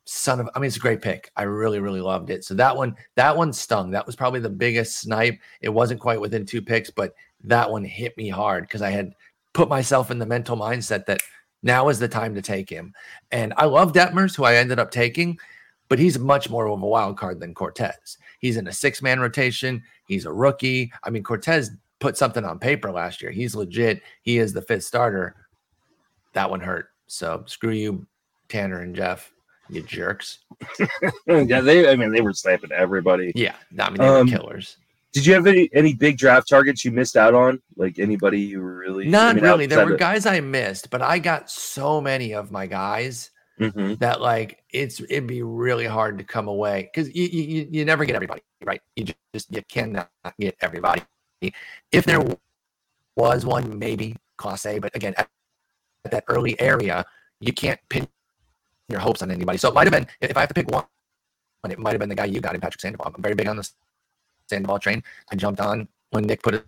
son 0.05 0.40
of, 0.40 0.48
I 0.55 0.59
mean, 0.59 0.68
it's 0.68 0.76
a 0.76 0.80
great 0.80 1.03
pick. 1.03 1.30
I 1.36 1.44
really, 1.44 1.80
really 1.80 2.00
loved 2.00 2.30
it. 2.30 2.44
So 2.44 2.55
that 2.55 2.76
one, 2.76 2.96
that 3.16 3.36
one 3.36 3.53
stung. 3.53 3.90
That 3.90 4.07
was 4.07 4.16
probably 4.16 4.40
the 4.40 4.50
biggest 4.50 4.98
snipe. 4.98 5.38
It 5.61 5.68
wasn't 5.68 6.00
quite 6.00 6.20
within 6.20 6.44
two 6.44 6.62
picks, 6.62 6.90
but 6.90 7.14
that 7.44 7.70
one 7.70 7.84
hit 7.84 8.16
me 8.16 8.28
hard 8.28 8.64
because 8.64 8.82
I 8.82 8.90
had 8.90 9.14
put 9.53 9.68
myself 9.68 10.11
in 10.11 10.18
the 10.18 10.26
mental 10.26 10.57
mindset 10.57 11.07
that 11.07 11.20
now 11.62 11.88
is 11.88 11.98
the 11.98 12.09
time 12.09 12.34
to 12.34 12.42
take 12.42 12.68
him. 12.68 12.92
And 13.30 13.55
I 13.57 13.66
love 13.66 13.92
Detmers, 13.92 14.34
who 14.34 14.44
I 14.44 14.57
ended 14.57 14.78
up 14.78 14.90
taking, 14.90 15.38
but 15.88 15.98
he's 15.98 16.18
much 16.18 16.50
more 16.50 16.66
of 16.66 16.82
a 16.82 16.86
wild 16.86 17.16
card 17.16 17.38
than 17.38 17.55
Cortes. 17.55 18.16
He's 18.40 18.57
in 18.57 18.66
a 18.66 18.72
six 18.72 19.03
man 19.03 19.20
rotation. 19.20 19.82
He's 20.07 20.26
a 20.26 20.32
rookie. 20.32 20.92
I 21.05 21.11
mean, 21.11 21.22
Cortes 21.22 21.70
put 22.00 22.16
something 22.16 22.44
on 22.44 22.59
paper 22.59 22.90
last 22.90 23.22
year. 23.22 23.30
He's 23.30 23.55
legit. 23.55 24.03
He 24.22 24.38
is 24.38 24.53
the 24.53 24.62
fifth 24.62 24.84
starter. 24.84 25.36
That 26.32 26.50
one 26.50 26.61
hurt. 26.61 26.88
So 27.07 27.44
screw 27.46 27.72
you, 27.72 28.07
Tanner 28.48 28.80
and 28.80 28.96
Jeff, 28.96 29.32
you 29.72 29.82
jerks. 29.82 30.38
yeah, 31.26 31.60
they. 31.60 31.90
I 31.90 31.96
mean, 31.96 32.12
they 32.12 32.20
were 32.20 32.32
sniping 32.32 32.72
everybody. 32.72 33.32
Yeah, 33.34 33.54
I 33.78 33.88
mean 33.90 33.98
they 33.98 34.08
were 34.10 34.18
Um, 34.18 34.28
killers. 34.28 34.76
Did 35.12 35.26
you 35.26 35.34
have 35.34 35.46
any 35.46 35.68
any 35.74 35.94
big 35.94 36.16
draft 36.18 36.48
targets 36.48 36.84
you 36.84 36.90
missed 36.90 37.16
out 37.16 37.34
on? 37.34 37.60
Like 37.76 37.98
anybody 37.98 38.40
you 38.40 38.60
were 38.60 38.74
really 38.76 39.08
Not 39.08 39.30
I 39.30 39.34
mean, 39.34 39.44
really. 39.44 39.66
There 39.66 39.84
were 39.84 39.94
of- 39.94 39.98
guys 39.98 40.24
I 40.26 40.40
missed, 40.40 40.90
but 40.90 41.02
I 41.02 41.18
got 41.18 41.50
so 41.50 42.00
many 42.00 42.32
of 42.34 42.50
my 42.50 42.66
guys 42.66 43.30
Mhm. 43.60 43.98
that 43.98 44.20
like 44.22 44.62
it's 44.70 45.00
it'd 45.00 45.26
be 45.26 45.42
really 45.42 45.84
hard 45.86 46.16
to 46.18 46.24
come 46.24 46.48
away 46.48 46.88
because 46.92 47.14
you, 47.14 47.24
you 47.24 47.42
you- 47.42 47.68
you 47.70 47.84
never 47.84 48.04
get 48.04 48.14
everybody 48.16 48.40
right. 48.64 48.80
You 48.96 49.06
just 49.34 49.54
you 49.54 49.62
cannot 49.68 50.08
get 50.38 50.56
everybody. 50.60 51.02
If 51.90 52.04
there 52.06 52.22
was 53.16 53.44
one, 53.44 53.78
maybe 53.78 54.16
class 54.38 54.64
A, 54.64 54.78
but 54.78 54.94
again, 54.96 55.12
at, 55.18 55.28
at 56.06 56.10
that 56.12 56.24
early 56.28 56.58
area, 56.60 57.04
you 57.40 57.52
can't 57.52 57.78
pin 57.90 58.08
your 58.88 59.00
hopes 59.00 59.22
on 59.22 59.30
anybody. 59.30 59.58
So 59.58 59.68
it 59.68 59.74
might 59.74 59.86
have 59.86 59.92
been 59.92 60.06
if 60.20 60.36
I 60.36 60.40
have 60.40 60.48
to 60.48 60.54
pick 60.54 60.68
one, 60.70 60.84
it 61.68 61.78
might 61.78 61.92
have 61.92 62.00
been 62.00 62.08
the 62.08 62.14
guy 62.14 62.24
you 62.26 62.40
got 62.40 62.54
in 62.54 62.60
Patrick 62.60 62.80
Sandoval. 62.80 63.12
I'm 63.14 63.22
very 63.22 63.34
big 63.34 63.48
on 63.48 63.56
the 63.56 63.68
Sandoval 64.48 64.78
train. 64.78 65.02
I 65.30 65.36
jumped 65.36 65.60
on 65.60 65.88
when 66.10 66.24
Nick 66.24 66.42
put 66.42 66.54
it 66.54 66.66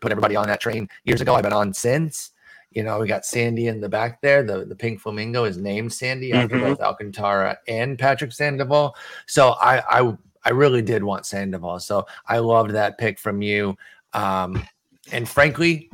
put 0.00 0.10
everybody 0.10 0.36
on 0.36 0.46
that 0.48 0.60
train 0.60 0.88
years 1.04 1.20
ago. 1.20 1.34
I've 1.34 1.42
been 1.44 1.52
on 1.52 1.72
since. 1.72 2.32
You 2.72 2.82
know, 2.82 2.98
we 2.98 3.06
got 3.06 3.24
Sandy 3.24 3.68
in 3.68 3.80
the 3.80 3.88
back 3.88 4.20
there. 4.20 4.42
The 4.42 4.64
the 4.64 4.74
pink 4.74 5.00
flamingo 5.00 5.44
is 5.44 5.56
named 5.56 5.92
Sandy 5.92 6.32
after 6.32 6.56
Mhm. 6.56 6.60
both 6.60 6.80
Alcantara 6.80 7.58
and 7.68 7.98
Patrick 7.98 8.32
Sandoval. 8.32 8.96
So 9.26 9.50
I 9.52 10.00
I 10.00 10.16
I 10.44 10.50
really 10.50 10.82
did 10.82 11.02
want 11.02 11.26
Sandoval. 11.26 11.80
So 11.80 12.06
I 12.26 12.38
loved 12.38 12.72
that 12.72 12.98
pick 12.98 13.18
from 13.18 13.40
you. 13.42 13.76
Um, 14.12 14.62
and 15.12 15.28
frankly, 15.28 15.90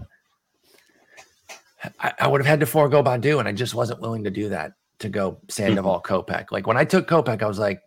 I, 2.00 2.12
I 2.20 2.28
would 2.28 2.40
have 2.40 2.46
had 2.46 2.60
to 2.60 2.66
forego 2.66 3.02
Baddoo, 3.02 3.38
and 3.38 3.48
I 3.48 3.52
just 3.52 3.74
wasn't 3.74 4.00
willing 4.00 4.24
to 4.24 4.30
do 4.30 4.48
that 4.50 4.72
to 5.02 5.08
go 5.08 5.38
Sandoval 5.48 6.00
Kopech. 6.02 6.50
Like 6.50 6.66
when 6.66 6.76
I 6.76 6.84
took 6.84 7.06
Kopech, 7.08 7.42
I 7.42 7.46
was 7.46 7.58
like, 7.58 7.82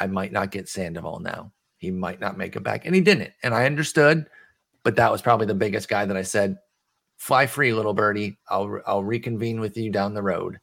I 0.00 0.06
might 0.06 0.32
not 0.32 0.50
get 0.50 0.68
Sandoval 0.68 1.20
now. 1.20 1.52
He 1.78 1.90
might 1.90 2.20
not 2.20 2.36
make 2.36 2.56
it 2.56 2.62
back. 2.62 2.84
And 2.86 2.94
he 2.94 3.00
didn't. 3.00 3.32
And 3.42 3.54
I 3.54 3.66
understood, 3.66 4.26
but 4.82 4.96
that 4.96 5.10
was 5.12 5.22
probably 5.22 5.46
the 5.46 5.54
biggest 5.54 5.88
guy 5.88 6.04
that 6.04 6.16
I 6.16 6.22
said, 6.22 6.58
fly 7.16 7.46
free, 7.46 7.72
little 7.72 7.94
birdie. 7.94 8.38
I'll 8.48 8.80
I'll 8.86 9.04
reconvene 9.04 9.60
with 9.60 9.76
you 9.76 9.90
down 9.90 10.14
the 10.14 10.22
road. 10.22 10.58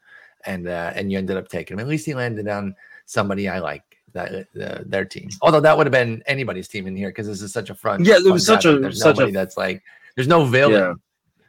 And 0.45 0.67
uh, 0.67 0.91
and 0.95 1.11
you 1.11 1.17
ended 1.17 1.37
up 1.37 1.47
taking 1.47 1.75
him. 1.75 1.79
At 1.79 1.87
least 1.87 2.05
he 2.05 2.13
landed 2.13 2.47
on 2.47 2.75
somebody 3.05 3.47
I 3.47 3.59
like. 3.59 3.83
That 4.13 4.45
uh, 4.61 4.83
their 4.85 5.05
team. 5.05 5.29
Although 5.41 5.61
that 5.61 5.75
would 5.75 5.87
have 5.87 5.91
been 5.91 6.21
anybody's 6.27 6.67
team 6.67 6.85
in 6.85 6.95
here 6.95 7.09
because 7.09 7.25
this 7.25 7.41
is 7.41 7.51
such 7.51 7.71
a 7.71 7.75
front. 7.75 8.05
Yeah, 8.05 8.19
there 8.23 8.31
was 8.33 8.45
such 8.45 8.65
a- 8.65 8.77
There's 8.77 9.01
such 9.01 9.17
a- 9.19 9.31
that's 9.31 9.57
like 9.57 9.81
there's 10.15 10.27
no 10.27 10.45
villain. 10.45 10.79
Yeah. 10.79 10.93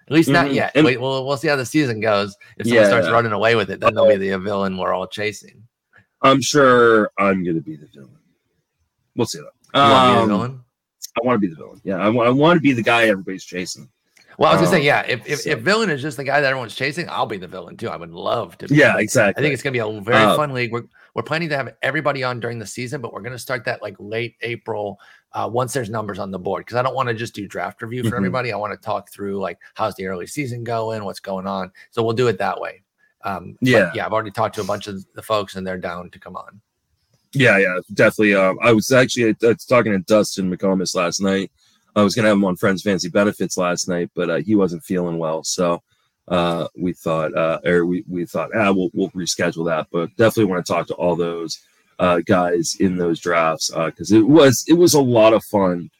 At 0.06 0.12
least 0.12 0.28
not 0.28 0.46
Mhm. 0.46 0.54
yet. 0.54 0.72
And- 0.74 0.84
Wait, 0.84 1.00
we'll 1.00 1.26
we'll 1.26 1.36
see 1.36 1.48
how 1.48 1.56
the 1.56 1.64
season 1.66 2.00
goes. 2.00 2.36
If 2.58 2.66
someone 2.66 2.82
Yeah. 2.82 2.88
starts 2.88 3.08
running 3.10 3.32
away 3.32 3.54
with 3.56 3.70
it, 3.70 3.80
then 3.80 3.94
they'll 3.94 4.08
be 4.08 4.16
the 4.16 4.38
villain 4.38 4.76
we're 4.76 4.92
all 4.92 5.06
chasing. 5.06 5.62
I'm 6.22 6.40
sure 6.42 7.10
I'm 7.18 7.44
gonna 7.44 7.60
be 7.60 7.76
the 7.76 7.86
villain. 7.86 8.16
We'll 9.16 9.26
see 9.26 9.38
though. 9.38 9.44
You 9.74 9.90
want 9.90 10.06
to 10.06 10.10
be 10.10 10.14
the 10.16 10.22
Um, 10.22 10.28
villain? 10.28 10.60
I 11.16 11.26
want 11.26 11.36
to 11.36 11.40
be 11.40 11.46
the 11.48 11.56
villain. 11.56 11.80
Yeah, 11.84 11.96
I 11.96 12.08
want. 12.08 12.28
I 12.28 12.32
want 12.32 12.56
to 12.58 12.60
be 12.60 12.72
the 12.72 12.82
guy 12.82 13.04
everybody's 13.06 13.44
chasing. 13.44 13.88
Well, 14.36 14.50
I 14.50 14.54
was 14.54 14.62
gonna 14.62 14.72
say, 14.72 14.80
um, 14.80 14.84
yeah. 14.86 15.02
If 15.06 15.28
if, 15.28 15.40
so- 15.42 15.50
if 15.50 15.60
villain 15.60 15.90
is 15.90 16.02
just 16.02 16.16
the 16.16 16.24
guy 16.24 16.40
that 16.40 16.48
everyone's 16.48 16.74
chasing, 16.74 17.08
I'll 17.08 17.24
be 17.26 17.36
the 17.36 17.46
villain 17.46 17.76
too. 17.76 17.88
I 17.88 17.96
would 17.96 18.10
love 18.10 18.58
to. 18.58 18.68
Be. 18.68 18.74
Yeah, 18.74 18.98
exactly. 18.98 19.40
I 19.40 19.42
think 19.42 19.54
it's 19.54 19.62
gonna 19.62 19.72
be 19.72 19.78
a 19.78 20.00
very 20.00 20.16
Uh, 20.24 20.36
fun 20.36 20.52
league. 20.52 20.72
We're 20.72 20.84
we're 21.14 21.22
planning 21.22 21.48
to 21.50 21.56
have 21.56 21.72
everybody 21.82 22.24
on 22.24 22.40
during 22.40 22.58
the 22.58 22.66
season, 22.66 23.00
but 23.00 23.12
we're 23.12 23.20
gonna 23.22 23.38
start 23.38 23.64
that 23.66 23.80
like 23.80 23.94
late 24.00 24.34
April. 24.42 24.98
Uh, 25.34 25.48
once 25.52 25.72
there's 25.72 25.90
numbers 25.90 26.20
on 26.20 26.30
the 26.30 26.38
board, 26.38 26.64
because 26.64 26.76
I 26.76 26.82
don't 26.82 26.94
want 26.94 27.08
to 27.08 27.14
just 27.14 27.34
do 27.34 27.48
draft 27.48 27.82
review 27.82 28.04
for 28.04 28.10
Mhm. 28.10 28.18
everybody. 28.18 28.52
I 28.52 28.56
want 28.56 28.72
to 28.72 28.78
talk 28.78 29.10
through 29.10 29.40
like 29.40 29.58
how's 29.74 29.96
the 29.96 30.06
early 30.06 30.28
season 30.28 30.62
going, 30.62 31.04
what's 31.04 31.18
going 31.18 31.46
on. 31.46 31.72
So 31.90 32.04
we'll 32.04 32.14
do 32.14 32.28
it 32.28 32.38
that 32.38 32.60
way. 32.60 32.82
Um, 33.24 33.56
Yeah. 33.60 33.90
yeah. 33.94 34.06
I've 34.06 34.12
already 34.12 34.30
talked 34.30 34.54
to 34.54 34.60
a 34.60 34.64
bunch 34.64 34.86
of 34.86 35.04
the 35.14 35.22
folks, 35.22 35.56
and 35.56 35.66
they're 35.66 35.76
down 35.76 36.10
to 36.10 36.18
come 36.20 36.36
on. 36.36 36.60
Yeah, 37.32 37.58
yeah, 37.58 37.80
definitely. 37.92 38.34
Um, 38.36 38.58
I 38.62 38.72
was 38.72 38.92
actually 38.92 39.34
I 39.42 39.48
was 39.48 39.64
talking 39.64 39.90
to 39.90 39.98
Dustin 39.98 40.48
McComas 40.54 40.94
last 40.94 41.20
night. 41.20 41.50
I 41.96 42.02
was 42.02 42.14
gonna 42.14 42.28
have 42.28 42.36
him 42.36 42.44
on 42.44 42.54
Friends 42.54 42.82
Fancy 42.82 43.08
Benefits 43.08 43.56
last 43.56 43.88
night, 43.88 44.10
but 44.14 44.30
uh, 44.30 44.36
he 44.36 44.54
wasn't 44.54 44.84
feeling 44.84 45.18
well, 45.18 45.42
so 45.42 45.82
uh, 46.28 46.68
we 46.78 46.92
thought, 46.92 47.36
uh, 47.36 47.58
or 47.66 47.84
we, 47.86 48.04
we 48.08 48.24
thought, 48.24 48.50
ah, 48.54 48.70
we'll 48.72 48.90
we'll 48.94 49.10
reschedule 49.10 49.66
that. 49.66 49.88
But 49.90 50.10
definitely 50.16 50.44
want 50.52 50.64
to 50.64 50.72
talk 50.72 50.86
to 50.88 50.94
all 50.94 51.16
those 51.16 51.58
uh, 51.98 52.20
guys 52.26 52.76
in 52.80 52.96
those 52.96 53.20
drafts 53.20 53.70
because 53.70 54.12
it 54.12 54.26
was 54.26 54.64
it 54.68 54.74
was 54.74 54.94
a 54.94 55.00
lot 55.00 55.32
of 55.32 55.44
fun. 55.44 55.90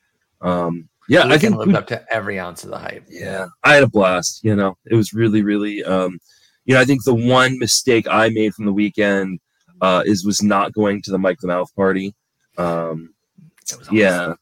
Um, 0.41 0.89
yeah, 1.09 1.27
I 1.27 1.39
think 1.39 1.57
lived 1.57 1.73
we, 1.73 1.77
up 1.77 1.87
to 1.89 2.05
every 2.13 2.39
ounce 2.39 2.65
of 2.65 2.71
the 2.71 2.79
hype. 2.79 3.05
Yeah, 3.09 3.47
I 3.63 3.75
had 3.75 3.83
a 3.83 3.89
blast. 3.89 4.43
You 4.43 4.57
know, 4.57 4.77
it 4.87 4.95
was 4.95 5.13
really, 5.13 5.43
really. 5.43 5.85
Um, 5.85 6.19
you 6.65 6.75
know, 6.75 6.81
I 6.81 6.85
think 6.85 7.05
the 7.05 7.15
one 7.15 7.59
mistake 7.59 8.07
I 8.09 8.31
made 8.31 8.55
from 8.55 8.65
the 8.65 8.73
weekend 8.73 9.41
uh, 9.81 10.03
is 10.07 10.25
was 10.25 10.43
not 10.43 10.73
going 10.73 11.03
to 11.03 11.11
the 11.11 11.19
Mike 11.19 11.39
the 11.41 11.49
Mouth 11.49 11.75
party. 11.77 12.15
Um, 12.57 13.15
awesome. 13.63 13.95
Yeah, 13.95 14.35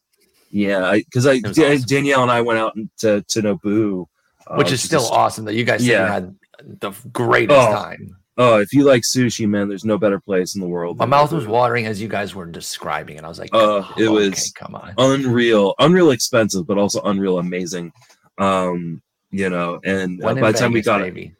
yeah, 0.51 0.95
because 0.95 1.27
I, 1.27 1.33
I 1.33 1.41
awesome. 1.45 1.81
Danielle 1.81 2.23
and 2.23 2.31
I 2.31 2.41
went 2.41 2.59
out 2.59 2.77
to 2.99 3.21
to 3.21 3.41
Nobu, 3.41 4.05
uh, 4.47 4.55
which 4.55 4.71
is 4.71 4.81
still 4.81 5.07
awesome 5.07 5.45
that 5.45 5.55
you 5.55 5.65
guys 5.65 5.85
yeah. 5.85 6.07
had 6.07 6.35
the 6.63 6.91
greatest 7.11 7.59
oh, 7.59 7.73
time. 7.73 8.15
Oh, 8.37 8.59
if 8.59 8.73
you 8.73 8.83
like 8.83 9.03
sushi, 9.03 9.47
man, 9.47 9.69
there's 9.69 9.85
no 9.85 9.97
better 9.97 10.19
place 10.19 10.55
in 10.55 10.61
the 10.61 10.67
world. 10.67 10.97
My 10.97 11.05
mouth 11.05 11.31
was 11.31 11.45
watering 11.45 11.85
as 11.85 12.01
you 12.01 12.07
guys 12.07 12.33
were 12.33 12.47
describing 12.47 13.17
it. 13.17 13.23
I 13.23 13.27
was 13.27 13.37
like, 13.37 13.53
uh, 13.53 13.57
oh, 13.59 13.93
it 13.95 14.09
was 14.09 14.29
okay, 14.29 14.41
come 14.55 14.73
on, 14.75 14.93
unreal, 14.97 15.75
unreal 15.77 16.09
expensive, 16.09 16.65
but 16.65 16.79
also 16.79 17.01
unreal 17.03 17.37
amazing. 17.37 17.93
Um, 18.39 19.01
you 19.29 19.49
know, 19.49 19.79
and 19.85 20.23
uh, 20.23 20.33
by 20.33 20.51
the 20.51 20.57
time 20.57 20.71
we 20.71 20.81
got 20.81 21.01
it, 21.01 21.31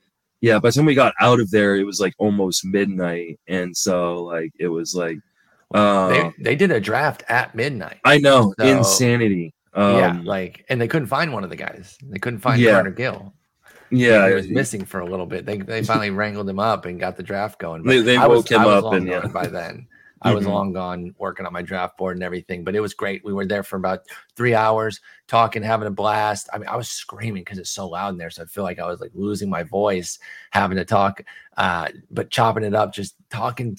yeah, 0.41 0.59
by 0.59 0.69
the 0.69 0.73
time 0.73 0.85
we 0.85 0.93
got 0.93 1.15
out 1.19 1.39
of 1.39 1.49
there, 1.49 1.77
it 1.77 1.83
was 1.83 1.99
like 1.99 2.13
almost 2.19 2.63
midnight, 2.63 3.39
and 3.47 3.75
so 3.75 4.23
like 4.23 4.51
it 4.59 4.67
was 4.67 4.93
like, 4.93 5.17
uh, 5.73 6.09
they 6.09 6.33
they 6.39 6.55
did 6.55 6.69
a 6.69 6.79
draft 6.79 7.23
at 7.27 7.55
midnight. 7.55 8.01
I 8.05 8.19
know, 8.19 8.53
so, 8.59 8.65
insanity. 8.65 9.53
Um, 9.73 9.97
yeah, 9.97 10.21
like, 10.23 10.65
and 10.69 10.79
they 10.79 10.87
couldn't 10.87 11.07
find 11.07 11.33
one 11.33 11.43
of 11.43 11.49
the 11.49 11.55
guys. 11.55 11.97
They 12.03 12.19
couldn't 12.19 12.39
find 12.39 12.61
yeah. 12.61 12.73
Carter 12.73 12.91
Gill. 12.91 13.33
Yeah, 13.93 14.27
he 14.27 14.33
was 14.33 14.47
missing 14.49 14.85
for 14.85 15.01
a 15.01 15.05
little 15.05 15.25
bit. 15.25 15.45
They 15.45 15.57
they 15.57 15.83
finally 15.83 16.09
wrangled 16.09 16.49
him 16.49 16.59
up 16.59 16.85
and 16.85 16.99
got 16.99 17.15
the 17.15 17.23
draft 17.23 17.59
going. 17.59 17.83
They, 17.83 18.01
they 18.01 18.17
woke 18.17 18.29
was, 18.29 18.49
him 18.49 18.61
up, 18.61 18.91
and 18.93 19.07
yeah. 19.07 19.27
by 19.27 19.47
then 19.47 19.87
I 20.23 20.33
was 20.33 20.45
mm-hmm. 20.45 20.53
long 20.53 20.73
gone 20.73 21.15
working 21.19 21.45
on 21.45 21.53
my 21.53 21.61
draft 21.61 21.97
board 21.97 22.17
and 22.17 22.23
everything. 22.23 22.63
But 22.63 22.75
it 22.75 22.79
was 22.79 22.93
great. 22.93 23.23
We 23.23 23.33
were 23.33 23.45
there 23.45 23.61
for 23.61 23.75
about 23.75 24.01
three 24.35 24.55
hours, 24.55 24.99
talking, 25.27 25.61
having 25.61 25.87
a 25.87 25.91
blast. 25.91 26.49
I 26.53 26.57
mean, 26.57 26.67
I 26.67 26.75
was 26.75 26.89
screaming 26.89 27.43
because 27.43 27.59
it's 27.59 27.69
so 27.69 27.87
loud 27.87 28.13
in 28.13 28.17
there, 28.17 28.29
so 28.29 28.43
I 28.43 28.45
feel 28.45 28.63
like 28.63 28.79
I 28.79 28.87
was 28.87 28.99
like 28.99 29.11
losing 29.13 29.49
my 29.49 29.63
voice 29.63 30.17
having 30.51 30.77
to 30.77 30.85
talk. 30.85 31.21
Uh, 31.55 31.89
but 32.09 32.31
chopping 32.31 32.63
it 32.63 32.73
up, 32.73 32.93
just 32.93 33.15
talking 33.29 33.77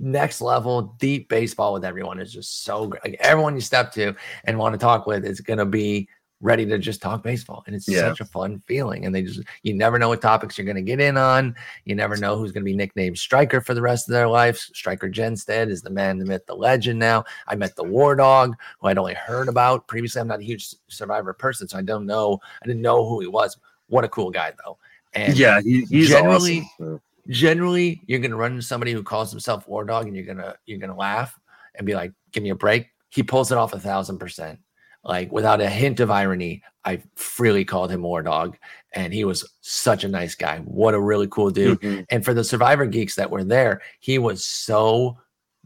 next 0.00 0.40
level 0.40 0.96
deep 0.98 1.28
baseball 1.28 1.74
with 1.74 1.84
everyone 1.84 2.20
is 2.20 2.32
just 2.32 2.64
so 2.64 2.86
great. 2.86 3.04
Like 3.04 3.16
everyone 3.20 3.54
you 3.54 3.60
step 3.60 3.92
to 3.92 4.14
and 4.44 4.58
want 4.58 4.72
to 4.74 4.78
talk 4.78 5.06
with 5.06 5.24
is 5.24 5.40
going 5.40 5.58
to 5.58 5.66
be 5.66 6.08
ready 6.40 6.64
to 6.64 6.78
just 6.78 7.02
talk 7.02 7.22
baseball. 7.22 7.62
And 7.66 7.76
it's 7.76 7.86
yeah. 7.86 8.00
such 8.00 8.20
a 8.20 8.24
fun 8.24 8.62
feeling. 8.66 9.04
And 9.04 9.14
they 9.14 9.22
just, 9.22 9.40
you 9.62 9.74
never 9.74 9.98
know 9.98 10.08
what 10.08 10.22
topics 10.22 10.56
you're 10.56 10.64
going 10.64 10.76
to 10.76 10.82
get 10.82 11.00
in 11.00 11.16
on. 11.16 11.54
You 11.84 11.94
never 11.94 12.16
know 12.16 12.36
who's 12.36 12.52
going 12.52 12.62
to 12.62 12.70
be 12.70 12.76
nicknamed 12.76 13.18
Striker 13.18 13.60
for 13.60 13.74
the 13.74 13.82
rest 13.82 14.08
of 14.08 14.12
their 14.12 14.28
life. 14.28 14.58
Striker 14.58 15.08
Jenstad 15.08 15.68
is 15.68 15.82
the 15.82 15.90
man, 15.90 16.18
the 16.18 16.24
myth, 16.24 16.46
the 16.46 16.54
legend 16.54 16.98
now. 16.98 17.24
I 17.46 17.56
met 17.56 17.76
the 17.76 17.84
War 17.84 18.16
Dog, 18.16 18.56
who 18.80 18.88
I'd 18.88 18.98
only 18.98 19.14
heard 19.14 19.48
about 19.48 19.86
previously. 19.86 20.20
I'm 20.20 20.28
not 20.28 20.40
a 20.40 20.44
huge 20.44 20.74
Survivor 20.88 21.32
person, 21.34 21.68
so 21.68 21.78
I 21.78 21.82
don't 21.82 22.06
know. 22.06 22.38
I 22.62 22.66
didn't 22.66 22.82
know 22.82 23.06
who 23.06 23.20
he 23.20 23.26
was. 23.26 23.58
What 23.88 24.04
a 24.04 24.08
cool 24.08 24.30
guy, 24.30 24.52
though. 24.64 24.78
And 25.12 25.36
yeah, 25.36 25.60
he, 25.60 25.82
he's 25.82 26.08
generally, 26.08 26.60
awesome. 26.80 27.00
generally, 27.28 28.00
you're 28.06 28.20
going 28.20 28.30
to 28.30 28.36
run 28.36 28.52
into 28.52 28.62
somebody 28.62 28.92
who 28.92 29.02
calls 29.02 29.30
himself 29.30 29.68
War 29.68 29.84
Dog, 29.84 30.06
and 30.06 30.14
you're 30.14 30.24
gonna 30.24 30.54
you're 30.66 30.78
gonna 30.78 30.96
laugh 30.96 31.36
and 31.74 31.84
be 31.84 31.94
like, 31.94 32.12
"Give 32.30 32.44
me 32.44 32.50
a 32.50 32.54
break." 32.54 32.86
He 33.08 33.24
pulls 33.24 33.50
it 33.50 33.58
off 33.58 33.72
a 33.72 33.80
thousand 33.80 34.18
percent 34.18 34.60
like 35.04 35.32
without 35.32 35.60
a 35.60 35.68
hint 35.68 36.00
of 36.00 36.10
irony, 36.10 36.62
I 36.84 37.02
freely 37.16 37.64
called 37.64 37.90
him 37.90 38.02
War 38.02 38.22
Dog, 38.22 38.56
and 38.92 39.12
he 39.12 39.24
was 39.24 39.48
such 39.60 40.04
a 40.04 40.08
nice 40.08 40.34
guy. 40.34 40.58
What 40.58 40.94
a 40.94 41.00
really 41.00 41.28
cool 41.28 41.50
dude! 41.50 41.80
Mm-hmm. 41.80 42.02
And 42.10 42.24
for 42.24 42.34
the 42.34 42.44
Survivor 42.44 42.86
geeks 42.86 43.14
that 43.16 43.30
were 43.30 43.44
there, 43.44 43.82
he 44.00 44.18
was 44.18 44.44
so 44.44 45.18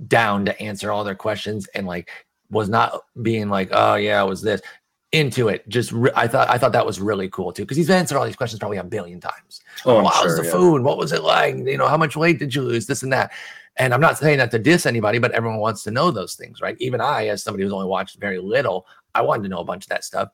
down 0.09 0.45
to 0.45 0.61
answer 0.61 0.91
all 0.91 1.05
their 1.05 1.15
questions 1.15 1.67
and 1.75 1.87
like 1.87 2.11
was 2.51 2.69
not 2.69 3.01
being 3.23 3.49
like, 3.49 3.69
"Oh 3.73 3.95
yeah, 3.97 4.23
it 4.23 4.29
was 4.29 4.43
this." 4.43 4.61
Into 5.13 5.47
it, 5.47 5.69
just 5.69 5.93
re- 5.93 6.11
I 6.17 6.27
thought 6.27 6.51
I 6.51 6.59
thought 6.59 6.73
that 6.73 6.85
was 6.85 7.01
really 7.01 7.29
cool 7.29 7.53
too 7.53 7.63
because 7.63 7.77
he's 7.77 7.89
answered 7.89 8.19
all 8.19 8.25
these 8.25 8.35
questions 8.35 8.59
probably 8.59 8.79
a 8.79 8.85
billion 8.85 9.21
times. 9.21 9.61
Oh, 9.87 10.03
wow, 10.03 10.11
sure, 10.11 10.37
the 10.37 10.45
yeah. 10.45 10.51
food? 10.51 10.83
What 10.83 10.99
was 10.99 11.13
it 11.13 11.23
like? 11.23 11.57
You 11.57 11.79
know, 11.79 11.87
how 11.87 11.97
much 11.97 12.17
weight 12.17 12.41
did 12.41 12.53
you 12.53 12.63
lose? 12.63 12.87
This 12.87 13.05
and 13.05 13.13
that. 13.13 13.31
And 13.77 13.93
I'm 13.93 14.01
not 14.01 14.19
saying 14.19 14.39
that 14.39 14.51
to 14.53 14.59
diss 14.59 14.87
anybody, 14.87 15.19
but 15.19 15.33
everyone 15.33 15.59
wants 15.59 15.83
to 15.85 15.91
know 15.91 16.11
those 16.11 16.35
things, 16.35 16.61
right? 16.61 16.77
Even 16.79 17.01
I, 17.01 17.27
as 17.29 17.43
somebody 17.43 17.65
who's 17.65 17.73
only 17.73 17.89
watched 17.89 18.19
very 18.19 18.39
little, 18.39 18.87
I 19.15 19.23
wanted 19.23 19.43
to 19.45 19.49
know 19.49 19.59
a 19.59 19.65
bunch 19.65 19.85
of 19.85 19.89
that 19.89 20.05
stuff. 20.05 20.29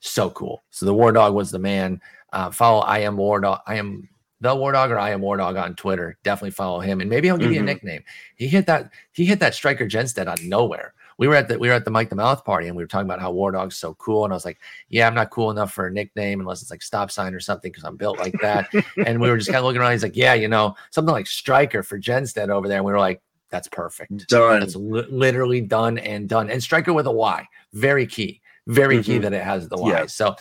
So 0.00 0.30
cool. 0.30 0.62
So 0.70 0.86
the 0.86 0.94
War 0.94 1.12
Dog 1.12 1.34
was 1.34 1.50
the 1.50 1.58
man. 1.58 2.00
Uh, 2.32 2.50
follow 2.50 2.80
I 2.80 3.00
am 3.00 3.16
War 3.16 3.40
Dog. 3.40 3.60
I 3.66 3.74
am 3.74 4.08
the 4.40 4.54
War 4.54 4.72
Dog 4.72 4.90
or 4.90 4.98
I 4.98 5.10
am 5.10 5.20
War 5.20 5.36
Dog 5.36 5.56
on 5.56 5.74
Twitter. 5.74 6.16
Definitely 6.22 6.52
follow 6.52 6.80
him, 6.80 7.00
and 7.00 7.10
maybe 7.10 7.28
I'll 7.28 7.36
give 7.36 7.46
mm-hmm. 7.46 7.54
you 7.54 7.60
a 7.60 7.62
mm-hmm. 7.62 7.66
nickname. 7.66 8.04
He 8.36 8.48
hit 8.48 8.66
that. 8.66 8.90
He 9.12 9.26
hit 9.26 9.40
that 9.40 9.54
striker 9.54 9.86
Jenstad 9.86 10.26
out 10.26 10.38
of 10.38 10.44
nowhere. 10.46 10.94
We 11.20 11.28
were 11.28 11.36
at 11.36 11.46
the 11.46 11.56
we 11.58 11.68
were 11.68 11.74
at 11.74 11.84
the 11.84 11.90
Mike 11.92 12.08
the 12.08 12.16
Mouth 12.16 12.44
party, 12.44 12.66
and 12.66 12.76
we 12.76 12.82
were 12.82 12.88
talking 12.88 13.06
about 13.06 13.20
how 13.20 13.30
War 13.30 13.52
Dog's 13.52 13.76
so 13.76 13.94
cool. 13.94 14.24
And 14.24 14.32
I 14.32 14.36
was 14.36 14.44
like, 14.44 14.58
"Yeah, 14.88 15.06
I'm 15.06 15.14
not 15.14 15.30
cool 15.30 15.52
enough 15.52 15.72
for 15.72 15.86
a 15.86 15.92
nickname 15.92 16.40
unless 16.40 16.62
it's 16.62 16.70
like 16.72 16.82
stop 16.82 17.12
sign 17.12 17.34
or 17.34 17.40
something 17.40 17.70
because 17.70 17.84
I'm 17.84 17.96
built 17.96 18.18
like 18.18 18.34
that." 18.40 18.68
and 19.06 19.20
we 19.20 19.30
were 19.30 19.36
just 19.36 19.50
kind 19.50 19.58
of 19.58 19.64
looking 19.64 19.80
around. 19.80 19.92
He's 19.92 20.02
like, 20.02 20.16
"Yeah, 20.16 20.34
you 20.34 20.48
know, 20.48 20.74
something 20.90 21.12
like 21.12 21.28
striker 21.28 21.84
for 21.84 22.00
Jenstad 22.00 22.48
over 22.48 22.66
there." 22.66 22.78
And 22.78 22.86
we 22.86 22.90
were 22.90 22.98
like, 22.98 23.22
"That's 23.50 23.68
perfect. 23.68 24.26
Done. 24.26 24.60
That's 24.60 24.74
li- 24.74 25.06
literally 25.08 25.60
done 25.60 25.98
and 25.98 26.28
done." 26.28 26.50
And 26.50 26.60
striker 26.60 26.92
with 26.92 27.06
a 27.06 27.12
Y, 27.12 27.46
very 27.72 28.06
key 28.06 28.40
very 28.66 28.96
mm-hmm. 28.96 29.12
key 29.12 29.18
that 29.18 29.32
it 29.32 29.42
has 29.42 29.68
the 29.68 29.76
Y. 29.76 29.90
Yeah. 29.90 30.06
So 30.06 30.34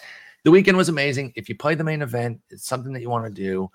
the 0.43 0.51
weekend 0.51 0.77
was 0.77 0.89
amazing. 0.89 1.33
If 1.35 1.49
you 1.49 1.55
play 1.55 1.75
the 1.75 1.83
main 1.83 2.01
event, 2.01 2.41
it's 2.49 2.65
something 2.65 2.93
that 2.93 3.01
you 3.01 3.09
want 3.09 3.25
to 3.25 3.31
do. 3.31 3.69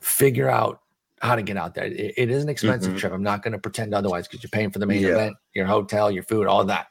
Figure 0.00 0.50
out 0.50 0.80
how 1.24 1.34
to 1.34 1.42
get 1.42 1.56
out 1.56 1.74
there. 1.74 1.86
it, 1.86 2.14
it 2.16 2.30
is 2.30 2.42
an 2.42 2.48
expensive 2.48 2.90
mm-hmm. 2.90 2.98
trip. 2.98 3.12
I'm 3.12 3.22
not 3.22 3.42
going 3.42 3.52
to 3.52 3.58
pretend 3.58 3.94
otherwise 3.94 4.28
because 4.28 4.42
you're 4.42 4.50
paying 4.50 4.70
for 4.70 4.78
the 4.78 4.86
main 4.86 5.02
yeah. 5.02 5.10
event, 5.10 5.36
your 5.54 5.66
hotel, 5.66 6.10
your 6.10 6.22
food, 6.22 6.46
all 6.46 6.64
that. 6.66 6.88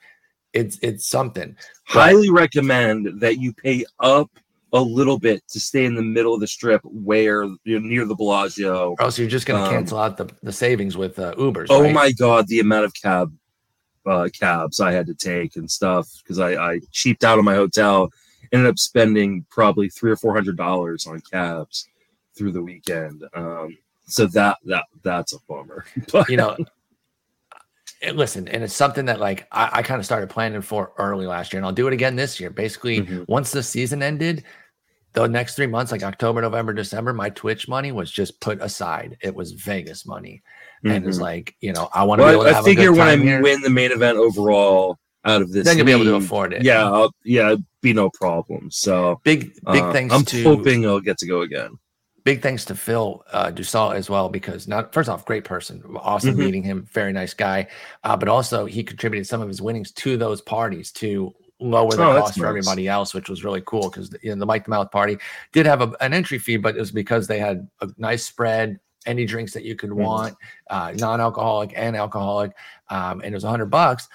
It's 0.54 0.78
it's 0.82 1.08
something. 1.08 1.56
Highly 1.86 2.30
but, 2.30 2.36
recommend 2.36 3.22
that 3.22 3.40
you 3.40 3.54
pay 3.54 3.86
up 4.00 4.30
a 4.74 4.82
little 4.82 5.20
bit 5.20 5.48
to 5.50 5.60
stay 5.60 5.86
in 5.86 5.96
the 5.96 6.02
middle 6.02 6.34
of 6.34 6.40
the 6.40 6.48
strip 6.48 6.82
where 6.84 7.48
you're 7.64 7.80
near 7.80 8.06
the 8.06 8.16
Bellagio. 8.16 8.96
Oh, 9.00 9.10
so 9.10 9.22
you're 9.22 9.30
just 9.30 9.46
going 9.46 9.62
to 9.62 9.68
um, 9.68 9.74
cancel 9.74 10.00
out 10.00 10.18
the, 10.18 10.28
the 10.42 10.52
savings 10.52 10.98
with 10.98 11.20
uh, 11.20 11.34
Ubers. 11.36 11.68
Oh 11.70 11.84
right? 11.84 11.94
my 11.94 12.12
God, 12.12 12.48
the 12.48 12.60
amount 12.60 12.86
of 12.86 12.94
cab 12.94 13.32
uh, 14.06 14.30
cabs 14.38 14.80
I 14.80 14.92
had 14.92 15.08
to 15.08 15.14
take 15.14 15.56
and 15.56 15.70
stuff 15.70 16.10
because 16.24 16.40
I, 16.40 16.56
I 16.56 16.80
cheaped 16.92 17.24
out 17.24 17.38
on 17.40 17.46
my 17.46 17.56
hotel. 17.56 18.10
Ended 18.52 18.70
up 18.70 18.78
spending 18.78 19.46
probably 19.50 19.90
three 19.90 20.12
or 20.12 20.16
four 20.16 20.34
hundred 20.34 20.58
dollars 20.58 21.08
on 21.08 21.22
cabs 21.22 21.88
through 22.36 22.52
the 22.52 22.62
weekend. 22.62 23.24
Um, 23.34 23.78
so 24.06 24.28
that 24.28 24.58
that 24.66 24.86
that's 25.02 25.34
a 25.34 25.38
bummer. 25.48 25.86
but, 26.12 26.30
you 26.30 26.38
know, 26.38 26.58
listen, 28.14 28.48
and 28.48 28.64
it's 28.64 28.74
something 28.74 29.06
that 29.06 29.20
like 29.20 29.48
I, 29.52 29.70
I 29.74 29.82
kind 29.84 30.00
of 30.00 30.06
started 30.06 30.30
planning 30.30 30.62
for 30.62 30.94
early 30.98 31.26
last 31.26 31.54
year, 31.54 31.60
and 31.60 31.66
I'll 31.66 31.72
do 31.72 31.88
it 31.88 31.94
again 31.94 32.16
this 32.16 32.40
year. 32.40 32.50
Basically, 32.50 33.02
mm-hmm. 33.02 33.24
once 33.28 33.52
the 33.52 33.64
season 33.64 34.04
ended, 34.04 34.44
the 35.14 35.28
next 35.28 35.56
three 35.56 35.68
months, 35.68 35.92
like 35.92 36.04
October, 36.04 36.42
November, 36.42 36.74
December, 36.74 37.14
my 37.14 37.30
Twitch 37.30 37.68
money 37.68 37.92
was 37.92 38.12
just 38.12 38.40
put 38.40 38.62
aside. 38.62 39.18
It 39.22 39.34
was 39.34 39.52
Vegas 39.52 40.06
money 40.06 40.44
mm-hmm. 40.84 40.96
and 40.96 41.08
it's 41.08 41.20
like 41.20 41.56
you 41.62 41.74
know 41.74 41.90
I 41.94 42.04
want 42.04 42.20
to. 42.20 42.26
Well, 42.26 42.56
I 42.56 42.62
figure 42.64 42.92
when 42.92 43.02
I 43.02 43.18
here. 43.18 43.42
win 43.42 43.62
the 43.62 43.70
main 43.70 43.92
event 43.92 44.18
overall 44.18 44.98
out 45.26 45.42
of 45.42 45.52
this, 45.52 45.66
then 45.66 45.78
you'll 45.78 45.86
be 45.86 45.92
able 45.92 46.04
to 46.06 46.16
afford 46.16 46.54
it. 46.54 46.64
Yeah, 46.64 46.90
I'll, 46.90 47.14
yeah, 47.24 47.56
be 47.82 47.94
no 47.94 48.10
problem. 48.10 48.70
So 48.72 49.22
big, 49.24 49.54
big 49.72 49.82
uh, 49.82 49.94
thanks. 49.94 50.14
I'm 50.14 50.44
hoping 50.44 50.86
I'll 50.86 51.00
get 51.00 51.18
to 51.20 51.28
go 51.28 51.42
again. 51.42 51.78
Big 52.24 52.42
thanks 52.42 52.64
to 52.66 52.76
Phil 52.76 53.24
uh, 53.32 53.52
Dussault 53.52 53.96
as 53.96 54.10
well 54.10 54.30
because 54.30 54.68
not 54.68 54.94
first 54.94 55.10
off, 55.10 55.26
great 55.26 55.44
person, 55.44 55.84
awesome 55.98 56.32
mm-hmm. 56.32 56.40
meeting 56.40 56.64
him, 56.64 56.88
very 56.92 57.12
nice 57.12 57.34
guy, 57.34 57.68
uh, 58.04 58.16
but 58.16 58.30
also 58.30 58.66
he 58.66 58.84
contributed 58.84 59.28
some 59.28 59.42
of 59.42 59.48
his 59.48 59.62
winnings 59.62 59.92
to 59.92 60.16
those 60.16 60.42
parties 60.42 60.92
to 60.94 61.34
lower 61.60 61.92
the 61.92 62.04
oh, 62.04 62.20
cost 62.20 62.36
for 62.36 62.42
nice. 62.42 62.50
everybody 62.50 62.88
else, 62.88 63.14
which 63.14 63.30
was 63.30 63.44
really 63.44 63.62
cool 63.66 63.90
because 63.90 64.16
you 64.22 64.30
know, 64.30 64.40
the 64.40 64.46
Mike 64.46 64.66
the 64.66 64.70
Mouth 64.70 64.92
party 64.92 65.18
did 65.52 65.66
have 65.66 65.82
a, 65.82 65.92
an 66.02 66.14
entry 66.14 66.40
fee, 66.40 66.58
but 66.58 66.76
it 66.76 66.80
was 66.80 66.92
because 66.92 67.28
they 67.28 67.40
had 67.40 67.68
a 67.82 67.90
nice 67.98 68.24
spread, 68.24 68.80
any 69.06 69.26
drinks 69.26 69.54
that 69.54 69.64
you 69.64 69.76
could 69.76 69.90
mm-hmm. 69.90 70.04
want, 70.04 70.36
uh, 70.70 70.94
non-alcoholic 70.96 71.74
and 71.76 71.96
alcoholic, 71.96 72.52
um, 72.90 73.22
and 73.22 73.34
it 73.34 73.34
was 73.34 73.44
a 73.44 73.50
hundred 73.50 73.68
bucks. 73.68 74.08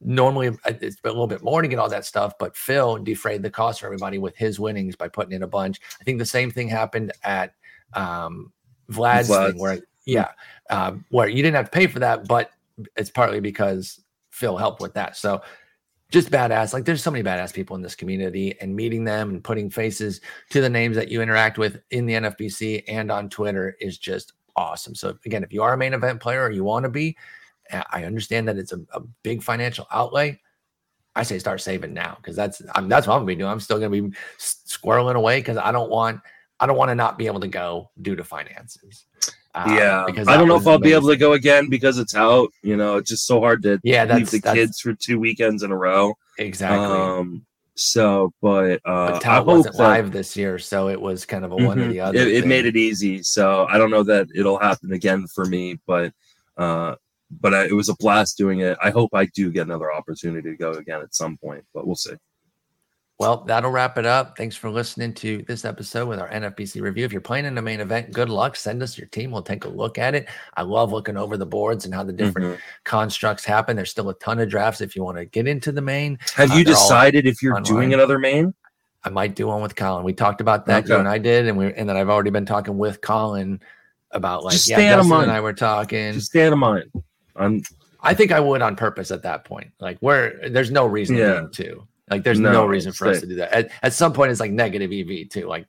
Normally, 0.00 0.48
uh, 0.48 0.72
it's 0.80 0.96
a 1.02 1.08
little 1.08 1.26
bit 1.26 1.42
more 1.42 1.60
to 1.60 1.68
get 1.68 1.78
all 1.78 1.88
that 1.88 2.04
stuff, 2.04 2.34
but 2.38 2.56
Phil 2.56 2.98
defrayed 2.98 3.42
the 3.42 3.50
cost 3.50 3.80
for 3.80 3.86
everybody 3.86 4.18
with 4.18 4.36
his 4.36 4.60
winnings 4.60 4.94
by 4.94 5.08
putting 5.08 5.32
in 5.32 5.42
a 5.42 5.48
bunch. 5.48 5.80
I 6.00 6.04
think 6.04 6.18
the 6.18 6.26
same 6.26 6.50
thing 6.50 6.68
happened 6.68 7.12
at 7.24 7.54
um, 7.94 8.52
Vlad's 8.90 9.28
Vlad. 9.28 9.52
thing, 9.52 9.60
where 9.60 9.78
yeah, 10.04 10.30
um, 10.70 11.04
where 11.10 11.28
you 11.28 11.42
didn't 11.42 11.56
have 11.56 11.66
to 11.66 11.70
pay 11.70 11.86
for 11.86 11.98
that, 11.98 12.28
but 12.28 12.50
it's 12.96 13.10
partly 13.10 13.40
because 13.40 14.00
Phil 14.30 14.56
helped 14.56 14.80
with 14.80 14.94
that. 14.94 15.16
So 15.16 15.42
just 16.10 16.30
badass. 16.30 16.72
Like 16.72 16.84
there's 16.84 17.02
so 17.02 17.10
many 17.10 17.22
badass 17.22 17.52
people 17.52 17.76
in 17.76 17.82
this 17.82 17.94
community 17.94 18.58
and 18.60 18.74
meeting 18.74 19.04
them 19.04 19.30
and 19.30 19.44
putting 19.44 19.68
faces 19.68 20.20
to 20.50 20.60
the 20.60 20.70
names 20.70 20.96
that 20.96 21.10
you 21.10 21.20
interact 21.20 21.58
with 21.58 21.80
in 21.90 22.06
the 22.06 22.14
NFBC 22.14 22.84
and 22.88 23.10
on 23.10 23.28
Twitter 23.28 23.76
is 23.80 23.98
just 23.98 24.32
awesome. 24.56 24.94
So 24.94 25.18
again, 25.26 25.44
if 25.44 25.52
you 25.52 25.62
are 25.62 25.74
a 25.74 25.78
main 25.78 25.92
event 25.92 26.20
player 26.20 26.44
or 26.44 26.50
you 26.50 26.64
want 26.64 26.84
to 26.84 26.88
be, 26.88 27.16
I 27.90 28.04
understand 28.04 28.48
that 28.48 28.58
it's 28.58 28.72
a, 28.72 28.80
a 28.92 29.00
big 29.22 29.42
financial 29.42 29.86
outlay. 29.90 30.40
I 31.14 31.22
say 31.22 31.38
start 31.38 31.60
saving 31.60 31.94
now 31.94 32.16
because 32.16 32.36
that's 32.36 32.62
I'm, 32.74 32.88
that's 32.88 33.06
what 33.06 33.14
I'm 33.14 33.20
gonna 33.20 33.26
be 33.26 33.34
doing. 33.34 33.50
I'm 33.50 33.60
still 33.60 33.78
gonna 33.78 33.90
be 33.90 34.12
squirreling 34.38 35.16
away 35.16 35.40
because 35.40 35.56
I 35.56 35.72
don't 35.72 35.90
want 35.90 36.20
I 36.60 36.66
don't 36.66 36.76
want 36.76 36.90
to 36.90 36.94
not 36.94 37.18
be 37.18 37.26
able 37.26 37.40
to 37.40 37.48
go 37.48 37.90
due 38.02 38.16
to 38.16 38.24
finances. 38.24 39.06
Um, 39.54 39.74
yeah, 39.74 40.04
because 40.06 40.28
I 40.28 40.36
don't 40.36 40.46
know 40.46 40.56
if 40.56 40.66
I'll 40.66 40.74
amazing. 40.74 40.82
be 40.82 40.92
able 40.94 41.08
to 41.08 41.16
go 41.16 41.32
again 41.32 41.68
because 41.68 41.98
it's 41.98 42.14
out. 42.14 42.50
You 42.62 42.76
know, 42.76 42.96
it's 42.96 43.10
just 43.10 43.26
so 43.26 43.40
hard 43.40 43.62
to 43.64 43.80
yeah 43.82 44.04
leave 44.04 44.30
the 44.30 44.40
kids 44.40 44.80
for 44.80 44.94
two 44.94 45.18
weekends 45.18 45.62
in 45.62 45.72
a 45.72 45.76
row. 45.76 46.14
Exactly. 46.38 46.78
Um, 46.78 47.46
so, 47.74 48.32
but 48.42 48.80
uh, 48.84 49.12
but 49.12 49.22
Tout 49.22 49.46
wasn't 49.46 49.76
that, 49.76 49.82
live 49.82 50.12
this 50.12 50.36
year, 50.36 50.58
so 50.58 50.88
it 50.88 51.00
was 51.00 51.24
kind 51.24 51.44
of 51.44 51.52
a 51.52 51.56
mm-hmm, 51.56 51.66
one 51.66 51.78
or 51.78 51.82
mm-hmm. 51.82 51.92
the 51.92 52.00
other. 52.00 52.18
It, 52.18 52.28
it, 52.28 52.46
made 52.46 52.66
it 52.66 52.76
easy. 52.76 53.22
So 53.22 53.66
I 53.68 53.78
don't 53.78 53.90
know 53.90 54.02
that 54.02 54.26
it'll 54.34 54.58
happen 54.58 54.92
again 54.92 55.26
for 55.28 55.44
me, 55.44 55.78
but 55.86 56.12
uh, 56.56 56.96
but 57.30 57.54
I, 57.54 57.64
it 57.66 57.72
was 57.72 57.88
a 57.88 57.94
blast 57.96 58.36
doing 58.36 58.60
it. 58.60 58.78
I 58.82 58.90
hope 58.90 59.10
I 59.14 59.26
do 59.26 59.50
get 59.50 59.66
another 59.66 59.92
opportunity 59.92 60.50
to 60.50 60.56
go 60.56 60.72
again 60.72 61.00
at 61.00 61.14
some 61.14 61.36
point, 61.36 61.64
but 61.74 61.86
we'll 61.86 61.96
see. 61.96 62.14
Well, 63.18 63.38
that'll 63.44 63.72
wrap 63.72 63.98
it 63.98 64.06
up. 64.06 64.36
Thanks 64.36 64.54
for 64.54 64.70
listening 64.70 65.12
to 65.14 65.42
this 65.48 65.64
episode 65.64 66.06
with 66.06 66.20
our 66.20 66.28
NFBC 66.28 66.80
review. 66.80 67.04
If 67.04 67.10
you're 67.10 67.20
playing 67.20 67.46
in 67.46 67.56
the 67.56 67.62
main 67.62 67.80
event, 67.80 68.12
good 68.12 68.28
luck. 68.28 68.54
Send 68.54 68.80
us 68.80 68.96
your 68.96 69.08
team. 69.08 69.32
We'll 69.32 69.42
take 69.42 69.64
a 69.64 69.68
look 69.68 69.98
at 69.98 70.14
it. 70.14 70.28
I 70.56 70.62
love 70.62 70.92
looking 70.92 71.16
over 71.16 71.36
the 71.36 71.44
boards 71.44 71.84
and 71.84 71.92
how 71.92 72.04
the 72.04 72.12
different 72.12 72.46
mm-hmm. 72.46 72.60
constructs 72.84 73.44
happen. 73.44 73.74
There's 73.74 73.90
still 73.90 74.08
a 74.08 74.14
ton 74.14 74.38
of 74.38 74.48
drafts 74.48 74.80
if 74.80 74.94
you 74.94 75.02
want 75.02 75.18
to 75.18 75.24
get 75.24 75.48
into 75.48 75.72
the 75.72 75.82
main. 75.82 76.16
Have 76.36 76.52
uh, 76.52 76.54
you 76.54 76.64
decided 76.64 77.26
if 77.26 77.42
you're 77.42 77.56
online. 77.56 77.72
doing 77.72 77.94
another 77.94 78.20
main? 78.20 78.54
I 79.02 79.10
might 79.10 79.34
do 79.34 79.48
one 79.48 79.62
with 79.62 79.74
Colin. 79.74 80.04
We 80.04 80.12
talked 80.12 80.40
about 80.40 80.66
that, 80.66 80.84
okay. 80.84 80.92
you 80.92 80.98
and 81.00 81.08
I 81.08 81.18
did, 81.18 81.48
and 81.48 81.58
we 81.58 81.72
and 81.74 81.88
then 81.88 81.96
I've 81.96 82.08
already 82.08 82.30
been 82.30 82.46
talking 82.46 82.78
with 82.78 83.00
Colin 83.00 83.60
about 84.12 84.44
like 84.44 84.52
Just 84.52 84.68
yeah, 84.68 84.96
Justin 84.96 85.22
and 85.22 85.30
I 85.30 85.40
were 85.40 85.52
talking. 85.52 86.12
Just 86.12 86.26
stay 86.28 86.46
out 86.46 86.52
of 86.52 86.58
mind. 86.58 86.90
I'm 87.38 87.62
I 88.00 88.14
think 88.14 88.32
I 88.32 88.40
would 88.40 88.62
on 88.62 88.76
purpose 88.76 89.10
at 89.10 89.22
that 89.22 89.44
point. 89.44 89.70
Like 89.80 89.98
where 90.00 90.48
there's 90.48 90.70
no 90.70 90.86
reason 90.86 91.16
yeah. 91.16 91.46
to. 91.52 91.86
Like 92.10 92.24
there's 92.24 92.40
no, 92.40 92.52
no 92.52 92.66
reason 92.66 92.92
for 92.92 93.08
us 93.08 93.20
to 93.20 93.26
do 93.26 93.34
that. 93.36 93.52
At, 93.52 93.70
at 93.82 93.92
some 93.92 94.12
point, 94.12 94.30
it's 94.30 94.40
like 94.40 94.50
negative 94.50 94.92
EV 94.92 95.28
too. 95.28 95.46
Like 95.46 95.66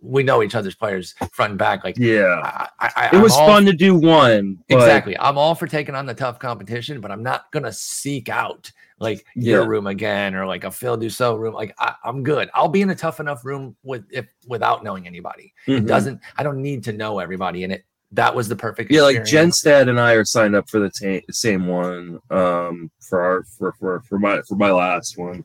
we 0.00 0.22
know 0.22 0.42
each 0.42 0.54
other's 0.54 0.74
players 0.74 1.14
front 1.32 1.50
and 1.50 1.58
back. 1.58 1.84
Like 1.84 1.96
yeah, 1.98 2.68
I, 2.80 2.90
I, 2.96 3.10
it 3.12 3.22
was 3.22 3.34
fun 3.36 3.64
to 3.66 3.72
do 3.72 3.94
one. 3.94 4.58
But... 4.68 4.76
Exactly. 4.76 5.16
I'm 5.18 5.38
all 5.38 5.54
for 5.54 5.66
taking 5.66 5.94
on 5.94 6.06
the 6.06 6.14
tough 6.14 6.38
competition, 6.38 7.00
but 7.00 7.10
I'm 7.10 7.22
not 7.22 7.50
gonna 7.52 7.72
seek 7.72 8.28
out 8.28 8.70
like 8.98 9.24
yeah. 9.36 9.54
your 9.54 9.68
room 9.68 9.86
again 9.86 10.34
or 10.34 10.46
like 10.46 10.64
a 10.64 10.70
Phil 10.70 10.98
Dussault 10.98 11.38
room. 11.38 11.54
Like 11.54 11.74
I, 11.78 11.94
am 12.04 12.22
good. 12.22 12.50
I'll 12.54 12.68
be 12.68 12.82
in 12.82 12.90
a 12.90 12.94
tough 12.94 13.20
enough 13.20 13.44
room 13.44 13.76
with 13.82 14.04
if 14.10 14.26
without 14.46 14.82
knowing 14.82 15.06
anybody. 15.06 15.54
Mm-hmm. 15.66 15.84
It 15.84 15.88
doesn't. 15.88 16.20
I 16.36 16.42
don't 16.42 16.60
need 16.60 16.84
to 16.84 16.92
know 16.92 17.18
everybody 17.18 17.64
in 17.64 17.70
it. 17.70 17.84
That 18.12 18.34
was 18.34 18.48
the 18.48 18.56
perfect. 18.56 18.90
Yeah, 18.90 19.02
like 19.02 19.18
Jenstad 19.18 19.88
and 19.88 20.00
I 20.00 20.12
are 20.12 20.24
signed 20.24 20.56
up 20.56 20.68
for 20.68 20.80
the 20.80 21.22
same 21.30 21.66
one 21.66 22.20
um, 22.30 22.90
for 23.00 23.20
our 23.20 23.44
for, 23.44 23.74
for 23.78 24.00
for 24.00 24.18
my 24.18 24.40
for 24.42 24.56
my 24.56 24.70
last 24.70 25.18
one. 25.18 25.44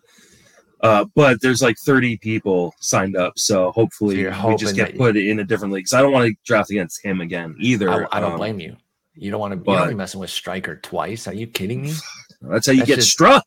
Uh, 0.80 1.05
but 1.16 1.41
there's 1.41 1.61
like 1.61 1.78
30 1.86 2.18
people 2.18 2.74
signed 2.82 3.16
up, 3.16 3.34
so 3.38 3.72
hopefully 3.72 4.26
so 4.26 4.47
we 4.49 4.55
just 4.57 4.76
get 4.76 4.97
put 4.97 5.16
in 5.16 5.39
a 5.39 5.43
different 5.43 5.74
league. 5.74 5.86
Because 5.86 5.93
I 5.93 6.01
don't 6.01 6.11
want 6.11 6.28
to 6.28 6.36
draft 6.45 6.72
against 6.72 7.03
him 7.03 7.22
again 7.22 7.55
either. 7.57 7.89
I, 7.89 8.18
I 8.18 8.20
don't 8.20 8.34
um, 8.34 8.38
blame 8.38 8.59
you. 8.59 8.76
You 9.16 9.32
don't 9.32 9.39
want 9.39 9.53
to 9.53 9.57
but, 9.57 9.88
be 9.88 9.95
messing 9.95 10.20
with 10.20 10.30
Striker 10.30 10.78
twice. 10.78 11.28
Are 11.28 11.34
you 11.34 11.47
kidding 11.47 11.84
me? 11.84 11.93
That's 12.41 12.68
how 12.68 12.74
you 12.74 12.80
that's 12.80 12.88
get 12.89 12.95
just, 12.95 13.11
struck. 13.11 13.45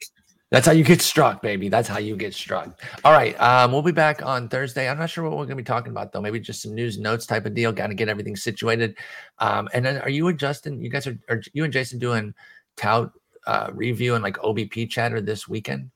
That's 0.50 0.64
how 0.64 0.72
you 0.72 0.84
get 0.84 1.02
struck, 1.02 1.42
baby. 1.42 1.68
That's 1.68 1.88
how 1.88 1.98
you 1.98 2.16
get 2.16 2.32
struck. 2.32 2.80
All 3.04 3.12
right. 3.12 3.38
Um, 3.40 3.72
we'll 3.72 3.82
be 3.82 3.90
back 3.90 4.24
on 4.24 4.48
Thursday. 4.48 4.88
I'm 4.88 4.98
not 4.98 5.10
sure 5.10 5.24
what 5.24 5.32
we're 5.32 5.38
going 5.38 5.50
to 5.50 5.56
be 5.56 5.64
talking 5.64 5.90
about, 5.90 6.12
though. 6.12 6.20
Maybe 6.20 6.38
just 6.38 6.62
some 6.62 6.72
news 6.72 6.98
notes 6.98 7.26
type 7.26 7.46
of 7.46 7.54
deal. 7.54 7.72
Got 7.72 7.88
to 7.88 7.94
get 7.94 8.08
everything 8.08 8.36
situated. 8.36 8.96
Um, 9.40 9.68
and 9.74 9.84
then 9.84 9.98
are 9.98 10.08
you 10.08 10.28
and 10.28 10.38
Justin, 10.38 10.80
you 10.80 10.88
guys 10.88 11.08
are, 11.08 11.18
are 11.28 11.42
you 11.52 11.64
and 11.64 11.72
Jason 11.72 11.98
doing 11.98 12.32
tout 12.76 13.10
uh, 13.46 13.70
review 13.72 14.14
and 14.14 14.22
like 14.22 14.36
OBP 14.36 14.88
chatter 14.88 15.20
this 15.20 15.48
weekend? 15.48 15.90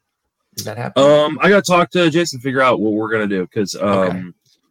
Is 0.57 0.65
that 0.65 0.77
happening? 0.77 1.09
Um, 1.09 1.39
I 1.41 1.49
got 1.49 1.65
to 1.65 1.71
talk 1.71 1.91
to 1.91 2.11
Jason, 2.11 2.41
figure 2.41 2.61
out 2.61 2.81
what 2.81 2.93
we're 2.93 3.11
gonna 3.11 3.29
do 3.29 3.43
because 3.43 3.77
um, 3.77 3.83
okay. 3.85 4.23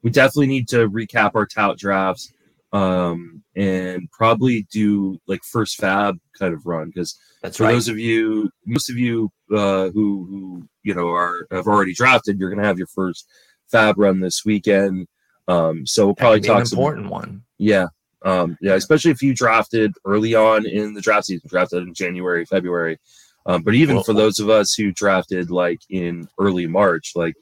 we 0.01 0.09
definitely 0.09 0.47
need 0.47 0.67
to 0.69 0.89
recap 0.89 1.32
our 1.36 1.45
tout 1.45 1.77
drafts, 1.77 2.34
um, 2.72 3.43
and 3.55 4.09
probably 4.11 4.67
do 4.72 5.17
like 5.28 5.43
first 5.43 5.78
fab 5.78 6.17
kind 6.38 6.53
of 6.53 6.65
run 6.65 6.88
because 6.88 7.20
that's 7.41 7.57
for 7.57 7.63
right. 7.63 7.72
those 7.72 7.88
of 7.88 7.97
you, 7.97 8.49
most 8.65 8.89
of 8.89 8.97
you 8.97 9.32
uh, 9.51 9.89
who 9.89 10.26
who 10.30 10.67
you 10.84 10.93
know 10.93 11.09
are 11.09 11.47
have 11.51 11.67
already 11.67 11.93
drafted, 11.93 12.39
you're 12.39 12.49
gonna 12.49 12.67
have 12.67 12.78
your 12.78 12.88
first 12.88 13.28
fab 13.72 13.97
run 13.97 14.20
this 14.20 14.45
weekend. 14.45 15.07
Um, 15.47 15.86
so 15.86 16.05
we'll 16.05 16.15
probably 16.15 16.41
talk 16.41 16.61
an 16.65 16.72
important 16.72 17.05
some, 17.05 17.11
one. 17.11 17.43
Yeah, 17.57 17.88
um, 18.24 18.57
yeah, 18.61 18.74
especially 18.74 19.11
if 19.11 19.22
you 19.22 19.34
drafted 19.34 19.93
early 20.05 20.36
on 20.36 20.65
in 20.65 20.93
the 20.93 21.01
draft 21.01 21.26
season, 21.26 21.49
drafted 21.49 21.84
in 21.84 21.93
January, 21.93 22.45
February. 22.45 22.99
Um, 23.45 23.63
but 23.63 23.74
even 23.74 23.95
well, 23.95 24.03
for 24.03 24.13
those 24.13 24.39
of 24.39 24.49
us 24.49 24.74
who 24.74 24.91
drafted 24.91 25.49
like 25.49 25.80
in 25.89 26.28
early 26.38 26.67
March, 26.67 27.13
like 27.15 27.34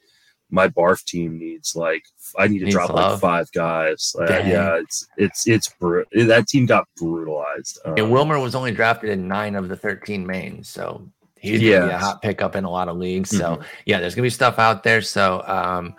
my 0.50 0.68
barf 0.68 1.04
team 1.04 1.38
needs 1.38 1.76
like 1.76 2.04
I 2.36 2.48
need 2.48 2.60
to 2.60 2.70
drop 2.70 2.90
love. 2.90 3.12
like 3.12 3.20
five 3.20 3.52
guys. 3.52 4.14
Uh, 4.18 4.24
yeah, 4.28 4.76
it's 4.76 5.06
it's 5.16 5.46
it's 5.46 5.68
br- 5.68 6.02
that 6.12 6.48
team 6.48 6.66
got 6.66 6.88
brutalized. 6.96 7.78
Um, 7.84 7.94
and 7.96 8.10
Wilmer 8.10 8.38
was 8.38 8.54
only 8.54 8.72
drafted 8.72 9.10
in 9.10 9.28
nine 9.28 9.54
of 9.54 9.68
the 9.68 9.76
thirteen 9.76 10.26
mains, 10.26 10.68
so 10.68 11.06
he's 11.38 11.60
yeah. 11.60 11.80
gonna 11.80 11.88
be 11.88 11.94
a 11.94 11.98
hot 11.98 12.22
pickup 12.22 12.56
in 12.56 12.64
a 12.64 12.70
lot 12.70 12.88
of 12.88 12.96
leagues. 12.96 13.30
So 13.30 13.56
mm-hmm. 13.56 13.62
yeah, 13.86 14.00
there's 14.00 14.14
gonna 14.14 14.26
be 14.26 14.30
stuff 14.30 14.58
out 14.58 14.82
there. 14.82 15.02
So 15.02 15.42
um, 15.46 15.94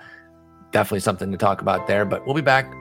definitely 0.72 1.02
something 1.02 1.32
to 1.32 1.38
talk 1.38 1.62
about 1.62 1.88
there. 1.88 2.06
But 2.06 2.26
we'll 2.26 2.36
be 2.36 2.42
back. 2.42 2.74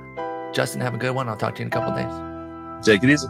Justin, 0.55 0.81
have 0.81 0.95
a 0.95 0.99
good 0.99 1.15
one. 1.15 1.29
I'll 1.29 1.37
talk 1.37 1.55
to 1.57 1.61
you 1.61 1.67
in 1.67 1.69
a 1.69 1.75
couple 1.75 1.95
days. 1.95 2.87
Take 2.87 3.03
it 3.03 3.11
easy. 3.11 3.27